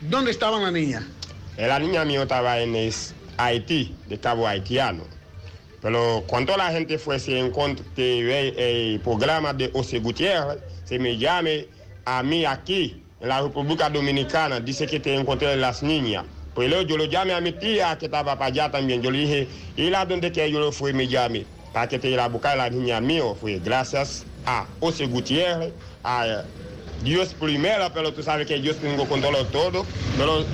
¿Dónde 0.01 0.32
estaban 0.32 0.65
las 0.65 0.73
niñas? 0.73 1.05
Eh, 1.57 1.69
La 1.69 1.78
niña 1.78 2.05
mía 2.05 2.23
estaba 2.23 2.59
en 2.61 2.74
Haití, 3.36 3.94
de 4.09 4.19
Cabo 4.19 4.49
Haitiano. 4.49 5.05
Pero 5.82 6.22
cuando 6.28 6.56
la 6.56 6.70
gente 6.70 6.96
fue 6.96 7.18
se 7.18 7.42
ve 7.42 8.54
el 8.56 9.00
programa 9.00 9.52
de 9.52 9.68
José 9.72 9.98
Gutiérrez, 9.98 10.59
se 10.84 10.98
me 10.98 11.18
llame 11.18 11.66
a 12.04 12.22
mí 12.22 12.44
aquí, 12.44 13.02
en 13.20 13.28
la 13.28 13.42
República 13.42 13.90
Dominicana, 13.90 14.60
dice 14.60 14.86
que 14.86 15.00
te 15.00 15.14
encontré 15.14 15.56
las 15.56 15.82
niñas. 15.82 16.24
Pues 16.54 16.68
luego 16.68 16.86
yo 16.86 16.96
lo 16.96 17.04
llamé 17.06 17.32
a 17.32 17.40
mi 17.40 17.52
tía 17.52 17.98
que 17.98 18.06
estaba 18.06 18.38
para 18.38 18.46
allá 18.46 18.70
también. 18.70 19.02
Yo 19.02 19.10
le 19.10 19.18
dije, 19.18 19.48
¿y 19.76 19.90
la 19.90 20.04
donde 20.04 20.30
que 20.30 20.50
yo 20.50 20.60
lo 20.60 20.70
fui 20.70 20.92
me 20.92 21.09
llame? 21.09 21.46
Para 21.72 21.88
que 21.88 21.98
te 21.98 22.10
iba 22.10 22.24
a 22.24 22.28
buscar 22.28 22.56
la 22.56 22.70
niña 22.70 23.00
mía. 23.00 23.22
Fue 23.40 23.59
gracias 23.59 24.24
a 24.44 24.66
José 24.78 25.06
Gutiérrez, 25.06 25.72
a 26.04 26.44
Dios 27.03 27.35
primero, 27.35 27.91
pero 27.93 28.12
tú 28.12 28.23
sabes 28.23 28.47
que 28.47 28.59
Dios 28.59 28.77
tengo 28.77 29.07
control 29.07 29.35
de 29.35 29.45
todo. 29.45 29.87
Pero 30.16 30.45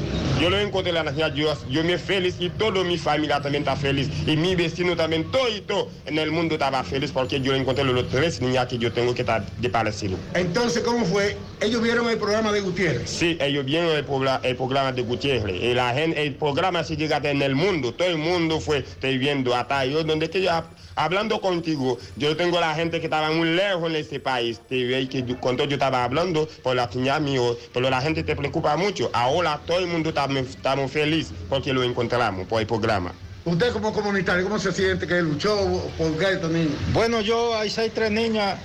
yo 0.41 0.51
lo 0.51 0.59
encontré 0.59 0.93
la 0.93 1.03
nación 1.03 1.35
Dios, 1.35 1.59
yo 1.69 1.83
me 1.83 1.99
feliz 1.99 2.37
y 2.39 2.49
toda 2.49 2.85
mi 2.85 2.97
familia 2.97 3.41
también 3.41 3.63
está 3.63 3.77
feliz. 3.77 4.09
Y 4.27 4.37
mi 4.37 4.55
vecino 4.55 4.97
también, 4.97 5.31
todo 5.31 5.49
y 5.49 5.61
todo 5.63 5.89
en 6.07 6.19
el 6.19 6.31
mundo 6.31 6.55
estaba 6.55 6.85
feliz 6.85 7.11
porque 7.11 7.41
yo 7.41 7.55
encontré 7.55 7.85
los 7.85 8.09
tres 8.09 8.41
niñas 8.41 8.67
que 8.67 8.79
yo 8.79 8.93
tengo 8.93 9.15
que 9.15 9.23
estar 9.23 9.45
desaparecidos. 9.59 10.19
Entonces, 10.35 10.83
¿cómo 10.85 11.05
fue? 11.05 11.37
Ellos 11.61 11.83
vieron 11.83 12.09
el 12.09 12.19
programa 12.19 12.53
de 12.53 12.61
Gutiérrez. 12.61 13.11
Sí, 13.11 13.37
ellos 13.41 13.65
vieron 13.65 13.91
el, 13.97 14.05
programa, 14.05 14.41
el 14.45 14.57
programa 14.57 14.93
de 14.93 15.03
Gutiérrez. 15.03 15.61
Y 15.61 15.75
la 15.75 15.93
gente, 15.93 16.23
el 16.23 16.35
programa 16.35 16.85
se 16.85 16.97
llega 16.97 17.19
en 17.25 17.43
el 17.43 17.55
mundo. 17.55 17.93
Todo 17.93 18.09
el 18.09 18.19
mundo 18.19 18.61
fue 18.61 18.79
estoy 18.79 19.19
viendo 19.19 19.55
hasta 19.55 19.85
yo, 19.87 20.05
donde 20.05 20.31
que 20.31 20.41
yo, 20.43 20.51
hablando 20.99 21.41
contigo, 21.41 21.99
yo 22.17 22.37
tengo 22.37 22.61
la 22.61 22.75
gente 22.75 22.99
que 23.01 23.07
estaba 23.07 23.31
muy 23.31 23.51
lejos 23.51 23.89
en 23.89 23.97
este 23.97 24.21
país. 24.21 24.61
Te 24.67 24.85
ve 24.85 25.09
que 25.09 25.23
yo- 25.23 25.39
cuando 25.41 25.65
yo 25.65 25.75
estaba 25.75 26.05
hablando 26.05 26.49
por 26.63 26.77
la 26.77 26.89
niña 26.95 27.21
mío, 27.21 27.57
pero 27.73 27.89
la 27.89 28.01
gente 28.01 28.23
te 28.25 28.35
preocupa 28.37 28.77
mucho. 28.77 29.11
Ahora 29.15 29.63
todo 29.65 29.79
el 29.79 29.87
mundo 29.87 30.11
estamos, 30.11 30.43
estamos 30.49 30.91
felices 30.91 31.35
porque 31.49 31.73
lo 31.73 31.83
encontramos 31.83 32.47
por 32.47 32.61
el 32.61 32.67
programa. 32.67 33.15
Usted 33.45 33.73
como 33.73 33.93
comunitario, 33.95 34.45
¿cómo 34.45 34.59
se 34.59 34.73
siente 34.73 35.07
que 35.07 35.23
luchó 35.23 35.95
por 35.97 36.23
estos 36.23 36.51
niños? 36.51 36.75
Bueno, 36.93 37.23
yo 37.23 37.57
hay 37.57 37.71
seis, 37.71 37.93
tres 37.95 38.11
niñas 38.11 38.59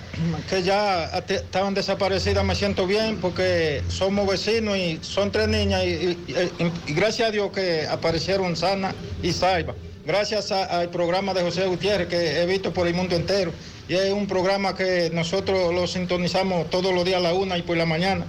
que 0.46 0.62
ya 0.62 1.06
estaban 1.06 1.74
desaparecidas, 1.74 2.44
me 2.44 2.54
siento 2.56 2.86
bien 2.86 3.20
porque 3.22 3.86
somos 3.88 4.28
vecinos 4.28 4.76
y 4.76 5.00
son 5.02 5.32
tres 5.32 5.48
niñas 5.48 5.84
y, 5.86 5.88
y- 6.28 6.34
y- 6.60 6.74
y 6.92 6.94
gracias 6.96 7.30
a 7.30 7.32
Dios 7.32 7.52
que 7.52 7.88
aparecieron 7.88 8.58
sanas 8.58 8.96
y 9.22 9.32
salvas. 9.32 9.78
Gracias 10.06 10.52
al 10.52 10.90
programa 10.90 11.34
de 11.34 11.44
José 11.44 11.66
Gutiérrez 11.66 12.10
que 12.10 12.42
he 12.42 12.46
visto 12.46 12.74
por 12.74 12.88
el 12.88 12.94
mundo 12.94 13.16
entero 13.16 13.54
y 13.88 13.94
es 13.94 14.12
un 14.12 14.28
programa 14.28 14.76
que 14.76 15.10
nosotros 15.14 15.74
lo 15.74 15.88
sintonizamos 15.88 16.70
todos 16.70 16.94
los 16.94 17.06
días 17.06 17.18
a 17.18 17.22
la 17.22 17.34
una 17.34 17.58
y 17.58 17.62
por 17.62 17.78
la 17.78 17.86
mañana. 17.86 18.26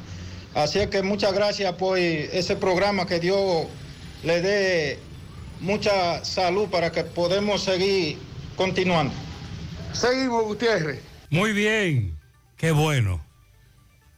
Así 0.55 0.79
es 0.79 0.87
que 0.87 1.03
muchas 1.03 1.33
gracias 1.33 1.73
por 1.75 1.99
ese 1.99 2.55
programa 2.55 3.07
que 3.07 3.19
Dios 3.19 3.67
le 4.23 4.41
dé 4.41 4.99
mucha 5.61 6.25
salud 6.25 6.69
para 6.69 6.93
que 6.93 7.03
podamos 7.03 7.65
seguir 7.65 8.19
continuando. 8.57 9.13
Seguimos, 9.93 10.45
Gutiérrez. 10.45 11.01
Muy 11.31 11.53
bien, 11.53 12.17
qué 12.57 12.71
bueno. 12.71 13.25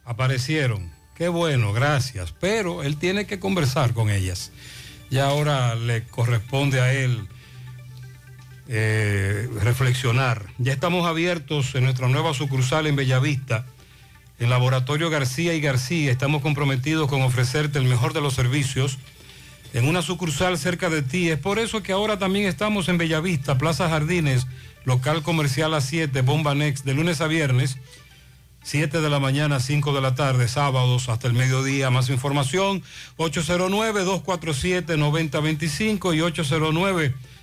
Aparecieron, 0.04 0.92
qué 1.14 1.28
bueno, 1.28 1.72
gracias. 1.72 2.34
Pero 2.38 2.82
él 2.82 2.98
tiene 2.98 3.26
que 3.26 3.40
conversar 3.40 3.94
con 3.94 4.10
ellas. 4.10 4.52
Y 5.08 5.18
ahora 5.18 5.74
le 5.74 6.04
corresponde 6.04 6.80
a 6.80 6.92
él 6.92 7.26
eh, 8.68 9.48
reflexionar. 9.62 10.46
Ya 10.58 10.72
estamos 10.72 11.06
abiertos 11.06 11.74
en 11.74 11.84
nuestra 11.84 12.08
nueva 12.08 12.34
sucursal 12.34 12.86
en 12.86 12.96
Bellavista, 12.96 13.64
en 14.38 14.50
Laboratorio 14.50 15.10
García 15.10 15.54
y 15.54 15.60
García. 15.60 16.10
Estamos 16.10 16.42
comprometidos 16.42 17.08
con 17.08 17.22
ofrecerte 17.22 17.78
el 17.78 17.84
mejor 17.84 18.12
de 18.12 18.20
los 18.20 18.34
servicios 18.34 18.98
en 19.72 19.86
una 19.86 20.02
sucursal 20.02 20.58
cerca 20.58 20.90
de 20.90 21.02
ti. 21.02 21.30
Es 21.30 21.38
por 21.38 21.58
eso 21.58 21.82
que 21.82 21.92
ahora 21.92 22.18
también 22.18 22.46
estamos 22.46 22.88
en 22.88 22.98
Bellavista, 22.98 23.58
Plaza 23.58 23.88
Jardines, 23.88 24.46
local 24.84 25.22
comercial 25.22 25.74
a 25.74 25.80
7, 25.80 26.22
Bomba 26.22 26.54
Next, 26.54 26.84
de 26.84 26.94
lunes 26.94 27.20
a 27.20 27.26
viernes, 27.26 27.78
7 28.62 29.00
de 29.00 29.10
la 29.10 29.18
mañana, 29.20 29.60
5 29.60 29.94
de 29.94 30.00
la 30.00 30.14
tarde, 30.16 30.48
sábados 30.48 31.08
hasta 31.08 31.28
el 31.28 31.34
mediodía. 31.34 31.90
Más 31.90 32.10
información, 32.10 32.82
809-247-9025 33.16 36.16
y 36.16 36.20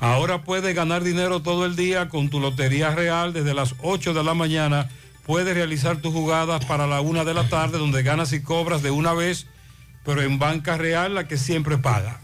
Ahora 0.00 0.44
puedes 0.44 0.74
ganar 0.74 1.02
dinero 1.02 1.40
todo 1.40 1.64
el 1.64 1.74
día 1.74 2.08
con 2.08 2.28
tu 2.28 2.38
Lotería 2.38 2.94
Real 2.94 3.32
desde 3.32 3.54
las 3.54 3.74
8 3.80 4.12
de 4.12 4.22
la 4.22 4.34
mañana. 4.34 4.90
Puedes 5.24 5.54
realizar 5.54 5.96
tus 5.96 6.12
jugadas 6.12 6.64
para 6.66 6.86
la 6.86 7.00
1 7.00 7.24
de 7.24 7.34
la 7.34 7.48
tarde 7.48 7.78
donde 7.78 8.02
ganas 8.02 8.32
y 8.32 8.42
cobras 8.42 8.82
de 8.82 8.90
una 8.90 9.14
vez, 9.14 9.46
pero 10.04 10.22
en 10.22 10.38
Banca 10.38 10.76
Real 10.76 11.14
la 11.14 11.26
que 11.26 11.38
siempre 11.38 11.78
paga. 11.78 12.20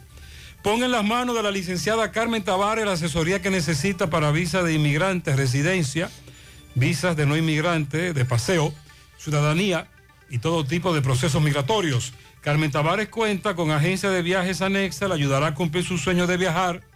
Pon 0.62 0.82
en 0.85 0.90
las 0.90 1.03
manos 1.03 1.35
de 1.35 1.43
la 1.43 1.51
licenciada 1.51 2.12
Carmen 2.12 2.44
Tavares 2.44 2.85
la 2.85 2.93
asesoría 2.93 3.40
que 3.43 3.51
necesita 3.51 4.11
para 4.11 4.31
visa 4.31 4.62
de 4.62 4.74
inmigrantes, 4.74 5.35
residencia, 5.35 6.11
visas 6.74 7.16
de 7.16 7.27
no 7.27 7.36
inmigrante, 7.36 8.12
de 8.12 8.24
paseo, 8.24 8.73
ciudadanía 9.19 9.89
y 10.31 10.39
todo 10.39 10.65
tipo 10.65 10.94
de 10.94 11.01
procesos 11.01 11.43
migratorios. 11.43 12.12
Carmen 12.43 12.70
Tavares 12.70 13.09
cuenta 13.09 13.57
con 13.57 13.70
agencia 13.70 14.11
de 14.11 14.23
viajes 14.23 14.61
anexa, 14.61 15.09
le 15.09 15.15
ayudará 15.15 15.49
a 15.49 15.55
cumplir 15.55 15.85
su 15.85 15.97
sueño 15.97 16.27
de 16.27 16.36
viajar. 16.36 16.91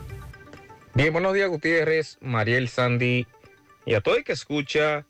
Bien, 0.95 1.12
buenos 1.12 1.35
días, 1.35 1.49
Gutiérrez, 1.49 2.19
Mariel 2.20 2.69
Sandy 2.69 3.27
y 3.86 3.95
a 3.95 4.01
todo 4.01 4.16
el 4.16 4.24
que 4.24 4.32
escucha 4.32 5.05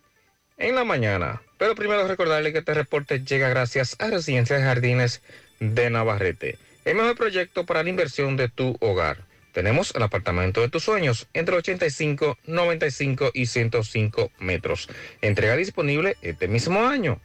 en 0.57 0.75
la 0.75 0.85
mañana. 0.85 1.43
Pero 1.59 1.75
primero 1.75 2.07
recordarle 2.07 2.53
que 2.53 2.59
este 2.59 2.75
reporte 2.75 3.21
llega 3.21 3.49
gracias 3.49 3.97
a 3.99 4.09
Residencia 4.09 4.57
de 4.57 4.63
Jardines 4.63 5.23
de 5.61 5.91
Navarrete, 5.91 6.59
el 6.85 6.97
mejor 6.97 7.17
proyecto 7.17 7.65
para 7.65 7.83
la 7.83 7.91
inversión 7.91 8.37
de 8.37 8.49
tu 8.49 8.77
hogar. 8.81 9.25
Tenemos 9.55 9.95
el 9.95 10.03
apartamento 10.03 10.61
de 10.61 10.69
tus 10.69 10.83
sueños 10.83 11.29
entre 11.33 11.55
85, 11.55 12.37
95 12.45 13.31
y 13.33 13.47
105 13.47 14.33
metros. 14.41 14.89
Entrega 15.23 15.57
disponible 15.57 16.17
este 16.23 16.49
mismo 16.49 16.87
año. 16.87 17.21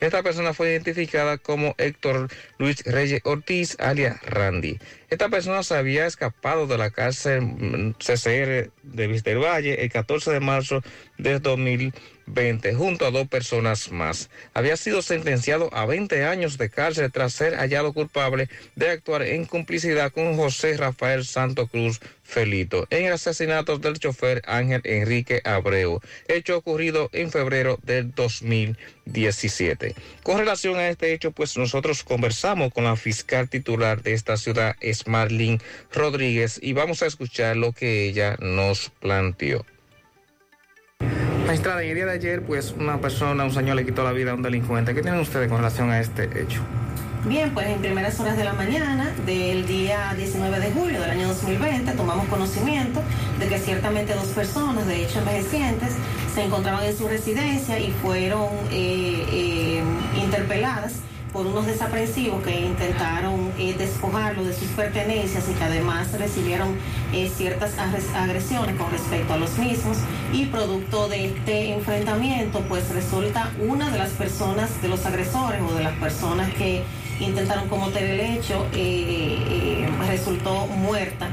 Esta 0.00 0.22
persona 0.22 0.52
fue 0.52 0.70
identificada 0.70 1.38
como 1.38 1.74
Héctor 1.78 2.28
Luis 2.58 2.84
Reyes 2.84 3.20
Ortiz, 3.24 3.76
alias 3.80 4.20
Randy. 4.22 4.78
Esta 5.10 5.28
persona 5.28 5.62
se 5.64 5.74
había 5.74 6.06
escapado 6.06 6.66
de 6.66 6.78
la 6.78 6.90
cárcel 6.90 7.42
mm, 7.42 7.94
CCR 7.98 8.70
de 8.82 9.06
Vista 9.08 9.30
del 9.30 9.40
Valle 9.40 9.82
el 9.82 9.90
14 9.90 10.30
de 10.30 10.40
marzo 10.40 10.82
de 11.16 11.40
2020, 12.28 12.74
junto 12.74 13.06
a 13.06 13.10
dos 13.10 13.28
personas 13.28 13.90
más. 13.90 14.30
Había 14.54 14.76
sido 14.76 15.02
sentenciado 15.02 15.70
a 15.72 15.86
20 15.86 16.24
años 16.24 16.58
de 16.58 16.70
cárcel 16.70 17.10
tras 17.10 17.32
ser 17.32 17.56
hallado 17.56 17.92
culpable 17.92 18.48
de 18.76 18.90
actuar 18.90 19.22
en 19.22 19.44
complicidad 19.44 20.12
con 20.12 20.36
José 20.36 20.76
Rafael 20.76 21.24
Santo 21.24 21.66
Cruz 21.66 22.00
Felito 22.22 22.86
en 22.90 23.06
el 23.06 23.14
asesinato 23.14 23.78
del 23.78 23.98
chofer 23.98 24.42
Ángel 24.44 24.82
Enrique 24.84 25.40
Abreu, 25.44 26.00
hecho 26.28 26.58
ocurrido 26.58 27.08
en 27.12 27.30
febrero 27.30 27.78
del 27.82 28.14
2017. 28.14 29.94
Con 30.22 30.38
relación 30.38 30.76
a 30.76 30.88
este 30.88 31.14
hecho, 31.14 31.30
pues 31.30 31.56
nosotros 31.56 32.04
conversamos 32.04 32.72
con 32.72 32.84
la 32.84 32.96
fiscal 32.96 33.48
titular 33.48 34.02
de 34.02 34.12
esta 34.12 34.36
ciudad, 34.36 34.76
Marlene 35.06 35.60
Rodríguez, 35.90 36.58
y 36.62 36.74
vamos 36.74 37.02
a 37.02 37.06
escuchar 37.06 37.56
lo 37.56 37.72
que 37.72 38.04
ella 38.06 38.36
nos 38.40 38.90
planteó. 39.00 39.64
Magistrada, 41.48 41.82
en 41.82 41.88
el 41.88 41.94
día 41.94 42.04
de 42.04 42.12
ayer, 42.12 42.42
pues 42.42 42.74
una 42.78 43.00
persona, 43.00 43.42
un 43.42 43.50
señor 43.50 43.76
le 43.76 43.86
quitó 43.86 44.04
la 44.04 44.12
vida 44.12 44.32
a 44.32 44.34
un 44.34 44.42
delincuente. 44.42 44.94
¿Qué 44.94 45.00
tienen 45.00 45.18
ustedes 45.18 45.48
con 45.48 45.56
relación 45.56 45.90
a 45.90 45.98
este 45.98 46.24
hecho? 46.24 46.60
Bien, 47.24 47.52
pues 47.54 47.68
en 47.68 47.78
primeras 47.78 48.20
horas 48.20 48.36
de 48.36 48.44
la 48.44 48.52
mañana 48.52 49.10
del 49.24 49.66
día 49.66 50.12
19 50.14 50.60
de 50.60 50.70
julio 50.72 51.00
del 51.00 51.10
año 51.10 51.28
2020 51.28 51.92
tomamos 51.92 52.28
conocimiento 52.28 53.00
de 53.38 53.48
que 53.48 53.58
ciertamente 53.58 54.12
dos 54.12 54.26
personas, 54.26 54.86
de 54.86 55.02
hecho 55.02 55.20
envejecientes, 55.20 55.94
se 56.34 56.42
encontraban 56.42 56.84
en 56.84 56.94
su 56.94 57.08
residencia 57.08 57.78
y 57.78 57.92
fueron 57.92 58.50
eh, 58.70 59.24
eh, 59.32 59.82
interpeladas 60.22 60.96
por 61.32 61.46
unos 61.46 61.66
desaprensivos 61.66 62.42
que 62.42 62.60
intentaron 62.60 63.52
eh, 63.58 63.74
despojarlo 63.76 64.44
de 64.44 64.54
sus 64.54 64.68
pertenencias 64.68 65.48
y 65.48 65.54
que 65.54 65.64
además 65.64 66.12
recibieron 66.12 66.76
eh, 67.12 67.30
ciertas 67.34 67.72
agresiones 68.14 68.76
con 68.76 68.90
respecto 68.90 69.34
a 69.34 69.36
los 69.36 69.58
mismos. 69.58 69.98
Y 70.32 70.46
producto 70.46 71.08
de 71.08 71.26
este 71.26 71.72
enfrentamiento 71.72 72.60
pues 72.68 72.88
resulta 72.90 73.50
una 73.60 73.90
de 73.90 73.98
las 73.98 74.10
personas 74.10 74.80
de 74.82 74.88
los 74.88 75.04
agresores 75.06 75.60
o 75.62 75.74
de 75.74 75.84
las 75.84 75.94
personas 75.94 76.52
que 76.54 76.82
intentaron 77.20 77.68
cometer 77.68 78.04
el 78.04 78.20
hecho 78.20 78.66
eh, 78.72 79.88
resultó 80.08 80.66
muerta 80.66 81.28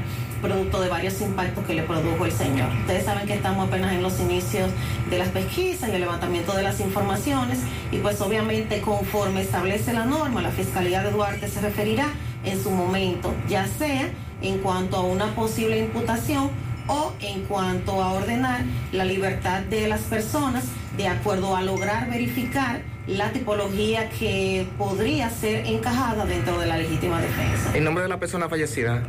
producto 0.46 0.80
de 0.80 0.88
varios 0.88 1.20
impactos 1.20 1.64
que 1.64 1.74
le 1.74 1.82
produjo 1.82 2.24
el 2.24 2.30
señor. 2.30 2.68
Ustedes 2.82 3.04
saben 3.04 3.26
que 3.26 3.34
estamos 3.34 3.66
apenas 3.66 3.92
en 3.92 4.02
los 4.02 4.20
inicios 4.20 4.70
de 5.10 5.18
las 5.18 5.28
pesquisas 5.28 5.88
y 5.88 5.92
el 5.92 6.00
levantamiento 6.00 6.54
de 6.54 6.62
las 6.62 6.78
informaciones 6.80 7.58
y 7.90 7.98
pues 7.98 8.20
obviamente 8.20 8.80
conforme 8.80 9.42
establece 9.42 9.92
la 9.92 10.04
norma, 10.04 10.42
la 10.42 10.50
Fiscalía 10.50 11.02
de 11.02 11.10
Duarte 11.10 11.48
se 11.48 11.60
referirá 11.60 12.06
en 12.44 12.62
su 12.62 12.70
momento, 12.70 13.34
ya 13.48 13.66
sea 13.66 14.08
en 14.40 14.58
cuanto 14.58 14.98
a 14.98 15.02
una 15.02 15.34
posible 15.34 15.78
imputación 15.78 16.50
o 16.86 17.12
en 17.20 17.42
cuanto 17.46 18.00
a 18.00 18.12
ordenar 18.12 18.60
la 18.92 19.04
libertad 19.04 19.62
de 19.62 19.88
las 19.88 20.02
personas 20.02 20.64
de 20.96 21.08
acuerdo 21.08 21.56
a 21.56 21.62
lograr 21.62 22.08
verificar 22.08 22.82
la 23.08 23.32
tipología 23.32 24.08
que 24.10 24.68
podría 24.78 25.28
ser 25.30 25.66
encajada 25.66 26.24
dentro 26.24 26.58
de 26.60 26.66
la 26.66 26.76
legítima 26.76 27.20
defensa. 27.20 27.76
¿El 27.76 27.82
nombre 27.82 28.04
de 28.04 28.08
la 28.08 28.18
persona 28.20 28.48
fallecida? 28.48 29.02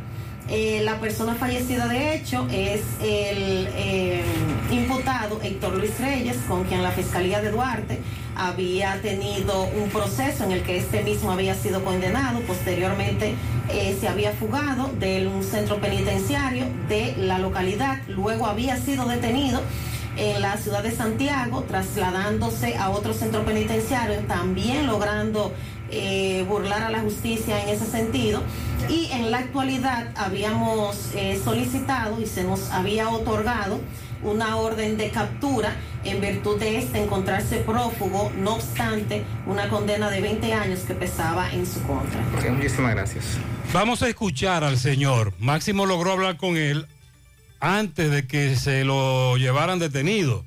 Eh, 0.50 0.82
la 0.84 0.98
persona 1.02 1.36
fallecida 1.36 1.90
de 1.90 2.16
hecho 2.16 2.48
es 2.50 2.82
el 3.02 3.68
eh, 3.76 4.24
imputado 4.72 5.42
Héctor 5.44 5.76
Luis 5.76 6.00
Reyes, 6.00 6.38
con 6.48 6.64
quien 6.64 6.84
la 6.84 6.92
Fiscalía 6.92 7.42
de 7.42 7.52
Duarte 7.52 8.00
había 8.34 9.02
tenido 9.02 9.64
un 9.64 9.90
proceso 9.90 10.46
en 10.46 10.54
el 10.54 10.64
que 10.64 10.78
este 10.78 11.04
mismo 11.04 11.32
había 11.32 11.54
sido 11.54 11.84
condenado, 11.84 12.40
posteriormente 12.42 13.36
eh, 13.70 13.98
se 14.00 14.08
había 14.08 14.32
fugado 14.32 14.90
de 14.98 15.28
un 15.28 15.44
centro 15.44 15.82
penitenciario 15.82 16.66
de 16.88 17.16
la 17.18 17.40
localidad, 17.40 17.98
luego 18.08 18.48
había 18.48 18.78
sido 18.78 19.06
detenido 19.06 19.62
en 20.16 20.42
la 20.42 20.58
ciudad 20.58 20.82
de 20.82 20.92
Santiago, 20.92 21.64
trasladándose 21.68 22.78
a 22.78 22.90
otro 22.90 23.14
centro 23.14 23.44
penitenciario, 23.44 24.20
también 24.22 24.88
logrando 24.88 25.54
eh, 25.92 26.46
burlar 26.48 26.84
a 26.84 26.90
la 26.90 27.00
justicia 27.00 27.62
en 27.64 27.70
ese 27.70 27.86
sentido. 27.86 28.42
Y 28.90 29.10
en 29.12 29.32
la 29.32 29.40
actualidad 29.40 30.12
habíamos 30.16 31.12
eh, 31.16 31.40
solicitado 31.44 32.22
y 32.22 32.26
se 32.26 32.44
nos 32.44 32.70
había 32.72 33.10
otorgado 33.10 33.80
una 34.24 34.58
orden 34.58 34.98
de 34.98 35.10
captura 35.10 35.76
en 36.04 36.22
virtud 36.22 36.60
de 36.60 36.78
este 36.78 37.04
encontrarse 37.04 37.58
prófugo, 37.58 38.32
no 38.38 38.56
obstante 38.56 39.24
una 39.46 39.70
condena 39.70 40.10
de 40.10 40.22
20 40.22 40.54
años 40.54 40.82
que 40.82 40.94
pesaba 40.94 41.52
en 41.52 41.66
su 41.66 41.82
contra. 41.84 42.22
muchísimas 42.52 42.96
gracias. 42.96 43.38
Vamos 43.74 44.02
a 44.02 44.08
escuchar 44.08 44.64
al 44.64 44.78
señor. 44.78 45.34
Máximo 45.40 45.86
logró 45.86 46.14
hablar 46.14 46.38
con 46.38 46.56
él 46.58 46.88
antes 47.60 48.12
de 48.12 48.26
que 48.26 48.56
se 48.56 48.86
lo 48.86 49.38
llevaran 49.38 49.80
detenido. 49.80 50.46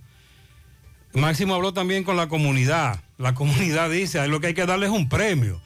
Máximo 1.12 1.54
habló 1.54 1.72
también 1.72 2.04
con 2.04 2.16
la 2.16 2.28
comunidad. 2.28 3.00
La 3.18 3.34
comunidad 3.34 3.90
dice, 3.90 4.26
lo 4.28 4.40
que 4.40 4.48
hay 4.48 4.54
que 4.54 4.66
darles 4.66 4.90
un 4.90 5.08
premio. 5.08 5.60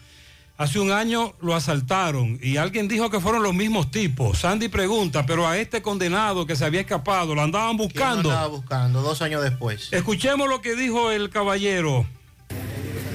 Hace 0.56 0.78
un 0.78 0.92
año 0.92 1.34
lo 1.40 1.54
asaltaron 1.56 2.38
y 2.40 2.58
alguien 2.58 2.86
dijo 2.86 3.10
que 3.10 3.18
fueron 3.18 3.42
los 3.42 3.54
mismos 3.54 3.90
tipos. 3.90 4.38
Sandy 4.38 4.68
pregunta, 4.68 5.26
pero 5.26 5.48
a 5.48 5.58
este 5.58 5.82
condenado 5.82 6.46
que 6.46 6.54
se 6.54 6.64
había 6.64 6.80
escapado, 6.80 7.34
lo 7.34 7.42
andaban 7.42 7.76
¿Quién 7.76 7.78
lo 7.78 7.84
buscando. 7.92 8.30
andaba 8.30 8.46
buscando 8.46 9.02
dos 9.02 9.20
años 9.20 9.42
después. 9.42 9.88
Escuchemos 9.92 10.48
lo 10.48 10.62
que 10.62 10.76
dijo 10.76 11.10
el 11.10 11.28
caballero. 11.30 12.06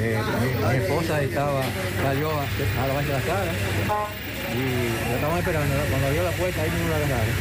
Eh, 0.01 0.19
mi, 0.41 0.68
mi 0.68 0.76
esposa 0.84 1.22
estaba, 1.22 1.61
salió 2.03 2.30
a, 2.30 2.43
a 2.84 2.88
lavarse 2.88 3.11
la 3.14 3.22
cara 3.22 3.51
y 4.53 5.10
la 5.10 5.15
estaban 5.15 5.38
esperando. 5.39 5.76
Cuando 5.89 6.07
abrió 6.07 6.23
la 6.23 6.31
puerta, 6.31 6.61
ahí 6.61 6.72
mismo 6.72 6.89
la 6.89 6.95
agarraron. 6.97 7.34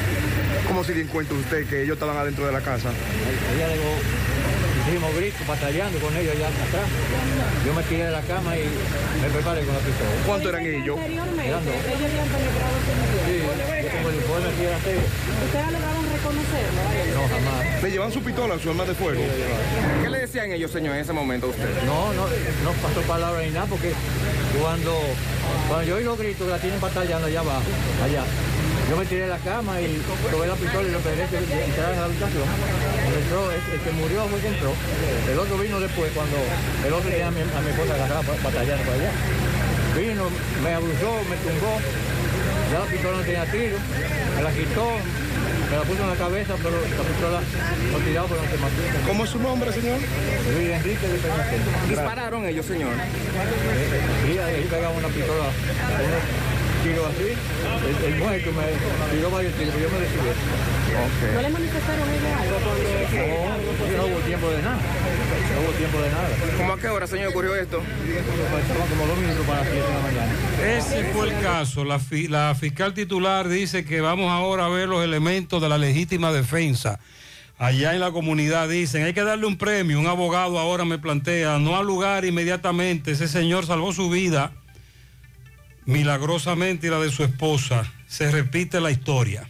¿Cómo 0.69 0.85
se 0.85 0.94
dio 0.94 1.09
cuenta 1.09 1.35
usted 1.35 1.69
que 1.69 1.82
ellos 1.82 1.94
estaban 1.94 2.16
adentro 2.16 2.47
de 2.47 2.52
la 2.52 2.60
casa? 2.60 2.90
Ella 3.56 3.69
llegó, 3.69 3.94
hicimos 4.89 5.15
gritos, 5.15 5.47
batallando 5.47 5.98
con 5.98 6.16
ellos 6.16 6.35
allá 6.35 6.48
atrás. 6.48 6.89
Yo 7.65 7.74
me 7.74 7.82
tiré 7.82 8.05
de 8.06 8.10
la 8.10 8.23
cama 8.23 8.56
y 8.56 8.65
me 9.20 9.28
preparé 9.28 9.62
con 9.65 9.74
la 9.74 9.81
pistola. 9.81 10.10
¿Cuántos 10.27 10.48
eran 10.48 10.66
ellos? 10.66 10.98
Eran 10.98 11.65
dos. 11.65 11.74
Sí, 13.24 13.36
yo 13.39 13.89
tengo 13.89 14.09
el 14.09 14.15
informe 14.16 14.48
aquí 14.48 14.62
de 14.62 14.70
la 14.70 14.81
serie. 14.81 15.01
¿Ustedes 15.44 15.73
lograron 15.73 16.05
reconocerlo? 16.09 16.81
No, 17.15 17.23
jamás. 17.28 17.82
¿Le 17.82 17.90
llevan 17.90 18.12
su 18.12 18.23
pistola, 18.23 18.59
su 18.59 18.70
arma 18.70 18.85
de 18.85 18.94
fuego? 18.94 19.20
¿Qué 20.02 20.09
le 20.09 20.19
decían 20.19 20.52
ellos, 20.52 20.70
señor, 20.70 20.94
en 20.94 21.02
ese 21.02 21.12
momento 21.12 21.47
a 21.47 21.51
usted? 21.51 21.69
No, 21.85 22.12
no, 22.15 22.24
no 22.65 22.73
pasó 22.82 23.01
palabra 23.02 23.43
ni 23.43 23.51
nada 23.51 23.66
porque 23.66 23.93
cuando, 24.60 24.98
cuando 25.69 25.85
yo 25.86 25.97
oí 25.97 26.05
los 26.05 26.19
gritos 26.19 26.47
que 26.47 26.52
la 26.52 26.59
tienen 26.59 26.81
batallando 26.81 27.27
allá 27.27 27.40
abajo, 27.40 27.62
allá, 28.02 28.24
yo 28.89 28.97
me 28.97 29.05
tiré 29.05 29.23
de 29.23 29.28
la 29.28 29.39
cama 29.39 29.81
y 29.81 30.01
probé 30.31 30.47
la 30.48 30.55
pistola 30.55 30.89
y 30.89 30.93
lo 30.93 30.98
pegué 31.01 31.27
que 31.28 31.36
entrara 31.36 31.93
en 31.93 32.01
la 32.01 32.06
habitación. 32.06 32.48
Entró, 33.05 33.51
el, 33.52 33.60
el 33.74 33.81
que 33.81 33.90
murió 33.93 34.24
fue 34.28 34.40
que 34.40 34.48
entró. 34.48 34.73
El 35.31 35.39
otro 35.39 35.59
vino 35.59 35.81
después 35.81 36.10
cuando 36.15 36.36
el 36.86 36.93
otro 36.93 37.10
tenía 37.10 37.28
a 37.28 37.31
mi, 37.31 37.40
a 37.40 37.60
mi 37.60 37.70
esposa 37.70 37.94
agarrada 37.94 38.23
batallando 38.43 38.85
para 38.85 38.97
allá. 38.97 39.12
Vino, 39.97 40.24
me 40.62 40.73
abusó, 40.73 41.10
me 41.28 41.36
tumbó, 41.43 41.81
ya 42.73 42.78
la 42.78 42.86
pistola 42.86 43.19
no 43.19 43.24
tenía 43.24 43.44
tiro, 43.51 43.77
me 44.36 44.43
la 44.43 44.52
quitó, 44.52 44.86
me 45.70 45.77
la 45.77 45.82
puso 45.82 46.02
en 46.02 46.09
la 46.09 46.16
cabeza, 46.16 46.55
pero 46.62 46.77
la 46.81 47.05
pistola 47.05 47.40
no 47.93 47.98
tiraba, 47.98 48.28
pero 48.28 48.40
no 48.43 48.48
se 48.48 48.56
mató. 48.56 48.81
¿Cómo 49.09 49.24
es 49.24 49.31
su 49.31 49.39
nombre, 49.40 49.73
señor? 49.73 49.98
Luis 50.55 50.70
Enrique 50.70 51.06
de 51.09 51.19
Peñafiel. 51.19 51.60
¿Dispararon 51.89 52.47
ellos, 52.47 52.65
señor? 52.65 52.93
Sí, 54.24 54.39
ahí 54.39 54.66
pegaba 54.70 54.94
una 54.94 55.09
pistola, 55.09 55.51
tiros 56.83 57.07
así. 57.07 57.29
El, 57.29 58.13
el 58.13 58.19
muerto 58.21 58.51
me 58.53 59.17
tiró 59.17 59.31
varios 59.31 59.53
tiros, 59.55 59.75
yo 59.75 59.89
me 59.91 59.99
recibí. 59.99 61.35
¿No 61.35 61.43
le 61.43 61.49
manifestaron 61.51 62.09
ellos 62.09 62.41
algo 62.41 62.59
cuando 62.65 63.97
No, 63.97 63.97
no 63.97 64.07
hubo 64.07 64.21
tiempo 64.21 64.49
de 64.51 64.63
nada. 64.63 64.79
No 65.55 65.61
hubo 65.63 65.73
tiempo 65.77 65.99
de 66.01 66.11
nada. 66.11 66.29
¿Cómo 66.57 66.73
a 66.73 66.79
qué 66.79 66.89
hora, 66.89 67.07
señor, 67.07 67.29
ocurrió 67.29 67.55
esto? 67.57 67.79
Como 67.79 69.07
dos 69.07 69.19
minutos 69.19 69.47
para 69.47 69.61
las 69.61 69.69
7 69.71 69.87
de 69.87 69.95
la 69.95 70.01
mañana. 70.01 70.33
Ese 70.79 71.05
fue 71.13 71.29
el 71.29 71.41
caso. 71.43 71.85
La, 71.85 71.99
fi- 71.99 72.29
la 72.29 72.55
fiscal 72.59 72.95
titular 72.95 73.49
dice 73.49 73.85
que 73.85 74.01
vamos 74.01 74.31
ahora 74.31 74.67
a 74.67 74.69
ver 74.69 74.89
los 74.89 75.05
elementos 75.05 75.61
de 75.63 75.69
la 75.69 75.79
legítima 75.79 76.33
defensa. 76.33 76.99
Allá 77.59 77.93
en 77.95 78.01
la 78.01 78.13
comunidad 78.13 78.69
dicen, 78.69 79.03
hay 79.03 79.13
que 79.15 79.23
darle 79.25 79.47
un 79.47 79.59
premio. 79.59 79.99
Un 79.99 80.07
abogado 80.07 80.59
ahora 80.59 80.85
me 80.85 80.99
plantea, 80.99 81.59
no 81.59 81.77
al 81.77 81.87
lugar 81.87 82.25
inmediatamente. 82.25 83.11
Ese 83.13 83.27
señor 83.29 83.67
salvó 83.67 83.93
su 83.93 84.09
vida 84.11 84.53
milagrosamente 85.89 86.90
la 86.90 87.01
de 87.01 87.10
su 87.10 87.24
esposa. 87.24 87.90
Se 88.06 88.31
repite 88.31 88.78
la 88.78 88.90
historia. 88.90 89.48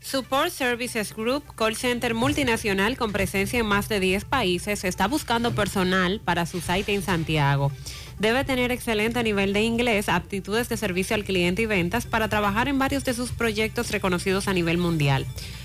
Support 0.00 0.50
Services 0.50 1.14
Group, 1.14 1.44
call 1.54 1.76
center 1.76 2.12
multinacional 2.12 2.96
con 2.96 3.12
presencia 3.12 3.60
en 3.60 3.66
más 3.66 3.88
de 3.88 4.00
10 4.00 4.24
países, 4.24 4.82
está 4.82 5.06
buscando 5.06 5.54
personal 5.54 6.20
para 6.24 6.44
su 6.44 6.60
site 6.60 6.92
en 6.92 7.02
Santiago. 7.02 7.70
Debe 8.18 8.44
tener 8.44 8.72
excelente 8.72 9.22
nivel 9.22 9.52
de 9.52 9.62
inglés, 9.62 10.08
aptitudes 10.08 10.68
de 10.68 10.76
servicio 10.76 11.14
al 11.14 11.24
cliente 11.24 11.62
y 11.62 11.66
ventas 11.66 12.06
para 12.06 12.28
trabajar 12.28 12.66
en 12.66 12.80
varios 12.80 13.04
de 13.04 13.14
sus 13.14 13.30
proyectos 13.30 13.92
reconocidos 13.92 14.48
a 14.48 14.54
nivel 14.54 14.76
mundial. 14.78 15.24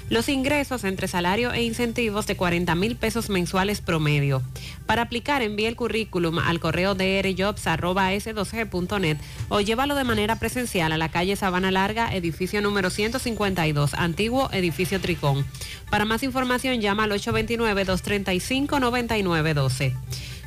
Los 0.10 0.28
ingresos 0.30 0.84
entre 0.84 1.08
salario 1.08 1.54
e 1.54 1.64
incentivos 1.64 2.28
de 2.28 2.36
40 2.36 2.76
mil 2.76 2.96
pesos 2.96 3.30
mensuales 3.30 3.82
promedio. 3.82 4.44
Para 4.86 5.02
aplicar, 5.04 5.42
envíe 5.42 5.66
el 5.66 5.76
currículum 5.76 6.38
al 6.40 6.60
correo 6.60 6.94
drjobs.s2g.net 6.94 9.18
o 9.50 9.62
llévalo 9.62 9.96
de 9.96 10.04
manera 10.04 10.38
presencial 10.40 10.92
a 10.92 10.98
la 10.98 11.10
calle 11.10 11.36
Sabana 11.36 11.72
Larga, 11.72 12.14
edificio 12.14 12.62
número 12.62 12.90
152, 12.90 13.94
antiguo 13.94 14.50
edificio 14.52 15.00
Tricón. 15.02 15.46
Para 15.90 16.06
más 16.06 16.24
información, 16.24 16.82
llama 16.82 17.04
al 17.06 17.12
829-235-9912. 17.12 19.94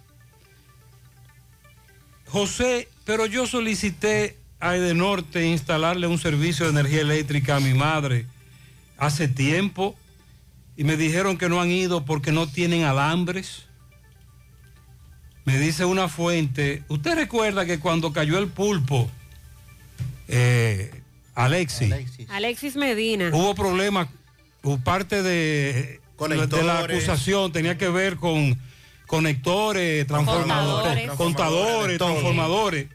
José, 2.28 2.88
pero 3.04 3.26
yo 3.26 3.46
solicité 3.46 4.38
a 4.60 4.76
Edenorte 4.76 5.46
instalarle 5.46 6.08
un 6.08 6.20
servicio 6.20 6.66
de 6.66 6.72
energía 6.72 7.02
eléctrica 7.02 7.58
a 7.58 7.60
mi 7.60 7.74
madre 7.74 8.26
hace 8.98 9.28
tiempo 9.28 9.96
y 10.78 10.84
me 10.84 10.96
dijeron 10.96 11.38
que 11.38 11.50
no 11.50 11.60
han 11.60 11.72
ido 11.72 12.06
porque 12.06 12.32
no 12.32 12.48
tienen 12.48 12.84
alambres. 12.84 13.66
Me 15.44 15.58
dice 15.58 15.86
una 15.86 16.08
fuente, 16.08 16.84
¿usted 16.88 17.16
recuerda 17.16 17.66
que 17.66 17.80
cuando 17.80 18.14
cayó 18.14 18.38
el 18.38 18.48
pulpo, 18.48 19.10
eh, 20.28 21.01
Alexis, 21.36 21.94
Alexis 22.30 22.76
Medina. 22.76 23.30
hubo 23.34 23.56
problemas, 23.56 24.08
parte 24.84 25.24
de, 25.24 26.00
de 26.20 26.64
la 26.64 26.80
acusación 26.80 27.52
tenía 27.52 27.78
que 27.78 27.90
ver 27.90 28.18
con 28.18 28.58
conectores, 29.08 30.08
transformadores, 30.08 31.12
Contadores. 31.12 31.98
transformadores. 31.98 32.88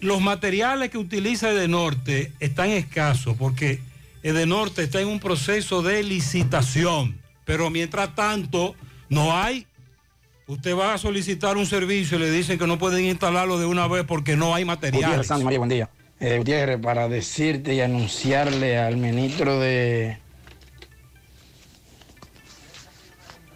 Los 0.00 0.20
materiales 0.20 0.90
que 0.90 0.98
utiliza 0.98 1.50
Edenorte 1.50 2.32
están 2.40 2.70
escasos 2.70 3.36
porque 3.36 3.80
Edenorte 4.22 4.82
está 4.82 5.00
en 5.00 5.08
un 5.08 5.20
proceso 5.20 5.82
de 5.82 6.02
licitación, 6.02 7.18
pero 7.44 7.70
mientras 7.70 8.14
tanto 8.14 8.74
no 9.08 9.36
hay. 9.36 9.66
Usted 10.46 10.74
va 10.74 10.94
a 10.94 10.98
solicitar 10.98 11.56
un 11.58 11.66
servicio 11.66 12.16
y 12.16 12.20
le 12.22 12.30
dicen 12.30 12.58
que 12.58 12.66
no 12.66 12.78
pueden 12.78 13.04
instalarlo 13.04 13.58
de 13.58 13.66
una 13.66 13.86
vez 13.86 14.04
porque 14.04 14.34
no 14.34 14.54
hay 14.54 14.64
materiales. 14.64 15.28
María, 15.30 15.58
buen 15.58 15.68
día. 15.68 15.90
Eh, 16.20 16.38
Gutiérrez, 16.38 16.80
para 16.80 17.08
decirte 17.08 17.74
y 17.74 17.80
anunciarle 17.80 18.76
al 18.78 18.96
ministro 18.96 19.60
de, 19.60 20.18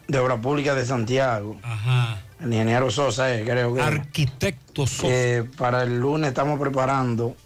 de 0.09 0.19
Obra 0.19 0.41
Pública 0.41 0.75
de 0.75 0.85
Santiago, 0.87 1.59
Ajá. 1.63 2.21
el 2.41 2.53
ingeniero 2.53 2.91
Sosa, 2.91 3.35
eh, 3.35 3.43
creo 3.45 3.75
que. 3.75 3.83
Arquitecto 3.83 4.87
Sosa. 4.87 5.09
que 5.09 5.45
para 5.57 5.83
el 5.83 5.99
lunes 5.99 6.29
estamos 6.29 6.61
preparando 6.61 7.37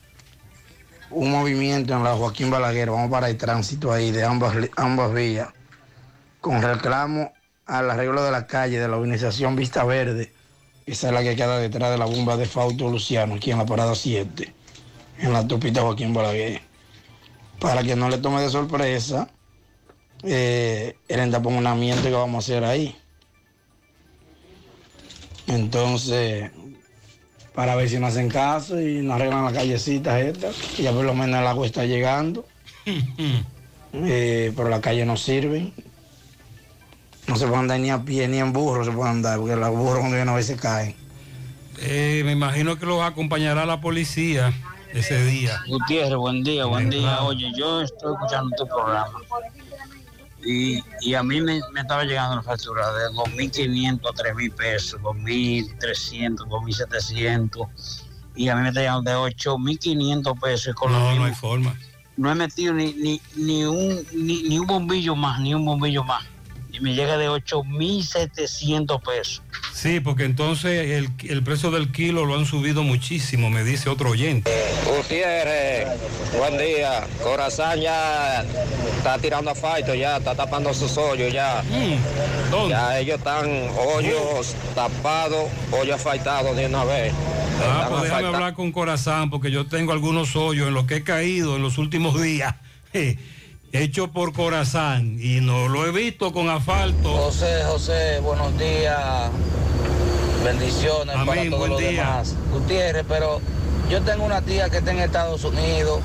un 1.11 1.31
movimiento 1.31 1.95
en 1.95 2.05
la 2.05 2.15
Joaquín 2.15 2.51
Balaguer. 2.51 2.91
Vamos 2.91 3.11
para 3.11 3.31
el 3.31 3.37
tránsito 3.37 3.93
ahí 3.93 4.11
de 4.11 4.25
ambas, 4.25 4.55
ambas 4.77 5.15
vías, 5.15 5.49
con 6.41 6.61
reclamo 6.61 7.33
al 7.65 7.91
arreglo 7.91 8.23
de 8.23 8.31
la 8.33 8.47
calle 8.47 8.79
de 8.79 8.87
la 8.89 8.97
organización 8.97 9.57
Vista 9.57 9.83
Verde. 9.85 10.33
Esa 10.85 11.09
es 11.09 11.15
la 11.15 11.23
que 11.23 11.35
queda 11.35 11.59
detrás 11.59 11.91
de 11.91 11.99
la 11.99 12.05
bomba 12.05 12.37
de 12.37 12.47
Fausto 12.47 12.89
Luciano, 12.91 13.35
aquí 13.35 13.51
en 13.51 13.59
la 13.59 13.67
parada 13.67 13.95
7, 13.95 14.55
en 15.19 15.33
la 15.33 15.41
autopista 15.41 15.83
Joaquín 15.83 16.13
Balaguer. 16.13 16.61
Para 17.59 17.83
que 17.83 17.97
no 17.97 18.09
le 18.09 18.19
tome 18.19 18.43
de 18.43 18.51
sorpresa 18.51 19.29
eh, 20.23 20.97
el 21.09 21.21
entaponamiento 21.21 22.03
que 22.03 22.11
vamos 22.11 22.37
a 22.37 22.39
hacer 22.45 22.65
ahí. 22.65 22.97
Entonces, 25.47 26.51
para 27.55 27.77
ver 27.77 27.89
si 27.89 27.99
nos 27.99 28.11
hacen 28.11 28.29
caso 28.29 28.81
y 28.81 29.03
nos 29.03 29.17
arreglan 29.17 29.45
las 29.45 29.55
callecitas 29.55 30.21
estas, 30.21 30.57
que 30.77 30.83
ya 30.83 30.93
por 30.93 31.05
lo 31.05 31.15
menos 31.15 31.41
el 31.41 31.47
agua 31.47 31.67
está 31.67 31.85
llegando, 31.85 32.45
eh, 33.93 34.53
pero 34.57 34.69
las 34.69 34.81
calles 34.81 35.07
no 35.07 35.17
sirven. 35.17 35.73
No 37.27 37.37
se 37.37 37.47
puede 37.47 37.59
andar 37.59 37.81
ni 37.81 37.91
a 37.91 38.05
pie 38.05 38.29
ni 38.29 38.39
en 38.39 38.53
burro, 38.53 38.85
se 38.85 38.93
puede 38.93 39.11
andar, 39.11 39.39
porque 39.39 39.57
los 39.57 39.71
burros 39.71 39.99
cuando 39.99 40.17
vienen 40.17 40.29
a 40.29 40.37
veces 40.37 40.61
caen. 40.61 40.95
Eh, 41.81 42.23
me 42.25 42.33
imagino 42.33 42.79
que 42.79 42.87
los 42.87 43.03
acompañará 43.03 43.67
la 43.67 43.81
policía 43.81 44.53
ese 44.99 45.25
día. 45.25 45.63
Gutiérrez, 45.69 46.17
buen 46.17 46.43
día, 46.43 46.65
buen 46.65 46.91
día. 46.91 47.23
Oye, 47.23 47.53
yo 47.57 47.83
estoy 47.83 48.15
escuchando 48.15 48.51
tu 48.57 48.67
programa 48.67 49.19
y, 50.45 50.83
y 51.01 51.15
a 51.15 51.23
mí 51.23 51.41
me, 51.41 51.61
me 51.73 51.81
estaba 51.81 52.05
llegando 52.05 52.37
la 52.37 52.43
factura 52.43 52.93
de 52.93 53.09
2.500 53.11 54.01
a 54.09 54.13
3.000 54.13 54.55
pesos, 54.55 55.01
2.300, 55.01 56.37
2.700 56.37 57.69
y 58.37 58.49
a 58.49 58.57
mí 58.57 58.63
me 58.63 58.69
está 58.69 58.81
llegando 58.81 59.11
de 59.11 59.17
8.500 59.17 60.41
pesos. 60.41 60.75
Con 60.75 60.93
No, 60.93 61.15
no 61.15 61.25
hay 61.25 61.35
forma. 61.35 61.75
No 62.17 62.31
he 62.31 62.35
metido 62.35 62.73
ni, 62.73 62.93
ni, 62.95 63.21
ni, 63.35 63.65
un, 63.65 64.07
ni, 64.15 64.45
ni 64.45 64.59
un 64.59 64.67
bombillo 64.67 65.15
más, 65.15 65.41
ni 65.41 65.55
un 65.55 65.65
bombillo 65.65 66.05
más. 66.05 66.25
Y 66.77 66.81
me 66.81 66.95
llega 66.95 67.17
de 67.17 67.27
8.700 67.31 69.01
pesos. 69.01 69.43
Sí, 69.73 70.01
porque 70.01 70.25
entonces 70.25 70.91
el, 70.91 71.11
el 71.31 71.43
precio 71.43 71.71
del 71.71 71.91
kilo 71.91 72.27
lo 72.27 72.37
han 72.37 72.45
subido 72.45 72.83
muchísimo, 72.83 73.49
me 73.49 73.65
dice 73.65 73.89
otro 73.89 74.11
oyente. 74.11 74.51
Gutiérrez, 74.85 75.89
buen 76.37 76.59
día. 76.59 77.07
Corazán 77.23 77.81
ya 77.81 78.45
está 78.99 79.17
tirando 79.19 79.51
asfalto, 79.53 79.95
ya 79.95 80.19
está 80.19 80.35
tapando 80.35 80.75
sus 80.75 80.99
hoyos 80.99 81.33
ya. 81.33 81.63
Ya 82.69 82.99
ellos 82.99 83.17
están 83.19 83.49
hoyos 83.79 84.55
tapados, 84.75 85.49
hoyos 85.73 85.97
asfaltados 85.97 86.55
de 86.57 86.67
una 86.67 86.85
vez. 86.85 87.15
Ah, 87.63 87.81
Están 87.85 87.89
pues 87.91 88.03
déjame 88.03 88.27
hablar 88.27 88.53
con 88.55 88.71
Corazán, 88.71 89.31
porque 89.31 89.51
yo 89.51 89.65
tengo 89.67 89.93
algunos 89.93 90.37
hoyos 90.37 90.69
en 90.69 90.75
los 90.75 90.85
que 90.87 90.97
he 90.97 91.03
caído 91.03 91.57
en 91.57 91.63
los 91.63 91.79
últimos 91.79 92.21
días, 92.21 92.55
hecho 93.73 94.09
por 94.09 94.33
Corazán, 94.33 95.19
y 95.21 95.41
no 95.41 95.69
lo 95.69 95.87
he 95.87 95.93
visto 95.93 96.33
con 96.33 96.49
asfalto. 96.49 97.11
José, 97.11 97.63
José, 97.67 98.21
buenos 98.21 98.57
días. 98.59 99.31
Bendiciones 100.45 101.15
Amén, 101.17 101.27
para 101.27 101.51
todos 101.51 101.69
los 101.71 101.81
día. 101.81 101.91
demás. 101.91 102.35
Gutiérrez, 102.53 103.05
pero 103.09 103.41
yo 103.91 104.03
tengo 104.03 104.25
una 104.25 104.43
tía 104.43 104.71
que 104.71 104.79
está 104.79 104.93
en 104.93 105.01
Estados 105.01 105.45
Unidos 105.45 106.01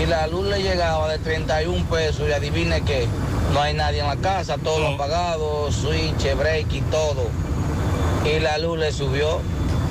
y 0.00 0.06
la 0.06 0.26
luz 0.26 0.46
le 0.46 0.62
llegaba 0.62 1.10
de 1.10 1.18
31 1.18 1.84
pesos 1.86 2.28
y 2.28 2.32
adivine 2.32 2.82
qué, 2.82 3.06
no 3.52 3.60
hay 3.60 3.74
nadie 3.74 4.00
en 4.00 4.06
la 4.06 4.16
casa, 4.16 4.56
todo 4.56 4.78
lo 4.78 4.88
apagado, 4.94 5.70
switch, 5.70 6.34
break 6.36 6.72
y 6.72 6.80
todo. 6.82 7.28
Y 8.24 8.40
la 8.40 8.56
luz 8.58 8.78
le 8.78 8.92
subió. 8.92 9.40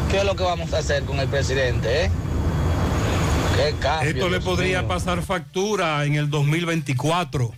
¿Qué 0.10 0.19
es 0.19 0.26
lo 0.26 0.35
que 0.35 0.43
vamos 0.43 0.73
a 0.73 0.80
hacer 0.80 1.03
con 1.03 1.19
el 1.19 1.27
presidente, 1.27 2.06
eh? 2.06 2.11
¿Qué 3.56 3.76
cambio? 3.80 4.10
Esto 4.10 4.30
le 4.30 4.40
Dios 4.40 4.44
podría 4.45 4.80
mío. 4.80 4.88
pasar 4.88 5.22
factura 5.22 6.03
en 6.06 6.15
el 6.15 6.30
2024. 6.30 7.52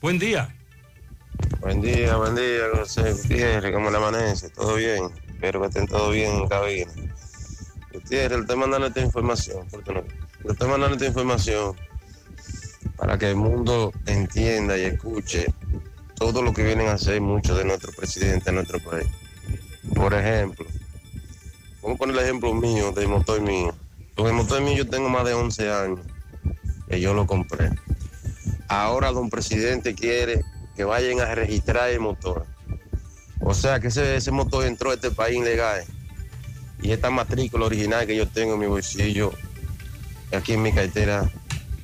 Buen 0.00 0.18
día. 0.18 0.54
Buen 1.60 1.80
día, 1.82 2.16
buen 2.16 2.34
día, 2.34 2.62
José 2.74 3.12
Gutiérrez, 3.12 3.72
¿cómo 3.74 3.90
le 3.90 3.96
amanece? 3.96 4.48
¿Todo 4.50 4.76
bien? 4.76 5.10
Espero 5.28 5.60
que 5.60 5.66
estén 5.68 5.86
todos 5.86 6.12
bien 6.14 6.30
en 6.32 6.48
cabina. 6.48 6.90
Gutiérrez, 7.92 8.38
le 8.38 8.40
estoy 8.42 8.56
mandando 8.56 8.86
esta 8.86 9.00
información, 9.00 9.68
¿por 9.68 9.82
qué 9.82 9.92
no? 9.92 10.02
Le 10.44 10.52
estoy 10.52 10.68
mandando 10.68 10.94
esta 10.96 11.06
información 11.06 11.76
para 12.96 13.18
que 13.18 13.30
el 13.30 13.36
mundo 13.36 13.92
entienda 14.06 14.78
y 14.78 14.84
escuche 14.84 15.46
todo 16.16 16.42
lo 16.42 16.52
que 16.52 16.62
vienen 16.64 16.88
a 16.88 16.92
hacer 16.92 17.20
muchos 17.20 17.56
de 17.58 17.64
nuestros 17.64 17.94
presidentes 17.94 18.46
en 18.48 18.54
nuestro 18.54 18.78
país. 18.80 19.06
Por 19.94 20.14
ejemplo, 20.14 20.66
vamos 21.82 21.96
a 21.96 21.98
poner 21.98 22.16
el 22.16 22.22
ejemplo 22.22 22.54
mío, 22.54 22.92
del 22.92 23.08
motor 23.08 23.40
mío. 23.40 23.74
Con 24.14 24.26
el 24.26 24.32
motor 24.32 24.60
mío 24.62 24.76
yo 24.76 24.88
tengo 24.88 25.08
más 25.08 25.24
de 25.24 25.34
11 25.34 25.70
años 25.70 26.00
que 26.88 27.00
yo 27.00 27.14
lo 27.14 27.26
compré. 27.26 27.70
Ahora 28.68 29.12
don 29.12 29.30
presidente 29.30 29.94
quiere 29.94 30.44
que 30.76 30.84
vayan 30.84 31.20
a 31.20 31.34
registrar 31.34 31.90
el 31.90 32.00
motor. 32.00 32.46
O 33.40 33.54
sea 33.54 33.80
que 33.80 33.88
ese, 33.88 34.16
ese 34.16 34.30
motor 34.30 34.64
entró 34.64 34.90
a 34.90 34.94
este 34.94 35.10
país 35.10 35.38
ilegal. 35.38 35.84
Y 36.82 36.92
esta 36.92 37.10
matrícula 37.10 37.66
original 37.66 38.06
que 38.06 38.16
yo 38.16 38.26
tengo 38.28 38.54
en 38.54 38.60
mi 38.60 38.66
bolsillo, 38.66 39.32
aquí 40.32 40.54
en 40.54 40.62
mi 40.62 40.72
cartera, 40.72 41.30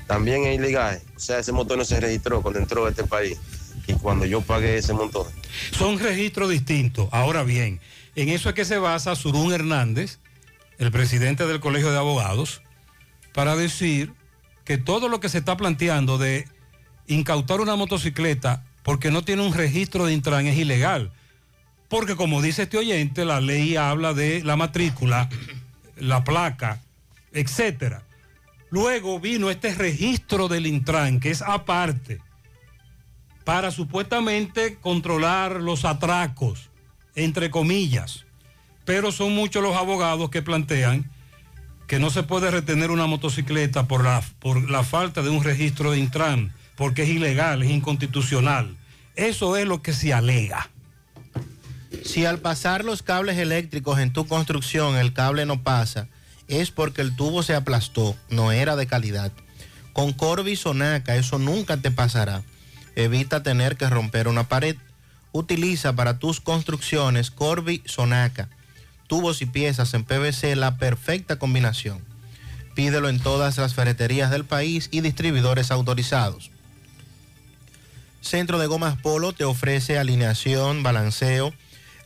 también 0.06 0.44
es 0.44 0.58
ilegal. 0.58 1.00
O 1.14 1.18
sea, 1.18 1.38
ese 1.38 1.52
motor 1.52 1.76
no 1.76 1.84
se 1.84 2.00
registró 2.00 2.42
cuando 2.42 2.60
entró 2.60 2.86
a 2.86 2.90
este 2.90 3.04
país. 3.04 3.38
Y 3.86 3.94
cuando 3.94 4.24
yo 4.26 4.40
pagué 4.40 4.78
ese 4.78 4.92
motor. 4.92 5.26
Son 5.72 5.98
registros 5.98 6.50
distintos. 6.50 7.08
Ahora 7.12 7.44
bien, 7.44 7.80
en 8.16 8.30
eso 8.30 8.48
es 8.48 8.54
que 8.54 8.64
se 8.64 8.78
basa 8.78 9.14
Surún 9.14 9.52
Hernández, 9.52 10.18
el 10.78 10.90
presidente 10.90 11.46
del 11.46 11.60
Colegio 11.60 11.92
de 11.92 11.98
Abogados, 11.98 12.62
para 13.32 13.54
decir 13.54 14.12
que 14.64 14.78
todo 14.78 15.08
lo 15.08 15.20
que 15.20 15.28
se 15.28 15.38
está 15.38 15.56
planteando 15.56 16.18
de 16.18 16.48
incautar 17.06 17.60
una 17.60 17.76
motocicleta 17.76 18.64
porque 18.82 19.10
no 19.10 19.22
tiene 19.22 19.42
un 19.42 19.52
registro 19.52 20.06
de 20.06 20.12
Intran 20.12 20.46
es 20.46 20.56
ilegal. 20.56 21.12
Porque 21.88 22.16
como 22.16 22.42
dice 22.42 22.62
este 22.62 22.78
oyente, 22.78 23.24
la 23.24 23.40
ley 23.40 23.76
habla 23.76 24.14
de 24.14 24.42
la 24.42 24.56
matrícula, 24.56 25.28
la 25.96 26.24
placa, 26.24 26.80
etcétera. 27.32 28.02
Luego 28.70 29.20
vino 29.20 29.50
este 29.50 29.74
registro 29.74 30.48
del 30.48 30.66
Intran, 30.66 31.20
que 31.20 31.30
es 31.30 31.42
aparte, 31.42 32.20
para 33.44 33.70
supuestamente 33.70 34.76
controlar 34.76 35.60
los 35.60 35.84
atracos, 35.84 36.70
entre 37.16 37.50
comillas. 37.50 38.24
Pero 38.84 39.10
son 39.10 39.34
muchos 39.34 39.62
los 39.62 39.74
abogados 39.74 40.30
que 40.30 40.42
plantean 40.42 41.10
que 41.86 41.98
no 41.98 42.10
se 42.10 42.22
puede 42.22 42.50
retener 42.50 42.90
una 42.90 43.06
motocicleta 43.06 43.86
por 43.86 44.04
la, 44.04 44.22
por 44.40 44.70
la 44.70 44.82
falta 44.84 45.22
de 45.22 45.30
un 45.30 45.44
registro 45.44 45.92
de 45.92 45.98
Intran, 45.98 46.52
porque 46.76 47.02
es 47.02 47.08
ilegal, 47.08 47.62
es 47.62 47.70
inconstitucional. 47.70 48.76
Eso 49.14 49.56
es 49.56 49.66
lo 49.66 49.82
que 49.82 49.92
se 49.92 50.12
alega. 50.12 50.68
Si 52.04 52.24
al 52.24 52.38
pasar 52.38 52.84
los 52.84 53.02
cables 53.02 53.38
eléctricos 53.38 53.98
en 53.98 54.12
tu 54.12 54.26
construcción 54.26 54.96
el 54.96 55.12
cable 55.12 55.46
no 55.46 55.62
pasa, 55.62 56.08
es 56.48 56.70
porque 56.70 57.02
el 57.02 57.16
tubo 57.16 57.42
se 57.42 57.54
aplastó, 57.54 58.16
no 58.30 58.52
era 58.52 58.76
de 58.76 58.86
calidad. 58.86 59.32
Con 59.92 60.12
Corby 60.12 60.56
Sonaca 60.56 61.16
eso 61.16 61.38
nunca 61.38 61.78
te 61.78 61.90
pasará. 61.90 62.42
Evita 62.94 63.42
tener 63.42 63.76
que 63.76 63.88
romper 63.88 64.28
una 64.28 64.48
pared. 64.48 64.76
Utiliza 65.36 65.92
para 65.92 66.18
tus 66.18 66.40
construcciones 66.40 67.30
Corby 67.30 67.82
Sonaca. 67.84 68.48
Tubos 69.06 69.42
y 69.42 69.46
piezas 69.46 69.92
en 69.92 70.02
PVC, 70.02 70.56
la 70.56 70.78
perfecta 70.78 71.38
combinación. 71.38 72.02
Pídelo 72.74 73.10
en 73.10 73.20
todas 73.20 73.58
las 73.58 73.74
ferreterías 73.74 74.30
del 74.30 74.46
país 74.46 74.88
y 74.92 75.02
distribuidores 75.02 75.70
autorizados. 75.70 76.50
Centro 78.22 78.58
de 78.58 78.66
Gomas 78.66 78.96
Polo 78.96 79.34
te 79.34 79.44
ofrece 79.44 79.98
alineación, 79.98 80.82
balanceo, 80.82 81.52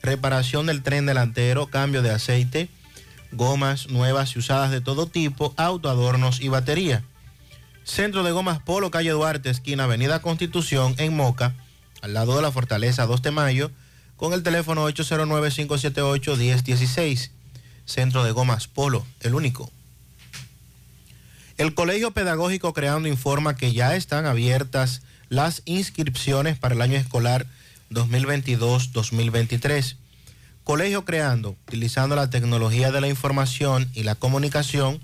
reparación 0.02 0.66
del 0.66 0.82
tren 0.82 1.07
delantero, 1.07 1.69
cambio 1.69 2.02
de 2.02 2.11
aceite, 2.11 2.69
gomas 3.31 3.90
nuevas 3.90 4.35
y 4.35 4.40
usadas 4.40 4.73
de 4.73 4.81
todo 4.81 5.07
tipo, 5.07 5.55
autoadornos 5.57 6.40
y 6.40 6.48
batería. 6.48 7.05
Centro 7.85 8.24
de 8.24 8.32
Gomas 8.32 8.59
Polo, 8.59 8.90
calle 8.90 9.11
Duarte, 9.11 9.51
esquina 9.51 9.85
Avenida 9.85 10.20
Constitución, 10.20 10.97
en 10.98 11.15
Moca, 11.15 11.55
al 12.02 12.12
lado 12.14 12.36
de 12.36 12.43
la 12.43 12.52
Fortaleza 12.52 13.06
2 13.06 13.22
de 13.22 13.31
Mayo, 13.31 13.70
con 14.16 14.32
el 14.32 14.43
teléfono 14.43 14.89
809-578-1016. 14.89 17.31
Centro 17.86 18.24
de 18.24 18.32
Gomas 18.32 18.66
Polo, 18.68 19.06
el 19.20 19.35
único. 19.35 19.70
El 21.59 21.74
Colegio 21.74 22.12
Pedagógico 22.12 22.72
Creando 22.72 23.09
informa 23.09 23.56
que 23.56 23.72
ya 23.72 23.97
están 23.97 24.27
abiertas 24.27 25.02
las 25.28 25.62
inscripciones 25.64 26.56
para 26.59 26.74
el 26.74 26.82
año 26.82 26.97
escolar 26.97 27.47
2022-2023. 27.90 29.97
Colegio 30.64 31.05
Creando, 31.05 31.56
utilizando 31.66 32.16
la 32.16 32.31
tecnología 32.31 32.90
de 32.93 33.01
la 33.01 33.09
información 33.09 33.90
y 33.94 34.05
la 34.05 34.14
comunicación 34.14 35.01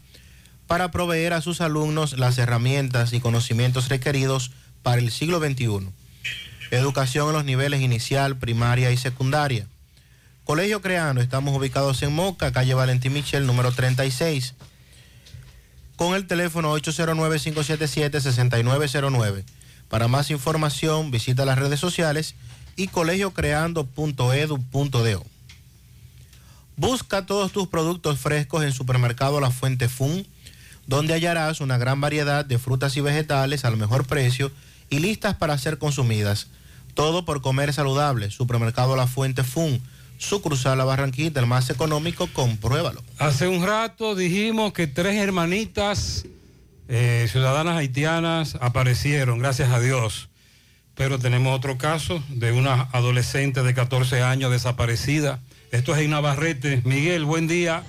para 0.67 0.91
proveer 0.91 1.33
a 1.33 1.41
sus 1.41 1.61
alumnos 1.61 2.19
las 2.19 2.39
herramientas 2.39 3.13
y 3.13 3.21
conocimientos 3.21 3.89
requeridos 3.89 4.53
para 4.83 5.01
el 5.01 5.11
siglo 5.11 5.41
XXI. 5.41 5.91
Educación 6.71 7.29
en 7.29 7.35
los 7.35 7.45
niveles 7.45 7.81
inicial, 7.81 8.37
primaria 8.37 8.91
y 8.91 8.97
secundaria. 8.97 9.67
Colegio 10.45 10.81
Creando, 10.81 11.21
estamos 11.21 11.57
ubicados 11.57 12.03
en 12.03 12.13
Moca, 12.13 12.53
calle 12.53 12.75
Valentín 12.75 13.13
Michel, 13.13 13.47
número 13.47 13.71
36, 13.73 14.55
con 15.97 16.15
el 16.15 16.27
teléfono 16.27 16.77
809-577-6909. 16.77 19.45
Para 19.89 20.09
más 20.09 20.31
información, 20.31 21.11
visita 21.11 21.45
las 21.45 21.59
redes 21.59 21.81
sociales 21.81 22.35
y 22.77 22.89
colegiocreando.edu.do. 22.89 25.27
Busca 26.77 27.25
todos 27.25 27.53
tus 27.53 27.69
productos 27.69 28.19
frescos 28.19 28.63
en 28.63 28.73
Supermercado 28.73 29.41
La 29.41 29.51
Fuente 29.51 29.89
Fun, 29.89 30.27
donde 30.87 31.15
hallarás 31.15 31.61
una 31.61 31.79
gran 31.79 32.01
variedad 32.01 32.45
de 32.45 32.59
frutas 32.59 32.97
y 32.97 33.01
vegetales 33.01 33.65
al 33.65 33.77
mejor 33.77 34.07
precio 34.07 34.53
y 34.91 34.99
listas 34.99 35.35
para 35.35 35.57
ser 35.59 35.79
consumidas. 35.79 36.49
Todo 36.95 37.25
por 37.25 37.43
comer 37.43 37.73
saludable. 37.73 38.31
Supermercado 38.31 38.97
La 38.97 39.07
Fuente 39.07 39.45
Fun, 39.45 39.83
sucursal 40.19 40.79
La 40.79 40.85
Barranquita, 40.85 41.41
el 41.41 41.47
más 41.47 41.69
económico, 41.71 42.29
compruébalo. 42.33 43.03
Hace 43.19 43.49
un 43.49 43.65
rato 43.65 44.15
dijimos 44.15 44.73
que 44.73 44.87
tres 44.87 45.17
hermanitas 45.17 46.25
eh, 46.89 47.27
ciudadanas 47.31 47.77
haitianas 47.77 48.57
aparecieron, 48.61 49.39
gracias 49.39 49.71
a 49.71 49.81
Dios. 49.81 50.29
Pero 50.95 51.19
tenemos 51.19 51.55
otro 51.55 51.77
caso 51.77 52.23
de 52.29 52.53
una 52.53 52.89
adolescente 52.93 53.63
de 53.63 53.75
14 53.75 54.23
años 54.23 54.51
desaparecida. 54.51 55.41
Esto 55.71 55.95
es 55.95 56.01
en 56.01 56.11
Navarrete. 56.11 56.81
Miguel, 56.85 57.27
buen 57.27 57.47
día. 57.47 57.85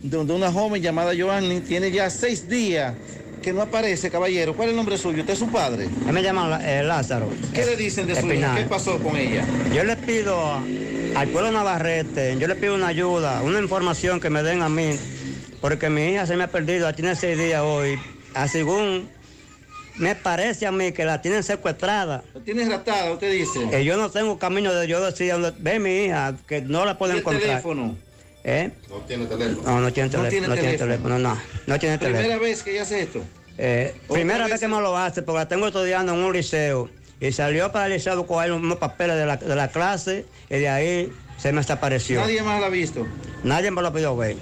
donde 0.02 0.34
una 0.34 0.54
joven 0.54 0.82
llamada 0.82 1.12
Joanny 1.18 1.60
tiene 1.60 1.92
ya 1.92 2.10
seis 2.10 2.48
días 2.48 2.94
que 3.42 3.52
no 3.52 3.62
aparece, 3.62 4.10
caballero. 4.10 4.56
¿Cuál 4.56 4.70
es 4.70 4.72
el 4.72 4.78
nombre 4.78 4.98
suyo? 4.98 5.20
¿Usted 5.20 5.34
es 5.34 5.40
su 5.40 5.50
padre? 5.50 5.90
me 6.14 6.24
llama 6.24 6.62
eh, 6.64 6.82
Lázaro. 6.82 7.30
¿Qué 7.54 7.66
le 7.66 7.76
dicen 7.76 8.08
de 8.08 8.20
su 8.20 8.32
hija? 8.32 8.56
¿Qué 8.56 8.64
pasó 8.64 9.00
con 9.00 9.18
ella? 9.18 9.46
Yo 9.76 9.84
le 9.84 9.98
pido 9.98 10.62
al 11.14 11.28
pueblo 11.28 11.52
Navarrete, 11.52 12.38
yo 12.40 12.48
le 12.48 12.56
pido 12.56 12.76
una 12.76 12.88
ayuda, 12.88 13.42
una 13.42 13.60
información 13.60 14.22
que 14.22 14.30
me 14.30 14.44
den 14.44 14.62
a 14.62 14.70
mí, 14.70 14.98
porque 15.60 15.90
mi 15.90 16.06
hija 16.06 16.26
se 16.26 16.38
me 16.38 16.46
ha 16.46 16.48
perdido, 16.48 16.92
tiene 16.94 17.18
seis 17.18 17.38
días 17.38 17.62
hoy. 17.62 18.00
A 18.34 18.48
según 18.48 19.10
me 19.96 20.16
parece 20.16 20.66
a 20.66 20.72
mí 20.72 20.92
que 20.92 21.06
la 21.06 21.22
tienen 21.22 21.44
secuestrada. 21.44 22.24
¿La 22.34 22.42
tienen 22.42 22.70
raptada, 22.70 23.12
usted 23.12 23.32
dice? 23.32 23.70
Que 23.70 23.84
yo 23.86 23.98
no 23.98 24.10
tengo 24.10 24.38
camino 24.40 24.74
de 24.74 24.88
yo 24.88 25.04
decir, 25.04 25.34
ve 25.60 25.80
mi 25.80 26.06
hija, 26.06 26.36
que 26.48 26.62
no 26.62 26.86
la 26.86 26.98
pueden 26.98 27.18
encontrar. 27.18 27.44
teléfono? 27.44 27.96
¿Eh? 28.44 28.72
No 28.90 28.98
tiene 28.98 29.26
teléfono. 29.26 29.62
No, 29.64 29.82
no 29.82 29.94
tiene 29.94 30.10
teléfono. 30.10 30.48
No 30.48 30.56
tiene 30.56 30.78
teléfono, 30.78 31.20
no. 31.20 31.38
No 31.68 31.80
tiene 31.80 31.98
teléfono. 31.98 32.20
¿Primera 32.20 32.42
vez 32.42 32.64
que 32.64 32.72
ella 32.72 32.82
hace 32.84 33.02
esto? 33.04 33.22
Eh, 33.58 33.96
primera 34.10 34.48
vez 34.48 34.60
que 34.60 34.68
me 34.68 34.82
lo 34.82 34.98
hace, 34.98 35.22
porque 35.22 35.40
la 35.40 35.48
tengo 35.48 35.68
estudiando 35.68 36.14
en 36.14 36.20
un 36.20 36.34
liceo. 36.34 36.90
Y 37.20 37.32
salió 37.32 37.72
para 37.72 37.86
el 37.86 37.94
liceo 37.94 38.26
con 38.28 38.52
unos 38.52 38.78
papeles 38.80 39.16
de 39.16 39.26
la, 39.26 39.38
de 39.38 39.56
la 39.56 39.70
clase 39.70 40.26
y 40.50 40.58
de 40.58 40.68
ahí 40.68 41.14
se 41.38 41.54
me 41.54 41.62
desapareció. 41.62 42.20
¿Nadie 42.20 42.42
más 42.42 42.60
la 42.60 42.68
ha 42.68 42.70
visto? 42.70 43.08
Nadie 43.44 43.72
me 43.72 43.82
lo 43.82 43.88
ha 43.88 43.92
podido 43.92 44.18
ver. 44.18 44.36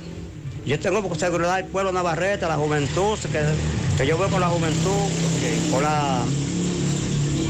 Yo 0.65 0.79
tengo 0.79 1.15
seguridad 1.15 1.57
del 1.57 1.65
pueblo 1.65 1.91
Navarrete, 1.91 2.45
la 2.47 2.55
juventud, 2.55 3.17
que, 3.19 3.41
que 3.97 4.07
yo 4.07 4.17
veo 4.17 4.29
con 4.29 4.39
la 4.39 4.47
juventud, 4.47 5.09
con 5.71 5.83
la 5.83 6.23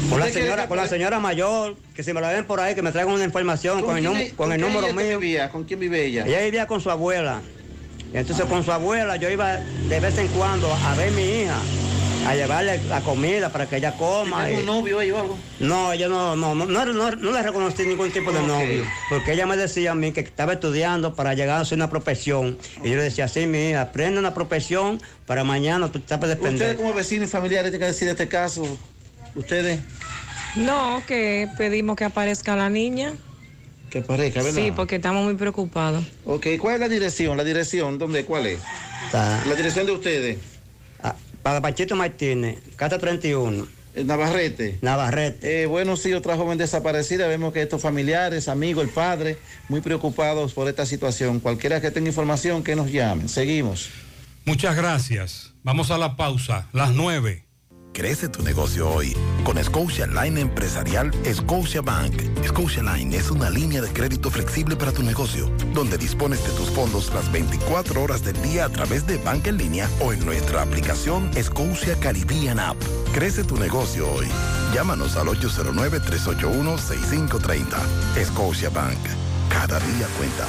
con 0.08 0.20
la, 0.20 0.28
señora, 0.28 0.68
con 0.68 0.76
la 0.76 0.86
señora 0.88 1.20
mayor, 1.20 1.76
que 1.94 2.02
si 2.02 2.12
me 2.12 2.20
la 2.20 2.30
ven 2.30 2.44
por 2.46 2.60
ahí, 2.60 2.74
que 2.74 2.82
me 2.82 2.92
traigan 2.92 3.14
una 3.14 3.24
información 3.24 3.82
con, 3.82 3.96
el, 3.96 4.34
con 4.34 4.52
el 4.52 4.60
número 4.60 4.92
mío. 4.92 5.18
Vivía? 5.18 5.50
¿Con 5.50 5.64
quién 5.64 5.80
vive 5.80 6.04
ella? 6.04 6.24
Ella 6.26 6.42
vivía 6.42 6.66
con 6.66 6.80
su 6.80 6.90
abuela. 6.90 7.40
Entonces 8.12 8.44
con 8.46 8.62
su 8.62 8.72
abuela 8.72 9.16
yo 9.16 9.30
iba 9.30 9.60
de 9.88 10.00
vez 10.00 10.18
en 10.18 10.28
cuando 10.28 10.74
a 10.74 10.94
ver 10.94 11.12
mi 11.12 11.22
hija 11.22 11.62
a 12.26 12.34
llevarle 12.34 12.80
la 12.88 13.00
comida 13.00 13.50
para 13.50 13.68
que 13.68 13.76
ella 13.76 13.96
coma. 13.96 14.46
¿Tiene 14.46 14.60
un 14.60 14.66
novio 14.66 14.98
ahí 14.98 15.10
o 15.10 15.18
algo? 15.18 15.38
No, 15.60 15.92
ella 15.92 16.08
no, 16.08 16.36
no, 16.36 16.54
no, 16.54 16.66
no, 16.66 17.32
le 17.32 17.42
reconocí 17.42 17.84
ningún 17.84 18.10
tipo 18.10 18.32
de 18.32 18.42
novio, 18.42 18.84
porque 19.08 19.32
ella 19.32 19.46
me 19.46 19.56
decía 19.56 19.92
a 19.92 19.94
mí 19.94 20.12
que 20.12 20.20
estaba 20.20 20.54
estudiando 20.54 21.14
para 21.14 21.34
llegar 21.34 21.58
a 21.58 21.60
hacer 21.60 21.76
una 21.76 21.90
profesión. 21.90 22.58
Y 22.82 22.90
yo 22.90 22.96
le 22.96 23.02
decía, 23.02 23.28
sí, 23.28 23.46
mi 23.46 23.70
hija, 23.70 23.82
aprende 23.82 24.18
una 24.18 24.34
profesión 24.34 25.00
para 25.26 25.44
mañana 25.44 25.90
tú 25.90 26.00
te 26.00 26.16
depender. 26.16 26.52
¿Ustedes 26.54 26.76
como 26.76 26.94
vecinos 26.94 27.28
y 27.28 27.32
familiares 27.32 27.70
tienen 27.70 27.86
que 27.86 27.92
decir 27.92 28.08
este 28.08 28.28
caso? 28.28 28.78
¿Ustedes? 29.34 29.80
No, 30.56 31.02
que 31.06 31.48
pedimos 31.56 31.96
que 31.96 32.04
aparezca 32.04 32.54
la 32.54 32.68
niña. 32.68 33.14
Que 33.90 34.00
aparezca, 34.00 34.42
¿verdad? 34.42 34.62
Sí, 34.62 34.72
porque 34.72 34.96
estamos 34.96 35.24
muy 35.24 35.34
preocupados. 35.34 36.04
Ok, 36.24 36.46
¿cuál 36.58 36.74
es 36.74 36.80
la 36.80 36.88
dirección? 36.88 37.36
¿La 37.36 37.44
dirección? 37.44 37.98
¿Dónde? 37.98 38.24
¿Cuál 38.24 38.46
es? 38.46 38.60
La 39.12 39.54
dirección 39.54 39.86
de 39.86 39.92
ustedes. 39.92 40.51
Para 41.42 41.60
Pachito 41.60 41.96
Martínez, 41.96 42.58
Cata 42.76 42.98
31. 42.98 43.66
Navarrete. 43.94 44.78
Navarrete. 44.80 45.62
Eh, 45.62 45.66
bueno, 45.66 45.96
sí, 45.96 46.14
otra 46.14 46.36
joven 46.36 46.56
desaparecida. 46.56 47.26
Vemos 47.28 47.52
que 47.52 47.62
estos 47.62 47.82
familiares, 47.82 48.48
amigos, 48.48 48.84
el 48.84 48.90
padre, 48.90 49.36
muy 49.68 49.80
preocupados 49.80 50.54
por 50.54 50.68
esta 50.68 50.86
situación. 50.86 51.40
Cualquiera 51.40 51.80
que 51.80 51.90
tenga 51.90 52.08
información, 52.08 52.62
que 52.62 52.74
nos 52.74 52.90
llamen. 52.90 53.28
Seguimos. 53.28 53.90
Muchas 54.44 54.76
gracias. 54.76 55.52
Vamos 55.62 55.90
a 55.90 55.98
la 55.98 56.16
pausa. 56.16 56.68
Las 56.72 56.92
nueve. 56.92 57.44
Crece 57.92 58.28
tu 58.30 58.42
negocio 58.42 58.90
hoy 58.90 59.14
con 59.44 59.62
Scotia 59.62 60.06
Line 60.06 60.40
Empresarial 60.40 61.10
Scotia 61.30 61.82
Bank. 61.82 62.14
Scotia 62.46 62.82
Line 62.82 63.14
es 63.14 63.30
una 63.30 63.50
línea 63.50 63.82
de 63.82 63.92
crédito 63.92 64.30
flexible 64.30 64.76
para 64.76 64.92
tu 64.92 65.02
negocio, 65.02 65.50
donde 65.74 65.98
dispones 65.98 66.42
de 66.42 66.48
tus 66.52 66.70
fondos 66.70 67.12
las 67.12 67.30
24 67.30 68.02
horas 68.02 68.24
del 68.24 68.40
día 68.40 68.64
a 68.64 68.70
través 68.70 69.06
de 69.06 69.18
banca 69.18 69.50
en 69.50 69.58
línea 69.58 69.90
o 70.00 70.14
en 70.14 70.24
nuestra 70.24 70.62
aplicación 70.62 71.30
Scotia 71.40 71.94
Caribbean 72.00 72.58
App. 72.58 72.78
Crece 73.12 73.44
tu 73.44 73.58
negocio 73.58 74.10
hoy. 74.10 74.26
Llámanos 74.74 75.16
al 75.16 75.26
809-381-6530. 75.26 78.24
Scotia 78.24 78.70
Bank. 78.70 78.96
Cada 79.50 79.78
día 79.80 80.06
cuenta. 80.16 80.48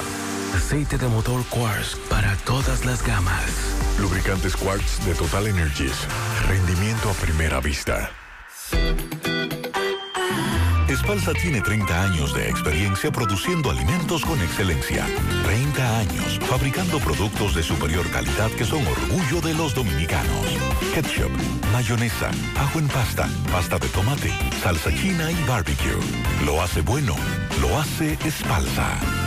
Aceite 0.56 0.96
de 0.96 1.08
motor 1.08 1.44
Quartz 1.50 1.94
para 2.08 2.34
todas 2.38 2.86
las 2.86 3.06
gamas. 3.06 3.83
Lubricantes 3.98 4.56
Quartz 4.56 5.04
de 5.04 5.14
Total 5.14 5.46
Energies. 5.46 6.06
Rendimiento 6.48 7.10
a 7.10 7.12
primera 7.14 7.60
vista. 7.60 8.10
Espalsa 10.88 11.32
tiene 11.32 11.60
30 11.60 12.02
años 12.02 12.34
de 12.34 12.48
experiencia 12.48 13.10
produciendo 13.10 13.70
alimentos 13.70 14.24
con 14.24 14.40
excelencia. 14.40 15.06
30 15.44 15.98
años 15.98 16.38
fabricando 16.48 16.98
productos 16.98 17.54
de 17.54 17.62
superior 17.62 18.08
calidad 18.10 18.50
que 18.52 18.64
son 18.64 18.86
orgullo 18.86 19.40
de 19.40 19.54
los 19.54 19.74
dominicanos. 19.74 20.46
Ketchup, 20.94 21.32
mayonesa, 21.72 22.30
ajo 22.56 22.78
en 22.78 22.88
pasta, 22.88 23.28
pasta 23.50 23.78
de 23.78 23.88
tomate, 23.88 24.32
salsa 24.62 24.94
china 24.94 25.30
y 25.30 25.44
barbecue. 25.48 25.98
Lo 26.44 26.62
hace 26.62 26.80
bueno, 26.80 27.16
lo 27.60 27.78
hace 27.78 28.18
Espalsa. 28.24 29.23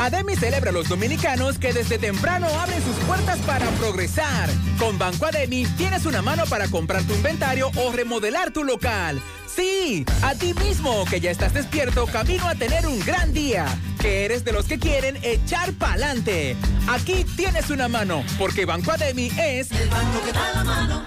Ademi 0.00 0.34
celebra 0.34 0.70
a 0.70 0.72
los 0.72 0.88
dominicanos 0.88 1.58
que 1.58 1.74
desde 1.74 1.98
temprano 1.98 2.46
abren 2.58 2.82
sus 2.82 2.96
puertas 3.04 3.38
para 3.40 3.66
progresar. 3.72 4.48
Con 4.78 4.98
Banco 4.98 5.26
Ademi 5.26 5.66
tienes 5.76 6.06
una 6.06 6.22
mano 6.22 6.44
para 6.46 6.68
comprar 6.68 7.02
tu 7.02 7.12
inventario 7.12 7.70
o 7.76 7.92
remodelar 7.92 8.50
tu 8.50 8.64
local. 8.64 9.20
Sí, 9.46 10.06
a 10.22 10.34
ti 10.34 10.54
mismo 10.54 11.04
que 11.04 11.20
ya 11.20 11.30
estás 11.30 11.52
despierto 11.52 12.06
camino 12.06 12.48
a 12.48 12.54
tener 12.54 12.86
un 12.86 12.98
gran 13.00 13.34
día. 13.34 13.66
Que 14.00 14.24
eres 14.24 14.42
de 14.42 14.52
los 14.52 14.64
que 14.64 14.78
quieren 14.78 15.18
echar 15.22 15.74
pa'lante. 15.74 16.56
Aquí 16.88 17.26
tienes 17.36 17.68
una 17.68 17.86
mano, 17.86 18.24
porque 18.38 18.64
Banco 18.64 18.92
Ademi 18.92 19.30
es 19.38 19.70
el 19.70 19.90
banco 19.90 20.24
que 20.24 20.32
da 20.32 20.52
la 20.54 20.64
mano. 20.64 21.06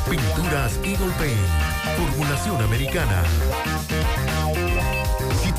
Pinturas 0.09 0.79
Eagle 0.83 1.13
Paint, 1.17 1.97
formulación 1.97 2.61
americana. 2.61 3.23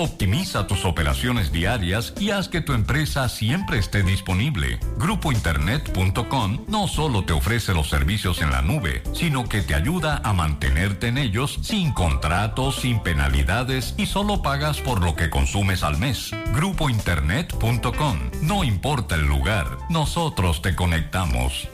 Optimiza 0.00 0.68
tus 0.68 0.84
operaciones 0.84 1.50
diarias 1.50 2.14
y 2.20 2.30
haz 2.30 2.48
que 2.48 2.60
tu 2.60 2.72
empresa 2.72 3.28
siempre 3.28 3.78
esté 3.78 4.04
disponible. 4.04 4.78
GrupoInternet.com 4.96 6.66
no 6.68 6.86
solo 6.86 7.24
te 7.24 7.32
ofrece 7.32 7.74
los 7.74 7.88
servicios 7.88 8.40
en 8.40 8.52
la 8.52 8.62
nube, 8.62 9.02
sino 9.12 9.48
que 9.48 9.60
te 9.60 9.74
ayuda 9.74 10.20
a 10.22 10.32
mantenerte 10.32 11.08
en 11.08 11.18
ellos 11.18 11.58
sin 11.62 11.92
contratos, 11.92 12.76
sin 12.76 13.00
penalidades 13.00 13.96
y 13.96 14.06
solo 14.06 14.40
pagas 14.40 14.80
por 14.80 15.02
lo 15.02 15.16
que 15.16 15.30
consumes 15.30 15.82
al 15.82 15.98
mes. 15.98 16.30
GrupoInternet.com. 16.54 18.18
No 18.42 18.62
importa 18.62 19.16
el 19.16 19.26
lugar, 19.26 19.66
nosotros 19.90 20.62
te 20.62 20.76
conectamos. 20.76 21.66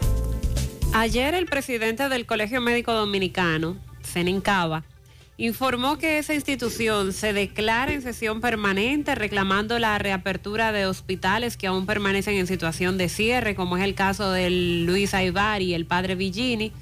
Ayer 0.94 1.34
el 1.34 1.44
presidente 1.44 2.08
del 2.08 2.24
Colegio 2.24 2.62
Médico 2.62 2.94
Dominicano, 2.94 3.76
Senencaba, 4.02 4.82
informó 5.36 5.98
que 5.98 6.18
esa 6.18 6.34
institución 6.34 7.12
se 7.12 7.32
declara 7.32 7.92
en 7.92 8.02
sesión 8.02 8.40
permanente 8.40 9.14
reclamando 9.14 9.78
la 9.78 9.98
reapertura 9.98 10.70
de 10.70 10.86
hospitales 10.86 11.56
que 11.56 11.66
aún 11.66 11.86
permanecen 11.86 12.36
en 12.36 12.46
situación 12.46 12.98
de 12.98 13.08
cierre, 13.08 13.56
como 13.56 13.76
es 13.76 13.82
el 13.82 13.94
caso 13.94 14.30
del 14.30 14.86
Luis 14.86 15.12
Aibar 15.12 15.60
y 15.60 15.74
el 15.74 15.86
padre 15.86 16.14
Villini, 16.14 16.72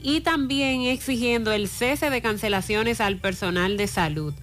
y 0.00 0.20
también 0.20 0.82
exigiendo 0.82 1.52
el 1.52 1.68
cese 1.68 2.10
de 2.10 2.22
cancelaciones 2.22 3.00
al 3.00 3.16
personal 3.18 3.76
de 3.76 3.88
salud. 3.88 4.34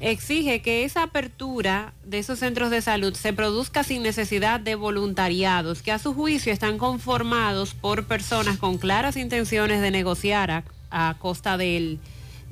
Exige 0.00 0.62
que 0.62 0.84
esa 0.84 1.04
apertura 1.04 1.92
de 2.04 2.18
esos 2.18 2.40
centros 2.40 2.70
de 2.70 2.82
salud 2.82 3.14
se 3.14 3.32
produzca 3.32 3.84
sin 3.84 4.02
necesidad 4.02 4.58
de 4.58 4.74
voluntariados, 4.74 5.80
que 5.80 5.92
a 5.92 5.98
su 5.98 6.12
juicio 6.12 6.52
están 6.52 6.76
conformados 6.76 7.72
por 7.72 8.06
personas 8.06 8.58
con 8.58 8.78
claras 8.78 9.16
intenciones 9.16 9.80
de 9.80 9.92
negociar 9.92 10.50
a, 10.50 10.64
a 10.90 11.16
costa 11.18 11.56
del 11.56 12.00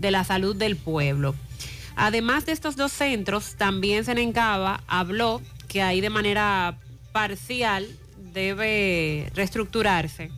de 0.01 0.11
la 0.11 0.25
salud 0.25 0.57
del 0.57 0.77
pueblo. 0.77 1.35
Además 1.95 2.47
de 2.47 2.53
estos 2.53 2.77
dos 2.77 2.93
centros, 2.93 3.55
también 3.57 4.05
Senencaba 4.05 4.83
habló 4.87 5.43
que 5.69 5.83
ahí 5.83 6.01
de 6.01 6.11
manera 6.11 6.79
parcial 7.13 7.87
debe 8.33 9.31
reestructurarse 9.35 10.31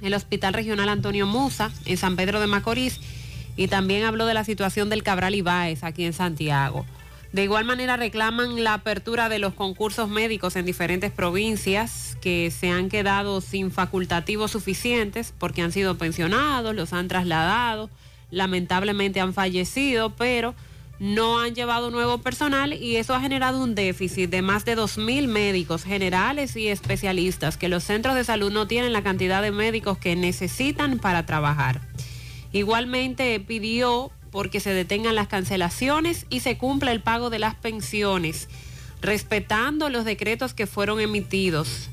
el 0.00 0.14
Hospital 0.14 0.54
Regional 0.54 0.88
Antonio 0.88 1.26
Musa 1.26 1.70
en 1.86 1.96
San 1.96 2.16
Pedro 2.16 2.40
de 2.40 2.46
Macorís 2.46 3.00
y 3.56 3.68
también 3.68 4.04
habló 4.04 4.26
de 4.26 4.34
la 4.34 4.44
situación 4.44 4.88
del 4.88 5.02
Cabral 5.02 5.34
Ibáez 5.34 5.82
aquí 5.82 6.04
en 6.04 6.12
Santiago. 6.12 6.84
De 7.32 7.42
igual 7.42 7.64
manera 7.64 7.96
reclaman 7.96 8.62
la 8.62 8.74
apertura 8.74 9.28
de 9.28 9.38
los 9.38 9.54
concursos 9.54 10.08
médicos 10.08 10.56
en 10.56 10.64
diferentes 10.64 11.10
provincias 11.10 12.16
que 12.20 12.50
se 12.50 12.70
han 12.70 12.88
quedado 12.88 13.40
sin 13.40 13.70
facultativos 13.70 14.52
suficientes 14.52 15.34
porque 15.36 15.62
han 15.62 15.72
sido 15.72 15.98
pensionados, 15.98 16.74
los 16.74 16.92
han 16.92 17.08
trasladado 17.08 17.90
lamentablemente 18.30 19.20
han 19.20 19.34
fallecido, 19.34 20.10
pero 20.10 20.54
no 20.98 21.38
han 21.38 21.54
llevado 21.54 21.90
nuevo 21.90 22.18
personal 22.18 22.72
y 22.72 22.96
eso 22.96 23.14
ha 23.14 23.20
generado 23.20 23.62
un 23.62 23.74
déficit 23.74 24.30
de 24.30 24.40
más 24.42 24.64
de 24.64 24.76
2.000 24.76 25.26
médicos 25.28 25.84
generales 25.84 26.56
y 26.56 26.68
especialistas 26.68 27.56
que 27.56 27.68
los 27.68 27.84
centros 27.84 28.14
de 28.14 28.24
salud 28.24 28.50
no 28.50 28.66
tienen 28.66 28.92
la 28.92 29.02
cantidad 29.02 29.42
de 29.42 29.50
médicos 29.50 29.98
que 29.98 30.16
necesitan 30.16 30.98
para 30.98 31.26
trabajar. 31.26 31.82
Igualmente 32.52 33.38
pidió 33.40 34.10
porque 34.30 34.60
se 34.60 34.72
detengan 34.72 35.14
las 35.14 35.28
cancelaciones 35.28 36.26
y 36.30 36.40
se 36.40 36.56
cumpla 36.56 36.92
el 36.92 37.02
pago 37.02 37.28
de 37.30 37.38
las 37.38 37.54
pensiones, 37.54 38.48
respetando 39.02 39.90
los 39.90 40.04
decretos 40.04 40.54
que 40.54 40.66
fueron 40.66 41.00
emitidos 41.00 41.90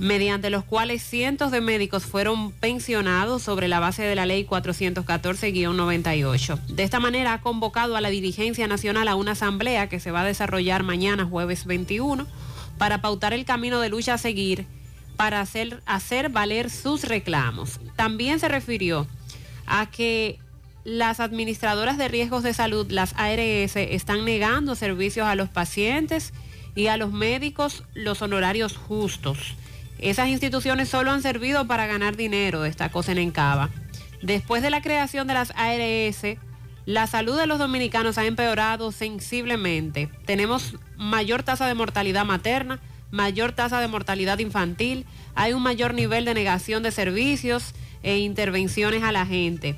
mediante 0.00 0.48
los 0.48 0.64
cuales 0.64 1.02
cientos 1.02 1.50
de 1.50 1.60
médicos 1.60 2.06
fueron 2.06 2.52
pensionados 2.52 3.42
sobre 3.42 3.68
la 3.68 3.80
base 3.80 4.02
de 4.02 4.14
la 4.14 4.24
ley 4.24 4.46
414-98. 4.46 6.58
De 6.68 6.84
esta 6.84 7.00
manera 7.00 7.34
ha 7.34 7.42
convocado 7.42 7.96
a 7.96 8.00
la 8.00 8.08
dirigencia 8.08 8.66
nacional 8.66 9.08
a 9.08 9.14
una 9.14 9.32
asamblea 9.32 9.90
que 9.90 10.00
se 10.00 10.10
va 10.10 10.22
a 10.22 10.24
desarrollar 10.24 10.84
mañana 10.84 11.26
jueves 11.26 11.66
21 11.66 12.26
para 12.78 13.02
pautar 13.02 13.34
el 13.34 13.44
camino 13.44 13.78
de 13.78 13.90
lucha 13.90 14.14
a 14.14 14.18
seguir 14.18 14.64
para 15.16 15.42
hacer, 15.42 15.82
hacer 15.84 16.30
valer 16.30 16.70
sus 16.70 17.04
reclamos. 17.04 17.78
También 17.94 18.40
se 18.40 18.48
refirió 18.48 19.06
a 19.66 19.90
que 19.90 20.38
las 20.82 21.20
administradoras 21.20 21.98
de 21.98 22.08
riesgos 22.08 22.42
de 22.42 22.54
salud, 22.54 22.90
las 22.90 23.12
ARS, 23.18 23.76
están 23.76 24.24
negando 24.24 24.76
servicios 24.76 25.26
a 25.26 25.34
los 25.34 25.50
pacientes 25.50 26.32
y 26.74 26.86
a 26.86 26.96
los 26.96 27.12
médicos 27.12 27.84
los 27.92 28.22
honorarios 28.22 28.78
justos. 28.78 29.56
Esas 30.00 30.28
instituciones 30.28 30.88
solo 30.88 31.10
han 31.10 31.20
servido 31.20 31.66
para 31.66 31.86
ganar 31.86 32.16
dinero, 32.16 32.62
destacó 32.62 33.02
Senencaba. 33.02 33.68
Después 34.22 34.62
de 34.62 34.70
la 34.70 34.80
creación 34.80 35.26
de 35.26 35.34
las 35.34 35.52
ARS, 35.56 36.38
la 36.86 37.06
salud 37.06 37.38
de 37.38 37.46
los 37.46 37.58
dominicanos 37.58 38.16
ha 38.16 38.24
empeorado 38.24 38.92
sensiblemente. 38.92 40.08
Tenemos 40.24 40.76
mayor 40.96 41.42
tasa 41.42 41.66
de 41.66 41.74
mortalidad 41.74 42.24
materna, 42.24 42.80
mayor 43.10 43.52
tasa 43.52 43.82
de 43.82 43.88
mortalidad 43.88 44.38
infantil, 44.38 45.04
hay 45.34 45.52
un 45.52 45.62
mayor 45.62 45.92
nivel 45.92 46.24
de 46.24 46.32
negación 46.32 46.82
de 46.82 46.92
servicios 46.92 47.74
e 48.02 48.18
intervenciones 48.18 49.02
a 49.02 49.12
la 49.12 49.26
gente. 49.26 49.76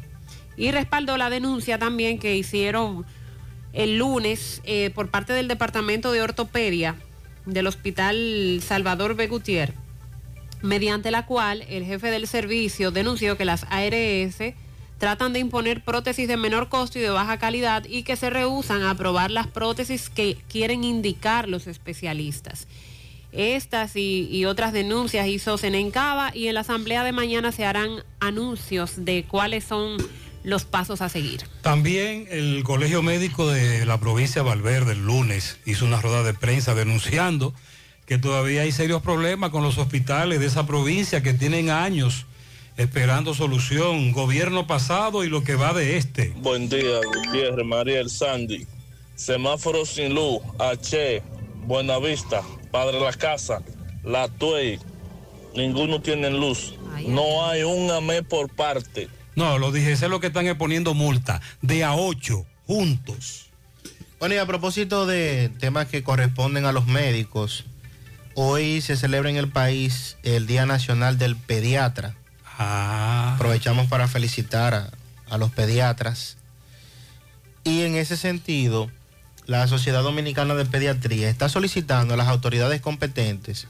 Y 0.57 0.71
respaldó 0.71 1.17
la 1.17 1.31
denuncia 1.31 1.79
también 1.81 2.21
que 2.21 2.37
hicieron 2.37 3.05
el 3.73 3.99
lunes 3.99 4.61
eh, 4.63 4.91
por 4.95 5.11
parte 5.11 5.33
del 5.33 5.49
Departamento 5.49 6.13
de 6.13 6.23
Ortopedia 6.23 6.95
del 7.45 7.67
Hospital 7.67 8.61
Salvador 8.63 9.17
Begutier 9.17 9.82
mediante 10.63 11.11
la 11.11 11.27
cual 11.27 11.65
el 11.69 11.85
jefe 11.85 12.11
del 12.11 12.27
servicio 12.27 12.91
denunció 12.91 13.37
que 13.37 13.45
las 13.45 13.67
ARS 13.71 14.55
tratan 14.99 15.33
de 15.33 15.41
imponer 15.41 15.83
prótesis 15.83 16.29
de 16.29 16.37
menor 16.37 16.69
costo 16.69 16.99
y 16.99 17.03
de 17.03 17.11
baja 17.11 17.37
calidad 17.39 17.85
y 17.89 18.05
que 18.05 18.15
se 18.15 18.31
rehusan 18.31 18.83
a 18.83 18.91
aprobar 18.91 19.33
las 19.33 19.49
prótesis 19.49 20.09
que 20.09 20.37
quieren 20.49 20.85
indicar 20.85 21.49
los 21.49 21.67
especialistas. 21.67 22.69
Estas 23.33 23.97
y, 23.97 24.45
otras 24.45 24.73
denuncias 24.73 25.27
hizo 25.27 25.59
Senencaba 25.59 26.31
y 26.35 26.49
en 26.49 26.55
la 26.55 26.61
asamblea 26.61 27.03
de 27.03 27.13
mañana 27.13 27.51
se 27.51 27.65
harán 27.65 28.05
anuncios 28.21 29.05
de 29.05 29.25
cuáles 29.25 29.65
son 29.65 29.97
los 30.45 30.65
pasos 30.65 31.01
a 31.01 31.09
seguir. 31.09 31.41
También 31.63 32.29
el 32.31 32.63
Colegio 32.63 33.03
Médico 33.03 33.51
de 33.51 33.87
la 33.87 33.99
provincia 33.99 34.43
de 34.43 34.49
Valverde 34.49 34.93
el 34.93 35.05
lunes 35.05 35.59
hizo 35.65 35.85
una 35.85 36.01
rueda 36.01 36.23
de 36.23 36.35
prensa 36.35 36.75
denunciando 36.75 37.55
que 38.13 38.19
todavía 38.19 38.61
hay 38.61 38.73
serios 38.73 39.01
problemas 39.01 39.49
con 39.49 39.63
los 39.63 39.79
hospitales 39.79 40.39
de 40.39 40.45
esa 40.45 40.67
provincia 40.67 41.23
que 41.23 41.33
tienen 41.33 41.71
años 41.71 42.27
esperando 42.77 43.33
solución, 43.33 44.13
gobierno 44.13 44.67
pasado 44.67 45.25
y 45.25 45.31
lo 45.31 45.43
que 45.43 45.55
va 45.55 45.73
de 45.73 45.97
este. 45.97 46.35
Buen 46.37 46.69
día, 46.69 47.01
Gutiérrez, 47.07 47.65
María 47.65 48.01
El 48.01 48.11
Sandy. 48.11 48.67
Semáforo 49.15 49.87
sin 49.87 50.15
luz, 50.15 50.43
H, 50.59 51.23
Buenavista, 51.65 52.43
Padre 52.71 53.01
La 53.01 53.15
Casa, 53.15 53.63
La 54.05 54.29
Tuey, 54.29 54.79
ninguno 55.57 56.03
tiene 56.03 56.29
luz. 56.29 56.75
No 57.09 57.47
hay 57.47 57.63
un 57.63 57.91
AME 57.91 58.25
por 58.25 58.51
parte. 58.51 59.09
No, 59.37 59.57
lo 59.57 59.73
dije, 59.73 59.93
es 59.93 60.03
lo 60.03 60.21
que 60.21 60.27
están 60.27 60.47
exponiendo 60.47 60.93
multa, 60.93 61.41
de 61.63 61.83
a 61.83 61.95
ocho, 61.95 62.45
juntos. 62.67 63.47
Bueno, 64.19 64.35
y 64.35 64.39
a 64.39 64.45
propósito 64.45 65.07
de 65.07 65.51
temas 65.61 65.87
que 65.87 66.03
corresponden 66.03 66.67
a 66.67 66.73
los 66.73 66.87
médicos, 66.87 67.65
Hoy 68.35 68.81
se 68.81 68.97
celebra 68.97 69.29
en 69.29 69.37
el 69.37 69.49
país 69.49 70.17
el 70.23 70.47
Día 70.47 70.65
Nacional 70.65 71.19
del 71.19 71.37
Pediatra. 71.37 72.15
Ah. 72.59 73.33
Aprovechamos 73.35 73.89
para 73.89 74.09
felicitar 74.09 74.75
a, 74.75 74.91
a, 75.29 75.39
los 75.39 75.51
pediatras. 75.51 76.39
Y 77.65 77.83
en 77.83 77.95
ese 77.97 78.17
sentido, 78.17 78.91
la 79.47 79.67
Sociedad 79.69 80.03
Dominicana 80.03 80.55
de 80.55 80.65
Pediatría 80.65 81.29
está 81.29 81.49
solicitando 81.49 82.15
a 82.15 82.17
las 82.17 82.29
autoridades 82.29 82.81
competentes 82.81 83.67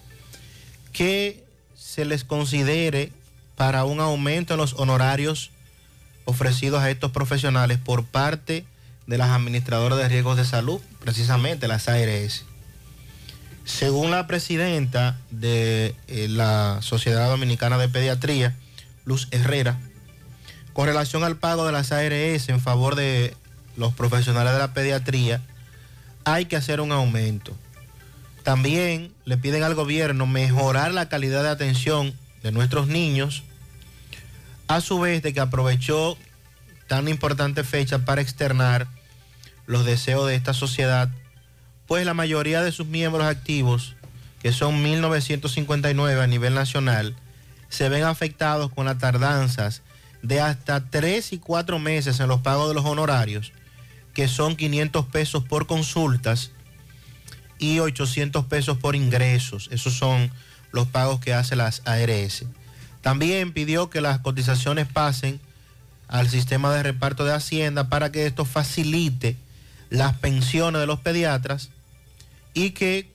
que 0.93 1.45
se 1.75 2.05
les 2.05 2.23
considere 2.25 3.11
para 3.57 3.85
un 3.85 4.01
aumento 4.01 4.55
en 4.55 4.59
los 4.59 4.75
honorarios 4.75 5.51
ofrecidos 6.25 6.83
a 6.83 6.91
estos 6.91 7.11
profesionales 7.11 7.79
por 7.79 8.05
parte 8.05 8.65
de 9.07 9.19
las 9.19 9.31
administradoras 9.31 9.99
de 9.99 10.09
riesgos 10.09 10.37
de 10.37 10.45
salud, 10.45 10.81
precisamente 11.01 11.69
las 11.69 11.89
ARS. 11.89 12.45
Según 13.65 14.11
la 14.11 14.27
presidenta 14.27 15.19
de 15.31 15.95
eh, 16.09 16.27
la 16.29 16.79
Sociedad 16.83 17.29
Dominicana 17.29 17.79
de 17.79 17.89
Pediatría, 17.89 18.57
Luz 19.05 19.29
Herrera, 19.31 19.79
con 20.73 20.87
relación 20.87 21.23
al 21.23 21.37
pago 21.37 21.67
de 21.67 21.73
las 21.73 21.93
ARS 21.93 22.49
en 22.49 22.61
favor 22.61 22.95
de 22.97 23.37
los 23.77 23.93
profesionales 23.95 24.53
de 24.53 24.59
la 24.59 24.75
pediatría, 24.75 25.41
hay 26.25 26.47
que 26.47 26.57
hacer 26.57 26.81
un 26.81 26.93
aumento. 26.93 27.53
También 28.43 29.13
le 29.25 29.37
piden 29.37 29.63
al 29.63 29.75
gobierno 29.75 30.27
mejorar 30.27 30.93
la 30.93 31.09
calidad 31.09 31.43
de 31.43 31.51
atención 31.51 32.15
de 32.43 32.53
nuestros 32.53 32.89
niños, 32.89 33.45
a 34.67 34.81
su 34.81 34.99
vez 34.99 35.23
de 35.23 35.33
que 35.33 35.41
aprovechó 35.41 36.17
tan 36.89 37.09
importante 37.09 37.65
fecha 37.65 38.01
para 38.01 38.21
externar 38.21 38.89
los 39.67 39.85
deseos 39.85 40.27
de 40.27 40.35
esta 40.35 40.55
sociedad 40.55 41.09
pues 41.87 42.07
la 42.07 42.15
mayoría 42.15 42.63
de 42.63 42.73
sus 42.73 42.87
miembros 42.87 43.25
activos, 43.27 43.97
que 44.41 44.53
son 44.53 44.85
1.959 44.85 46.21
a 46.21 46.27
nivel 46.27 46.55
nacional, 46.55 47.17
se 47.69 47.89
ven 47.89 48.05
afectados 48.05 48.73
con 48.73 48.87
las 48.87 48.99
tardanzas 48.99 49.83
de 50.23 50.41
hasta 50.41 50.89
3 50.89 51.33
y 51.33 51.39
4 51.39 51.79
meses 51.79 52.21
en 52.21 52.29
los 52.29 52.41
pagos 52.41 52.69
de 52.69 52.75
los 52.75 52.85
honorarios, 52.85 53.53
que 54.15 54.29
son 54.29 54.57
500 54.57 55.07
pesos 55.07 55.45
por 55.45 55.67
consultas 55.67 56.51
y 57.59 57.79
800 57.79 58.45
pesos 58.47 58.79
por 58.79 58.95
ingresos. 58.95 59.69
Esos 59.73 59.95
son 59.95 60.31
los 60.71 60.87
pagos 60.89 61.21
que 61.21 61.35
hace 61.35 61.57
las 61.57 61.83
ARS. 61.87 62.45
También 63.01 63.53
pidió 63.53 63.91
que 63.91 64.01
las 64.01 64.21
cotizaciones 64.21 64.87
pasen 64.87 65.41
al 66.09 66.29
sistema 66.29 66.73
de 66.75 66.83
reparto 66.83 67.25
de 67.25 67.33
Hacienda 67.33 67.89
para 67.89 68.13
que 68.13 68.27
esto 68.27 68.45
facilite 68.45 69.37
las 69.93 70.15
pensiones 70.17 70.81
de 70.81 70.87
los 70.87 71.01
pediatras 71.01 71.69
y 72.55 72.71
que 72.71 73.11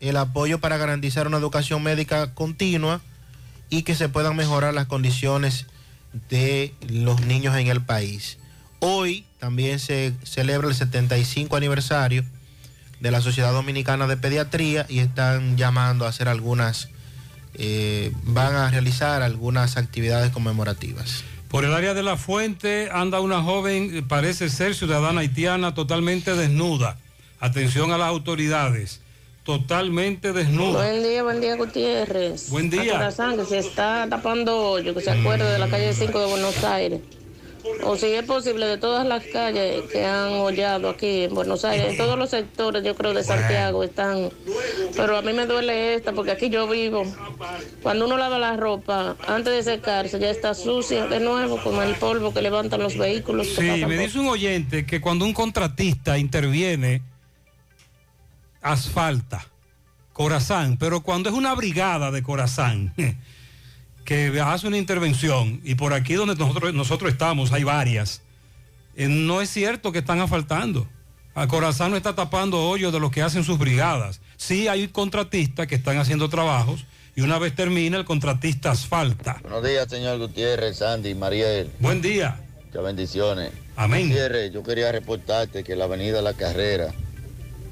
el 0.00 0.16
apoyo 0.16 0.58
para 0.58 0.78
garantizar 0.78 1.26
una 1.26 1.36
educación 1.36 1.82
médica 1.82 2.34
continua 2.34 3.02
y 3.68 3.82
que 3.82 3.94
se 3.94 4.08
puedan 4.08 4.34
mejorar 4.34 4.72
las 4.72 4.86
condiciones 4.86 5.66
de 6.30 6.74
los 6.88 7.20
niños 7.20 7.56
en 7.56 7.68
el 7.68 7.82
país. 7.82 8.38
Hoy 8.80 9.26
también 9.38 9.78
se 9.78 10.14
celebra 10.24 10.68
el 10.68 10.74
75 10.74 11.56
aniversario 11.56 12.24
de 13.00 13.10
la 13.10 13.20
Sociedad 13.20 13.52
Dominicana 13.52 14.06
de 14.06 14.16
Pediatría 14.16 14.86
y 14.88 15.00
están 15.00 15.58
llamando 15.58 16.06
a 16.06 16.08
hacer 16.08 16.26
algunas, 16.26 16.88
eh, 17.54 18.12
van 18.24 18.54
a 18.56 18.70
realizar 18.70 19.22
algunas 19.22 19.76
actividades 19.76 20.30
conmemorativas. 20.30 21.22
Por 21.52 21.66
el 21.66 21.74
área 21.74 21.92
de 21.92 22.02
la 22.02 22.16
fuente 22.16 22.88
anda 22.90 23.20
una 23.20 23.42
joven, 23.42 24.08
parece 24.08 24.48
ser 24.48 24.74
ciudadana 24.74 25.20
haitiana, 25.20 25.74
totalmente 25.74 26.34
desnuda. 26.34 26.96
Atención 27.40 27.92
a 27.92 27.98
las 27.98 28.08
autoridades, 28.08 29.02
totalmente 29.44 30.32
desnuda. 30.32 30.78
Buen 30.78 31.02
día, 31.02 31.22
buen 31.22 31.42
día, 31.42 31.56
Gutiérrez. 31.56 32.48
Buen 32.48 32.70
día. 32.70 32.94
A 32.94 32.96
Corazán, 32.96 33.36
que 33.36 33.44
se 33.44 33.58
está 33.58 34.06
tapando 34.08 34.56
hoyo, 34.56 34.94
que 34.94 35.02
se 35.02 35.10
acuerde 35.10 35.44
de 35.44 35.58
la 35.58 35.68
calle 35.68 35.92
5 35.92 36.20
de 36.20 36.26
Buenos 36.26 36.64
Aires. 36.64 37.00
O 37.84 37.96
si 37.96 38.06
es 38.06 38.24
posible, 38.24 38.66
de 38.66 38.78
todas 38.78 39.06
las 39.06 39.24
calles 39.24 39.82
que 39.90 40.04
han 40.04 40.32
hollado 40.32 40.88
aquí 40.88 41.24
en 41.24 41.34
Buenos 41.34 41.64
Aires, 41.64 41.92
en 41.92 41.96
todos 41.96 42.18
los 42.18 42.30
sectores, 42.30 42.82
yo 42.84 42.94
creo, 42.94 43.14
de 43.14 43.22
Santiago 43.22 43.84
están. 43.84 44.30
Pero 44.96 45.16
a 45.16 45.22
mí 45.22 45.32
me 45.32 45.46
duele 45.46 45.94
esta, 45.94 46.12
porque 46.12 46.32
aquí 46.32 46.50
yo 46.50 46.68
vivo. 46.68 47.04
Cuando 47.82 48.06
uno 48.06 48.16
lava 48.16 48.38
la 48.38 48.56
ropa, 48.56 49.16
antes 49.26 49.52
de 49.52 49.62
secarse, 49.62 50.18
ya 50.18 50.30
está 50.30 50.54
sucia 50.54 51.06
de 51.06 51.20
nuevo, 51.20 51.62
con 51.62 51.80
el 51.82 51.94
polvo 51.96 52.32
que 52.34 52.42
levantan 52.42 52.82
los 52.82 52.96
vehículos. 52.96 53.48
Sí, 53.48 53.84
me 53.86 53.96
dice 53.96 54.18
un 54.18 54.28
oyente 54.28 54.84
que 54.84 55.00
cuando 55.00 55.24
un 55.24 55.32
contratista 55.32 56.18
interviene, 56.18 57.02
asfalta, 58.60 59.46
Corazán, 60.12 60.76
pero 60.76 61.00
cuando 61.00 61.30
es 61.30 61.34
una 61.34 61.54
brigada 61.54 62.10
de 62.10 62.22
Corazán 62.22 62.94
que 64.04 64.40
hace 64.40 64.66
una 64.66 64.78
intervención, 64.78 65.60
y 65.64 65.74
por 65.74 65.92
aquí 65.94 66.14
donde 66.14 66.34
nosotros, 66.34 66.74
nosotros 66.74 67.12
estamos 67.12 67.52
hay 67.52 67.64
varias, 67.64 68.22
eh, 68.96 69.08
no 69.08 69.40
es 69.40 69.50
cierto 69.50 69.92
que 69.92 70.00
están 70.00 70.20
asfaltando. 70.20 70.86
A 71.34 71.48
Corazán 71.48 71.90
no 71.90 71.96
está 71.96 72.14
tapando 72.14 72.62
hoyos 72.68 72.92
de 72.92 73.00
los 73.00 73.10
que 73.10 73.22
hacen 73.22 73.42
sus 73.42 73.58
brigadas. 73.58 74.20
Sí 74.36 74.68
hay 74.68 74.88
contratistas 74.88 75.66
que 75.66 75.74
están 75.74 75.96
haciendo 75.96 76.28
trabajos 76.28 76.84
y 77.16 77.22
una 77.22 77.38
vez 77.38 77.54
termina 77.54 77.96
el 77.96 78.04
contratista 78.04 78.70
asfalta. 78.70 79.38
Buenos 79.42 79.64
días, 79.64 79.88
señor 79.88 80.18
Gutiérrez, 80.18 80.78
Sandy, 80.78 81.14
Mariel. 81.14 81.70
Buen 81.78 82.02
día. 82.02 82.38
Muchas 82.66 82.82
bendiciones. 82.82 83.52
Amén. 83.76 84.08
Gutiérrez, 84.08 84.52
yo 84.52 84.62
quería 84.62 84.92
reportarte 84.92 85.64
que 85.64 85.74
la 85.74 85.84
avenida 85.84 86.20
La 86.20 86.34
Carrera, 86.34 86.92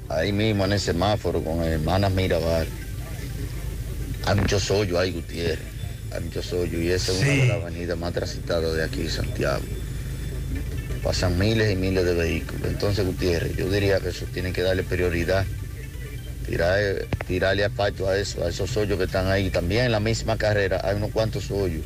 ahí 0.09 0.31
mismo 0.31 0.65
en 0.65 0.73
el 0.73 0.79
semáforo 0.79 1.43
con 1.43 1.63
hermanas 1.63 2.11
Mirabal, 2.11 2.67
hay 4.25 4.35
muchos 4.35 4.71
hoyos 4.71 4.99
ahí, 4.99 5.11
Gutiérrez. 5.11 5.70
Hoyos 6.53 6.81
y 6.81 6.89
esa 6.89 7.11
es 7.13 7.19
una 7.19 7.29
de 7.29 7.47
las 7.47 7.61
avenidas 7.61 7.97
más 7.97 8.13
transitadas 8.13 8.75
de 8.75 8.83
aquí, 8.83 9.07
Santiago. 9.07 9.63
Pasan 11.03 11.39
miles 11.39 11.71
y 11.71 11.75
miles 11.75 12.05
de 12.05 12.13
vehículos. 12.13 12.67
Entonces, 12.67 13.05
Gutiérrez, 13.05 13.55
yo 13.55 13.69
diría 13.69 13.99
que 13.99 14.09
eso 14.09 14.25
tiene 14.33 14.51
que 14.51 14.61
darle 14.61 14.83
prioridad. 14.83 15.45
Tirar, 16.45 16.79
tirarle 17.27 17.63
asfalto 17.63 18.09
a 18.09 18.17
eso, 18.17 18.43
a 18.43 18.49
esos 18.49 18.75
hoyos 18.75 18.97
que 18.97 19.05
están 19.05 19.27
ahí. 19.27 19.49
También 19.49 19.85
en 19.85 19.91
la 19.91 19.99
misma 19.99 20.37
carrera 20.37 20.81
hay 20.83 20.95
unos 20.95 21.11
cuantos 21.11 21.49
hoyos 21.49 21.83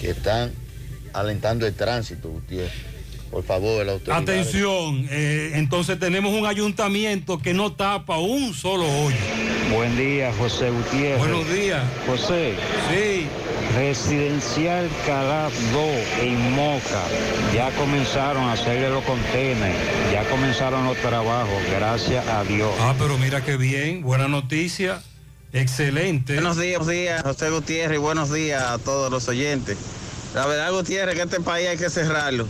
que 0.00 0.10
están 0.10 0.50
alentando 1.12 1.66
el 1.66 1.74
tránsito, 1.74 2.30
Gutiérrez. 2.30 2.72
Por 3.30 3.44
favor, 3.44 3.84
la 3.84 3.92
autoridad. 3.92 4.22
Atención, 4.22 5.06
eh, 5.10 5.52
entonces 5.54 5.98
tenemos 5.98 6.32
un 6.32 6.46
ayuntamiento 6.46 7.38
que 7.38 7.52
no 7.52 7.72
tapa 7.72 8.18
un 8.18 8.54
solo 8.54 8.84
hoyo. 8.84 9.16
Buen 9.72 9.96
día, 9.96 10.32
José 10.38 10.70
Gutiérrez. 10.70 11.18
Buenos 11.18 11.52
días. 11.52 11.82
José. 12.06 12.54
Sí. 12.90 13.28
Residencial 13.74 14.88
Calaf 15.06 15.52
2 15.72 15.84
en 16.22 16.52
Moca. 16.52 17.02
Ya 17.54 17.70
comenzaron 17.72 18.44
a 18.44 18.52
hacerle 18.52 18.88
los 18.88 19.04
contenedores. 19.04 19.76
Ya 20.12 20.24
comenzaron 20.30 20.84
los 20.84 20.96
trabajos, 20.98 21.62
gracias 21.70 22.26
a 22.28 22.44
Dios. 22.44 22.72
Ah, 22.80 22.94
pero 22.98 23.18
mira 23.18 23.44
qué 23.44 23.56
bien, 23.56 24.02
buena 24.02 24.26
noticia. 24.26 25.02
Excelente. 25.52 26.34
Buenos 26.34 26.58
días, 26.58 26.78
buenos 26.78 26.94
días, 26.94 27.22
José 27.22 27.50
Gutiérrez, 27.50 27.96
y 27.96 28.00
buenos 28.00 28.32
días 28.32 28.62
a 28.62 28.78
todos 28.78 29.10
los 29.10 29.28
oyentes. 29.28 29.76
La 30.34 30.46
verdad, 30.46 30.72
Gutiérrez, 30.72 31.14
que 31.14 31.22
este 31.22 31.40
país 31.40 31.68
hay 31.68 31.76
que 31.76 31.90
cerrarlo. 31.90 32.46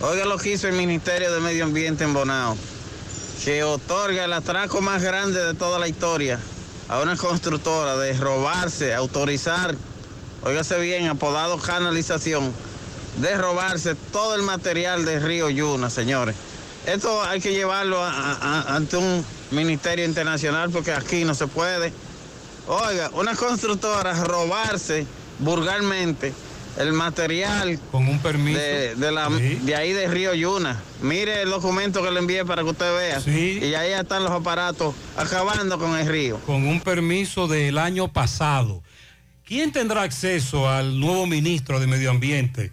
Oiga 0.00 0.24
lo 0.24 0.38
que 0.38 0.52
hizo 0.52 0.68
el 0.68 0.74
Ministerio 0.74 1.32
de 1.32 1.40
Medio 1.40 1.64
Ambiente 1.64 2.04
en 2.04 2.14
Bonao, 2.14 2.56
que 3.44 3.62
otorga 3.62 4.24
el 4.24 4.32
atraco 4.32 4.80
más 4.80 5.02
grande 5.02 5.42
de 5.42 5.54
toda 5.54 5.78
la 5.78 5.88
historia 5.88 6.38
a 6.88 7.00
una 7.00 7.16
constructora 7.16 7.96
de 7.96 8.12
robarse, 8.14 8.94
autorizar, 8.94 9.74
óigase 10.42 10.78
bien, 10.78 11.06
apodado 11.08 11.58
canalización, 11.58 12.52
de 13.18 13.36
robarse 13.36 13.94
todo 13.94 14.34
el 14.34 14.42
material 14.42 15.04
del 15.04 15.22
río 15.22 15.50
Yuna, 15.50 15.90
señores. 15.90 16.34
Esto 16.86 17.22
hay 17.22 17.40
que 17.40 17.52
llevarlo 17.52 18.02
ante 18.02 18.96
un 18.96 19.24
ministerio 19.50 20.04
internacional 20.04 20.70
porque 20.70 20.92
aquí 20.92 21.24
no 21.24 21.34
se 21.34 21.46
puede. 21.46 21.92
Oiga, 22.66 23.10
una 23.12 23.34
constructora 23.34 24.12
robarse 24.24 25.06
vulgarmente 25.38 26.32
el 26.78 26.92
material 26.92 27.78
con 27.90 28.08
un 28.08 28.18
permiso 28.20 28.58
de, 28.58 28.94
de 28.94 29.12
la- 29.12 29.28
de 29.28 29.76
ahí 29.76 29.92
de 29.92 30.06
Río 30.08 30.34
Yuna. 30.34 30.80
Mire 31.02 31.42
el 31.42 31.50
documento 31.50 32.02
que 32.02 32.10
le 32.10 32.18
envié 32.20 32.44
para 32.44 32.62
que 32.62 32.70
usted 32.70 32.96
vea. 32.96 33.20
Y 33.68 33.74
ahí 33.74 33.92
están 33.92 34.22
los 34.24 34.32
aparatos 34.32 34.94
acabando 35.16 35.78
con 35.78 35.96
el 35.98 36.06
río. 36.06 36.38
Con 36.46 36.66
un 36.66 36.80
permiso 36.80 37.48
del 37.48 37.78
año 37.78 38.08
pasado. 38.12 38.82
¿Quién 39.44 39.72
tendrá 39.72 40.02
acceso 40.02 40.68
al 40.68 41.00
nuevo 41.00 41.26
ministro 41.26 41.80
de 41.80 41.86
Medio 41.86 42.10
Ambiente? 42.10 42.70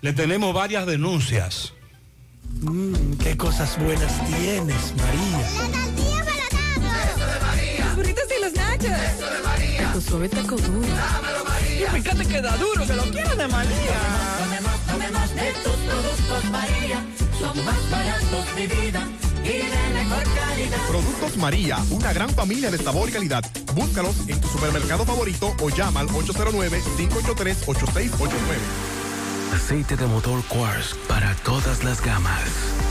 Le 0.00 0.12
tenemos 0.12 0.52
varias 0.54 0.86
denuncias. 0.86 1.72
Mmm, 2.60 3.14
qué 3.22 3.36
cosas 3.36 3.78
buenas 3.78 4.12
tienes, 4.26 4.94
María. 4.96 5.48
Los 7.78 7.96
burritos 7.96 8.24
y 8.36 8.42
los 8.42 8.52
nachos. 8.54 8.84
Eso 8.90 9.26
de 9.30 9.42
María. 9.44 9.92
Tu 9.92 10.00
suave 10.00 10.28
taco 10.28 10.56
duro. 10.56 10.86
Y 11.78 11.80
fíjate 11.80 12.26
que 12.26 12.42
da 12.42 12.56
duro, 12.56 12.84
que 12.84 12.94
lo 12.94 13.04
quiero 13.04 13.36
de 13.36 13.46
María. 13.46 14.00
Tomemos, 14.38 14.80
tomemos 14.80 15.32
de 15.34 15.52
tus 15.62 15.76
productos 15.76 16.44
María. 16.50 17.06
Son 17.38 17.64
más 17.64 17.90
baratos 17.90 18.56
de 18.56 18.66
vida 18.66 19.06
y 19.44 19.58
de 19.58 19.88
mejor 19.94 20.24
calidad. 20.34 20.88
Productos 20.88 21.36
María, 21.36 21.78
una 21.90 22.12
gran 22.12 22.30
familia 22.30 22.72
de 22.72 22.78
sabor 22.78 23.08
y 23.08 23.12
calidad. 23.12 23.44
Búscalos 23.74 24.16
en 24.26 24.40
tu 24.40 24.48
supermercado 24.48 25.06
favorito 25.06 25.54
o 25.60 25.68
llama 25.68 26.00
al 26.00 26.08
809-583-8689. 26.08 28.32
Aceite 29.54 29.96
de 29.96 30.06
motor 30.06 30.42
Quartz 30.48 30.96
para 31.06 31.32
todas 31.36 31.84
las 31.84 32.02
gamas. 32.02 32.42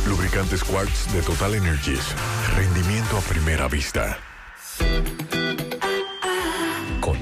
Lubricantes 0.07 0.63
Quartz 0.63 1.11
de 1.11 1.21
Total 1.23 1.55
Energies. 1.55 2.05
Rendimiento 2.55 3.17
a 3.17 3.21
primera 3.21 3.67
vista. 3.67 4.17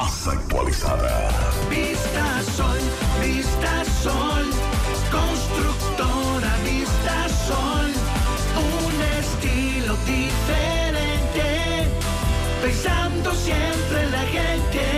Más 0.00 0.28
actualizada. 0.28 1.28
Vista 1.68 2.40
Sol, 2.56 2.78
Vista 3.20 3.84
Sol. 4.00 4.46
Constructora 5.10 6.54
Vista 6.62 7.28
Sol. 7.48 7.90
Un 8.86 8.96
estilo 9.18 9.96
diferente. 10.06 11.88
Pensando 12.62 13.34
siempre 13.34 14.02
en 14.04 14.10
la 14.12 14.22
gente. 14.36 14.97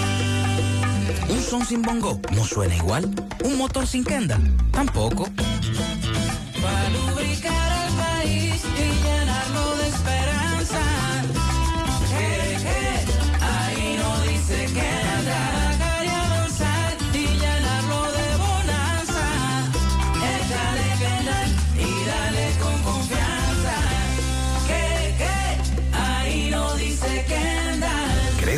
Un 1.29 1.41
son 1.41 1.65
sin 1.65 1.81
bongo 1.81 2.19
no 2.33 2.43
suena 2.45 2.75
igual. 2.75 3.09
Un 3.43 3.57
motor 3.57 3.87
sin 3.87 4.03
kenda 4.03 4.39
tampoco. 4.71 5.27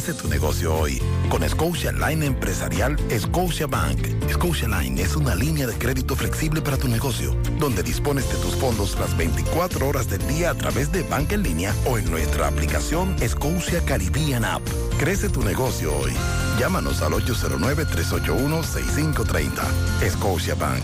Crece 0.04 0.22
tu 0.22 0.28
negocio 0.28 0.76
hoy 0.76 1.02
con 1.30 1.48
Scotia 1.48 1.94
Line 1.94 2.26
Empresarial 2.26 2.98
Scotia 3.18 3.68
Bank. 3.68 4.06
Scotia 4.30 4.68
Line 4.68 5.02
es 5.02 5.16
una 5.16 5.34
línea 5.34 5.66
de 5.66 5.76
crédito 5.76 6.18
flexible 6.18 6.62
para 6.62 6.76
tu 6.76 6.90
negocio, 6.90 7.34
donde 7.58 7.84
dispones 7.84 8.30
de 8.30 8.36
tus 8.40 8.54
fondos 8.58 9.00
las 9.00 9.16
24 9.16 9.88
horas 9.88 10.10
del 10.10 10.20
día 10.28 10.50
a 10.50 10.56
través 10.56 10.92
de 10.92 11.04
banca 11.04 11.36
en 11.36 11.44
línea 11.44 11.74
o 11.86 11.98
en 11.98 12.12
nuestra 12.12 12.50
aplicación 12.50 13.16
Scotia 13.26 13.80
Caribbean 13.86 14.44
App. 14.44 14.62
Crece 15.00 15.30
tu 15.30 15.42
negocio 15.42 15.96
hoy. 15.96 16.12
Llámanos 16.60 17.02
al 17.02 17.14
809-381-6530. 17.14 20.10
Scotia 20.10 20.56
Bank. 20.56 20.84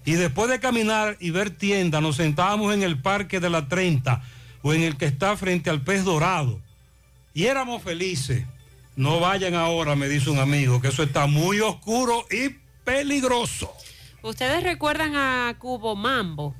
Y 0.04 0.12
después 0.12 0.50
de 0.50 0.60
caminar 0.60 1.16
y 1.20 1.30
ver 1.30 1.50
tiendas, 1.50 2.00
nos 2.02 2.16
sentábamos 2.16 2.74
en 2.74 2.82
el 2.82 3.00
parque 3.00 3.40
de 3.40 3.50
la 3.50 3.68
30 3.68 4.22
o 4.62 4.72
en 4.72 4.82
el 4.82 4.96
que 4.96 5.06
está 5.06 5.36
frente 5.36 5.70
al 5.70 5.82
pez 5.82 6.04
dorado. 6.04 6.60
Y 7.34 7.44
éramos 7.44 7.82
felices. 7.82 8.44
No 8.96 9.20
vayan 9.20 9.54
ahora, 9.54 9.94
me 9.96 10.08
dice 10.08 10.30
un 10.30 10.38
amigo, 10.38 10.80
que 10.80 10.88
eso 10.88 11.02
está 11.02 11.26
muy 11.26 11.60
oscuro 11.60 12.26
y 12.30 12.56
peligroso. 12.84 13.72
¿Ustedes 14.22 14.62
recuerdan 14.62 15.16
a 15.16 15.54
Cubo 15.58 15.96
Mambo? 15.96 16.54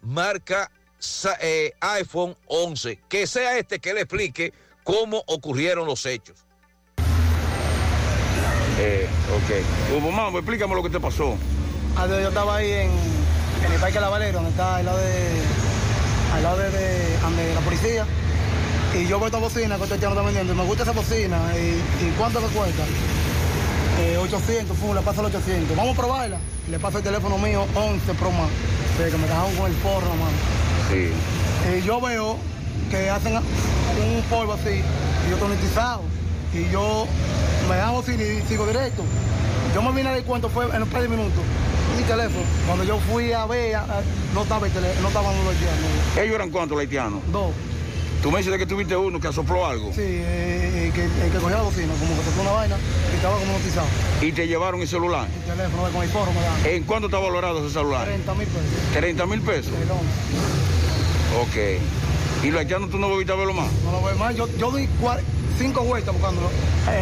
marca 0.03 0.71
eh, 1.41 1.73
iPhone 1.81 2.37
11. 2.47 3.01
Que 3.09 3.27
sea 3.27 3.59
este 3.59 3.79
que 3.79 3.95
le 3.95 4.03
explique 4.03 4.53
cómo 4.85 5.23
ocurrieron 5.27 5.87
los 5.87 6.05
hechos. 6.05 6.37
Eh, 8.79 9.09
ok. 9.35 9.97
Hugo 9.97 10.11
Mambo, 10.11 10.39
explícame 10.39 10.75
lo 10.75 10.83
que 10.83 10.91
te 10.91 11.01
pasó. 11.01 11.37
Ah, 11.97 12.07
yo 12.07 12.29
estaba 12.29 12.57
ahí 12.57 12.71
en, 12.73 12.91
en 13.65 13.73
el 13.73 13.81
Parque 13.81 14.01
La 14.01 14.11
Valera, 14.11 14.33
donde 14.33 14.51
está 14.51 14.77
al 14.77 14.85
lado 14.85 14.99
de, 14.99 15.66
al 16.37 16.43
lado 16.43 16.59
de, 16.59 17.55
la 17.55 17.61
policía. 17.61 18.07
Y 18.95 19.07
yo 19.07 19.19
veo 19.19 19.27
esta 19.27 19.39
bocina 19.39 19.77
que 19.77 19.83
este 19.83 19.95
haitiano 19.95 20.15
está 20.15 20.25
vendiendo 20.25 20.53
y 20.53 20.57
me 20.57 20.65
gusta 20.65 20.83
esa 20.83 20.93
bocina. 20.93 21.39
¿Y, 21.57 22.05
y 22.05 22.15
cuánto 22.17 22.41
me 22.41 22.49
cuesta? 22.49 22.83
Eh, 24.01 24.19
800, 24.19 24.77
fue, 24.77 24.95
le 24.95 25.01
paso 25.01 25.23
los 25.23 25.35
800. 25.35 25.77
Vamos 25.77 25.95
a 25.95 26.01
probarla. 26.01 26.39
Le 26.71 26.79
paso 26.79 26.99
el 26.99 27.05
teléfono 27.05 27.39
mío 27.39 27.67
11 27.75 28.15
Pro 28.15 28.31
sea, 28.97 29.11
que 29.11 29.17
me 29.17 29.27
dejaron 29.27 29.55
con 29.57 29.67
el 29.71 29.77
forro, 29.79 30.09
mano. 30.11 30.37
Sí. 30.91 31.11
Y 31.79 31.83
yo 31.83 32.01
veo 32.01 32.37
que 32.91 33.11
hacen 33.11 33.35
un 33.37 34.23
polvo 34.29 34.55
así, 34.55 34.83
y 35.27 35.31
yo 35.31 35.37
tonitizado. 35.37 36.03
Y 36.53 36.71
yo 36.71 37.07
me 37.69 37.75
hago 37.77 38.01
así 38.01 38.13
y 38.13 38.49
sigo 38.49 38.67
directo. 38.67 39.03
Yo 39.75 39.83
me 39.83 39.93
vine 39.93 40.09
a 40.09 40.13
dar 40.13 40.23
cuenta, 40.23 40.49
fue 40.49 40.65
en 40.75 40.83
un 40.83 40.89
par 40.89 41.03
de 41.03 41.09
minutos. 41.09 41.43
Mi 41.97 42.03
teléfono, 42.05 42.45
cuando 42.67 42.85
yo 42.85 42.99
fui 43.11 43.33
a 43.33 43.47
ver, 43.47 43.75
eh, 43.75 43.79
no 44.35 44.43
estaba 44.43 44.67
el 44.67 44.73
teléfono, 44.73 45.03
no 45.03 45.09
estaban 45.09 45.37
los 45.37 45.49
haitianos. 45.49 46.17
¿Ellos 46.19 46.35
eran 46.35 46.51
cuántos 46.51 46.77
los 46.77 46.81
haitianos? 46.81 47.21
Dos. 47.33 47.53
Tú 48.23 48.31
me 48.31 48.39
dices 48.39 48.57
que 48.57 48.67
tuviste 48.67 48.97
uno 48.97 49.21
que 49.21 49.29
asopló 49.29 49.67
algo. 49.67 49.93
Sí, 49.93 50.01
eh, 50.03 50.91
que, 50.95 51.05
el 51.05 51.31
que 51.31 51.39
cogía 51.39 51.59
la 51.59 51.63
bocina, 51.63 51.93
como 51.95 52.17
que 52.17 52.23
tocó 52.23 52.41
una 52.43 52.53
vaina 52.53 52.77
y 53.13 53.17
estaba 53.17 53.37
como 53.39 53.53
notizado. 53.53 53.87
Y 54.21 54.33
te 54.33 54.47
llevaron 54.49 54.81
el 54.81 54.89
celular. 54.89 55.29
El 55.47 55.55
teléfono 55.55 55.89
con 55.91 56.03
el 56.03 56.09
forro 56.09 56.33
me 56.33 56.41
dan. 56.41 56.67
¿En 56.67 56.83
cuánto 56.85 57.07
está 57.07 57.19
valorado 57.19 57.65
ese 57.65 57.75
celular? 57.75 58.05
30 58.07 58.35
mil 58.35 58.47
pesos. 58.47 58.93
30 58.95 59.27
mil 59.27 59.41
pesos. 59.43 59.73
Ok. 61.41 61.81
¿Y 62.43 62.51
los 62.51 62.61
haitianos 62.61 62.91
tú 62.91 62.99
no 62.99 63.09
volviste 63.09 63.33
a 63.33 63.37
verlo 63.37 63.55
más? 63.55 63.67
No 63.85 63.93
lo 63.93 64.03
veo 64.03 64.17
más. 64.17 64.35
Yo, 64.37 64.49
yo 64.59 64.71
cua- 65.01 65.21
cinco 65.59 65.83
vueltas 65.85 66.15
buscándolo 66.15 66.51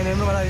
en 0.00 0.06
el 0.06 0.18
número 0.18 0.38
ahí. 0.38 0.48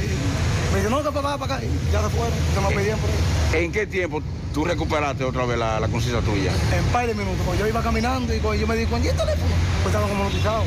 Me 0.73 0.79
dice, 0.79 0.91
no, 0.91 1.03
que 1.03 1.11
para 1.11 1.29
acá, 1.35 1.39
para 1.39 1.55
acá. 1.57 1.65
Y 1.65 1.93
ya 1.93 2.03
se 2.03 2.09
fueron, 2.11 2.33
se 2.55 2.61
me 2.61 2.75
pedían 2.75 2.99
por 2.99 3.11
ahí. 3.11 3.65
¿En 3.65 3.73
qué 3.73 3.87
tiempo 3.87 4.23
tú 4.53 4.65
recuperaste 4.65 5.25
otra 5.25 5.45
vez 5.47 5.59
la, 5.59 5.81
la 5.81 5.89
conciencia 5.89 6.21
tuya? 6.23 6.53
En 6.77 6.85
par 6.93 7.07
de 7.07 7.15
minutos, 7.15 7.41
porque 7.47 7.61
yo 7.61 7.67
iba 7.69 7.83
caminando 7.83 8.35
y 8.35 8.39
cuando 8.39 8.61
yo 8.61 8.67
me 8.67 8.77
di 8.77 8.87
cuenta, 8.87 9.07
¿y 9.07 9.11
el 9.11 9.17
teléfono? 9.17 9.55
Pues 9.83 9.95
estaba 9.95 10.09
como 10.09 10.25
notizado. 10.25 10.63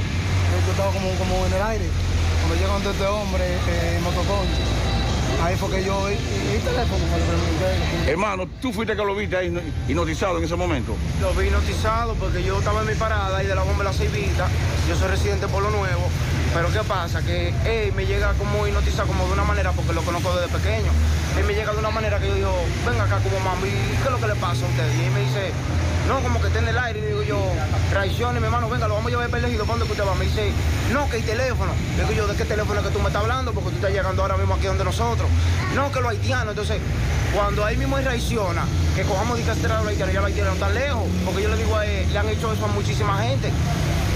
Yo 0.65 0.71
estaba 0.71 0.91
como, 0.91 1.09
como 1.19 1.45
en 1.45 1.53
el 1.53 1.61
aire. 1.61 1.85
Cuando 2.41 2.55
llega 2.55 2.73
donde 2.73 2.89
este 2.91 3.05
hombre, 3.05 3.43
eh, 3.45 3.99
motoconcho, 4.03 4.63
ahí 5.43 5.55
fue 5.55 5.69
que 5.69 5.83
yo. 5.83 6.07
Hermano, 8.07 8.47
tú 8.61 8.73
fuiste 8.73 8.95
que 8.95 9.03
lo 9.03 9.15
viste 9.15 9.37
ahí 9.37 9.73
hipnotizado 9.87 10.37
en 10.37 10.43
ese 10.43 10.55
momento. 10.55 10.95
Lo 11.21 11.33
vi 11.33 11.49
notizado 11.49 12.13
porque 12.15 12.43
yo 12.43 12.59
estaba 12.59 12.81
en 12.81 12.87
mi 12.87 12.95
parada 12.95 13.43
y 13.43 13.47
de 13.47 13.55
la 13.55 13.63
bomba 13.63 13.83
la 13.83 13.93
Ceibita. 13.93 14.47
Yo 14.87 14.95
soy 14.95 15.09
residente 15.09 15.47
por 15.47 15.63
lo 15.63 15.69
nuevo. 15.71 16.09
Pero 16.53 16.71
¿qué 16.71 16.79
pasa? 16.87 17.21
Que 17.21 17.53
él 17.65 17.93
me 17.93 18.05
llega 18.05 18.33
como 18.33 18.65
hipnotizado 18.65 19.07
como 19.07 19.27
de 19.27 19.33
una 19.33 19.43
manera, 19.43 19.71
porque 19.73 19.93
lo 19.93 20.01
conozco 20.01 20.33
desde 20.35 20.57
pequeño. 20.57 20.91
Él 21.37 21.45
me 21.45 21.53
llega 21.53 21.73
de 21.73 21.79
una 21.79 21.91
manera 21.91 22.19
que 22.19 22.27
yo 22.27 22.35
digo, 22.35 22.53
venga 22.85 23.03
acá 23.03 23.19
como 23.19 23.39
mami, 23.41 23.69
¿qué 23.69 24.05
es 24.05 24.11
lo 24.11 24.19
que 24.19 24.27
le 24.27 24.35
pasa 24.35 24.65
a 24.65 24.69
usted? 24.69 24.87
Y 24.97 25.05
él 25.05 25.11
me 25.11 25.19
dice, 25.21 25.51
no, 26.07 26.21
como 26.21 26.41
que 26.41 26.47
está 26.47 26.59
en 26.59 26.67
el 26.69 26.77
aire. 26.77 26.99
Y 26.99 27.05
digo 27.05 27.23
yo, 27.23 27.41
traiciones, 27.89 28.41
mi 28.41 28.45
hermano, 28.45 28.69
venga, 28.69 28.87
lo 28.87 28.95
vamos 28.95 29.07
a 29.13 29.21
llevar 29.21 29.43
ejido, 29.43 29.65
¿para 29.65 29.79
dónde 29.79 29.85
que 29.85 29.91
usted 29.91 30.07
va? 30.07 30.15
Me 30.15 30.25
dice, 30.25 30.51
no, 30.91 31.09
que 31.09 31.17
el 31.17 31.23
teléfono. 31.23 31.71
Digo 31.97 32.11
yo, 32.11 32.27
¿de 32.27 32.35
qué 32.35 32.45
teléfono 32.45 32.79
es 32.79 32.85
que 32.87 32.93
tú 32.93 32.99
me 32.99 33.07
estás 33.07 33.21
hablando? 33.21 33.51
Porque 33.53 33.69
tú 33.69 33.75
estás 33.75 33.91
llegando 33.91 34.21
ahora 34.21 34.37
mismo 34.37 34.55
aquí 34.55 34.67
donde 34.67 34.83
nosotros. 34.83 35.29
No, 35.75 35.91
que 35.91 35.99
los 35.99 36.11
haitianos. 36.11 36.49
Entonces, 36.49 36.79
cuando 37.33 37.65
ahí 37.65 37.77
mismo 37.77 37.97
traiciona, 37.97 38.63
que 38.95 39.03
cojamos 39.03 39.37
de 39.37 39.43
castrar 39.43 39.77
a 39.77 39.81
los 39.81 39.89
haitianos, 39.89 40.13
ya 40.13 40.21
los 40.21 40.27
haitianos 40.27 40.53
están 40.53 40.73
lejos. 40.73 41.03
Porque 41.25 41.43
yo 41.43 41.49
le 41.49 41.57
digo 41.57 41.75
a 41.75 41.85
él, 41.85 42.11
le 42.11 42.17
han 42.17 42.29
hecho 42.29 42.53
eso 42.53 42.65
a 42.65 42.67
muchísima 42.69 43.17
gente. 43.23 43.51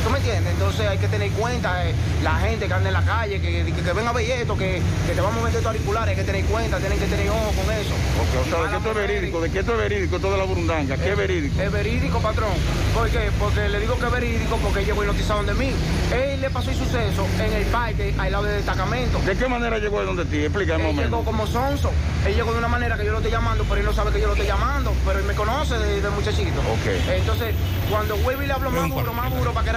¿Tú 0.03 0.09
me 0.09 0.17
entiendes? 0.17 0.53
Entonces 0.53 0.87
hay 0.87 0.97
que 0.97 1.07
tener 1.07 1.27
en 1.27 1.33
cuenta 1.33 1.87
eh, 1.87 1.93
la 2.23 2.35
gente 2.39 2.67
que 2.67 2.73
anda 2.73 2.89
en 2.89 2.93
la 2.93 3.03
calle, 3.03 3.39
que, 3.39 3.65
que, 3.65 3.71
que 3.83 3.93
ven 3.93 4.07
a 4.07 4.11
ver 4.11 4.29
esto, 4.29 4.57
que, 4.57 4.81
que 5.07 5.13
te 5.13 5.21
vamos 5.21 5.37
a 5.41 5.45
meter 5.45 5.57
estos 5.59 5.67
auriculares, 5.73 6.09
hay 6.09 6.15
que 6.15 6.23
tener 6.23 6.41
en 6.41 6.47
cuenta, 6.47 6.77
tienen 6.79 6.99
que 6.99 7.05
tener 7.05 7.29
ojo 7.29 7.51
con 7.51 7.71
eso. 7.75 7.93
Ok, 8.21 8.47
o 8.47 8.49
sea, 8.49 8.63
¿de 8.63 8.69
qué 8.69 8.77
esto 8.77 8.89
es 8.89 8.95
verídico? 8.95 9.41
¿De 9.41 9.51
qué 9.51 9.59
esto 9.59 9.71
es 9.73 9.77
verídico? 9.77 10.19
Toda 10.19 10.37
la 10.37 10.43
burundanga. 10.45 10.97
¿Qué 10.97 11.11
es 11.11 11.17
verídico? 11.17 11.61
Es 11.61 11.71
verídico, 11.71 12.19
patrón. 12.19 12.51
¿Por 12.95 13.09
qué? 13.09 13.29
Porque 13.39 13.69
le 13.69 13.79
digo 13.79 13.97
que 13.99 14.05
es 14.05 14.11
verídico 14.11 14.57
porque 14.57 14.85
llegó 14.85 15.03
hipnotizado 15.03 15.43
de 15.43 15.53
mí. 15.53 15.71
Él 16.13 16.41
le 16.41 16.49
pasó 16.49 16.71
el 16.71 16.77
suceso 16.77 17.27
en 17.39 17.53
el 17.53 17.65
parque, 17.65 18.13
al 18.17 18.31
lado 18.31 18.43
del 18.45 18.55
destacamento. 18.57 19.19
¿De 19.19 19.35
qué 19.35 19.47
manera 19.47 19.77
llegó 19.77 19.99
de 19.99 20.05
donde 20.07 20.25
ti? 20.25 20.39
Explícame 20.43 20.81
Él 20.89 20.95
momento. 20.95 21.17
llegó 21.17 21.23
como 21.25 21.45
sonso. 21.45 21.91
Él 22.25 22.35
llegó 22.35 22.51
de 22.53 22.57
una 22.59 22.67
manera 22.67 22.97
que 22.97 23.05
yo 23.05 23.11
lo 23.11 23.17
estoy 23.17 23.31
llamando, 23.31 23.63
pero 23.69 23.79
él 23.81 23.85
no 23.85 23.93
sabe 23.93 24.11
que 24.11 24.19
yo 24.19 24.27
lo 24.27 24.33
estoy 24.33 24.47
llamando. 24.47 24.93
Pero 25.05 25.19
él 25.19 25.25
me 25.25 25.33
conoce 25.35 25.77
de, 25.77 26.01
de 26.01 26.09
muchachito. 26.09 26.59
Ok. 26.59 27.09
Entonces, 27.15 27.53
cuando 27.89 28.17
vuelvo 28.17 28.43
y 28.43 28.47
le 28.47 28.53
hablo 28.53 28.71
más 28.71 28.89
duro, 28.89 29.13
más 29.13 29.31
duro 29.35 29.53
para 29.53 29.65
que 29.65 29.71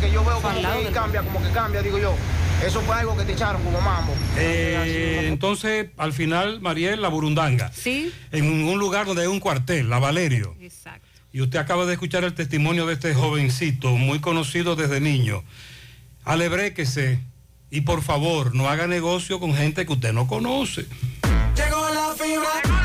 que 0.00 0.10
yo 0.10 0.24
veo 0.24 0.40
como 0.40 0.54
que 0.54 0.92
cambia, 0.92 1.22
como 1.22 1.42
que 1.42 1.50
cambia, 1.50 1.82
digo 1.82 1.98
yo. 1.98 2.14
Eso 2.64 2.80
fue 2.82 2.96
algo 2.96 3.16
que 3.16 3.24
te 3.24 3.32
echaron 3.32 3.62
como 3.62 3.80
mambo. 3.80 4.12
Eh, 4.36 5.26
entonces, 5.28 5.90
al 5.96 6.12
final, 6.12 6.60
Mariel, 6.60 7.00
la 7.00 7.08
burundanga. 7.08 7.70
Sí. 7.72 8.12
En 8.32 8.50
un 8.66 8.78
lugar 8.78 9.06
donde 9.06 9.22
hay 9.22 9.28
un 9.28 9.40
cuartel, 9.40 9.88
la 9.88 9.98
Valerio. 9.98 10.56
Exacto. 10.60 11.06
Y 11.32 11.40
usted 11.40 11.58
acaba 11.58 11.86
de 11.86 11.92
escuchar 11.92 12.24
el 12.24 12.34
testimonio 12.34 12.86
de 12.86 12.94
este 12.94 13.14
jovencito, 13.14 13.90
muy 13.90 14.20
conocido 14.20 14.74
desde 14.74 15.00
niño. 15.00 15.44
Alebréquese 16.24 17.20
y 17.70 17.82
por 17.82 18.02
favor, 18.02 18.54
no 18.54 18.68
haga 18.68 18.86
negocio 18.86 19.38
con 19.38 19.54
gente 19.54 19.86
que 19.86 19.92
usted 19.92 20.12
no 20.12 20.26
conoce. 20.26 20.86
Llegó 21.54 21.88
la 21.90 22.14
fibra. 22.14 22.77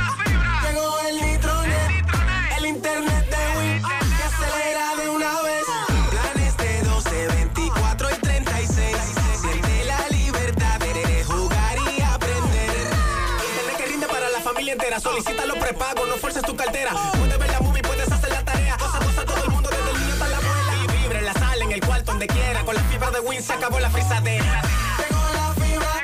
Prepagos, 15.63 16.09
no 16.09 16.15
fuerces 16.17 16.43
tu 16.43 16.57
cartera. 16.57 16.91
Puedes 17.17 17.39
ver 17.39 17.49
la 17.49 17.61
movie, 17.61 17.81
puedes 17.81 18.11
hacer 18.11 18.29
la 18.31 18.43
tarea. 18.43 18.75
Cosa, 18.77 18.99
cosa, 18.99 19.23
todo 19.23 19.41
el 19.45 19.49
mundo, 19.49 19.69
desde 19.69 19.91
el 19.91 19.97
niño 19.97 20.11
hasta 20.11 20.27
la 20.27 20.35
abuela. 20.35 20.75
Y 20.83 20.87
vibra 20.97 21.19
en 21.19 21.25
la 21.25 21.33
sala, 21.33 21.63
en 21.63 21.71
el 21.71 21.79
cuarto, 21.79 22.11
donde 22.11 22.27
quiera. 22.27 22.65
Con 22.65 22.75
la 22.75 22.81
fibra 22.83 23.11
de 23.11 23.21
Win 23.21 23.41
se 23.41 23.53
acabó 23.53 23.79
la 23.79 23.89
frisadera. 23.89 24.61
Llegó 24.97 25.21
la 25.33 25.53
fibra. 25.53 26.01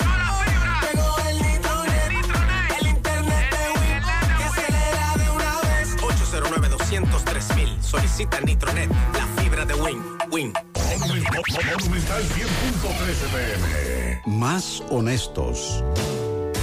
Llegó 0.81 1.17
el 1.27 1.41
nitronet. 1.41 2.11
El 2.79 2.87
internet 2.87 3.51
de 3.51 3.67
Win. 3.81 4.37
Que 4.37 4.43
acelera 4.45 5.15
de 5.17 5.29
una 5.29 5.61
vez. 5.61 5.95
809 6.01 6.69
203 6.69 7.45
Solicita 7.81 8.39
Nitronet, 8.39 8.89
la 9.13 9.41
fibra 9.41 9.65
de 9.65 9.73
Win. 9.73 10.01
Win. 10.31 10.53
Monumental 10.99 12.23
100.13 12.23 13.27
pm. 13.33 14.21
Más 14.25 14.81
honestos. 14.89 15.83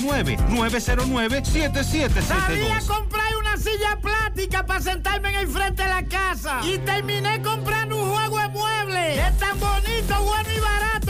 829-909-7772. 0.00 2.22
Salí 2.22 2.68
a 2.68 2.80
comprar 2.86 3.36
una 3.38 3.56
silla 3.56 3.98
plástica 4.00 4.64
para 4.66 4.80
sentarme 4.80 5.30
en 5.30 5.36
el 5.36 5.48
frente 5.48 5.82
de 5.82 5.88
la 5.88 6.04
casa. 6.04 6.60
Y 6.64 6.78
terminé 6.78 7.40
comprando 7.42 8.02
un 8.02 8.10
juego 8.10 8.38
de 8.38 8.48
muebles. 8.48 9.18
Es 9.18 9.38
tan 9.38 9.60
bonito, 9.60 10.22
bueno 10.22 10.48
y 10.56 10.60
barato 10.60 11.09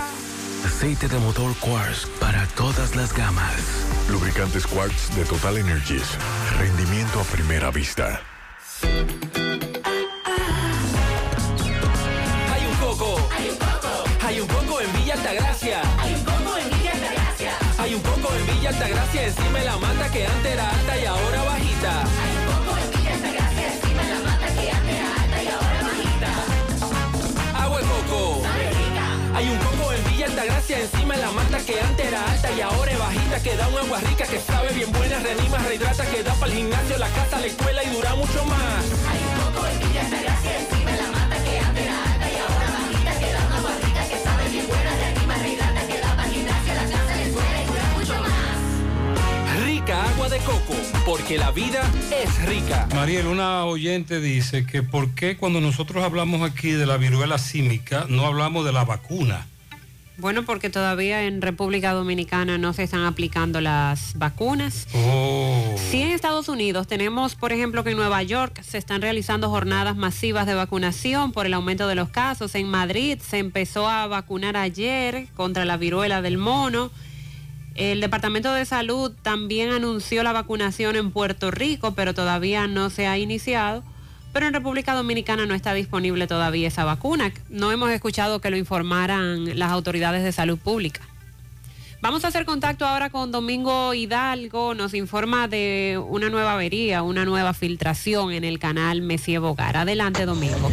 Aceite 0.65 1.07
de 1.07 1.17
motor 1.19 1.55
Quartz 1.59 2.07
para 2.19 2.45
todas 2.55 2.95
las 2.95 3.13
gamas. 3.13 3.61
Lubricantes 4.09 4.67
Quartz 4.67 5.15
de 5.15 5.25
Total 5.25 5.57
Energies. 5.57 6.17
Rendimiento 6.59 7.19
a 7.19 7.23
primera 7.23 7.71
vista. 7.71 8.21
Hay 12.53 12.65
un 12.65 12.75
coco. 12.79 13.29
Hay 13.37 13.49
un 13.49 13.57
coco. 13.57 14.03
Hay 14.25 14.39
un 14.41 14.47
coco 14.47 14.81
en 14.81 14.93
Villa 14.93 15.13
Altagracia. 15.15 15.81
Hay 15.99 16.13
un 16.13 16.23
coco 16.23 16.57
en 16.57 16.69
Villa 16.69 16.91
Altagracia. 16.91 17.51
Hay 17.79 17.93
un 17.95 18.01
coco 18.01 18.33
en 18.35 18.55
Villa 18.55 18.69
Altagracia 18.69 19.27
encima 19.27 19.59
de 19.59 19.65
la 19.65 19.77
mata 19.77 20.11
que 20.11 20.27
antes 20.27 20.51
era 20.51 20.69
alta 20.69 20.97
y 20.99 21.05
ahora 21.05 21.43
bajita. 21.43 21.70
Hay 29.41 29.49
un 29.49 29.57
coco 29.57 29.91
en 29.91 30.03
Villa 30.03 30.27
Altagracia 30.27 30.79
encima 30.79 31.15
de 31.15 31.21
la 31.21 31.31
mata 31.31 31.57
que 31.65 31.81
antes 31.81 32.05
era 32.05 32.31
alta 32.31 32.51
y 32.51 32.61
ahora 32.61 32.91
es 32.91 32.99
bajita. 32.99 33.41
Que 33.41 33.55
da 33.57 33.67
un 33.69 33.77
agua 33.79 33.99
rica 34.01 34.23
que 34.27 34.39
sabe 34.39 34.71
bien 34.71 34.91
buena, 34.91 35.17
reanima, 35.17 35.57
rehidrata, 35.57 36.05
que 36.05 36.21
da 36.21 36.31
para 36.35 36.51
el 36.51 36.59
gimnasio, 36.59 36.99
la 36.99 37.09
casa, 37.09 37.39
la 37.39 37.47
escuela 37.47 37.83
y 37.83 37.89
dura 37.89 38.13
mucho 38.13 38.45
más. 38.45 38.85
De 50.31 50.37
coco, 50.39 50.73
porque 51.05 51.37
la 51.37 51.51
vida 51.51 51.81
es 52.23 52.45
rica. 52.45 52.87
Mariel, 52.95 53.27
una 53.27 53.65
oyente 53.65 54.21
dice 54.21 54.65
que 54.65 54.81
por 54.81 55.13
qué 55.13 55.35
cuando 55.35 55.59
nosotros 55.59 56.05
hablamos 56.05 56.49
aquí 56.49 56.71
de 56.71 56.85
la 56.85 56.95
viruela 56.95 57.37
símica 57.37 58.05
no 58.07 58.25
hablamos 58.25 58.63
de 58.63 58.71
la 58.71 58.85
vacuna. 58.85 59.45
Bueno, 60.17 60.43
porque 60.45 60.69
todavía 60.69 61.25
en 61.25 61.41
República 61.41 61.91
Dominicana 61.91 62.57
no 62.57 62.71
se 62.71 62.83
están 62.83 63.03
aplicando 63.03 63.59
las 63.59 64.13
vacunas. 64.17 64.87
Oh. 64.93 65.75
Sí, 65.89 66.01
en 66.01 66.11
Estados 66.11 66.47
Unidos 66.47 66.87
tenemos, 66.87 67.35
por 67.35 67.51
ejemplo, 67.51 67.83
que 67.83 67.91
en 67.91 67.97
Nueva 67.97 68.23
York 68.23 68.61
se 68.61 68.77
están 68.77 69.01
realizando 69.01 69.49
jornadas 69.49 69.97
masivas 69.97 70.45
de 70.45 70.53
vacunación 70.53 71.33
por 71.33 71.45
el 71.45 71.53
aumento 71.53 71.89
de 71.89 71.95
los 71.95 72.07
casos. 72.07 72.55
En 72.55 72.69
Madrid 72.69 73.19
se 73.19 73.39
empezó 73.39 73.89
a 73.89 74.07
vacunar 74.07 74.55
ayer 74.55 75.27
contra 75.35 75.65
la 75.65 75.75
viruela 75.75 76.21
del 76.21 76.37
mono. 76.37 76.89
El 77.81 77.99
Departamento 77.99 78.53
de 78.53 78.63
Salud 78.63 79.11
también 79.23 79.71
anunció 79.71 80.21
la 80.21 80.33
vacunación 80.33 80.95
en 80.95 81.09
Puerto 81.09 81.49
Rico, 81.49 81.95
pero 81.95 82.13
todavía 82.13 82.67
no 82.67 82.91
se 82.91 83.07
ha 83.07 83.17
iniciado. 83.17 83.83
Pero 84.31 84.45
en 84.45 84.53
República 84.53 84.93
Dominicana 84.93 85.47
no 85.47 85.55
está 85.55 85.73
disponible 85.73 86.27
todavía 86.27 86.67
esa 86.67 86.85
vacuna. 86.85 87.33
No 87.49 87.71
hemos 87.71 87.89
escuchado 87.89 88.39
que 88.39 88.51
lo 88.51 88.57
informaran 88.57 89.57
las 89.57 89.71
autoridades 89.71 90.23
de 90.23 90.31
salud 90.31 90.59
pública. 90.59 91.01
Vamos 92.01 92.23
a 92.23 92.27
hacer 92.27 92.45
contacto 92.45 92.85
ahora 92.85 93.09
con 93.09 93.31
Domingo 93.31 93.95
Hidalgo. 93.95 94.75
Nos 94.75 94.93
informa 94.93 95.47
de 95.47 95.99
una 96.07 96.29
nueva 96.29 96.53
avería, 96.53 97.01
una 97.01 97.25
nueva 97.25 97.55
filtración 97.55 98.31
en 98.31 98.43
el 98.43 98.59
canal 98.59 99.01
Messier 99.01 99.39
Bogar. 99.39 99.75
Adelante, 99.75 100.27
Domingo. 100.27 100.71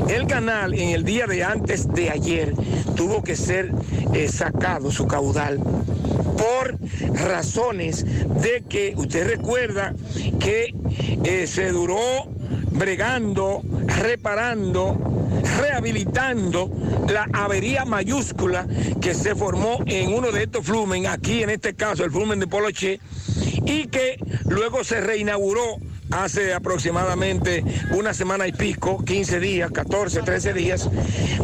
el 0.08 0.28
canal 0.28 0.72
en 0.72 0.90
el 0.90 1.02
día 1.02 1.26
de 1.26 1.42
antes 1.42 1.92
de 1.92 2.08
ayer 2.08 2.54
tuvo 2.94 3.24
que 3.24 3.34
ser 3.34 3.72
eh, 4.14 4.28
sacado 4.28 4.92
su 4.92 5.08
caudal 5.08 5.58
por 5.58 6.78
razones 7.12 8.04
de 8.40 8.62
que 8.68 8.94
usted 8.96 9.26
recuerda 9.26 9.96
que 10.38 10.72
eh, 11.24 11.48
se 11.48 11.72
duró 11.72 11.98
bregando, 12.70 13.62
reparando, 14.00 14.96
rehabilitando 15.60 16.70
la 17.08 17.26
avería 17.32 17.84
mayúscula 17.84 18.64
que 19.00 19.12
se 19.12 19.34
formó 19.34 19.80
en 19.86 20.14
uno 20.14 20.30
de 20.30 20.44
estos 20.44 20.64
flumen, 20.64 21.08
aquí 21.08 21.42
en 21.42 21.50
este 21.50 21.74
caso 21.74 22.04
el 22.04 22.12
flumen 22.12 22.38
de 22.38 22.46
Poloché, 22.46 23.00
y 23.68 23.86
que 23.86 24.18
luego 24.46 24.82
se 24.82 25.00
reinauguró 25.00 25.76
hace 26.10 26.54
aproximadamente 26.54 27.62
una 27.90 28.14
semana 28.14 28.46
y 28.48 28.52
pico, 28.52 29.04
15 29.04 29.40
días, 29.40 29.70
14, 29.70 30.22
13 30.22 30.52
días, 30.54 30.88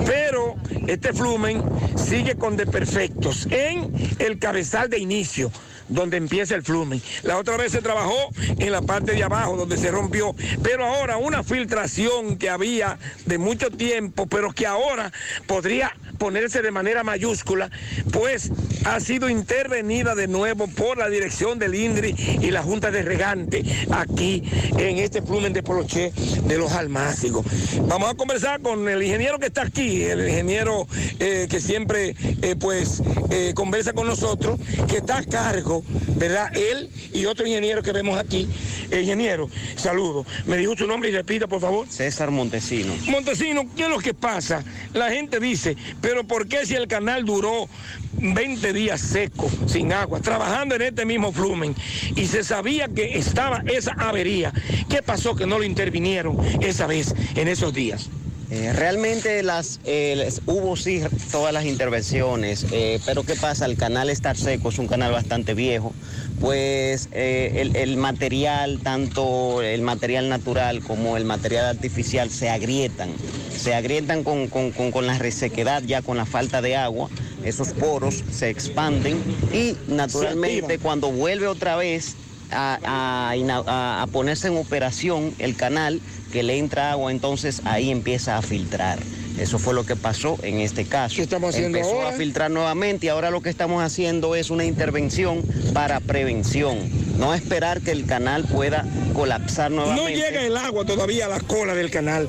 pero 0.06 0.54
este 0.86 1.12
flumen 1.12 1.62
sigue 1.96 2.36
con 2.36 2.56
desperfectos 2.56 3.46
en 3.50 3.92
el 4.18 4.38
cabezal 4.38 4.88
de 4.88 4.98
inicio 4.98 5.50
donde 5.88 6.16
empieza 6.16 6.54
el 6.54 6.62
flumen. 6.62 7.02
La 7.24 7.36
otra 7.36 7.58
vez 7.58 7.72
se 7.72 7.82
trabajó 7.82 8.30
en 8.58 8.72
la 8.72 8.80
parte 8.80 9.12
de 9.12 9.22
abajo 9.22 9.56
donde 9.56 9.76
se 9.76 9.90
rompió, 9.90 10.34
pero 10.62 10.86
ahora 10.86 11.18
una 11.18 11.42
filtración 11.42 12.38
que 12.38 12.48
había 12.48 12.98
de 13.26 13.36
mucho 13.36 13.70
tiempo, 13.70 14.26
pero 14.26 14.52
que 14.52 14.66
ahora 14.66 15.12
podría 15.46 15.94
ponerse 16.18 16.62
de 16.62 16.70
manera 16.70 17.04
mayúscula, 17.04 17.70
pues 18.12 18.50
ha 18.84 19.00
sido 19.00 19.28
intervenida 19.28 20.14
de 20.14 20.28
nuevo 20.28 20.66
por 20.68 20.98
la 20.98 21.08
dirección 21.08 21.58
del 21.58 21.74
INDRI 21.74 22.38
y 22.42 22.50
la 22.50 22.62
Junta 22.62 22.90
de 22.90 23.02
Regante 23.02 23.64
aquí 23.90 24.42
en 24.78 24.98
este 24.98 25.22
flumen 25.22 25.52
de 25.52 25.62
Poloché 25.62 26.12
de 26.46 26.58
los 26.58 26.72
Almácigos. 26.72 27.44
Vamos 27.88 28.10
a 28.10 28.14
conversar 28.14 28.60
con 28.60 28.88
el 28.88 29.02
ingeniero 29.02 29.38
que 29.38 29.46
está 29.46 29.62
aquí, 29.62 30.02
el 30.02 30.28
ingeniero 30.28 30.86
eh, 31.18 31.46
que 31.48 31.60
siempre 31.60 32.14
eh, 32.42 32.56
pues 32.58 33.02
eh, 33.30 33.52
conversa 33.54 33.92
con 33.92 34.06
nosotros, 34.06 34.58
que 34.88 34.98
está 34.98 35.18
a 35.18 35.24
cargo, 35.24 35.84
¿verdad? 36.16 36.54
Él 36.56 36.90
y 37.12 37.26
otro 37.26 37.46
ingeniero 37.46 37.82
que 37.82 37.92
vemos 37.92 38.18
aquí. 38.18 38.48
Ingeniero, 38.92 39.48
saludo. 39.76 40.26
Me 40.46 40.56
dijo 40.56 40.76
su 40.76 40.86
nombre 40.86 41.08
y 41.08 41.12
repita, 41.12 41.46
por 41.46 41.60
favor. 41.60 41.86
César 41.88 42.30
Montesino. 42.30 42.94
Montesino, 43.08 43.64
¿qué 43.76 43.84
es 43.84 43.88
lo 43.88 43.98
que 43.98 44.14
pasa? 44.14 44.62
La 44.92 45.10
gente 45.10 45.40
dice, 45.40 45.76
pero 46.04 46.22
¿por 46.22 46.46
qué 46.46 46.66
si 46.66 46.74
el 46.74 46.86
canal 46.86 47.24
duró 47.24 47.66
20 48.12 48.74
días 48.74 49.00
seco, 49.00 49.50
sin 49.66 49.90
agua, 49.90 50.20
trabajando 50.20 50.74
en 50.74 50.82
este 50.82 51.06
mismo 51.06 51.32
flumen 51.32 51.74
y 52.14 52.26
se 52.26 52.44
sabía 52.44 52.88
que 52.88 53.16
estaba 53.16 53.64
esa 53.72 53.92
avería? 53.92 54.52
¿Qué 54.90 55.02
pasó 55.02 55.34
que 55.34 55.46
no 55.46 55.58
lo 55.58 55.64
intervinieron 55.64 56.36
esa 56.60 56.86
vez, 56.86 57.14
en 57.36 57.48
esos 57.48 57.72
días? 57.72 58.10
Eh, 58.50 58.74
realmente 58.74 59.42
las, 59.42 59.80
eh, 59.86 60.30
hubo 60.44 60.76
sí 60.76 61.00
todas 61.32 61.54
las 61.54 61.64
intervenciones, 61.64 62.66
eh, 62.70 63.00
pero 63.06 63.22
¿qué 63.22 63.34
pasa? 63.34 63.64
El 63.64 63.78
canal 63.78 64.10
está 64.10 64.34
seco, 64.34 64.68
es 64.68 64.78
un 64.78 64.86
canal 64.86 65.10
bastante 65.10 65.54
viejo, 65.54 65.94
pues 66.38 67.08
eh, 67.12 67.52
el, 67.56 67.72
el 67.74 67.96
material, 67.96 68.80
tanto 68.82 69.62
el 69.62 69.82
material 69.82 70.28
natural 70.28 70.82
como 70.82 71.16
el 71.16 71.24
material 71.24 71.66
artificial 71.66 72.30
se 72.30 72.50
agrietan, 72.50 73.20
se 73.54 73.74
agrietan 73.74 74.24
con, 74.24 74.48
con- 74.48 74.72
con- 74.72 74.90
con 74.90 75.06
la 75.06 75.18
resequedad, 75.18 75.82
ya 75.84 76.02
con 76.02 76.16
la 76.16 76.26
falta 76.26 76.60
de 76.60 76.76
agua, 76.76 77.10
esos 77.42 77.72
poros 77.72 78.24
se 78.28 78.48
expanden 78.50 79.24
y 79.50 79.78
naturalmente 79.86 80.78
cuando 80.78 81.12
vuelve 81.12 81.46
otra 81.46 81.76
vez 81.76 82.18
a, 82.50 82.78
a- 82.84 84.02
a 84.02 84.06
ponerse 84.08 84.48
en 84.48 84.56
operación 84.58 85.34
el 85.38 85.56
canal, 85.56 86.02
que 86.30 86.42
le 86.42 86.58
entra 86.58 86.92
agua, 86.92 87.10
entonces 87.10 87.62
ahí 87.64 87.90
empieza 87.90 88.36
a 88.36 88.42
filtrar. 88.42 89.06
Eso 89.38 89.58
fue 89.58 89.74
lo 89.74 89.84
que 89.84 89.96
pasó 89.96 90.38
en 90.42 90.60
este 90.60 90.84
caso. 90.84 91.20
estamos 91.20 91.54
haciendo 91.54 91.78
Empezó 91.78 91.96
ahora? 91.96 92.10
a 92.10 92.12
filtrar 92.12 92.50
nuevamente 92.50 93.06
y 93.06 93.08
ahora 93.08 93.30
lo 93.30 93.40
que 93.42 93.50
estamos 93.50 93.82
haciendo 93.82 94.36
es 94.36 94.50
una 94.50 94.64
intervención 94.64 95.42
para 95.72 95.98
prevención. 96.00 96.78
no 97.18 97.34
esperar 97.34 97.80
que 97.80 97.90
el 97.90 98.06
canal 98.06 98.44
pueda 98.44 98.84
colapsar 99.12 99.70
No 99.70 99.86
nuevamente. 99.86 100.20
llega 100.20 100.42
el 100.44 100.56
agua 100.56 100.84
todavía 100.84 101.26
a 101.26 101.28
la 101.28 101.40
cola 101.40 101.74
del 101.74 101.90
canal. 101.90 102.28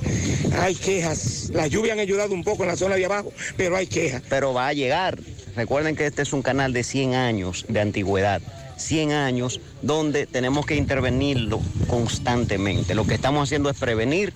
Hay 0.60 0.74
quejas. 0.76 1.50
Las 1.54 1.70
lluvias 1.70 1.94
han 1.94 2.00
ayudado 2.00 2.34
un 2.34 2.44
poco 2.44 2.64
en 2.64 2.70
la 2.70 2.76
zona 2.76 2.96
de 2.96 3.06
abajo, 3.06 3.32
pero 3.58 3.76
hay 3.78 3.88
quejas. 3.88 4.22
pero 4.30 4.54
va 4.54 4.68
a 4.68 4.74
llegar. 4.74 5.20
Recuerden 5.56 5.96
que 5.96 6.06
este 6.06 6.22
es 6.24 6.34
un 6.34 6.42
canal 6.42 6.74
de 6.74 6.84
100 6.84 7.14
años 7.16 7.66
de 7.70 7.80
antigüedad. 7.82 8.42
100 8.78 9.12
años 9.14 9.62
donde 9.82 10.26
tenemos 10.28 10.66
que 10.66 10.76
intervenirlo 10.76 11.62
constantemente. 11.88 12.94
Lo 12.96 13.06
que 13.08 13.14
estamos 13.14 13.48
haciendo 13.48 13.70
es 13.70 13.78
prevenir. 13.78 14.34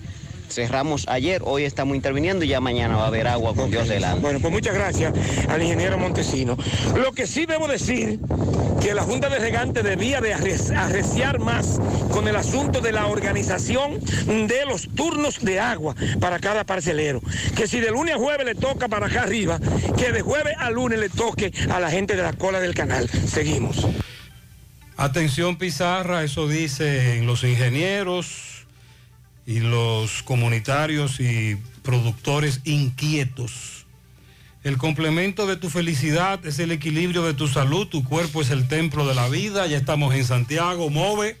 Cerramos 0.50 1.06
ayer, 1.08 1.42
hoy 1.44 1.62
estamos 1.64 1.94
interviniendo 1.94 2.44
y 2.44 2.48
ya 2.48 2.60
mañana 2.60 2.96
va 2.96 3.04
a 3.04 3.06
haber 3.06 3.28
agua 3.28 3.54
con 3.54 3.70
Dios 3.70 3.86
delante. 3.88 4.20
Bueno, 4.20 4.40
pues 4.40 4.52
muchas 4.52 4.74
gracias 4.74 5.14
al 5.48 5.62
ingeniero 5.62 5.96
Montesino. 5.96 6.56
Lo 6.96 7.12
que 7.12 7.28
sí 7.28 7.46
debo 7.46 7.68
decir 7.68 8.18
que 8.82 8.92
la 8.92 9.02
Junta 9.02 9.28
de 9.28 9.38
Regantes 9.38 9.84
debía 9.84 10.20
de 10.20 10.34
arre- 10.34 10.76
arreciar 10.76 11.38
más 11.38 11.78
con 12.10 12.26
el 12.26 12.34
asunto 12.34 12.80
de 12.80 12.90
la 12.90 13.06
organización 13.06 14.00
de 14.26 14.64
los 14.66 14.88
turnos 14.94 15.38
de 15.40 15.60
agua 15.60 15.94
para 16.18 16.40
cada 16.40 16.64
parcelero. 16.64 17.20
Que 17.54 17.68
si 17.68 17.78
de 17.78 17.92
lunes 17.92 18.16
a 18.16 18.18
jueves 18.18 18.44
le 18.44 18.54
toca 18.56 18.88
para 18.88 19.06
acá 19.06 19.22
arriba, 19.22 19.60
que 19.96 20.10
de 20.10 20.20
jueves 20.22 20.54
a 20.58 20.70
lunes 20.70 20.98
le 20.98 21.10
toque 21.10 21.52
a 21.70 21.78
la 21.78 21.90
gente 21.90 22.16
de 22.16 22.22
la 22.22 22.32
cola 22.32 22.58
del 22.58 22.74
canal. 22.74 23.08
Seguimos. 23.08 23.86
Atención 24.96 25.56
Pizarra, 25.56 26.24
eso 26.24 26.48
dicen 26.48 27.24
los 27.26 27.44
ingenieros 27.44 28.49
y 29.46 29.60
los 29.60 30.22
comunitarios 30.22 31.20
y 31.20 31.56
productores 31.82 32.60
inquietos. 32.64 33.86
El 34.62 34.76
complemento 34.76 35.46
de 35.46 35.56
tu 35.56 35.70
felicidad 35.70 36.44
es 36.44 36.58
el 36.58 36.70
equilibrio 36.70 37.22
de 37.22 37.32
tu 37.32 37.48
salud, 37.48 37.86
tu 37.86 38.04
cuerpo 38.04 38.42
es 38.42 38.50
el 38.50 38.68
templo 38.68 39.08
de 39.08 39.14
la 39.14 39.28
vida, 39.28 39.66
ya 39.66 39.78
estamos 39.78 40.14
en 40.14 40.24
Santiago, 40.24 40.90
MOVE, 40.90 41.38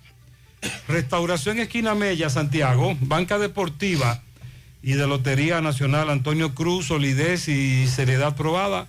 Restauración 0.87 1.59
Esquina 1.59 1.95
Mella, 1.95 2.29
Santiago, 2.29 2.97
Banca 3.01 3.37
Deportiva 3.39 4.21
y 4.83 4.93
de 4.93 5.07
Lotería 5.07 5.61
Nacional 5.61 6.09
Antonio 6.09 6.53
Cruz, 6.53 6.87
solidez 6.87 7.47
y 7.47 7.87
seriedad 7.87 8.35
probada. 8.35 8.87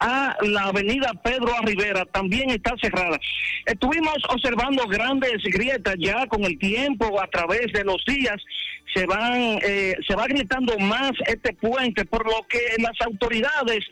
a 0.00 0.36
la 0.42 0.64
avenida 0.64 1.12
Pedro 1.22 1.52
A. 1.54 2.04
También 2.06 2.50
está 2.50 2.74
cerrada. 2.80 3.18
Estuvimos 3.66 4.16
observando 4.28 4.86
grandes 4.86 5.42
grietas 5.44 5.94
ya 5.98 6.26
con 6.26 6.44
el 6.44 6.58
tiempo, 6.58 7.20
a 7.20 7.26
través 7.28 7.72
de 7.72 7.84
los 7.84 8.02
días, 8.06 8.36
se 8.94 9.06
van 9.06 9.58
eh, 9.62 9.94
se 10.06 10.14
va 10.14 10.26
gritando 10.26 10.78
más 10.78 11.12
este 11.26 11.52
puente, 11.54 12.04
por 12.04 12.24
lo 12.24 12.46
que 12.48 12.60
las 12.78 12.98
autoridades 13.06 13.84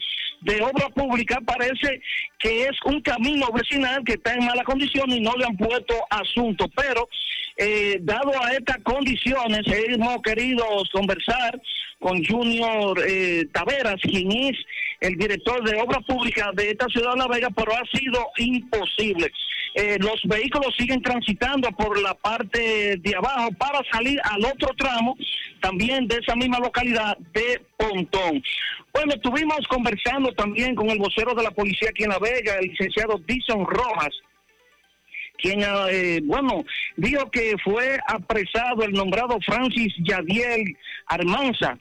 de 0.42 0.60
obra 0.60 0.89
pública 0.90 1.39
parece 1.44 2.00
que 2.39 2.64
es 2.64 2.76
un 2.84 3.00
camino 3.00 3.47
vecinal 3.52 4.02
que 4.05 4.14
está 4.14 4.34
en 4.34 4.44
mala 4.44 4.64
condición 4.64 5.10
y 5.10 5.20
no 5.20 5.34
le 5.36 5.44
han 5.44 5.56
puesto 5.56 5.94
asunto, 6.10 6.68
pero 6.74 7.08
eh, 7.56 7.98
dado 8.00 8.32
a 8.42 8.52
estas 8.52 8.78
condiciones 8.78 9.60
hemos 9.66 10.22
querido 10.22 10.64
conversar 10.92 11.60
con 11.98 12.24
Junior 12.24 12.98
eh, 13.06 13.44
Taveras, 13.52 14.00
quien 14.00 14.32
es 14.32 14.56
el 15.02 15.16
director 15.16 15.62
de 15.68 15.81
obra 15.81 16.00
pública 16.00 16.50
de 16.55 16.70
esta 16.70 16.86
ciudad 16.86 17.12
de 17.12 17.18
La 17.18 17.26
Vega, 17.26 17.50
pero 17.50 17.72
ha 17.72 17.82
sido 17.92 18.24
imposible. 18.39 19.31
Eh, 19.74 19.98
los 20.00 20.20
vehículos 20.24 20.74
siguen 20.78 21.02
transitando 21.02 21.70
por 21.72 22.00
la 22.00 22.14
parte 22.14 22.97
de 22.98 23.16
abajo 23.16 23.50
para 23.58 23.81
salir 23.90 24.20
al 24.22 24.44
otro 24.44 24.68
tramo, 24.76 25.16
también 25.60 26.06
de 26.06 26.18
esa 26.18 26.36
misma 26.36 26.58
localidad 26.60 27.16
de 27.32 27.60
Pontón. 27.76 28.42
Bueno, 28.92 29.14
estuvimos 29.14 29.66
conversando 29.68 30.32
también 30.34 30.74
con 30.74 30.89
el 30.90 30.98
vocero 30.98 31.34
de 31.34 31.42
la 31.42 31.50
policía 31.50 31.89
aquí 31.90 32.05
en 32.05 32.10
La 32.10 32.18
Vega, 32.18 32.58
el 32.60 32.68
licenciado 32.68 33.18
Dixon 33.26 33.66
Rojas, 33.66 34.10
quien, 35.39 35.62
eh, 35.90 36.20
bueno, 36.22 36.64
dijo 36.97 37.28
que 37.31 37.56
fue 37.64 37.98
apresado 38.06 38.84
el 38.84 38.92
nombrado 38.92 39.39
Francis 39.44 39.92
Yadiel 40.05 40.76
Armanza. 41.06 41.76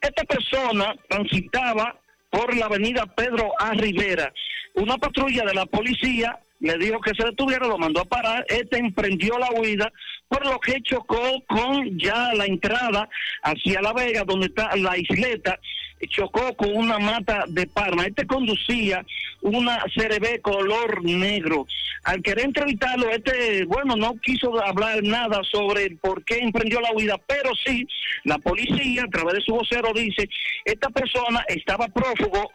Esta 0.00 0.24
persona 0.24 0.94
transitaba 1.08 1.98
por 2.34 2.52
la 2.56 2.66
avenida 2.66 3.06
Pedro 3.06 3.52
A. 3.60 3.70
Rivera. 3.74 4.32
Una 4.74 4.98
patrulla 4.98 5.44
de 5.44 5.54
la 5.54 5.66
policía 5.66 6.36
le 6.58 6.76
dijo 6.78 7.00
que 7.00 7.12
se 7.14 7.24
detuviera, 7.24 7.68
lo 7.68 7.78
mandó 7.78 8.00
a 8.00 8.04
parar, 8.06 8.44
este 8.48 8.78
emprendió 8.78 9.38
la 9.38 9.50
huida, 9.52 9.92
por 10.28 10.44
lo 10.44 10.58
que 10.58 10.80
chocó 10.82 11.44
con 11.46 11.96
ya 11.96 12.34
la 12.34 12.46
entrada 12.46 13.08
hacia 13.42 13.82
La 13.82 13.92
Vega, 13.92 14.24
donde 14.24 14.46
está 14.46 14.74
la 14.74 14.98
isleta, 14.98 15.60
chocó 16.08 16.54
con 16.56 16.74
una 16.76 16.98
mata 16.98 17.44
de 17.48 17.66
Parma. 17.66 18.06
Este 18.06 18.26
conducía 18.26 19.04
una 19.42 19.82
CRB 19.94 20.40
color 20.40 21.04
negro. 21.04 21.66
Al 22.04 22.22
querer 22.22 22.46
entrevistarlo, 22.46 23.10
este, 23.10 23.64
bueno, 23.64 23.96
no 23.96 24.14
quiso 24.20 24.62
hablar 24.62 25.02
nada 25.02 25.40
sobre 25.50 25.90
por 25.96 26.24
qué 26.24 26.38
emprendió 26.38 26.80
la 26.80 26.92
huida, 26.92 27.18
pero 27.26 27.50
sí, 27.64 27.86
la 28.24 28.38
policía, 28.38 29.04
a 29.04 29.10
través 29.10 29.34
de 29.34 29.40
su 29.40 29.54
vocero, 29.54 29.92
dice, 29.94 30.28
esta 30.64 30.90
persona 30.90 31.44
estaba 31.48 31.88
prófugo, 31.88 32.50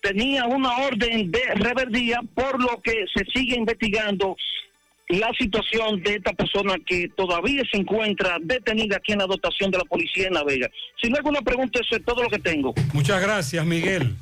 tenía 0.00 0.46
una 0.46 0.76
orden 0.78 1.30
de 1.30 1.40
reverdía, 1.54 2.20
por 2.34 2.60
lo 2.60 2.80
que 2.80 3.04
se 3.14 3.24
sigue 3.26 3.56
investigando 3.56 4.36
la 5.08 5.30
situación 5.38 6.02
de 6.02 6.14
esta 6.14 6.32
persona 6.32 6.74
que 6.86 7.08
todavía 7.16 7.62
se 7.70 7.78
encuentra 7.78 8.38
detenida 8.40 8.96
aquí 8.96 9.12
en 9.12 9.18
la 9.18 9.26
dotación 9.26 9.70
de 9.70 9.78
la 9.78 9.84
policía 9.84 10.28
en 10.28 10.34
La 10.34 10.44
Vega. 10.44 10.68
Si 11.00 11.08
no 11.08 11.16
hay 11.16 11.18
alguna 11.18 11.42
pregunta, 11.42 11.80
eso 11.80 11.96
es 11.96 12.04
todo 12.04 12.22
lo 12.22 12.30
que 12.30 12.38
tengo. 12.38 12.74
Muchas 12.92 13.20
gracias, 13.20 13.64
Miguel. 13.66 14.16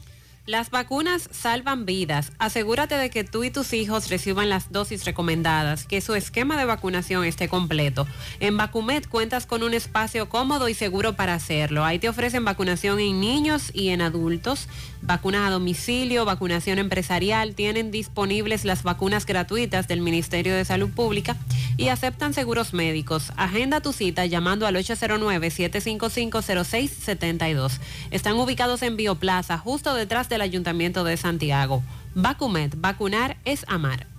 Las 0.45 0.71
vacunas 0.71 1.29
salvan 1.31 1.87
vidas. 1.87 2.33
Asegúrate 2.41 2.97
de 2.97 3.11
que 3.11 3.23
tú 3.23 3.45
y 3.45 3.53
tus 3.53 3.73
hijos 3.73 4.11
reciban 4.11 4.49
las 4.49 4.73
dosis 4.73 5.05
recomendadas, 5.05 5.87
que 5.87 6.01
su 6.01 6.17
esquema 6.17 6.59
de 6.59 6.65
vacunación 6.65 7.25
esté 7.25 7.47
completo. 7.47 8.09
En 8.41 8.57
Vacumet 8.57 9.07
cuentas 9.07 9.47
con 9.47 9.63
un 9.63 9.73
espacio 9.73 10.29
cómodo 10.29 10.69
y 10.69 10.75
seguro 10.75 11.13
para 11.13 11.35
hacerlo. 11.35 11.85
Ahí 11.85 12.01
te 12.01 12.09
ofrecen 12.09 12.45
vacunación 12.45 12.99
en 12.99 13.21
niños 13.21 13.71
y 13.73 13.91
en 13.91 14.01
adultos, 14.03 14.69
vacunas 15.03 15.47
a 15.47 15.51
domicilio, 15.51 16.25
vacunación 16.25 16.79
empresarial. 16.79 17.55
Tienen 17.55 17.91
disponibles 17.91 18.65
las 18.65 18.83
vacunas 18.83 19.27
gratuitas 19.27 19.87
del 19.89 20.01
Ministerio 20.01 20.55
de 20.55 20.65
Salud 20.65 20.89
Pública 20.91 21.37
y 21.77 21.89
aceptan 21.89 22.33
seguros 22.35 22.73
médicos. 22.73 23.33
Agenda 23.37 23.81
tu 23.81 23.93
cita 23.93 24.27
llamando 24.27 24.67
al 24.67 24.77
809-755-0672. 24.77 27.73
Están 28.11 28.37
ubicados 28.37 28.83
en 28.83 28.97
Bioplaza, 28.97 29.59
justo 29.59 29.95
detrás 29.95 30.29
del 30.29 30.41
Ayuntamiento 30.41 31.05
de 31.05 31.17
Santiago. 31.17 31.85
Vacumet, 32.15 32.81
vacunar 32.81 33.37
es 33.45 33.65
amar. 33.69 34.12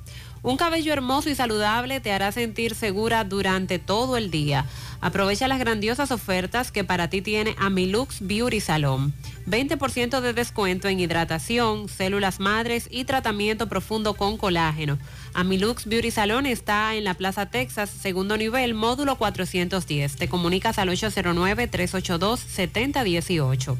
Un 0.43 0.57
cabello 0.57 0.91
hermoso 0.91 1.30
y 1.30 1.35
saludable 1.35 2.01
te 2.01 2.11
hará 2.11 2.33
sentir 2.33 2.75
segura 2.75 3.23
durante 3.23 3.80
todo 3.80 4.17
el 4.17 4.30
día. 4.30 4.65
Aprovecha 4.99 5.47
las 5.47 5.57
grandiosas 5.57 6.11
ofertas 6.11 6.69
que 6.69 6.83
para 6.83 7.09
ti 7.09 7.22
tiene 7.22 7.55
Amilux 7.57 8.17
Beauty 8.19 8.59
Salon. 8.59 9.13
20% 9.47 10.19
de 10.19 10.33
descuento 10.33 10.89
en 10.89 10.99
hidratación, 10.99 11.88
células 11.88 12.41
madres 12.41 12.89
y 12.91 13.05
tratamiento 13.05 13.69
profundo 13.69 14.15
con 14.15 14.35
colágeno. 14.35 14.99
Amilux 15.33 15.85
Beauty 15.85 16.11
Salon 16.11 16.45
está 16.45 16.93
en 16.95 17.05
la 17.05 17.13
Plaza 17.13 17.45
Texas, 17.45 17.89
segundo 17.89 18.35
nivel, 18.35 18.73
módulo 18.73 19.17
410. 19.17 20.17
Te 20.17 20.27
comunicas 20.27 20.77
al 20.77 20.89
809-382-7018. 20.89 23.77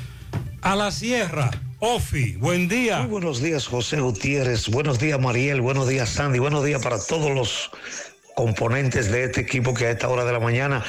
A 0.61 0.75
la 0.75 0.91
sierra, 0.91 1.53
Ofi, 1.79 2.35
buen 2.37 2.69
día. 2.69 3.03
Muy 3.03 3.11
buenos 3.11 3.41
días, 3.41 3.69
José 3.69 4.01
Gutiérrez. 4.01 4.69
Buenos 4.69 4.99
días, 4.99 5.21
Mariel. 5.21 5.61
Buenos 5.61 5.87
días, 5.87 6.09
Sandy. 6.09 6.41
Buenos 6.41 6.65
días 6.65 6.83
para 6.83 6.99
todos 6.99 7.31
los 7.31 7.71
componentes 8.35 9.11
de 9.11 9.25
este 9.25 9.41
equipo 9.41 9.75
que 9.75 9.87
a 9.87 9.91
esta 9.91 10.09
hora 10.09 10.25
de 10.25 10.33
la 10.33 10.41
mañana 10.41 10.85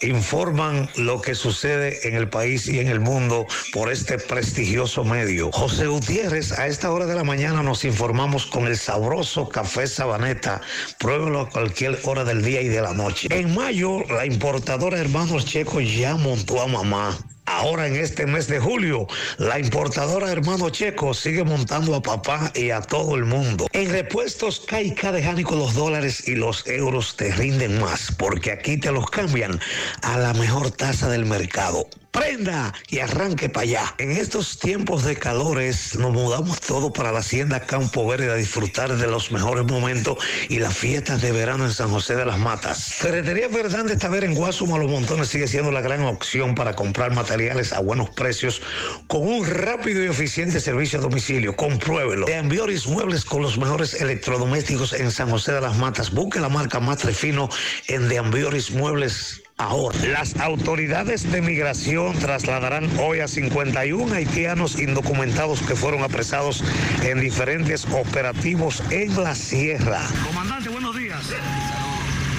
informan 0.00 0.88
lo 0.96 1.20
que 1.20 1.34
sucede 1.34 2.08
en 2.08 2.14
el 2.14 2.28
país 2.28 2.68
y 2.68 2.80
en 2.80 2.88
el 2.88 3.00
mundo 3.00 3.46
por 3.72 3.90
este 3.90 4.18
prestigioso 4.18 5.04
medio. 5.04 5.50
José 5.52 5.86
Gutiérrez, 5.86 6.52
a 6.52 6.66
esta 6.66 6.90
hora 6.90 7.06
de 7.06 7.14
la 7.14 7.24
mañana 7.24 7.62
nos 7.62 7.84
informamos 7.84 8.46
con 8.46 8.66
el 8.66 8.76
sabroso 8.76 9.48
café 9.48 9.86
Sabaneta. 9.86 10.60
Pruébelo 10.98 11.40
a 11.40 11.50
cualquier 11.50 11.98
hora 12.04 12.24
del 12.24 12.42
día 12.42 12.60
y 12.62 12.68
de 12.68 12.80
la 12.80 12.92
noche. 12.92 13.28
En 13.30 13.54
mayo, 13.54 14.02
la 14.08 14.26
importadora 14.26 14.98
Hermanos 14.98 15.44
Checo 15.44 15.80
ya 15.80 16.16
montó 16.16 16.60
a 16.60 16.66
mamá. 16.66 17.16
Ahora 17.46 17.86
en 17.86 17.96
este 17.96 18.26
mes 18.26 18.48
de 18.48 18.58
julio, 18.58 19.06
la 19.38 19.58
importadora 19.58 20.30
Hermano 20.30 20.68
Checo 20.70 21.14
sigue 21.14 21.44
montando 21.44 21.94
a 21.94 22.02
papá 22.02 22.50
y 22.54 22.70
a 22.70 22.80
todo 22.80 23.14
el 23.14 23.24
mundo. 23.24 23.68
En 23.72 23.90
repuestos 23.90 24.60
Caica 24.60 25.12
de 25.12 25.22
Jánico 25.22 25.54
los 25.54 25.74
dólares 25.74 26.26
y 26.26 26.34
los 26.34 26.66
euros 26.66 27.16
te 27.16 27.32
rinden 27.32 27.80
más, 27.80 28.12
porque 28.18 28.50
aquí 28.50 28.78
te 28.78 28.90
los 28.90 29.08
cambian 29.10 29.60
a 30.02 30.18
la 30.18 30.34
mejor 30.34 30.72
tasa 30.72 31.08
del 31.08 31.24
mercado. 31.24 31.88
Prenda 32.16 32.72
y 32.88 33.00
arranque 33.00 33.50
para 33.50 33.64
allá. 33.64 33.94
En 33.98 34.10
estos 34.10 34.58
tiempos 34.58 35.04
de 35.04 35.16
calores 35.16 35.96
nos 35.96 36.14
mudamos 36.14 36.60
todo 36.60 36.90
para 36.90 37.12
la 37.12 37.18
hacienda 37.18 37.60
Campo 37.60 38.06
Verde 38.06 38.32
a 38.32 38.36
disfrutar 38.36 38.96
de 38.96 39.06
los 39.06 39.30
mejores 39.32 39.66
momentos 39.66 40.16
y 40.48 40.58
las 40.58 40.74
fiestas 40.74 41.20
de 41.20 41.30
verano 41.30 41.66
en 41.66 41.72
San 41.72 41.90
José 41.90 42.16
de 42.16 42.24
las 42.24 42.38
Matas. 42.38 42.94
Ferretería 42.94 43.50
Fernández 43.50 43.98
Taver 43.98 44.24
en 44.24 44.34
Guasuma 44.34 44.78
Los 44.78 44.90
Montones 44.90 45.28
sigue 45.28 45.46
siendo 45.46 45.70
la 45.70 45.82
gran 45.82 46.04
opción 46.04 46.54
para 46.54 46.74
comprar 46.74 47.14
materiales 47.14 47.74
a 47.74 47.80
buenos 47.80 48.08
precios 48.08 48.62
con 49.08 49.20
un 49.20 49.46
rápido 49.46 50.02
y 50.02 50.06
eficiente 50.06 50.58
servicio 50.58 50.98
a 50.98 51.02
domicilio. 51.02 51.54
Compruébelo. 51.54 52.24
De 52.24 52.36
Ambioris 52.36 52.86
Muebles 52.86 53.26
con 53.26 53.42
los 53.42 53.58
mejores 53.58 54.00
electrodomésticos 54.00 54.94
en 54.94 55.10
San 55.10 55.28
José 55.28 55.52
de 55.52 55.60
las 55.60 55.76
Matas. 55.76 56.12
Busque 56.12 56.40
la 56.40 56.48
marca 56.48 56.80
más 56.80 57.02
Fino 57.14 57.50
en 57.88 58.08
De 58.08 58.16
Ambioris 58.18 58.70
Muebles 58.70 59.42
Ahora, 59.58 59.98
las 60.00 60.36
autoridades 60.36 61.32
de 61.32 61.40
migración 61.40 62.18
trasladarán 62.18 62.90
hoy 62.98 63.20
a 63.20 63.28
51 63.28 64.14
haitianos 64.14 64.78
indocumentados 64.78 65.62
que 65.62 65.74
fueron 65.74 66.02
apresados 66.02 66.62
en 67.02 67.20
diferentes 67.20 67.86
operativos 67.86 68.82
en 68.90 69.22
la 69.22 69.34
sierra. 69.34 70.02
Comandante, 70.26 70.68
buenos 70.68 70.94
días. 70.94 71.32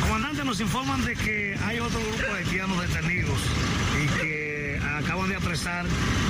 Comandante, 0.02 0.46
nos 0.46 0.62
informan 0.62 1.04
de 1.06 1.16
que 1.16 1.58
hay 1.66 1.80
otro 1.80 2.00
grupo 2.00 2.34
de 2.34 2.40
haitianos 2.40 2.88
detenidos 2.88 3.40
y 4.00 4.22
que 4.22 4.80
acaban 5.00 5.30
de 5.30 5.38
apresar 5.38 5.88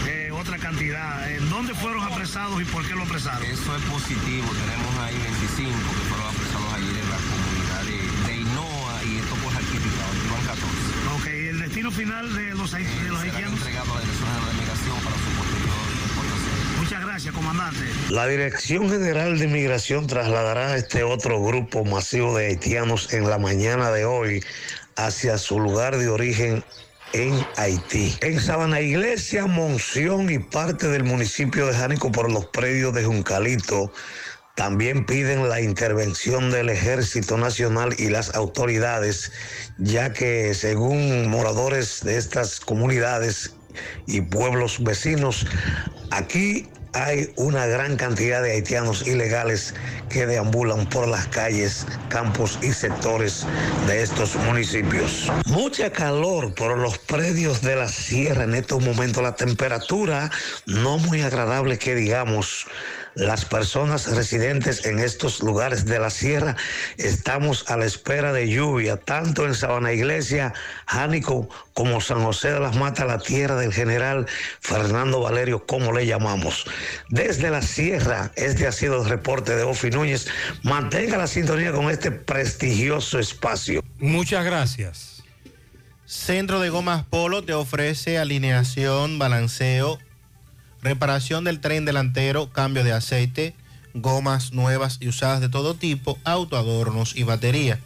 eh, 0.07 0.29
otra 0.31 0.57
cantidad. 0.57 1.29
¿En 1.29 1.49
dónde 1.49 1.73
fueron 1.73 2.01
apresados 2.03 2.61
y 2.61 2.65
por 2.65 2.87
qué 2.87 2.95
lo 2.95 3.03
apresaron? 3.03 3.43
Eso 3.43 3.75
es 3.75 3.83
positivo. 3.83 4.47
Tenemos 4.47 4.97
ahí 5.03 5.17
25 5.17 5.69
que 5.69 6.09
fueron 6.09 6.27
apresados 6.27 6.73
ayer 6.75 6.95
en 6.95 7.09
la 7.09 7.17
comunidad 7.17 7.83
de, 7.83 8.27
de 8.27 8.37
Hinoa 8.37 9.03
y 9.03 9.17
esto 9.17 9.35
pues 9.43 9.55
aquí 9.57 9.77
aquí 9.77 10.31
van 10.31 10.45
14. 10.45 10.77
Ok, 11.15 11.27
¿el 11.27 11.59
destino 11.77 11.91
final 11.91 12.33
de 12.33 12.55
los, 12.55 12.71
de 12.71 12.79
los 13.07 13.21
haitianos? 13.21 13.59
entregados 13.59 13.89
a 13.89 13.99
la 13.99 14.01
Dirección 14.01 14.25
General 14.25 14.47
de 14.47 14.53
Migración 14.57 14.97
para 15.03 15.15
su 15.15 15.29
posterior 15.37 15.75
deportación. 16.07 16.79
Muchas 16.79 17.05
gracias, 17.05 17.35
comandante. 17.35 17.79
La 18.09 18.27
Dirección 18.27 18.89
General 18.89 19.37
de 19.37 19.47
Migración 19.47 20.07
trasladará 20.07 20.69
a 20.69 20.77
este 20.77 21.03
otro 21.03 21.43
grupo 21.43 21.85
masivo 21.85 22.35
de 22.35 22.47
haitianos 22.47 23.13
en 23.13 23.29
la 23.29 23.37
mañana 23.37 23.91
de 23.91 24.05
hoy 24.05 24.43
hacia 24.95 25.37
su 25.37 25.59
lugar 25.59 25.97
de 25.97 26.09
origen 26.09 26.63
en 27.13 27.45
Haití. 27.57 28.15
En 28.21 28.39
Sabana 28.39 28.81
Iglesia, 28.81 29.45
Monción 29.45 30.31
y 30.31 30.39
parte 30.39 30.87
del 30.87 31.03
municipio 31.03 31.67
de 31.67 31.73
Jánico 31.75 32.11
por 32.11 32.31
los 32.31 32.47
predios 32.47 32.91
de 32.95 33.05
Juncalito 33.05 33.91
también 34.57 35.05
piden 35.05 35.47
la 35.47 35.61
intervención 35.61 36.49
del 36.49 36.69
Ejército 36.69 37.37
Nacional 37.37 37.93
y 37.99 38.09
las 38.09 38.33
autoridades, 38.33 39.31
ya 39.77 40.13
que 40.13 40.55
según 40.55 41.29
moradores 41.29 42.03
de 42.03 42.17
estas 42.17 42.59
comunidades 42.59 43.53
y 44.07 44.21
pueblos 44.21 44.83
vecinos, 44.83 45.45
aquí 46.09 46.67
hay 46.93 47.31
una 47.35 47.67
gran 47.67 47.97
cantidad 47.97 48.41
de 48.41 48.53
haitianos 48.53 49.05
ilegales 49.05 49.75
que 50.09 50.25
deambulan 50.25 50.89
por 50.89 51.07
las 51.07 51.27
calles, 51.27 51.85
campos 52.09 52.57
y 52.63 52.73
sectores 52.73 53.45
de 53.85 54.01
estos 54.01 54.35
municipios. 54.37 55.31
Mucha 55.45 55.91
calor 55.91 56.55
por 56.55 56.75
los 56.79 56.97
predios 56.97 57.61
de 57.61 57.75
la 57.75 57.89
sierra 57.89 58.45
en 58.45 58.55
estos 58.55 58.83
momentos. 58.83 59.21
La 59.21 59.35
temperatura 59.35 60.31
no 60.65 60.97
muy 60.97 61.21
agradable 61.21 61.77
que 61.77 61.93
digamos. 61.93 62.65
Las 63.17 63.45
personas 63.45 64.15
residentes 64.15 64.85
en 64.85 64.99
estos 64.99 65.41
lugares 65.41 65.85
de 65.85 65.99
la 65.99 66.09
sierra 66.09 66.55
estamos 66.97 67.69
a 67.69 67.75
la 67.75 67.85
espera 67.85 68.31
de 68.31 68.47
lluvia, 68.47 68.97
tanto 68.97 69.45
en 69.45 69.55
Sabana 69.55 69.91
Iglesia, 69.91 70.53
Jánico, 70.85 71.49
como 71.73 71.99
San 71.99 72.23
José 72.23 72.51
de 72.51 72.59
las 72.59 72.75
Matas, 72.75 73.07
la 73.07 73.19
tierra 73.19 73.55
del 73.55 73.73
general 73.73 74.27
Fernando 74.59 75.21
Valerio, 75.21 75.65
como 75.65 75.91
le 75.91 76.05
llamamos. 76.05 76.65
Desde 77.09 77.49
la 77.49 77.61
sierra, 77.61 78.31
este 78.35 78.67
ha 78.67 78.71
sido 78.71 79.01
el 79.01 79.09
reporte 79.09 79.55
de 79.55 79.63
Ofi 79.63 79.89
Núñez. 79.89 80.27
Mantenga 80.63 81.17
la 81.17 81.27
sintonía 81.27 81.71
con 81.71 81.89
este 81.89 82.11
prestigioso 82.11 83.19
espacio. 83.19 83.83
Muchas 83.97 84.45
gracias. 84.45 85.23
Centro 86.05 86.59
de 86.59 86.69
Gomas 86.69 87.03
Polo 87.03 87.43
te 87.43 87.53
ofrece 87.53 88.17
alineación, 88.17 89.19
balanceo, 89.19 89.99
reparación 90.87 91.43
del 91.43 91.59
tren 91.59 91.85
delantero, 91.85 92.49
cambio 92.49 92.83
de 92.83 92.93
aceite, 92.93 93.53
gomas 93.93 94.53
nuevas 94.53 94.97
y 95.01 95.09
usadas 95.09 95.41
de 95.41 95.49
todo 95.49 95.73
tipo, 95.73 96.17
autoadornos 96.23 97.15
y 97.15 97.23
batería. 97.23 97.79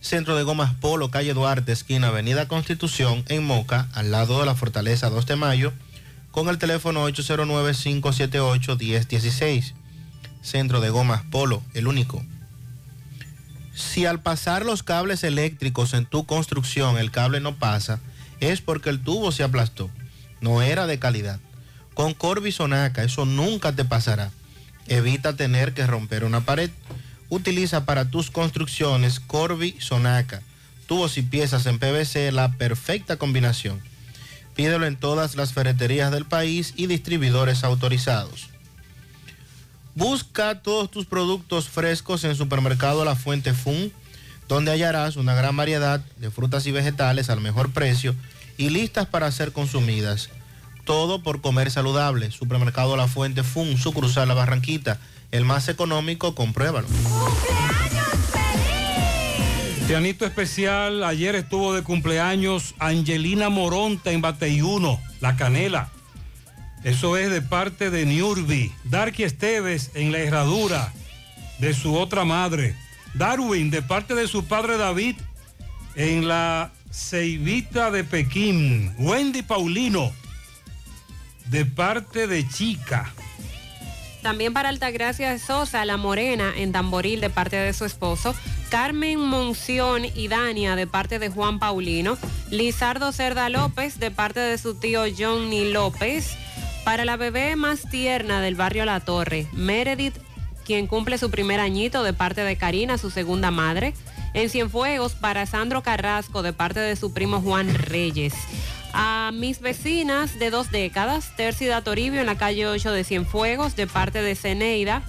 Centro 0.00 0.34
de 0.34 0.42
Gomas 0.42 0.74
Polo, 0.74 1.10
calle 1.10 1.32
Duarte, 1.32 1.70
esquina 1.72 2.08
Avenida 2.08 2.48
Constitución, 2.48 3.24
en 3.28 3.44
Moca, 3.44 3.86
al 3.92 4.10
lado 4.10 4.40
de 4.40 4.46
la 4.46 4.56
Fortaleza 4.56 5.10
2 5.10 5.26
de 5.26 5.36
Mayo, 5.36 5.72
con 6.30 6.48
el 6.48 6.56
teléfono 6.58 7.06
809-578-1016. 7.08 9.74
Centro 10.42 10.80
de 10.80 10.90
Gomas 10.90 11.22
Polo, 11.30 11.62
el 11.74 11.86
único. 11.86 12.24
Si 13.74 14.06
al 14.06 14.22
pasar 14.22 14.64
los 14.64 14.82
cables 14.82 15.22
eléctricos 15.22 15.92
en 15.94 16.06
tu 16.06 16.26
construcción 16.26 16.98
el 16.98 17.10
cable 17.10 17.40
no 17.40 17.56
pasa, 17.56 18.00
es 18.40 18.60
porque 18.60 18.90
el 18.90 19.02
tubo 19.02 19.32
se 19.32 19.44
aplastó. 19.44 19.90
No 20.40 20.62
era 20.62 20.86
de 20.86 20.98
calidad. 20.98 21.40
Con 22.00 22.14
Corby 22.14 22.50
Sonaca 22.50 23.04
eso 23.04 23.26
nunca 23.26 23.72
te 23.72 23.84
pasará. 23.84 24.30
Evita 24.86 25.36
tener 25.36 25.74
que 25.74 25.86
romper 25.86 26.24
una 26.24 26.40
pared. 26.40 26.70
Utiliza 27.28 27.84
para 27.84 28.06
tus 28.06 28.30
construcciones 28.30 29.20
Corby 29.20 29.76
Sonaca. 29.80 30.40
Tubos 30.86 31.18
y 31.18 31.22
piezas 31.22 31.66
en 31.66 31.78
PVC, 31.78 32.32
la 32.32 32.52
perfecta 32.52 33.18
combinación. 33.18 33.82
Pídelo 34.56 34.86
en 34.86 34.96
todas 34.96 35.36
las 35.36 35.52
ferreterías 35.52 36.10
del 36.10 36.24
país 36.24 36.72
y 36.74 36.86
distribuidores 36.86 37.64
autorizados. 37.64 38.48
Busca 39.94 40.62
todos 40.62 40.90
tus 40.90 41.04
productos 41.04 41.68
frescos 41.68 42.24
en 42.24 42.34
Supermercado 42.34 43.04
La 43.04 43.14
Fuente 43.14 43.52
Fun, 43.52 43.92
donde 44.48 44.70
hallarás 44.70 45.16
una 45.16 45.34
gran 45.34 45.54
variedad 45.54 46.00
de 46.16 46.30
frutas 46.30 46.64
y 46.64 46.72
vegetales 46.72 47.28
al 47.28 47.42
mejor 47.42 47.74
precio 47.74 48.14
y 48.56 48.70
listas 48.70 49.04
para 49.04 49.30
ser 49.30 49.52
consumidas. 49.52 50.30
Todo 50.90 51.22
por 51.22 51.40
comer 51.40 51.70
saludable. 51.70 52.32
Supermercado 52.32 52.96
La 52.96 53.06
Fuente 53.06 53.44
Fun, 53.44 53.78
sucursal 53.78 54.26
La 54.26 54.34
Barranquita, 54.34 54.98
el 55.30 55.44
más 55.44 55.68
económico, 55.68 56.34
compruébalo. 56.34 56.88
Pianito 59.86 60.26
especial, 60.26 61.04
ayer 61.04 61.36
estuvo 61.36 61.74
de 61.74 61.84
cumpleaños 61.84 62.74
Angelina 62.80 63.50
Moronta 63.50 64.10
en 64.10 64.20
Bateyuno, 64.20 64.98
La 65.20 65.36
Canela. 65.36 65.90
Eso 66.82 67.16
es 67.16 67.30
de 67.30 67.40
parte 67.40 67.90
de 67.90 68.04
Niurbi. 68.04 68.72
Darky 68.82 69.22
Esteves 69.22 69.92
en 69.94 70.10
la 70.10 70.18
herradura 70.18 70.92
de 71.60 71.72
su 71.72 71.96
otra 71.96 72.24
madre. 72.24 72.74
Darwin 73.14 73.70
de 73.70 73.82
parte 73.82 74.16
de 74.16 74.26
su 74.26 74.44
padre 74.44 74.76
David 74.76 75.14
en 75.94 76.26
la 76.26 76.72
Ceibita 76.90 77.92
de 77.92 78.02
Pekín. 78.02 78.92
Wendy 78.98 79.42
Paulino 79.42 80.18
de 81.50 81.66
parte 81.66 82.28
de 82.28 82.48
Chica. 82.48 83.12
También 84.22 84.52
para 84.52 84.68
Altagracia 84.68 85.36
Sosa, 85.38 85.84
La 85.84 85.96
Morena, 85.96 86.52
en 86.56 86.72
Tamboril, 86.72 87.20
de 87.20 87.30
parte 87.30 87.56
de 87.56 87.72
su 87.72 87.84
esposo. 87.84 88.34
Carmen 88.68 89.18
Monción 89.18 90.04
y 90.04 90.28
Dania, 90.28 90.76
de 90.76 90.86
parte 90.86 91.18
de 91.18 91.28
Juan 91.28 91.58
Paulino. 91.58 92.16
Lizardo 92.50 93.10
Cerda 93.12 93.48
López, 93.48 93.98
de 93.98 94.10
parte 94.10 94.38
de 94.38 94.58
su 94.58 94.74
tío 94.74 95.02
Johnny 95.16 95.72
López. 95.72 96.36
Para 96.84 97.04
la 97.04 97.16
bebé 97.16 97.56
más 97.56 97.82
tierna 97.90 98.40
del 98.40 98.54
barrio 98.54 98.84
La 98.84 99.00
Torre, 99.00 99.46
Meredith, 99.52 100.16
quien 100.64 100.86
cumple 100.86 101.18
su 101.18 101.30
primer 101.30 101.58
añito, 101.58 102.04
de 102.04 102.12
parte 102.12 102.42
de 102.42 102.56
Karina, 102.56 102.96
su 102.96 103.10
segunda 103.10 103.50
madre. 103.50 103.92
En 104.34 104.50
Cienfuegos, 104.50 105.14
para 105.14 105.46
Sandro 105.46 105.82
Carrasco, 105.82 106.42
de 106.42 106.52
parte 106.52 106.78
de 106.78 106.94
su 106.94 107.12
primo 107.12 107.40
Juan 107.40 107.74
Reyes 107.74 108.34
a 108.92 109.30
mis 109.32 109.60
vecinas 109.60 110.38
de 110.38 110.50
dos 110.50 110.70
décadas, 110.70 111.36
Tercida 111.36 111.82
Toribio 111.82 112.20
en 112.20 112.26
la 112.26 112.36
calle 112.36 112.66
8 112.66 112.92
de 112.92 113.04
Cienfuegos, 113.04 113.76
de 113.76 113.86
parte 113.86 114.22
de 114.22 114.34
Ceneida. 114.34 115.02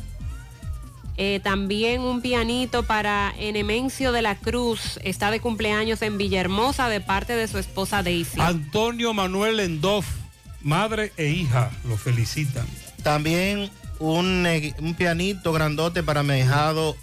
Eh, 1.18 1.40
también 1.44 2.02
un 2.02 2.22
pianito 2.22 2.84
para 2.84 3.34
Enemencio 3.38 4.12
de 4.12 4.22
la 4.22 4.36
Cruz, 4.36 5.00
está 5.04 5.30
de 5.30 5.40
cumpleaños 5.40 6.02
en 6.02 6.18
Villahermosa 6.18 6.90
de 6.90 7.02
parte 7.02 7.36
de 7.36 7.48
su 7.48 7.58
esposa 7.58 8.02
Daisy. 8.02 8.40
Antonio 8.40 9.14
Manuel 9.14 9.60
Endoff, 9.60 10.08
madre 10.62 11.12
e 11.18 11.28
hija, 11.28 11.70
lo 11.88 11.98
felicitan. 11.98 12.66
También 13.04 13.70
un, 14.00 14.46
eh, 14.48 14.74
un 14.80 14.96
pianito 14.96 15.54
grandote 15.54 16.02
para 16.02 16.24
mi 16.24 16.42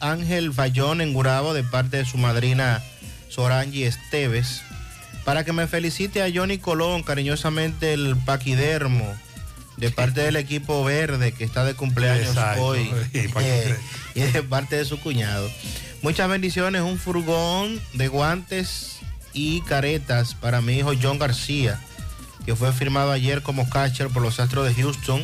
Ángel 0.00 0.52
Fallón 0.52 1.00
en 1.00 1.12
Gurabo 1.12 1.54
de 1.54 1.62
parte 1.62 1.98
de 1.98 2.04
su 2.04 2.18
madrina 2.18 2.82
Sorangi 3.28 3.84
Esteves. 3.84 4.62
Para 5.28 5.44
que 5.44 5.52
me 5.52 5.66
felicite 5.66 6.22
a 6.22 6.30
Johnny 6.34 6.56
Colón, 6.56 7.02
cariñosamente 7.02 7.92
el 7.92 8.16
paquidermo, 8.16 9.14
de 9.76 9.90
parte 9.90 10.22
del 10.22 10.36
equipo 10.36 10.82
verde 10.84 11.32
que 11.32 11.44
está 11.44 11.66
de 11.66 11.74
cumpleaños 11.74 12.28
Exacto. 12.28 12.64
hoy. 12.64 12.90
Que 13.12 13.30
Eh, 13.38 13.76
y 14.14 14.20
de 14.20 14.42
parte 14.42 14.76
de 14.76 14.86
su 14.86 14.98
cuñado. 14.98 15.50
Muchas 16.00 16.30
bendiciones, 16.30 16.80
un 16.80 16.98
furgón 16.98 17.78
de 17.92 18.08
guantes 18.08 19.00
y 19.34 19.60
caretas 19.60 20.32
para 20.32 20.62
mi 20.62 20.78
hijo 20.78 20.92
John 20.98 21.18
García, 21.18 21.78
que 22.46 22.56
fue 22.56 22.72
firmado 22.72 23.12
ayer 23.12 23.42
como 23.42 23.68
catcher 23.68 24.08
por 24.08 24.22
los 24.22 24.40
Astros 24.40 24.66
de 24.66 24.82
Houston, 24.82 25.22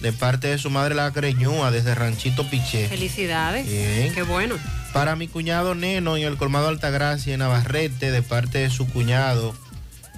de 0.00 0.12
parte 0.12 0.48
de 0.48 0.58
su 0.58 0.68
madre 0.68 0.96
la 0.96 1.10
Greñúa, 1.10 1.70
desde 1.70 1.94
Ranchito 1.94 2.50
Piché. 2.50 2.88
Felicidades. 2.88 3.68
Bien. 3.68 4.12
Qué 4.12 4.22
bueno. 4.22 4.56
Para 4.98 5.14
mi 5.14 5.28
cuñado 5.28 5.76
Neno 5.76 6.16
en 6.16 6.24
el 6.24 6.36
colmado 6.36 6.66
Altagracia 6.66 7.32
en 7.32 7.38
Navarrete, 7.38 8.10
de 8.10 8.20
parte 8.20 8.58
de 8.58 8.68
su 8.68 8.88
cuñado, 8.88 9.54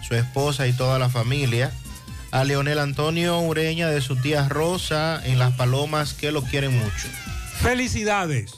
su 0.08 0.14
esposa 0.14 0.66
y 0.68 0.72
toda 0.72 0.98
la 0.98 1.10
familia. 1.10 1.70
A 2.30 2.44
Leonel 2.44 2.78
Antonio 2.78 3.38
Ureña 3.40 3.88
de 3.88 4.00
su 4.00 4.16
tía 4.16 4.48
Rosa 4.48 5.20
en 5.22 5.38
Las 5.38 5.52
Palomas, 5.52 6.14
que 6.14 6.32
lo 6.32 6.40
quieren 6.40 6.78
mucho. 6.78 7.08
Felicidades. 7.60 8.54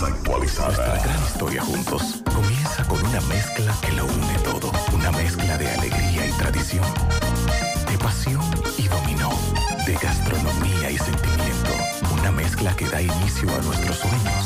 Más. 0.00 0.10
Nuestra 0.18 0.98
gran 0.98 1.22
historia 1.24 1.62
juntos 1.62 2.22
comienza 2.34 2.84
con 2.86 3.02
una 3.02 3.20
mezcla 3.22 3.74
que 3.80 3.92
lo 3.92 4.04
une 4.04 4.38
todo. 4.44 4.70
Una 4.92 5.10
mezcla 5.12 5.56
de 5.56 5.70
alegría 5.70 6.26
y 6.26 6.32
tradición, 6.32 6.84
de 7.90 7.96
pasión 7.96 8.42
y 8.76 8.88
dominó, 8.88 9.30
de 9.86 9.94
gastronomía 9.94 10.90
y 10.90 10.98
sentimiento. 10.98 11.70
Una 12.12 12.30
mezcla 12.30 12.76
que 12.76 12.86
da 12.90 13.00
inicio 13.00 13.48
a 13.48 13.58
nuestros 13.62 13.96
sueños, 13.96 14.45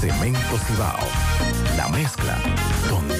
Cemento 0.00 0.58
Cibao, 0.66 0.96
la 1.76 1.86
mezcla 1.90 2.38
donde 2.88 3.19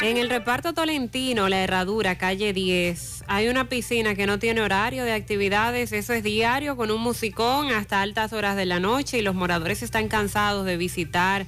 En 0.00 0.16
el 0.16 0.30
reparto 0.30 0.74
Tolentino, 0.74 1.48
la 1.48 1.58
Herradura, 1.58 2.16
calle 2.18 2.52
10, 2.52 3.24
hay 3.26 3.48
una 3.48 3.68
piscina 3.68 4.14
que 4.14 4.28
no 4.28 4.38
tiene 4.38 4.60
horario 4.60 5.02
de 5.02 5.12
actividades, 5.12 5.90
eso 5.90 6.12
es 6.12 6.22
diario 6.22 6.76
con 6.76 6.92
un 6.92 7.00
musicón 7.00 7.72
hasta 7.72 8.00
altas 8.00 8.32
horas 8.32 8.54
de 8.54 8.64
la 8.64 8.78
noche 8.78 9.18
y 9.18 9.22
los 9.22 9.34
moradores 9.34 9.82
están 9.82 10.06
cansados 10.06 10.64
de 10.66 10.76
visitar 10.76 11.46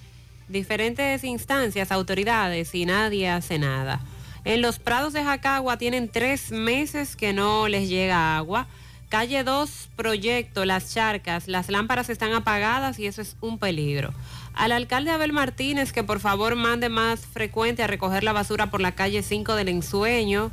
diferentes 0.48 1.22
instancias, 1.22 1.92
autoridades 1.92 2.74
y 2.74 2.86
nadie 2.86 3.28
hace 3.28 3.60
nada. 3.60 4.00
En 4.44 4.62
los 4.62 4.80
prados 4.80 5.12
de 5.12 5.22
Jacagua 5.22 5.78
tienen 5.78 6.08
tres 6.08 6.50
meses 6.50 7.14
que 7.14 7.32
no 7.32 7.68
les 7.68 7.88
llega 7.88 8.36
agua. 8.36 8.66
Calle 9.10 9.44
2, 9.44 9.90
proyecto, 9.94 10.64
las 10.64 10.92
charcas, 10.92 11.46
las 11.46 11.68
lámparas 11.68 12.10
están 12.10 12.32
apagadas 12.32 12.98
y 12.98 13.06
eso 13.06 13.22
es 13.22 13.36
un 13.40 13.58
peligro. 13.58 14.12
Al 14.54 14.72
alcalde 14.72 15.10
Abel 15.10 15.32
Martínez 15.32 15.92
que 15.92 16.04
por 16.04 16.20
favor 16.20 16.56
mande 16.56 16.88
más 16.88 17.20
frecuente 17.26 17.82
a 17.82 17.86
recoger 17.86 18.24
la 18.24 18.32
basura 18.32 18.70
por 18.70 18.80
la 18.80 18.92
calle 18.92 19.22
5 19.22 19.54
del 19.54 19.68
ensueño 19.68 20.50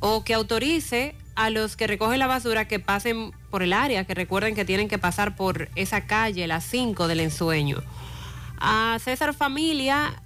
o 0.00 0.24
que 0.24 0.34
autorice 0.34 1.14
a 1.34 1.50
los 1.50 1.76
que 1.76 1.86
recogen 1.86 2.18
la 2.18 2.26
basura 2.26 2.68
que 2.68 2.80
pasen 2.80 3.32
por 3.50 3.62
el 3.62 3.72
área, 3.72 4.04
que 4.04 4.14
recuerden 4.14 4.54
que 4.54 4.64
tienen 4.64 4.88
que 4.88 4.98
pasar 4.98 5.36
por 5.36 5.68
esa 5.74 6.06
calle, 6.06 6.46
la 6.46 6.60
5 6.60 7.08
del 7.08 7.20
ensueño. 7.20 7.82
A 8.58 8.98
César 9.00 9.34
Familia 9.34 10.22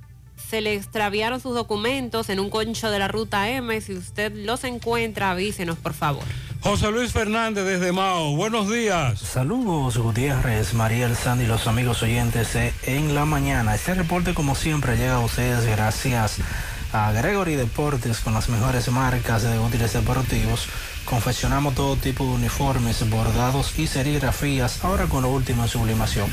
se 0.48 0.60
le 0.60 0.74
extraviaron 0.74 1.40
sus 1.40 1.55
documentos 1.55 2.28
en 2.28 2.40
un 2.40 2.50
concho 2.50 2.90
de 2.90 2.98
la 2.98 3.08
ruta 3.08 3.48
M. 3.48 3.81
Si 3.81 3.94
usted 3.94 4.32
los 4.34 4.64
encuentra, 4.64 5.31
avísenos, 5.31 5.78
por 5.78 5.94
favor. 5.94 6.24
José 6.60 6.90
Luis 6.90 7.12
Fernández 7.12 7.64
desde 7.66 7.92
Mao, 7.92 8.36
buenos 8.36 8.70
días. 8.70 9.20
Saludos 9.20 9.98
Gutiérrez, 9.98 10.73
María 10.73 11.06
El 11.06 11.14
Sandy 11.14 11.44
y 11.44 11.47
los 11.47 11.66
amigos 11.66 12.02
oyentes 12.02 12.55
de 12.55 12.73
En 12.84 13.14
la 13.14 13.26
Mañana. 13.26 13.74
Este 13.74 13.92
reporte 13.92 14.32
como 14.32 14.55
siempre 14.55 14.97
llega 14.97 15.16
a 15.16 15.20
ustedes 15.20 15.66
gracias 15.66 16.39
a 16.39 16.73
Gregory 16.94 17.56
Deportes 17.56 18.20
con 18.20 18.34
las 18.34 18.48
mejores 18.48 18.89
marcas 18.89 19.42
de 19.42 19.58
útiles 19.58 19.92
deportivos. 19.92 20.68
Confeccionamos 21.05 21.74
todo 21.74 21.97
tipo 21.97 22.24
de 22.24 22.34
uniformes, 22.34 23.08
bordados 23.10 23.76
y 23.78 23.89
serigrafías, 23.89 24.84
ahora 24.84 25.06
con 25.06 25.24
lo 25.24 25.31
último 25.31 25.64
en 25.64 25.68
sublimación. 25.68 26.31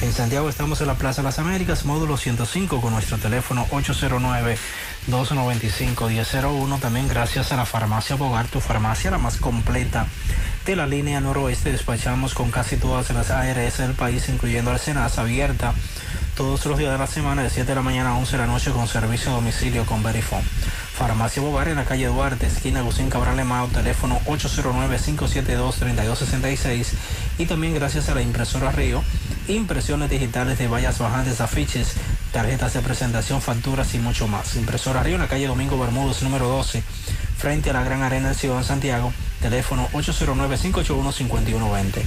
En 0.00 0.12
Santiago 0.12 0.48
estamos 0.48 0.80
en 0.80 0.88
la 0.88 0.96
Plaza 0.96 1.22
Las 1.22 1.38
Américas, 1.38 1.84
módulo 1.84 2.16
105, 2.16 2.80
con 2.80 2.92
nuestro 2.92 3.16
teléfono 3.18 3.66
809-295-1001. 5.08 6.80
También 6.80 7.08
gracias 7.08 7.52
a 7.52 7.56
la 7.56 7.64
farmacia 7.64 8.16
Bogar, 8.16 8.46
tu 8.46 8.60
farmacia 8.60 9.10
la 9.10 9.18
más 9.18 9.36
completa 9.36 10.06
de 10.66 10.76
la 10.76 10.86
línea 10.86 11.20
noroeste. 11.20 11.72
Despachamos 11.72 12.34
con 12.34 12.50
casi 12.50 12.76
todas 12.76 13.10
las 13.10 13.30
ARS 13.30 13.78
del 13.78 13.94
país, 13.94 14.28
incluyendo 14.28 14.72
la 14.72 14.78
Senasa 14.78 15.22
abierta 15.22 15.74
todos 16.36 16.64
los 16.66 16.78
días 16.78 16.92
de 16.92 16.98
la 16.98 17.06
semana 17.06 17.42
de 17.42 17.48
7 17.50 17.66
de 17.66 17.74
la 17.74 17.82
mañana 17.82 18.10
a 18.10 18.16
11 18.16 18.32
de 18.32 18.38
la 18.38 18.46
noche 18.46 18.70
con 18.70 18.86
servicio 18.88 19.30
a 19.30 19.34
domicilio 19.34 19.84
con 19.84 20.02
Verifone. 20.02 20.44
Farmacia 20.94 21.42
Bogar 21.42 21.68
en 21.68 21.76
la 21.76 21.84
calle 21.84 22.06
Duarte, 22.06 22.46
esquina 22.46 22.80
Agustín 22.80 23.10
Cabral 23.10 23.38
Emao, 23.38 23.68
teléfono 23.68 24.18
809-572-3266 24.26 26.86
y 27.38 27.46
también 27.46 27.74
gracias 27.74 28.08
a 28.08 28.14
la 28.14 28.22
impresora 28.22 28.72
Río, 28.72 29.04
impresiones 29.48 30.10
digitales 30.10 30.58
de 30.58 30.68
vallas 30.68 30.98
bajantes, 30.98 31.40
afiches, 31.40 31.94
tarjetas 32.32 32.72
de 32.72 32.80
presentación, 32.80 33.42
facturas 33.42 33.94
y 33.94 33.98
mucho 33.98 34.26
más. 34.26 34.56
Impresora 34.56 35.02
Río 35.02 35.16
en 35.16 35.20
la 35.20 35.28
calle 35.28 35.46
Domingo 35.46 35.78
Bermúdez 35.78 36.22
número 36.22 36.48
12, 36.48 36.82
frente 37.36 37.68
a 37.70 37.74
la 37.74 37.84
Gran 37.84 38.02
Arena 38.02 38.30
de 38.30 38.34
Ciudad 38.34 38.58
de 38.58 38.64
Santiago, 38.64 39.12
teléfono 39.40 39.88
809-581-5120. 39.92 42.02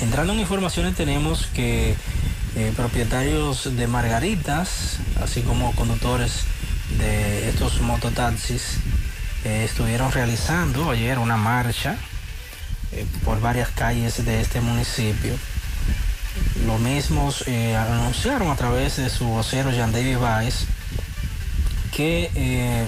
Entrando 0.00 0.34
en 0.34 0.40
informaciones 0.40 0.94
tenemos 0.94 1.46
que 1.54 1.94
eh, 2.56 2.72
propietarios 2.76 3.76
de 3.76 3.86
margaritas, 3.86 4.98
así 5.22 5.42
como 5.42 5.72
conductores 5.74 6.42
de 6.98 7.48
estos 7.48 7.80
mototaxis, 7.80 8.78
eh, 9.44 9.64
estuvieron 9.64 10.12
realizando 10.12 10.90
ayer 10.90 11.18
una 11.18 11.36
marcha 11.36 11.96
eh, 12.92 13.06
por 13.24 13.40
varias 13.40 13.70
calles 13.70 14.24
de 14.24 14.40
este 14.40 14.60
municipio. 14.60 15.34
Los 16.66 16.80
mismos 16.80 17.44
eh, 17.46 17.76
anunciaron 17.76 18.50
a 18.50 18.56
través 18.56 18.96
de 18.96 19.10
su 19.10 19.26
vocero 19.26 19.70
Jean 19.70 19.92
David 19.92 20.18
que 21.94 22.30
eh, 22.34 22.86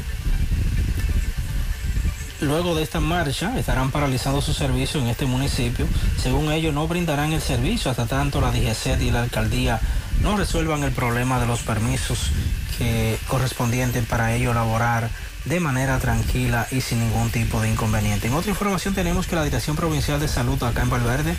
luego 2.41 2.75
de 2.75 2.83
esta 2.83 3.01
marcha 3.01 3.59
estarán 3.59 3.91
paralizando 3.91 4.41
su 4.41 4.53
servicio 4.53 5.01
en 5.01 5.09
este 5.09 5.27
municipio. 5.27 5.87
Según 6.21 6.53
ellos, 6.53 6.75
no 6.75 6.87
brindarán 6.87 7.33
el 7.33 7.41
servicio 7.41 7.91
hasta 7.91 8.07
tanto 8.07 8.41
la 8.41 8.51
DGC 8.51 9.01
y 9.01 9.11
la 9.11 9.23
alcaldía 9.23 9.81
no 10.23 10.37
resuelvan 10.37 10.85
el 10.85 10.93
problema 10.93 11.41
de 11.41 11.47
los 11.47 11.63
permisos 11.63 12.31
que 12.79 13.19
correspondientes 13.29 14.05
para 14.07 14.35
ello 14.35 14.55
laborar 14.55 15.11
de 15.45 15.59
manera 15.59 15.99
tranquila 15.99 16.69
y 16.71 16.81
sin 16.81 17.01
ningún 17.01 17.31
tipo 17.31 17.61
de 17.61 17.71
inconveniente. 17.71 18.29
En 18.29 18.35
otra 18.35 18.51
información 18.51 18.95
tenemos 18.95 19.27
que 19.27 19.35
la 19.35 19.45
Dirección 19.45 19.77
Provincial 19.77 20.21
de 20.21 20.29
Salud 20.29 20.63
acá 20.63 20.83
en 20.83 20.91
Valverde 20.91 21.37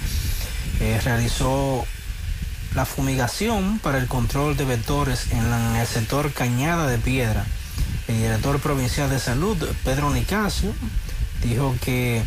eh, 0.80 1.00
realizó 1.04 1.86
la 2.76 2.86
fumigación 2.86 3.80
para 3.80 3.98
el 4.00 4.08
control 4.08 4.58
de 4.58 4.66
vectores 4.66 5.32
en, 5.32 5.50
la- 5.50 5.82
el 5.82 5.88
sector 5.88 6.32
Cañada 6.32 6.88
de 6.88 6.98
Piedra. 6.98 7.46
El 8.08 8.18
director 8.18 8.60
provincial 8.60 9.10
de 9.10 9.20
salud, 9.20 9.58
Pedro 9.86 10.12
Nicasio, 10.12 10.74
dijo 11.44 11.76
que 11.82 12.22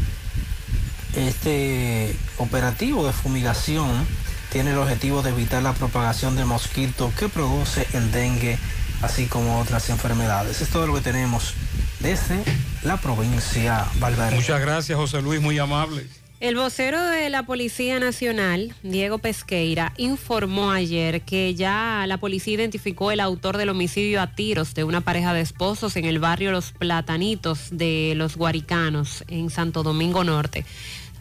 este 1.14 2.14
operativo 2.38 3.06
de 3.06 3.12
fumigación 3.12 4.06
tiene 4.52 4.70
el 4.72 4.78
objetivo 4.78 5.22
de 5.22 5.30
evitar 5.30 5.62
la 5.62 5.72
propagación 5.72 6.36
del 6.36 6.46
mosquito 6.46 7.12
que 7.18 7.28
produce 7.28 7.86
el 7.92 8.10
dengue 8.12 8.58
así 9.02 9.26
como 9.26 9.58
otras 9.60 9.88
enfermedades. 9.90 10.60
Es 10.62 10.68
todo 10.68 10.86
lo 10.86 10.94
que 10.94 11.00
tenemos 11.00 11.54
desde 12.00 12.42
la 12.82 12.96
provincia 12.98 13.84
Valverde. 13.98 14.36
Muchas 14.36 14.60
gracias, 14.60 14.96
José 14.96 15.20
Luis, 15.22 15.40
muy 15.40 15.58
amable. 15.58 16.06
El 16.38 16.54
vocero 16.54 17.02
de 17.02 17.30
la 17.30 17.44
Policía 17.44 17.98
Nacional, 17.98 18.74
Diego 18.82 19.16
Pesqueira, 19.16 19.94
informó 19.96 20.70
ayer 20.70 21.22
que 21.22 21.54
ya 21.54 22.04
la 22.06 22.18
policía 22.18 22.56
identificó 22.56 23.10
el 23.10 23.20
autor 23.20 23.56
del 23.56 23.70
homicidio 23.70 24.20
a 24.20 24.34
tiros 24.34 24.74
de 24.74 24.84
una 24.84 25.00
pareja 25.00 25.32
de 25.32 25.40
esposos 25.40 25.96
en 25.96 26.04
el 26.04 26.18
barrio 26.18 26.52
Los 26.52 26.72
Platanitos 26.72 27.68
de 27.70 28.12
Los 28.16 28.36
Guaricanos, 28.36 29.24
en 29.28 29.48
Santo 29.48 29.82
Domingo 29.82 30.24
Norte. 30.24 30.66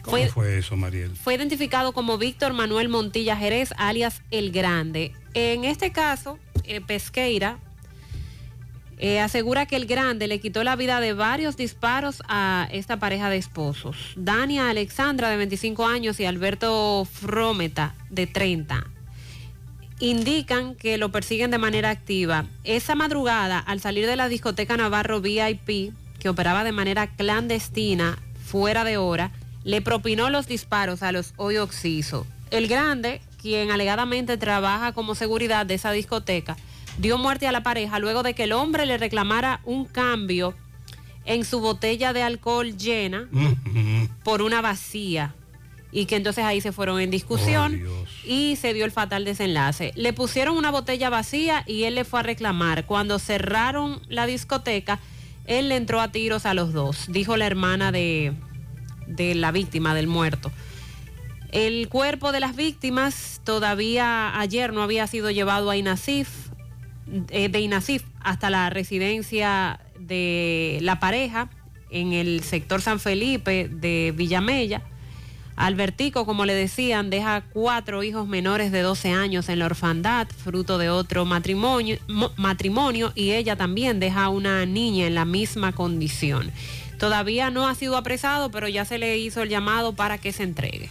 ¿Cómo 0.02 0.18
fue, 0.28 0.58
eso, 0.58 0.76
Mariel? 0.76 1.16
Fue 1.16 1.34
identificado 1.34 1.92
como 1.92 2.18
Víctor 2.18 2.52
Manuel 2.52 2.90
Montilla 2.90 3.38
Jerez, 3.38 3.72
alias 3.78 4.20
El 4.30 4.52
Grande. 4.52 5.14
En 5.32 5.64
este 5.64 5.92
caso, 5.92 6.38
eh, 6.64 6.82
Pesqueira 6.82 7.58
eh, 8.98 9.20
asegura 9.20 9.66
que 9.66 9.76
el 9.76 9.86
grande 9.86 10.26
le 10.26 10.40
quitó 10.40 10.64
la 10.64 10.74
vida 10.74 11.00
de 11.00 11.12
varios 11.12 11.56
disparos 11.56 12.22
a 12.28 12.68
esta 12.72 12.98
pareja 12.98 13.28
de 13.28 13.36
esposos. 13.36 13.96
Dania 14.16 14.70
Alexandra, 14.70 15.28
de 15.28 15.36
25 15.36 15.86
años, 15.86 16.18
y 16.18 16.24
Alberto 16.24 17.06
Frometa, 17.10 17.94
de 18.08 18.26
30. 18.26 18.86
Indican 20.00 20.74
que 20.74 20.98
lo 20.98 21.10
persiguen 21.10 21.50
de 21.50 21.58
manera 21.58 21.90
activa. 21.90 22.46
Esa 22.64 22.94
madrugada, 22.94 23.58
al 23.58 23.80
salir 23.80 24.06
de 24.06 24.16
la 24.16 24.28
discoteca 24.28 24.76
Navarro 24.76 25.20
VIP, 25.20 25.92
que 26.18 26.28
operaba 26.28 26.64
de 26.64 26.72
manera 26.72 27.06
clandestina, 27.06 28.18
fuera 28.44 28.84
de 28.84 28.96
hora, 28.96 29.32
le 29.64 29.82
propinó 29.82 30.30
los 30.30 30.46
disparos 30.46 31.02
a 31.02 31.12
los 31.12 31.34
hoy 31.36 31.58
Oxiso. 31.58 32.26
El 32.50 32.68
grande, 32.68 33.20
quien 33.42 33.70
alegadamente 33.70 34.36
trabaja 34.38 34.92
como 34.92 35.14
seguridad 35.14 35.66
de 35.66 35.74
esa 35.74 35.92
discoteca, 35.92 36.56
dio 36.98 37.18
muerte 37.18 37.46
a 37.46 37.52
la 37.52 37.62
pareja 37.62 37.98
luego 37.98 38.22
de 38.22 38.34
que 38.34 38.44
el 38.44 38.52
hombre 38.52 38.86
le 38.86 38.98
reclamara 38.98 39.60
un 39.64 39.84
cambio 39.84 40.54
en 41.24 41.44
su 41.44 41.60
botella 41.60 42.12
de 42.12 42.22
alcohol 42.22 42.76
llena 42.76 43.28
por 44.22 44.42
una 44.42 44.60
vacía 44.60 45.34
y 45.92 46.06
que 46.06 46.16
entonces 46.16 46.44
ahí 46.44 46.60
se 46.60 46.72
fueron 46.72 47.00
en 47.00 47.10
discusión 47.10 47.82
y 48.24 48.56
se 48.56 48.74
dio 48.74 48.84
el 48.84 48.90
fatal 48.90 49.24
desenlace. 49.24 49.92
Le 49.96 50.12
pusieron 50.12 50.56
una 50.56 50.70
botella 50.70 51.10
vacía 51.10 51.64
y 51.66 51.84
él 51.84 51.94
le 51.94 52.04
fue 52.04 52.20
a 52.20 52.22
reclamar. 52.22 52.86
Cuando 52.86 53.18
cerraron 53.18 54.00
la 54.08 54.26
discoteca, 54.26 55.00
él 55.46 55.68
le 55.68 55.76
entró 55.76 56.00
a 56.00 56.12
tiros 56.12 56.44
a 56.44 56.54
los 56.54 56.72
dos, 56.72 57.06
dijo 57.08 57.36
la 57.36 57.46
hermana 57.46 57.92
de, 57.92 58.34
de 59.06 59.34
la 59.34 59.52
víctima, 59.52 59.94
del 59.94 60.06
muerto. 60.06 60.52
El 61.52 61.88
cuerpo 61.88 62.32
de 62.32 62.40
las 62.40 62.56
víctimas 62.56 63.40
todavía 63.44 64.38
ayer 64.38 64.72
no 64.72 64.82
había 64.82 65.06
sido 65.06 65.30
llevado 65.30 65.70
a 65.70 65.76
Inasif 65.76 66.28
de 67.06 67.60
INASIF 67.60 68.02
hasta 68.20 68.50
la 68.50 68.70
residencia 68.70 69.80
de 69.98 70.78
la 70.82 71.00
pareja 71.00 71.48
en 71.90 72.12
el 72.12 72.42
sector 72.42 72.82
San 72.82 73.00
Felipe 73.00 73.68
de 73.68 74.12
Villamella. 74.16 74.82
Albertico, 75.56 76.26
como 76.26 76.44
le 76.44 76.54
decían, 76.54 77.08
deja 77.08 77.42
cuatro 77.52 78.02
hijos 78.02 78.28
menores 78.28 78.72
de 78.72 78.82
12 78.82 79.12
años 79.12 79.48
en 79.48 79.60
la 79.60 79.66
orfandad, 79.66 80.28
fruto 80.28 80.76
de 80.76 80.90
otro 80.90 81.24
matrimonio, 81.24 81.96
matrimonio, 82.36 83.12
y 83.14 83.30
ella 83.30 83.56
también 83.56 83.98
deja 83.98 84.28
una 84.28 84.66
niña 84.66 85.06
en 85.06 85.14
la 85.14 85.24
misma 85.24 85.72
condición. 85.72 86.52
Todavía 86.98 87.50
no 87.50 87.68
ha 87.68 87.74
sido 87.74 87.96
apresado, 87.96 88.50
pero 88.50 88.68
ya 88.68 88.84
se 88.84 88.98
le 88.98 89.16
hizo 89.16 89.42
el 89.42 89.48
llamado 89.48 89.94
para 89.94 90.18
que 90.18 90.32
se 90.32 90.42
entregue. 90.42 90.90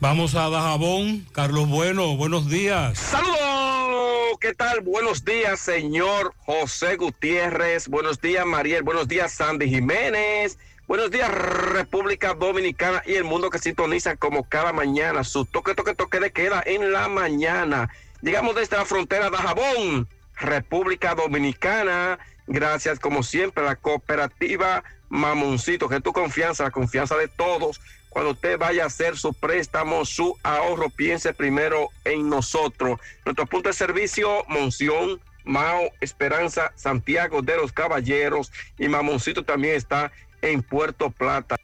Vamos 0.00 0.36
a 0.36 0.48
Dajabón. 0.48 1.26
Carlos 1.32 1.68
Bueno, 1.68 2.16
buenos 2.16 2.48
días. 2.48 2.96
Saludos. 2.98 4.38
¿Qué 4.40 4.54
tal? 4.54 4.80
Buenos 4.80 5.24
días, 5.24 5.58
señor 5.58 6.34
José 6.46 6.94
Gutiérrez. 6.94 7.88
Buenos 7.88 8.20
días, 8.20 8.46
Mariel. 8.46 8.84
Buenos 8.84 9.08
días, 9.08 9.32
Sandy 9.32 9.68
Jiménez. 9.68 10.56
Buenos 10.86 11.10
días, 11.10 11.28
República 11.28 12.34
Dominicana 12.34 13.02
y 13.06 13.14
el 13.14 13.24
mundo 13.24 13.50
que 13.50 13.58
sintoniza 13.58 14.14
como 14.14 14.48
cada 14.48 14.72
mañana. 14.72 15.24
Su 15.24 15.44
toque, 15.44 15.74
toque, 15.74 15.96
toque 15.96 16.20
de 16.20 16.30
queda 16.30 16.62
en 16.64 16.92
la 16.92 17.08
mañana. 17.08 17.90
Llegamos 18.22 18.54
desde 18.54 18.76
la 18.76 18.84
frontera 18.84 19.30
de 19.30 19.36
Jabón, 19.36 20.08
República 20.36 21.16
Dominicana. 21.16 22.20
Gracias, 22.46 23.00
como 23.00 23.24
siempre, 23.24 23.64
a 23.64 23.66
la 23.66 23.76
cooperativa 23.76 24.84
Mamoncito, 25.08 25.88
que 25.88 25.96
es 25.96 26.02
tu 26.04 26.12
confianza, 26.12 26.62
la 26.62 26.70
confianza 26.70 27.16
de 27.16 27.26
todos 27.26 27.80
cuando 28.08 28.32
usted 28.32 28.58
vaya 28.58 28.84
a 28.84 28.86
hacer 28.86 29.16
su 29.16 29.32
préstamo, 29.34 30.04
su 30.04 30.36
ahorro, 30.42 30.90
piense 30.90 31.32
primero 31.34 31.88
en 32.04 32.28
nosotros. 32.28 32.98
Nuestro 33.24 33.46
punto 33.46 33.68
de 33.68 33.74
servicio, 33.74 34.44
Monción, 34.48 35.20
Mao, 35.44 35.90
Esperanza, 36.00 36.72
Santiago 36.74 37.42
de 37.42 37.56
los 37.56 37.72
Caballeros 37.72 38.52
y 38.78 38.88
Mamoncito 38.88 39.44
también 39.44 39.76
está 39.76 40.12
en 40.42 40.62
Puerto 40.62 41.10
Plata. 41.10 41.56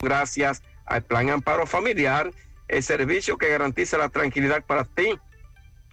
Gracias 0.00 0.62
al 0.86 1.02
Plan 1.02 1.30
Amparo 1.30 1.66
Familiar, 1.66 2.30
el 2.68 2.82
servicio 2.82 3.38
que 3.38 3.48
garantiza 3.48 3.98
la 3.98 4.08
tranquilidad 4.08 4.64
para 4.64 4.84
ti 4.84 5.18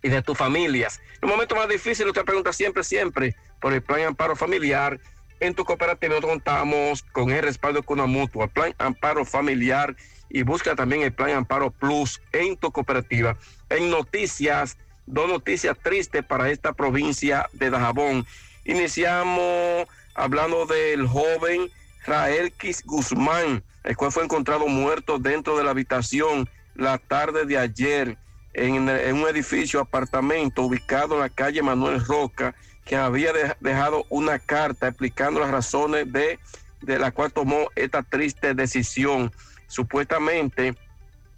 y 0.01 0.09
de 0.09 0.21
tus 0.21 0.37
familias. 0.37 1.01
En 1.21 1.25
un 1.25 1.31
momento 1.31 1.55
más 1.55 1.67
difícil, 1.67 2.07
usted 2.07 2.23
pregunta 2.23 2.53
siempre, 2.53 2.83
siempre 2.83 3.35
por 3.59 3.73
el 3.73 3.81
Plan 3.81 4.01
Amparo 4.01 4.35
Familiar 4.35 4.99
en 5.39 5.53
tu 5.53 5.65
cooperativa 5.65 6.19
contamos 6.21 7.03
con 7.11 7.31
el 7.31 7.43
respaldo 7.43 7.83
con 7.83 7.99
una 7.99 8.07
mutua, 8.07 8.47
plan 8.47 8.73
amparo 8.77 9.25
familiar 9.25 9.95
y 10.29 10.43
busca 10.43 10.75
también 10.75 11.03
el 11.03 11.13
plan 11.13 11.31
amparo 11.31 11.71
plus 11.71 12.21
en 12.31 12.57
tu 12.57 12.71
cooperativa. 12.71 13.37
En 13.69 13.89
noticias, 13.89 14.77
dos 15.05 15.29
noticias 15.29 15.77
tristes 15.81 16.23
para 16.25 16.49
esta 16.49 16.73
provincia 16.73 17.47
de 17.53 17.69
Dajabón. 17.69 18.25
Iniciamos 18.65 19.87
hablando 20.15 20.65
del 20.65 21.07
joven 21.07 21.69
Raelkis 22.05 22.83
Guzmán, 22.85 23.63
el 23.83 23.95
cual 23.95 24.11
fue 24.11 24.23
encontrado 24.23 24.67
muerto 24.67 25.19
dentro 25.19 25.57
de 25.57 25.63
la 25.63 25.71
habitación 25.71 26.49
la 26.75 26.97
tarde 26.97 27.45
de 27.45 27.57
ayer 27.57 28.17
en, 28.53 28.89
en 28.89 29.15
un 29.15 29.27
edificio 29.27 29.79
apartamento 29.79 30.63
ubicado 30.63 31.15
en 31.15 31.21
la 31.21 31.29
calle 31.29 31.61
Manuel 31.61 32.03
Roca 32.05 32.55
que 32.87 32.95
había 32.95 33.33
dejado 33.59 34.05
una 34.09 34.39
carta 34.39 34.87
explicando 34.87 35.39
las 35.39 35.51
razones 35.51 36.11
de, 36.11 36.39
de 36.81 36.99
la 36.99 37.11
cual 37.11 37.31
tomó 37.33 37.69
esta 37.75 38.01
triste 38.01 38.53
decisión. 38.53 39.31
Supuestamente, 39.67 40.75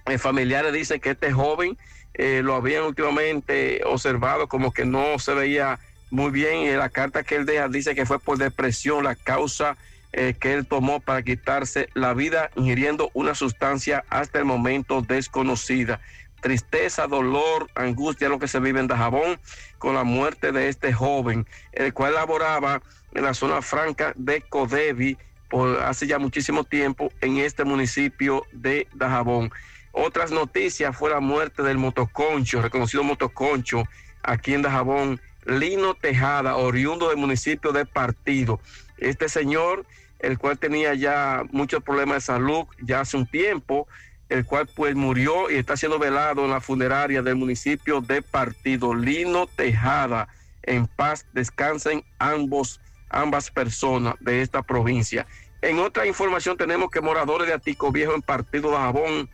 eh, 0.06 0.18
familiares 0.18 0.72
dicen 0.72 1.00
que 1.00 1.12
este 1.12 1.32
joven 1.32 1.78
eh, 2.14 2.42
lo 2.44 2.56
habían 2.56 2.84
últimamente 2.84 3.82
observado 3.86 4.48
como 4.48 4.72
que 4.72 4.86
no 4.86 5.18
se 5.20 5.34
veía 5.34 5.80
muy 6.12 6.32
bien 6.32 6.62
y 6.62 6.72
la 6.72 6.90
carta 6.90 7.24
que 7.24 7.36
él 7.36 7.46
deja 7.46 7.68
dice 7.68 7.96
que 7.96 8.06
fue 8.06 8.20
por 8.20 8.38
depresión 8.38 9.04
la 9.04 9.16
causa 9.16 9.78
eh, 10.12 10.36
que 10.40 10.54
él 10.54 10.66
tomó 10.66 11.00
para 11.00 11.22
quitarse 11.22 11.90
la 11.94 12.14
vida 12.16 12.50
ingiriendo 12.56 13.12
una 13.14 13.36
sustancia 13.36 14.04
hasta 14.10 14.40
el 14.40 14.46
momento 14.46 15.02
desconocida 15.02 16.00
tristeza, 16.40 17.08
dolor, 17.08 17.70
angustia, 17.76 18.30
lo 18.30 18.40
que 18.40 18.48
se 18.48 18.60
vive 18.60 18.80
en 18.80 18.88
Dajabón 18.88 19.40
con 19.80 19.96
la 19.96 20.04
muerte 20.04 20.52
de 20.52 20.70
este 20.70 20.94
joven, 20.94 21.48
el 21.72 21.94
cual 21.94 22.14
laboraba 22.14 22.82
en 23.14 23.24
la 23.24 23.34
zona 23.34 23.62
franca 23.62 24.14
de 24.16 24.42
Codevi 24.42 25.18
por 25.50 25.80
hace 25.82 26.06
ya 26.06 26.20
muchísimo 26.20 26.64
tiempo 26.64 27.12
en 27.22 27.38
este 27.38 27.64
municipio 27.64 28.46
de 28.52 28.88
Dajabón. 28.94 29.52
Otras 29.92 30.32
noticias 30.32 30.96
fue 30.96 31.10
la 31.10 31.20
muerte 31.20 31.64
del 31.64 31.80
motoconcho, 31.80 32.62
reconocido 32.62 33.04
motoconcho 33.04 33.84
aquí 34.22 34.54
en 34.54 34.62
Dajabón, 34.62 35.20
Lino 35.46 35.96
Tejada, 35.96 36.56
oriundo 36.58 37.10
del 37.10 37.18
municipio 37.18 37.72
de 37.72 37.86
Partido. 37.86 38.60
Este 38.98 39.28
señor, 39.28 39.86
el 40.20 40.38
cual 40.38 40.60
tenía 40.60 40.94
ya 40.94 41.44
muchos 41.52 41.82
problemas 41.84 42.18
de 42.18 42.22
salud 42.22 42.66
ya 42.82 43.00
hace 43.02 43.18
un 43.18 43.26
tiempo, 43.26 43.88
el 44.30 44.46
cual 44.46 44.68
pues 44.74 44.96
murió 44.96 45.50
y 45.50 45.56
está 45.56 45.76
siendo 45.76 46.00
velado 46.00 46.46
en 46.46 46.52
la 46.52 46.62
funeraria 46.62 47.22
del 47.22 47.36
municipio 47.36 48.02
de 48.02 48.22
Partido 48.22 48.94
Lino 48.94 49.48
Tejada. 49.48 50.28
En 50.64 50.88
paz 50.88 51.26
descansen 51.34 52.04
ambos, 52.20 52.80
ambas 53.10 53.50
personas 53.50 54.16
de 54.20 54.42
esta 54.42 54.62
provincia. 54.62 55.26
En 55.62 55.80
otra 55.80 56.06
información 56.06 56.58
tenemos 56.58 56.90
que 56.90 57.02
moradores 57.02 57.48
de 57.48 57.54
Atico 57.54 57.92
Viejo 57.92 58.14
en 58.14 58.22
Partido 58.22 58.72
de 58.72 58.78
Jabón 58.78 59.30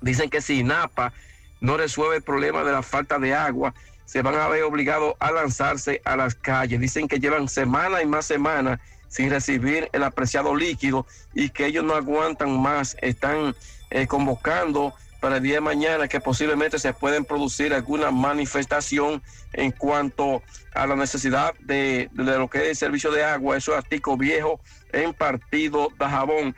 dicen 0.00 0.28
que 0.28 0.42
si 0.42 0.62
Napa 0.62 1.12
no 1.60 1.76
resuelve 1.76 2.16
el 2.16 2.22
problema 2.22 2.64
de 2.64 2.72
la 2.72 2.82
falta 2.82 3.18
de 3.18 3.34
agua, 3.34 3.74
se 4.04 4.22
van 4.22 4.34
a 4.34 4.48
ver 4.48 4.62
obligados 4.64 5.14
a 5.18 5.32
lanzarse 5.32 6.02
a 6.04 6.16
las 6.16 6.34
calles. 6.34 6.80
Dicen 6.80 7.08
que 7.08 7.18
llevan 7.18 7.48
semana 7.48 8.02
y 8.02 8.06
más 8.06 8.26
semana 8.26 8.80
sin 9.08 9.30
recibir 9.30 9.88
el 9.92 10.02
apreciado 10.02 10.54
líquido 10.54 11.06
y 11.34 11.50
que 11.50 11.66
ellos 11.66 11.84
no 11.84 11.94
aguantan 11.94 12.60
más. 12.60 12.96
Están 13.00 13.54
eh, 13.90 14.06
convocando 14.06 14.94
para 15.20 15.36
el 15.36 15.42
día 15.42 15.54
de 15.54 15.60
mañana 15.60 16.08
que 16.08 16.20
posiblemente 16.20 16.78
se 16.78 16.92
pueden 16.92 17.24
producir 17.24 17.72
alguna 17.72 18.10
manifestación 18.10 19.22
en 19.52 19.72
cuanto 19.72 20.42
a 20.74 20.86
la 20.86 20.94
necesidad 20.94 21.54
de, 21.60 22.10
lo 22.12 22.48
que 22.48 22.58
es 22.58 22.68
el 22.68 22.76
servicio 22.76 23.10
de 23.10 23.24
agua, 23.24 23.56
eso 23.56 23.72
es 23.72 23.78
Atico 23.78 24.16
Viejo 24.16 24.60
en 24.92 25.14
Partido 25.14 25.88
de 25.98 26.04
Jabón. 26.04 26.54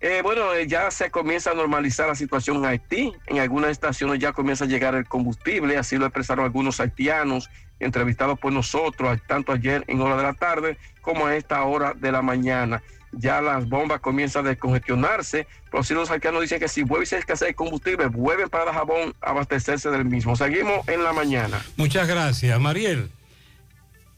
Eh, 0.00 0.20
bueno, 0.22 0.52
eh, 0.52 0.66
ya 0.66 0.90
se 0.90 1.10
comienza 1.10 1.52
a 1.52 1.54
normalizar 1.54 2.08
la 2.08 2.14
situación 2.14 2.58
en 2.58 2.66
Haití. 2.66 3.12
En 3.26 3.38
algunas 3.38 3.70
estaciones 3.70 4.18
ya 4.18 4.32
comienza 4.32 4.64
a 4.64 4.68
llegar 4.68 4.94
el 4.94 5.06
combustible, 5.06 5.78
así 5.78 5.96
lo 5.96 6.04
expresaron 6.04 6.44
algunos 6.44 6.80
haitianos 6.80 7.48
entrevistados 7.80 8.38
por 8.38 8.52
nosotros, 8.52 9.18
tanto 9.26 9.52
ayer 9.52 9.84
en 9.86 10.00
hora 10.00 10.16
de 10.16 10.22
la 10.22 10.34
tarde 10.34 10.76
como 11.00 11.26
a 11.26 11.36
esta 11.36 11.62
hora 11.64 11.94
de 11.94 12.12
la 12.12 12.22
mañana. 12.22 12.82
Ya 13.18 13.40
las 13.40 13.68
bombas 13.68 14.00
comienzan 14.00 14.46
a 14.46 14.50
descongestionarse, 14.50 15.46
pero 15.70 15.82
sí 15.84 15.94
los 15.94 16.10
haitianos 16.10 16.42
dicen 16.42 16.58
que 16.60 16.68
si 16.68 16.82
vuelve 16.82 17.04
y 17.04 17.06
se 17.06 17.18
escasea 17.18 17.48
el 17.48 17.54
combustible, 17.54 18.06
vuelven 18.06 18.48
para 18.48 18.64
Dajabón 18.66 19.14
a 19.20 19.30
abastecerse 19.30 19.90
del 19.90 20.04
mismo. 20.04 20.36
Seguimos 20.36 20.86
en 20.88 21.02
la 21.04 21.12
mañana. 21.12 21.64
Muchas 21.76 22.06
gracias, 22.08 22.58
Mariel. 22.60 23.10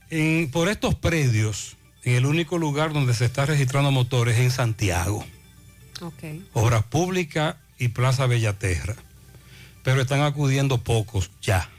En- 0.09 0.49
por 0.51 0.69
estos 0.69 0.95
predios, 0.95 1.77
en 2.03 2.15
el 2.15 2.25
único 2.25 2.57
lugar 2.57 2.93
donde 2.93 3.13
se 3.13 3.25
está 3.25 3.45
registrando 3.45 3.91
motores 3.91 4.35
es 4.37 4.41
en 4.45 4.51
Santiago. 4.51 5.25
Ok. 6.01 6.23
Obras 6.53 6.83
Públicas 6.83 7.55
y 7.77 7.89
Plaza 7.89 8.25
Bellaterra. 8.27 8.95
Pero 9.83 10.01
están 10.01 10.21
acudiendo 10.21 10.79
pocos 10.83 11.31
ya. 11.41 11.69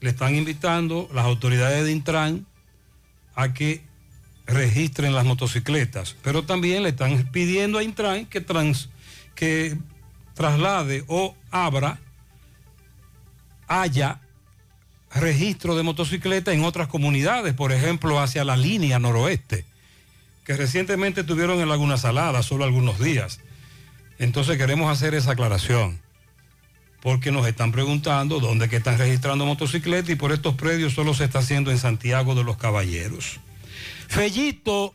Le 0.00 0.10
están 0.10 0.34
invitando 0.34 1.08
las 1.14 1.24
autoridades 1.24 1.84
de 1.84 1.92
Intran 1.92 2.46
a 3.34 3.52
que 3.54 3.82
registren 4.46 5.14
las 5.14 5.24
motocicletas, 5.24 6.16
pero 6.22 6.42
también 6.44 6.82
le 6.82 6.90
están 6.90 7.28
pidiendo 7.30 7.78
a 7.78 7.82
Intran 7.82 8.26
que, 8.26 8.40
trans- 8.40 8.88
que 9.34 9.76
traslade 10.34 11.04
o 11.06 11.36
abra, 11.50 11.98
haya 13.68 14.20
registro 15.14 15.76
de 15.76 15.82
motocicletas 15.82 16.54
en 16.54 16.64
otras 16.64 16.88
comunidades, 16.88 17.54
por 17.54 17.72
ejemplo, 17.72 18.18
hacia 18.20 18.44
la 18.44 18.56
línea 18.56 18.98
noroeste 18.98 19.64
que 20.44 20.56
recientemente 20.56 21.22
tuvieron 21.22 21.60
en 21.60 21.68
Laguna 21.68 21.96
Salada, 21.96 22.42
solo 22.42 22.64
algunos 22.64 22.98
días. 22.98 23.38
Entonces 24.18 24.58
queremos 24.58 24.90
hacer 24.90 25.14
esa 25.14 25.32
aclaración, 25.32 26.00
porque 27.00 27.30
nos 27.30 27.46
están 27.46 27.70
preguntando 27.70 28.40
dónde 28.40 28.68
que 28.68 28.76
están 28.76 28.98
registrando 28.98 29.46
motocicletas 29.46 30.10
y 30.10 30.16
por 30.16 30.32
estos 30.32 30.56
predios 30.56 30.94
solo 30.94 31.14
se 31.14 31.24
está 31.24 31.38
haciendo 31.38 31.70
en 31.70 31.78
Santiago 31.78 32.34
de 32.34 32.42
los 32.42 32.56
Caballeros. 32.56 33.38
Fellito 34.08 34.94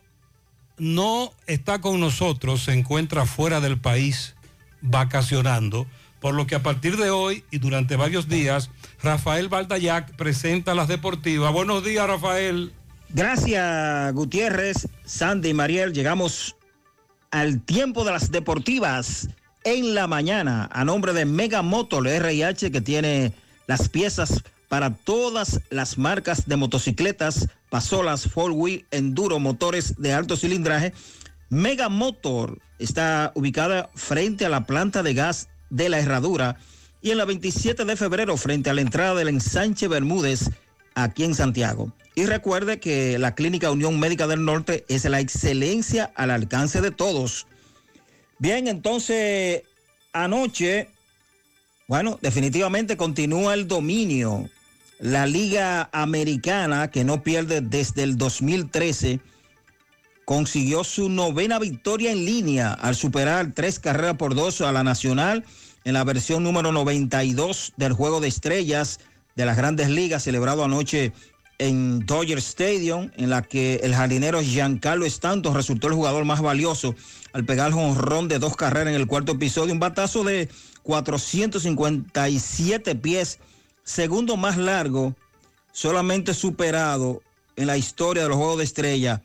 no 0.78 1.32
está 1.46 1.80
con 1.80 2.00
nosotros, 2.00 2.62
se 2.62 2.72
encuentra 2.72 3.26
fuera 3.26 3.60
del 3.60 3.78
país 3.78 4.34
vacacionando, 4.80 5.86
por 6.20 6.34
lo 6.34 6.46
que 6.46 6.54
a 6.54 6.62
partir 6.62 6.96
de 6.96 7.10
hoy 7.10 7.44
y 7.50 7.58
durante 7.58 7.96
varios 7.96 8.28
días, 8.28 8.70
Rafael 9.02 9.48
Baldayac 9.48 10.16
presenta 10.16 10.74
las 10.74 10.88
deportivas. 10.88 11.52
Buenos 11.52 11.84
días, 11.84 12.06
Rafael. 12.06 12.72
Gracias, 13.10 14.12
Gutiérrez, 14.12 14.88
Sandy 15.04 15.50
y 15.50 15.54
Mariel. 15.54 15.92
Llegamos 15.92 16.56
al 17.30 17.60
tiempo 17.62 18.04
de 18.04 18.12
las 18.12 18.30
deportivas 18.30 19.28
en 19.64 19.94
la 19.94 20.06
mañana 20.06 20.68
a 20.72 20.84
nombre 20.84 21.12
de 21.12 21.24
Mega 21.24 21.62
Motor 21.62 22.06
RH 22.06 22.70
que 22.70 22.80
tiene 22.80 23.32
las 23.66 23.88
piezas 23.88 24.42
para 24.68 24.94
todas 24.94 25.60
las 25.70 25.98
marcas 25.98 26.46
de 26.46 26.56
motocicletas, 26.56 27.48
pasolas, 27.70 28.28
four 28.28 28.52
wheel, 28.52 28.86
enduro, 28.90 29.38
motores 29.38 29.94
de 29.96 30.12
alto 30.12 30.36
cilindraje. 30.36 30.92
Mega 31.48 31.88
Motor 31.88 32.58
está 32.78 33.32
ubicada 33.34 33.90
frente 33.94 34.44
a 34.44 34.50
la 34.50 34.66
planta 34.66 35.02
de 35.02 35.14
gas 35.14 35.48
de 35.70 35.88
la 35.88 35.98
Herradura 35.98 36.56
y 37.00 37.10
en 37.10 37.18
la 37.18 37.24
27 37.24 37.84
de 37.84 37.96
febrero 37.96 38.36
frente 38.36 38.70
a 38.70 38.74
la 38.74 38.80
entrada 38.80 39.14
del 39.14 39.28
ensanche 39.28 39.88
Bermúdez 39.88 40.50
aquí 40.94 41.24
en 41.24 41.34
Santiago. 41.34 41.92
Y 42.14 42.26
recuerde 42.26 42.80
que 42.80 43.18
la 43.18 43.34
Clínica 43.34 43.70
Unión 43.70 43.98
Médica 44.00 44.26
del 44.26 44.44
Norte 44.44 44.84
es 44.88 45.04
la 45.04 45.20
excelencia 45.20 46.10
al 46.16 46.30
alcance 46.30 46.80
de 46.80 46.90
todos. 46.90 47.46
Bien, 48.38 48.66
entonces 48.66 49.62
anoche, 50.12 50.90
bueno, 51.86 52.18
definitivamente 52.20 52.96
continúa 52.96 53.54
el 53.54 53.68
dominio. 53.68 54.50
La 54.98 55.26
Liga 55.26 55.88
Americana, 55.92 56.90
que 56.90 57.04
no 57.04 57.22
pierde 57.22 57.60
desde 57.60 58.02
el 58.02 58.16
2013, 58.16 59.20
consiguió 60.24 60.82
su 60.82 61.08
novena 61.08 61.58
victoria 61.58 62.12
en 62.12 62.24
línea 62.24 62.72
al 62.72 62.96
superar 62.96 63.52
tres 63.54 63.78
carreras 63.78 64.16
por 64.16 64.34
dos 64.34 64.60
a 64.60 64.72
la 64.72 64.84
Nacional 64.84 65.44
en 65.84 65.94
la 65.94 66.04
versión 66.04 66.42
número 66.42 66.72
92 66.72 67.74
del 67.76 67.92
Juego 67.92 68.20
de 68.20 68.28
Estrellas 68.28 68.98
de 69.36 69.46
las 69.46 69.56
Grandes 69.56 69.88
Ligas, 69.88 70.24
celebrado 70.24 70.64
anoche 70.64 71.12
en 71.58 72.04
Dodger 72.04 72.38
Stadium, 72.38 73.10
en 73.16 73.30
la 73.30 73.42
que 73.42 73.76
el 73.76 73.94
jardinero 73.94 74.42
Giancarlo 74.42 75.06
Stanton 75.06 75.54
resultó 75.54 75.86
el 75.88 75.94
jugador 75.94 76.24
más 76.24 76.40
valioso 76.40 76.94
al 77.32 77.44
pegar 77.44 77.72
jonrón 77.72 78.28
de 78.28 78.38
dos 78.38 78.56
carreras 78.56 78.88
en 78.88 79.00
el 79.00 79.06
cuarto 79.06 79.32
episodio, 79.32 79.72
un 79.72 79.80
batazo 79.80 80.24
de 80.24 80.48
457 80.82 82.94
pies, 82.96 83.38
segundo 83.88 84.36
más 84.36 84.58
largo, 84.58 85.16
solamente 85.72 86.34
superado 86.34 87.22
en 87.56 87.66
la 87.66 87.78
historia 87.78 88.22
de 88.22 88.28
los 88.28 88.36
Juegos 88.36 88.58
de 88.58 88.64
Estrella 88.64 89.22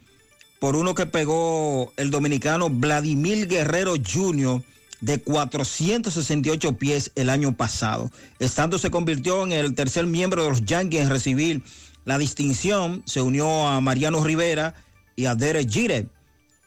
por 0.59 0.77
uno 0.77 0.95
que 0.95 1.05
pegó 1.05 1.91
el 1.97 2.09
dominicano 2.09 2.69
Vladimir 2.69 3.49
Guerrero 3.49 3.95
Jr. 3.95 4.61
de 5.01 5.19
468 5.19 6.77
pies 6.77 7.11
el 7.15 7.29
año 7.29 7.57
pasado. 7.57 8.09
Estando 8.39 8.79
se 8.79 8.89
convirtió 8.89 9.43
en 9.43 9.51
el 9.51 9.75
tercer 9.75 10.05
miembro 10.05 10.43
de 10.43 10.49
los 10.51 10.63
Yankees 10.63 11.01
en 11.01 11.09
recibir 11.09 11.61
la 12.05 12.17
distinción, 12.17 13.03
se 13.05 13.21
unió 13.21 13.67
a 13.67 13.81
Mariano 13.81 14.23
Rivera 14.23 14.75
y 15.17 15.25
a 15.25 15.35
Derek 15.35 15.69
Jeter. 15.69 16.07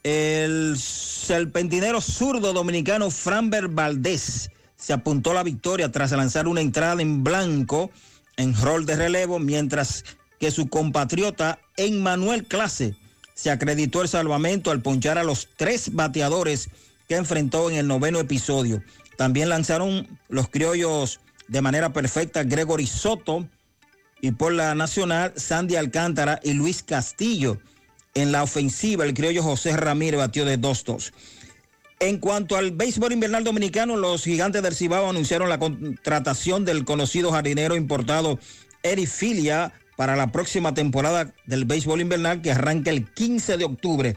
El 0.02 0.76
serpentinero 0.78 2.02
zurdo 2.02 2.52
dominicano 2.52 3.10
Franber 3.10 3.68
Valdés 3.68 4.50
se 4.76 4.92
apuntó 4.92 5.32
la 5.32 5.42
victoria 5.42 5.90
tras 5.90 6.12
lanzar 6.12 6.48
una 6.48 6.60
entrada 6.60 7.00
en 7.00 7.24
blanco 7.24 7.90
en 8.36 8.55
rol 8.55 8.86
de 8.86 8.96
relevo, 8.96 9.38
mientras 9.38 10.05
que 10.38 10.50
su 10.50 10.68
compatriota 10.68 11.58
Emmanuel 11.76 12.44
Clase 12.44 12.94
se 13.34 13.50
acreditó 13.50 14.02
el 14.02 14.08
salvamento 14.08 14.70
al 14.70 14.82
ponchar 14.82 15.18
a 15.18 15.24
los 15.24 15.48
tres 15.56 15.94
bateadores 15.94 16.70
que 17.08 17.16
enfrentó 17.16 17.70
en 17.70 17.76
el 17.76 17.86
noveno 17.86 18.18
episodio. 18.18 18.82
También 19.16 19.48
lanzaron 19.48 20.06
los 20.28 20.48
criollos 20.48 21.20
de 21.48 21.62
manera 21.62 21.92
perfecta 21.92 22.44
Gregory 22.44 22.86
Soto 22.86 23.48
y 24.20 24.32
por 24.32 24.52
la 24.52 24.74
nacional 24.74 25.32
Sandy 25.36 25.76
Alcántara 25.76 26.40
y 26.42 26.52
Luis 26.52 26.82
Castillo. 26.82 27.58
En 28.14 28.32
la 28.32 28.42
ofensiva, 28.42 29.05
el 29.05 29.14
criollo 29.14 29.42
José 29.42 29.76
Ramírez 29.76 30.18
batió 30.18 30.44
de 30.44 30.58
2-2. 30.58 31.12
En 31.99 32.18
cuanto 32.18 32.57
al 32.57 32.73
béisbol 32.73 33.12
invernal 33.12 33.42
dominicano, 33.42 33.97
los 33.97 34.25
gigantes 34.25 34.62
del 34.62 34.75
Cibao 34.75 35.08
anunciaron 35.08 35.49
la 35.49 35.58
contratación 35.58 36.66
del 36.66 36.84
conocido 36.84 37.33
jardinero 37.33 37.75
importado 37.75 38.39
Eric 38.83 39.08
Filia 39.08 39.73
para 39.97 40.15
la 40.15 40.31
próxima 40.31 40.75
temporada 40.75 41.33
del 41.47 41.65
béisbol 41.65 42.02
invernal 42.02 42.42
que 42.42 42.52
arranca 42.52 42.91
el 42.91 43.10
15 43.10 43.57
de 43.57 43.65
octubre. 43.65 44.16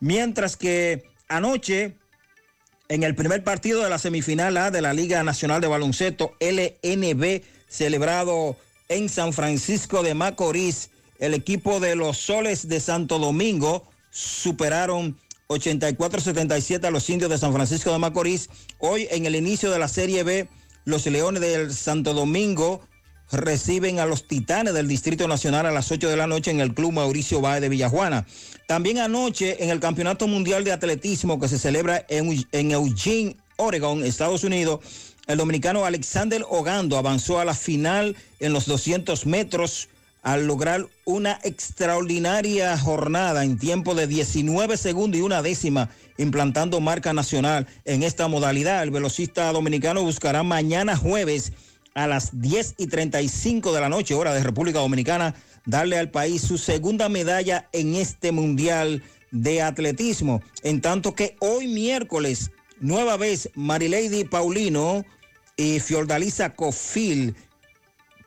Mientras 0.00 0.56
que 0.56 1.04
anoche, 1.28 1.94
en 2.88 3.04
el 3.04 3.14
primer 3.14 3.44
partido 3.44 3.84
de 3.84 3.90
la 3.90 4.00
semifinal 4.00 4.56
A 4.56 4.72
de 4.72 4.82
la 4.82 4.92
Liga 4.92 5.22
Nacional 5.22 5.60
de 5.60 5.68
Baloncesto, 5.68 6.34
LNB, 6.40 7.42
celebrado 7.68 8.56
en 8.88 9.08
San 9.08 9.32
Francisco 9.32 10.02
de 10.02 10.14
Macorís, 10.14 10.90
el 11.20 11.34
equipo 11.34 11.78
de 11.78 11.94
los 11.94 12.18
Soles 12.18 12.66
de 12.66 12.80
Santo 12.80 13.20
Domingo 13.20 13.88
superaron 14.10 15.16
84-77 15.50 16.84
a 16.84 16.90
los 16.92 17.10
indios 17.10 17.28
de 17.28 17.36
San 17.36 17.52
Francisco 17.52 17.90
de 17.90 17.98
Macorís. 17.98 18.48
Hoy 18.78 19.08
en 19.10 19.26
el 19.26 19.34
inicio 19.34 19.70
de 19.72 19.80
la 19.80 19.88
Serie 19.88 20.22
B, 20.22 20.48
los 20.84 21.04
Leones 21.06 21.42
del 21.42 21.74
Santo 21.74 22.14
Domingo 22.14 22.80
reciben 23.32 23.98
a 23.98 24.06
los 24.06 24.28
Titanes 24.28 24.74
del 24.74 24.86
Distrito 24.86 25.26
Nacional 25.26 25.66
a 25.66 25.72
las 25.72 25.90
8 25.90 26.08
de 26.08 26.16
la 26.16 26.28
noche 26.28 26.52
en 26.52 26.60
el 26.60 26.72
Club 26.72 26.92
Mauricio 26.92 27.40
Báez 27.40 27.60
de 27.60 27.68
Villajuana. 27.68 28.26
También 28.68 28.98
anoche 28.98 29.62
en 29.62 29.70
el 29.70 29.80
Campeonato 29.80 30.28
Mundial 30.28 30.62
de 30.62 30.72
Atletismo 30.72 31.40
que 31.40 31.48
se 31.48 31.58
celebra 31.58 32.04
en, 32.08 32.44
en 32.52 32.70
Eugene, 32.70 33.36
Oregon, 33.56 34.04
Estados 34.04 34.44
Unidos, 34.44 34.80
el 35.26 35.38
dominicano 35.38 35.84
Alexander 35.84 36.44
Ogando 36.48 36.96
avanzó 36.96 37.40
a 37.40 37.44
la 37.44 37.54
final 37.54 38.16
en 38.38 38.52
los 38.52 38.66
200 38.66 39.26
metros 39.26 39.88
al 40.22 40.46
lograr 40.46 40.86
una 41.04 41.38
extraordinaria 41.42 42.76
jornada 42.78 43.44
en 43.44 43.58
tiempo 43.58 43.94
de 43.94 44.06
19 44.06 44.76
segundos 44.76 45.18
y 45.18 45.22
una 45.22 45.42
décima, 45.42 45.90
implantando 46.18 46.80
marca 46.80 47.12
nacional 47.12 47.66
en 47.84 48.02
esta 48.02 48.28
modalidad. 48.28 48.82
El 48.82 48.90
velocista 48.90 49.50
dominicano 49.52 50.02
buscará 50.02 50.42
mañana 50.42 50.96
jueves 50.96 51.52
a 51.94 52.06
las 52.06 52.40
10 52.40 52.74
y 52.78 52.86
35 52.86 53.72
de 53.72 53.80
la 53.80 53.88
noche, 53.88 54.14
hora 54.14 54.34
de 54.34 54.42
República 54.42 54.78
Dominicana, 54.78 55.34
darle 55.64 55.98
al 55.98 56.10
país 56.10 56.42
su 56.42 56.58
segunda 56.58 57.08
medalla 57.08 57.68
en 57.72 57.94
este 57.94 58.32
Mundial 58.32 59.02
de 59.30 59.62
Atletismo. 59.62 60.42
En 60.62 60.80
tanto 60.80 61.14
que 61.14 61.36
hoy 61.40 61.66
miércoles, 61.66 62.50
nueva 62.80 63.16
vez, 63.16 63.50
Marilady 63.54 64.24
Paulino 64.24 65.04
y 65.56 65.80
Fiordalisa 65.80 66.54
Cofil 66.54 67.34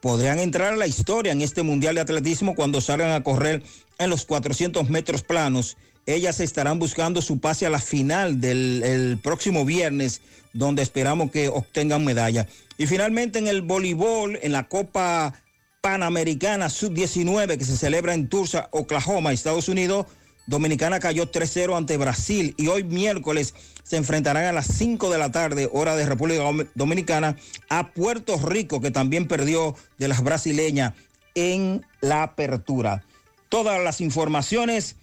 podrían 0.04 0.38
entrar 0.38 0.74
a 0.74 0.76
la 0.76 0.86
historia 0.86 1.32
en 1.32 1.42
este 1.42 1.64
Mundial 1.64 1.96
de 1.96 2.02
Atletismo 2.02 2.56
cuando 2.56 2.82
salgan 2.82 3.14
a 3.14 3.24
correr 3.24 3.64
en 3.98 4.10
los 4.10 4.26
400 4.26 4.90
metros 4.90 5.24
planos 5.24 5.78
Ellas 6.06 6.42
estarán 6.42 6.78
buscando 6.78 7.22
su 7.22 7.40
pase 7.40 7.66
a 7.66 7.70
la 7.70 7.80
final 7.80 8.42
del 8.42 8.84
el 8.84 9.18
próximo 9.18 9.64
viernes, 9.64 10.20
donde 10.52 10.84
esperamos 10.84 11.32
que 11.32 11.48
obtengan 11.48 12.04
medalla. 12.04 12.50
Y 12.78 12.86
finalmente 12.88 13.40
en 13.40 13.48
el 13.48 13.62
voleibol, 13.62 14.38
en 14.42 14.52
la 14.52 14.68
Copa 14.68 15.36
Panamericana 15.80 16.70
Sub-19 16.70 17.58
que 17.58 17.64
se 17.64 17.78
celebra 17.78 18.14
en 18.14 18.28
Tulsa, 18.28 18.68
Oklahoma, 18.72 19.32
Estados 19.32 19.70
Unidos, 19.70 20.08
Dominicana 20.46 21.00
cayó 21.00 21.32
3-0 21.32 21.78
ante 21.78 21.98
Brasil 21.98 22.54
y 22.58 22.68
hoy 22.68 22.84
miércoles 22.84 23.54
se 23.84 23.98
enfrentarán 23.98 24.46
a 24.46 24.52
las 24.54 24.68
5 24.68 25.10
de 25.12 25.18
la 25.18 25.32
tarde, 25.32 25.70
hora 25.72 25.96
de 25.96 26.06
República 26.06 26.42
Dom- 26.44 26.68
Dominicana, 26.76 27.36
a 27.70 27.90
Puerto 27.92 28.38
Rico, 28.38 28.82
que 28.82 28.92
también 28.92 29.28
perdió 29.28 29.76
de 29.98 30.08
las 30.08 30.22
brasileñas 30.24 30.94
en 31.36 31.86
la 32.02 32.24
apertura. 32.24 33.04
Todas 33.50 33.82
las 33.84 34.02
informaciones 34.02 34.96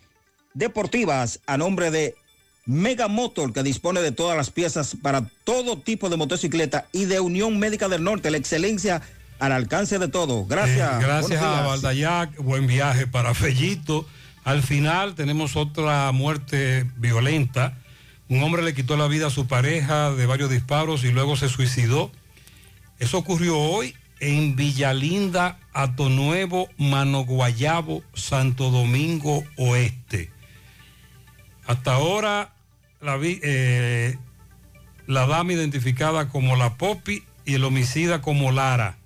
deportivas 0.55 1.41
a 1.47 1.57
nombre 1.57 1.91
de 1.91 2.15
Mega 2.67 3.09
Motor, 3.09 3.52
que 3.52 3.62
dispone 3.62 4.01
de 4.01 4.12
todas 4.12 4.36
las 4.36 4.51
piezas 4.51 4.97
para 5.02 5.28
todo 5.44 5.78
tipo 5.78 6.09
de 6.09 6.17
motocicleta, 6.17 6.86
y 6.93 7.05
de 7.07 7.20
Unión 7.20 7.59
Médica 7.59 7.89
del 7.89 8.05
Norte, 8.05 8.31
la 8.31 8.36
excelencia 8.36 9.02
al 9.39 9.52
alcance 9.52 9.99
de 9.99 10.09
todo. 10.09 10.44
Gracias. 10.47 11.01
Eh, 11.01 11.05
gracias 11.05 11.43
a. 11.43 11.62
Valdayac, 11.67 12.36
buen 12.43 12.67
viaje 12.67 13.07
para 13.07 13.35
Fellito. 13.35 14.07
Al 14.44 14.62
final 14.62 15.15
tenemos 15.15 15.57
otra 15.57 16.10
muerte 16.12 16.89
violenta. 16.97 17.77
Un 18.28 18.43
hombre 18.43 18.62
le 18.62 18.75
quitó 18.75 18.97
la 18.97 19.07
vida 19.07 19.27
a 19.27 19.31
su 19.31 19.47
pareja 19.47 20.12
de 20.12 20.27
varios 20.27 20.51
disparos 20.51 21.05
y 21.05 21.10
luego 21.10 21.36
se 21.36 21.49
suicidó. 21.49 22.10
Eso 22.99 23.19
ocurrió 23.19 23.59
hoy 23.59 23.94
en 24.20 24.57
Villalinda, 24.57 25.59
Atonuevo, 25.73 26.69
Manoguayabo, 26.78 28.02
Santo 28.15 28.70
Domingo 28.70 29.44
Oeste. 29.57 30.31
Hasta 31.67 31.94
ahora 31.94 32.52
la, 33.01 33.19
eh, 33.23 34.17
la 35.07 35.27
dama 35.27 35.52
identificada 35.52 36.28
como 36.28 36.57
la 36.57 36.77
Popi 36.77 37.25
y 37.44 37.55
el 37.55 37.65
homicida 37.65 38.20
como 38.23 38.52
Lara. 38.52 38.97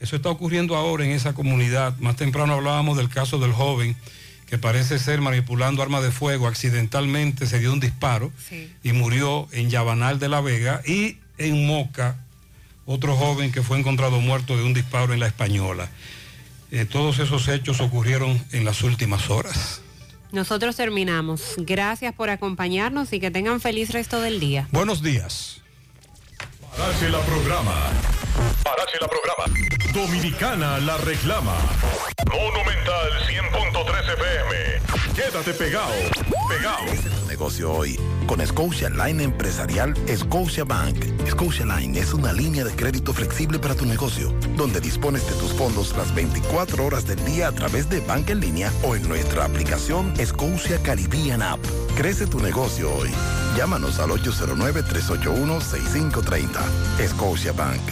Eso 0.00 0.16
está 0.16 0.30
ocurriendo 0.30 0.76
ahora 0.76 1.04
en 1.04 1.12
esa 1.12 1.32
comunidad. 1.32 1.96
Más 1.98 2.16
temprano 2.16 2.54
hablábamos 2.54 2.96
del 2.96 3.08
caso 3.08 3.38
del 3.38 3.52
joven 3.52 3.96
que 4.52 4.58
parece 4.58 4.98
ser 4.98 5.22
manipulando 5.22 5.82
armas 5.82 6.02
de 6.02 6.10
fuego. 6.10 6.46
Accidentalmente 6.46 7.46
se 7.46 7.58
dio 7.58 7.72
un 7.72 7.80
disparo 7.80 8.30
y 8.84 8.92
murió 8.92 9.48
en 9.52 9.70
Yabanal 9.70 10.18
de 10.18 10.28
la 10.28 10.42
Vega 10.42 10.82
y 10.84 11.16
en 11.38 11.66
Moca 11.66 12.18
otro 12.84 13.16
joven 13.16 13.50
que 13.50 13.62
fue 13.62 13.78
encontrado 13.78 14.20
muerto 14.20 14.54
de 14.54 14.62
un 14.62 14.74
disparo 14.74 15.14
en 15.14 15.20
la 15.20 15.26
Española. 15.26 15.88
Eh, 16.70 16.84
todos 16.84 17.18
esos 17.18 17.48
hechos 17.48 17.80
ocurrieron 17.80 18.44
en 18.52 18.66
las 18.66 18.82
últimas 18.82 19.30
horas. 19.30 19.80
Nosotros 20.32 20.76
terminamos. 20.76 21.54
Gracias 21.56 22.12
por 22.12 22.28
acompañarnos 22.28 23.10
y 23.14 23.20
que 23.20 23.30
tengan 23.30 23.58
feliz 23.58 23.88
resto 23.88 24.20
del 24.20 24.38
día. 24.38 24.68
Buenos 24.70 25.02
días. 25.02 25.62
La 27.10 27.20
programa. 27.20 27.90
Parache 28.62 28.98
la 29.00 29.08
programa. 29.08 29.44
Dominicana 29.92 30.78
la 30.80 30.96
reclama. 30.98 31.56
Monumental 32.30 33.10
100.13 33.26 34.12
FM. 34.14 34.80
Quédate 35.14 35.52
pegado. 35.52 35.92
Pegado. 36.48 36.84
tu 37.20 37.26
negocio 37.28 37.70
hoy. 37.72 37.98
Con 38.26 38.40
Scotia 38.46 38.88
Line 38.88 39.24
Empresarial 39.24 39.94
Scotia 40.16 40.64
Bank. 40.64 41.04
Scotia 41.28 41.66
Line 41.66 41.98
es 41.98 42.14
una 42.14 42.32
línea 42.32 42.64
de 42.64 42.74
crédito 42.74 43.12
flexible 43.12 43.58
para 43.58 43.74
tu 43.74 43.84
negocio, 43.84 44.32
donde 44.56 44.80
dispones 44.80 45.26
de 45.26 45.34
tus 45.34 45.52
fondos 45.52 45.94
las 45.96 46.14
24 46.14 46.86
horas 46.86 47.04
del 47.06 47.22
día 47.24 47.48
a 47.48 47.52
través 47.52 47.90
de 47.90 48.00
banca 48.00 48.32
en 48.32 48.40
línea 48.40 48.72
o 48.82 48.96
en 48.96 49.06
nuestra 49.08 49.44
aplicación 49.44 50.14
Scotia 50.24 50.82
Caribbean 50.82 51.42
App. 51.42 51.60
Crece 51.96 52.26
tu 52.26 52.40
negocio 52.40 52.90
hoy. 52.94 53.10
Llámanos 53.56 53.98
al 53.98 54.10
809-381-6530. 54.10 57.08
Scotia 57.08 57.52
Bank. 57.52 57.82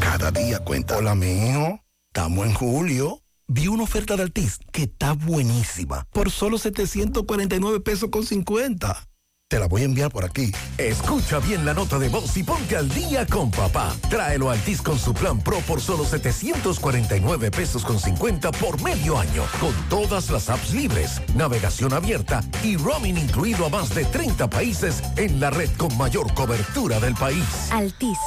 Cada 0.00 0.30
día 0.30 0.58
cuenta. 0.60 0.96
Hola, 0.96 1.14
mijo. 1.14 1.80
Estamos 2.08 2.46
en 2.46 2.54
julio. 2.54 3.22
Vi 3.46 3.66
una 3.68 3.82
oferta 3.82 4.16
de 4.16 4.22
Altis 4.22 4.58
que 4.72 4.84
está 4.84 5.12
buenísima. 5.12 6.06
Por 6.12 6.30
solo 6.30 6.58
749 6.58 7.80
pesos 7.80 8.08
con 8.10 8.24
50. 8.24 9.09
Te 9.50 9.58
la 9.58 9.66
voy 9.66 9.82
a 9.82 9.86
enviar 9.86 10.12
por 10.12 10.24
aquí. 10.24 10.52
Escucha 10.78 11.40
bien 11.40 11.64
la 11.64 11.74
nota 11.74 11.98
de 11.98 12.08
voz 12.08 12.36
y 12.36 12.44
ponte 12.44 12.76
al 12.76 12.88
día 12.88 13.26
con 13.26 13.50
papá. 13.50 13.92
Tráelo 14.08 14.48
a 14.48 14.52
Altis 14.52 14.80
con 14.80 14.96
su 14.96 15.12
plan 15.12 15.40
Pro 15.40 15.58
por 15.66 15.80
solo 15.80 16.04
749 16.04 17.50
pesos 17.50 17.84
con 17.84 17.98
50 17.98 18.52
por 18.52 18.80
medio 18.80 19.18
año. 19.18 19.42
Con 19.58 19.74
todas 19.88 20.30
las 20.30 20.48
apps 20.50 20.72
libres, 20.72 21.20
navegación 21.34 21.92
abierta 21.92 22.44
y 22.62 22.76
roaming 22.76 23.18
incluido 23.18 23.66
a 23.66 23.70
más 23.70 23.92
de 23.92 24.04
30 24.04 24.48
países 24.48 25.02
en 25.16 25.40
la 25.40 25.50
red 25.50 25.70
con 25.76 25.98
mayor 25.98 26.32
cobertura 26.32 27.00
del 27.00 27.16
país. 27.16 27.44
Altis, 27.72 28.18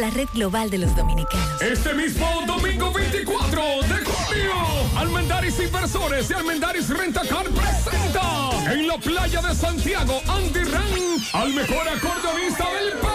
la 0.00 0.10
red 0.10 0.26
global 0.34 0.70
de 0.70 0.78
los 0.78 0.96
dominicanos. 0.96 1.62
Este 1.62 1.94
mismo 1.94 2.26
domingo 2.48 2.92
24 2.92 3.62
de 3.62 4.04
junio, 4.04 4.73
Almendaris 4.96 5.58
Inversores 5.58 6.30
y 6.30 6.34
Almendaris 6.34 6.88
Rentacar 6.88 7.46
presenta 7.46 8.72
en 8.72 8.86
la 8.86 8.96
playa 8.98 9.42
de 9.42 9.54
Santiago 9.54 10.20
Andy 10.28 10.60
Ran 10.60 10.84
al 11.32 11.52
mejor 11.52 11.88
acordeonista 11.88 12.64
del 12.70 12.92
país. 13.00 13.14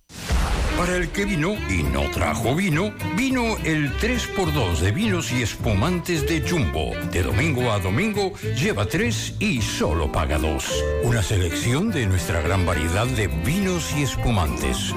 Para 0.77 0.95
el 0.97 1.09
que 1.09 1.25
vino 1.25 1.55
y 1.69 1.83
no 1.83 2.09
trajo 2.09 2.55
vino, 2.55 2.93
vino 3.15 3.57
el 3.63 3.95
3x2 3.99 4.79
de 4.79 4.91
vinos 4.91 5.31
y 5.31 5.43
espumantes 5.43 6.27
de 6.27 6.41
Jumbo. 6.41 6.93
De 7.11 7.21
domingo 7.21 7.71
a 7.71 7.79
domingo, 7.79 8.33
lleva 8.55 8.85
3 8.85 9.35
y 9.39 9.61
solo 9.61 10.11
paga 10.11 10.39
2. 10.39 10.83
Una 11.03 11.21
selección 11.21 11.91
de 11.91 12.07
nuestra 12.07 12.41
gran 12.41 12.65
variedad 12.65 13.05
de 13.05 13.27
vinos 13.27 13.93
y 13.95 14.01
espumantes. 14.01 14.93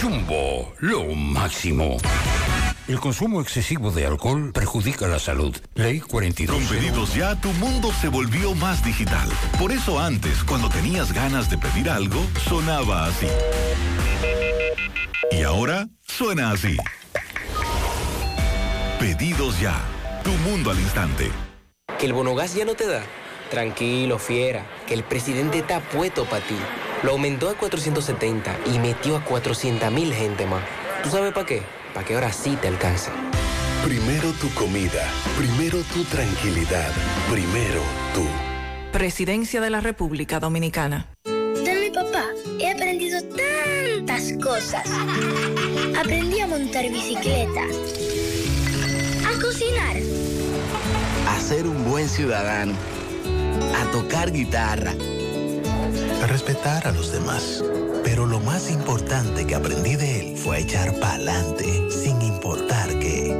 Jumbo, 0.00 0.72
lo 0.78 1.04
máximo. 1.14 1.98
El 2.88 2.98
consumo 2.98 3.40
excesivo 3.40 3.90
de 3.90 4.06
alcohol 4.06 4.52
perjudica 4.52 5.06
la 5.08 5.18
salud. 5.18 5.54
Ley 5.74 6.00
42. 6.00 6.56
Con 6.56 6.66
pedidos 6.68 7.14
ya, 7.14 7.38
tu 7.38 7.52
mundo 7.54 7.92
se 8.00 8.08
volvió 8.08 8.54
más 8.54 8.84
digital. 8.84 9.28
Por 9.58 9.72
eso 9.72 10.00
antes, 10.00 10.42
cuando 10.44 10.68
tenías 10.70 11.12
ganas 11.12 11.50
de 11.50 11.58
pedir 11.58 11.90
algo, 11.90 12.24
sonaba 12.48 13.06
así. 13.06 13.26
Y 15.30 15.42
ahora 15.42 15.88
suena 16.06 16.50
así. 16.50 16.76
Pedidos 18.98 19.60
ya. 19.60 19.76
Tu 20.24 20.30
mundo 20.48 20.70
al 20.70 20.80
instante. 20.80 21.30
¿Que 21.98 22.06
el 22.06 22.12
bonogás 22.12 22.54
ya 22.54 22.64
no 22.64 22.74
te 22.74 22.86
da? 22.86 23.02
Tranquilo, 23.50 24.18
fiera, 24.18 24.66
que 24.86 24.94
el 24.94 25.04
presidente 25.04 25.58
está 25.58 25.80
puesto 25.80 26.24
para 26.24 26.44
ti. 26.44 26.56
Lo 27.02 27.12
aumentó 27.12 27.48
a 27.48 27.54
470 27.54 28.56
y 28.74 28.78
metió 28.78 29.16
a 29.16 29.24
400 29.24 29.90
mil 29.92 30.12
gente 30.12 30.46
más. 30.46 30.62
¿Tú 31.02 31.10
sabes 31.10 31.32
para 31.32 31.46
qué? 31.46 31.62
Para 31.94 32.06
que 32.06 32.14
ahora 32.14 32.32
sí 32.32 32.58
te 32.60 32.68
alcance. 32.68 33.10
Primero 33.84 34.32
tu 34.32 34.52
comida, 34.54 35.06
primero 35.38 35.78
tu 35.94 36.02
tranquilidad, 36.04 36.90
primero 37.30 37.82
tú. 38.14 38.26
Presidencia 38.90 39.60
de 39.60 39.70
la 39.70 39.80
República 39.80 40.40
Dominicana. 40.40 41.06
Cosas. 44.42 44.88
Aprendí 45.98 46.40
a 46.40 46.46
montar 46.46 46.88
bicicleta, 46.90 47.64
a 49.26 49.40
cocinar, 49.40 49.96
a 51.28 51.40
ser 51.40 51.66
un 51.66 51.84
buen 51.84 52.08
ciudadano, 52.08 52.72
a 53.80 53.90
tocar 53.92 54.32
guitarra, 54.32 54.94
A 56.22 56.26
respetar 56.26 56.86
a 56.88 56.92
los 56.92 57.12
demás. 57.12 57.62
Pero 58.02 58.24
lo 58.24 58.40
más 58.40 58.70
importante 58.70 59.46
que 59.46 59.54
aprendí 59.54 59.96
de 59.96 60.20
él 60.20 60.36
fue 60.36 60.56
a 60.56 60.60
echar 60.60 60.94
pa'lante, 61.00 61.90
sin 61.90 62.22
importar 62.22 62.88
qué. 63.00 63.34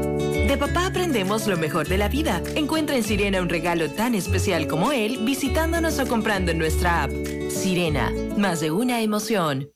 De 0.49 0.57
papá 0.59 0.87
aprendemos 0.87 1.47
lo 1.47 1.57
mejor 1.57 1.89
de 1.89 1.99
la 1.99 2.09
vida. 2.09 2.43
Encuentra 2.55 2.97
en 2.97 3.05
Sirena 3.05 3.41
un 3.41 3.49
regalo 3.49 3.91
tan 3.91 4.15
especial 4.15 4.67
como 4.67 4.93
él 4.93 5.21
visitándonos 5.25 5.99
o 6.01 6.07
comprando 6.07 6.51
en 6.51 6.59
nuestra 6.59 7.05
app. 7.05 7.13
Sirena, 7.49 8.13
más 8.37 8.61
de 8.61 8.73
una 8.73 9.01
emoción. 9.01 9.76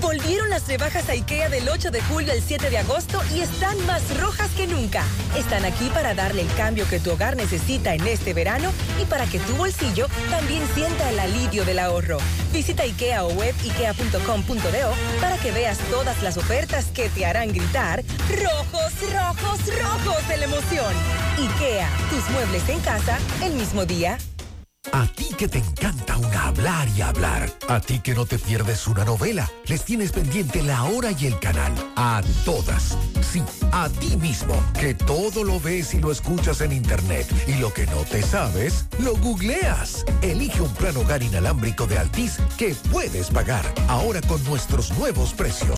Volvieron 0.00 0.50
las 0.50 0.68
rebajas 0.68 1.08
a 1.08 1.12
IKEA 1.12 1.48
del 1.48 1.68
8 1.68 1.90
de 1.90 2.00
julio 2.02 2.32
al 2.32 2.42
7 2.42 2.70
de 2.70 2.78
agosto 2.78 3.20
y 3.34 3.40
están 3.40 3.76
más 3.86 4.02
rojas 4.20 4.50
que 4.52 4.66
nunca. 4.66 5.02
Están 5.36 5.64
aquí 5.64 5.88
para 5.92 6.14
darle 6.14 6.42
el 6.42 6.52
cambio 6.54 6.86
que 6.88 7.00
tu 7.00 7.12
hogar 7.12 7.36
necesita 7.36 7.94
en 7.94 8.06
este 8.06 8.34
verano 8.34 8.70
y 9.00 9.04
para 9.06 9.26
que 9.26 9.38
tu 9.38 9.54
bolsillo 9.56 10.06
también 10.30 10.62
sienta 10.74 11.10
el 11.10 11.18
alivio 11.18 11.64
del 11.64 11.78
ahorro. 11.78 12.18
Visita 12.52 12.82
IKEA 12.82 13.24
o 13.24 13.32
web 13.32 13.54
ikea.com.do 13.64 14.94
para 15.20 15.38
que 15.38 15.50
veas 15.52 15.78
todas 15.90 16.22
las 16.22 16.36
ofertas 16.36 16.86
que 16.86 17.08
te 17.08 17.26
harán 17.26 17.52
gritar 17.52 18.04
rojos, 18.28 18.92
rojos, 19.12 19.60
rojos 19.80 20.28
de 20.28 20.36
la 20.36 20.44
emoción. 20.44 20.94
IKEA, 21.38 21.88
tus 22.10 22.28
muebles 22.30 22.68
en 22.68 22.80
casa 22.80 23.18
el 23.42 23.54
mismo 23.54 23.84
día. 23.86 24.18
A 24.92 25.06
ti 25.06 25.28
que 25.36 25.48
te 25.48 25.58
encanta 25.58 26.16
un 26.16 26.32
hablar 26.34 26.88
y 26.96 27.00
hablar. 27.00 27.50
A 27.68 27.80
ti 27.80 28.00
que 28.00 28.14
no 28.14 28.26
te 28.26 28.38
pierdes 28.38 28.86
una 28.86 29.04
novela. 29.04 29.50
Les 29.66 29.84
tienes 29.84 30.12
pendiente 30.12 30.62
la 30.62 30.84
hora 30.84 31.10
y 31.12 31.26
el 31.26 31.38
canal. 31.38 31.72
A 31.96 32.22
todas. 32.44 32.96
Sí, 33.20 33.42
a 33.72 33.88
ti 33.88 34.16
mismo. 34.16 34.54
Que 34.78 34.94
todo 34.94 35.44
lo 35.44 35.60
ves 35.60 35.94
y 35.94 36.00
lo 36.00 36.12
escuchas 36.12 36.60
en 36.60 36.72
internet. 36.72 37.26
Y 37.46 37.54
lo 37.54 37.72
que 37.72 37.86
no 37.86 38.04
te 38.04 38.22
sabes, 38.22 38.86
lo 38.98 39.16
googleas. 39.16 40.04
Elige 40.22 40.62
un 40.62 40.72
plan 40.74 40.96
hogar 40.96 41.22
inalámbrico 41.22 41.86
de 41.86 41.98
Altis 41.98 42.38
que 42.56 42.74
puedes 42.90 43.30
pagar. 43.30 43.64
Ahora 43.88 44.20
con 44.22 44.42
nuestros 44.44 44.96
nuevos 44.98 45.32
precios. 45.32 45.74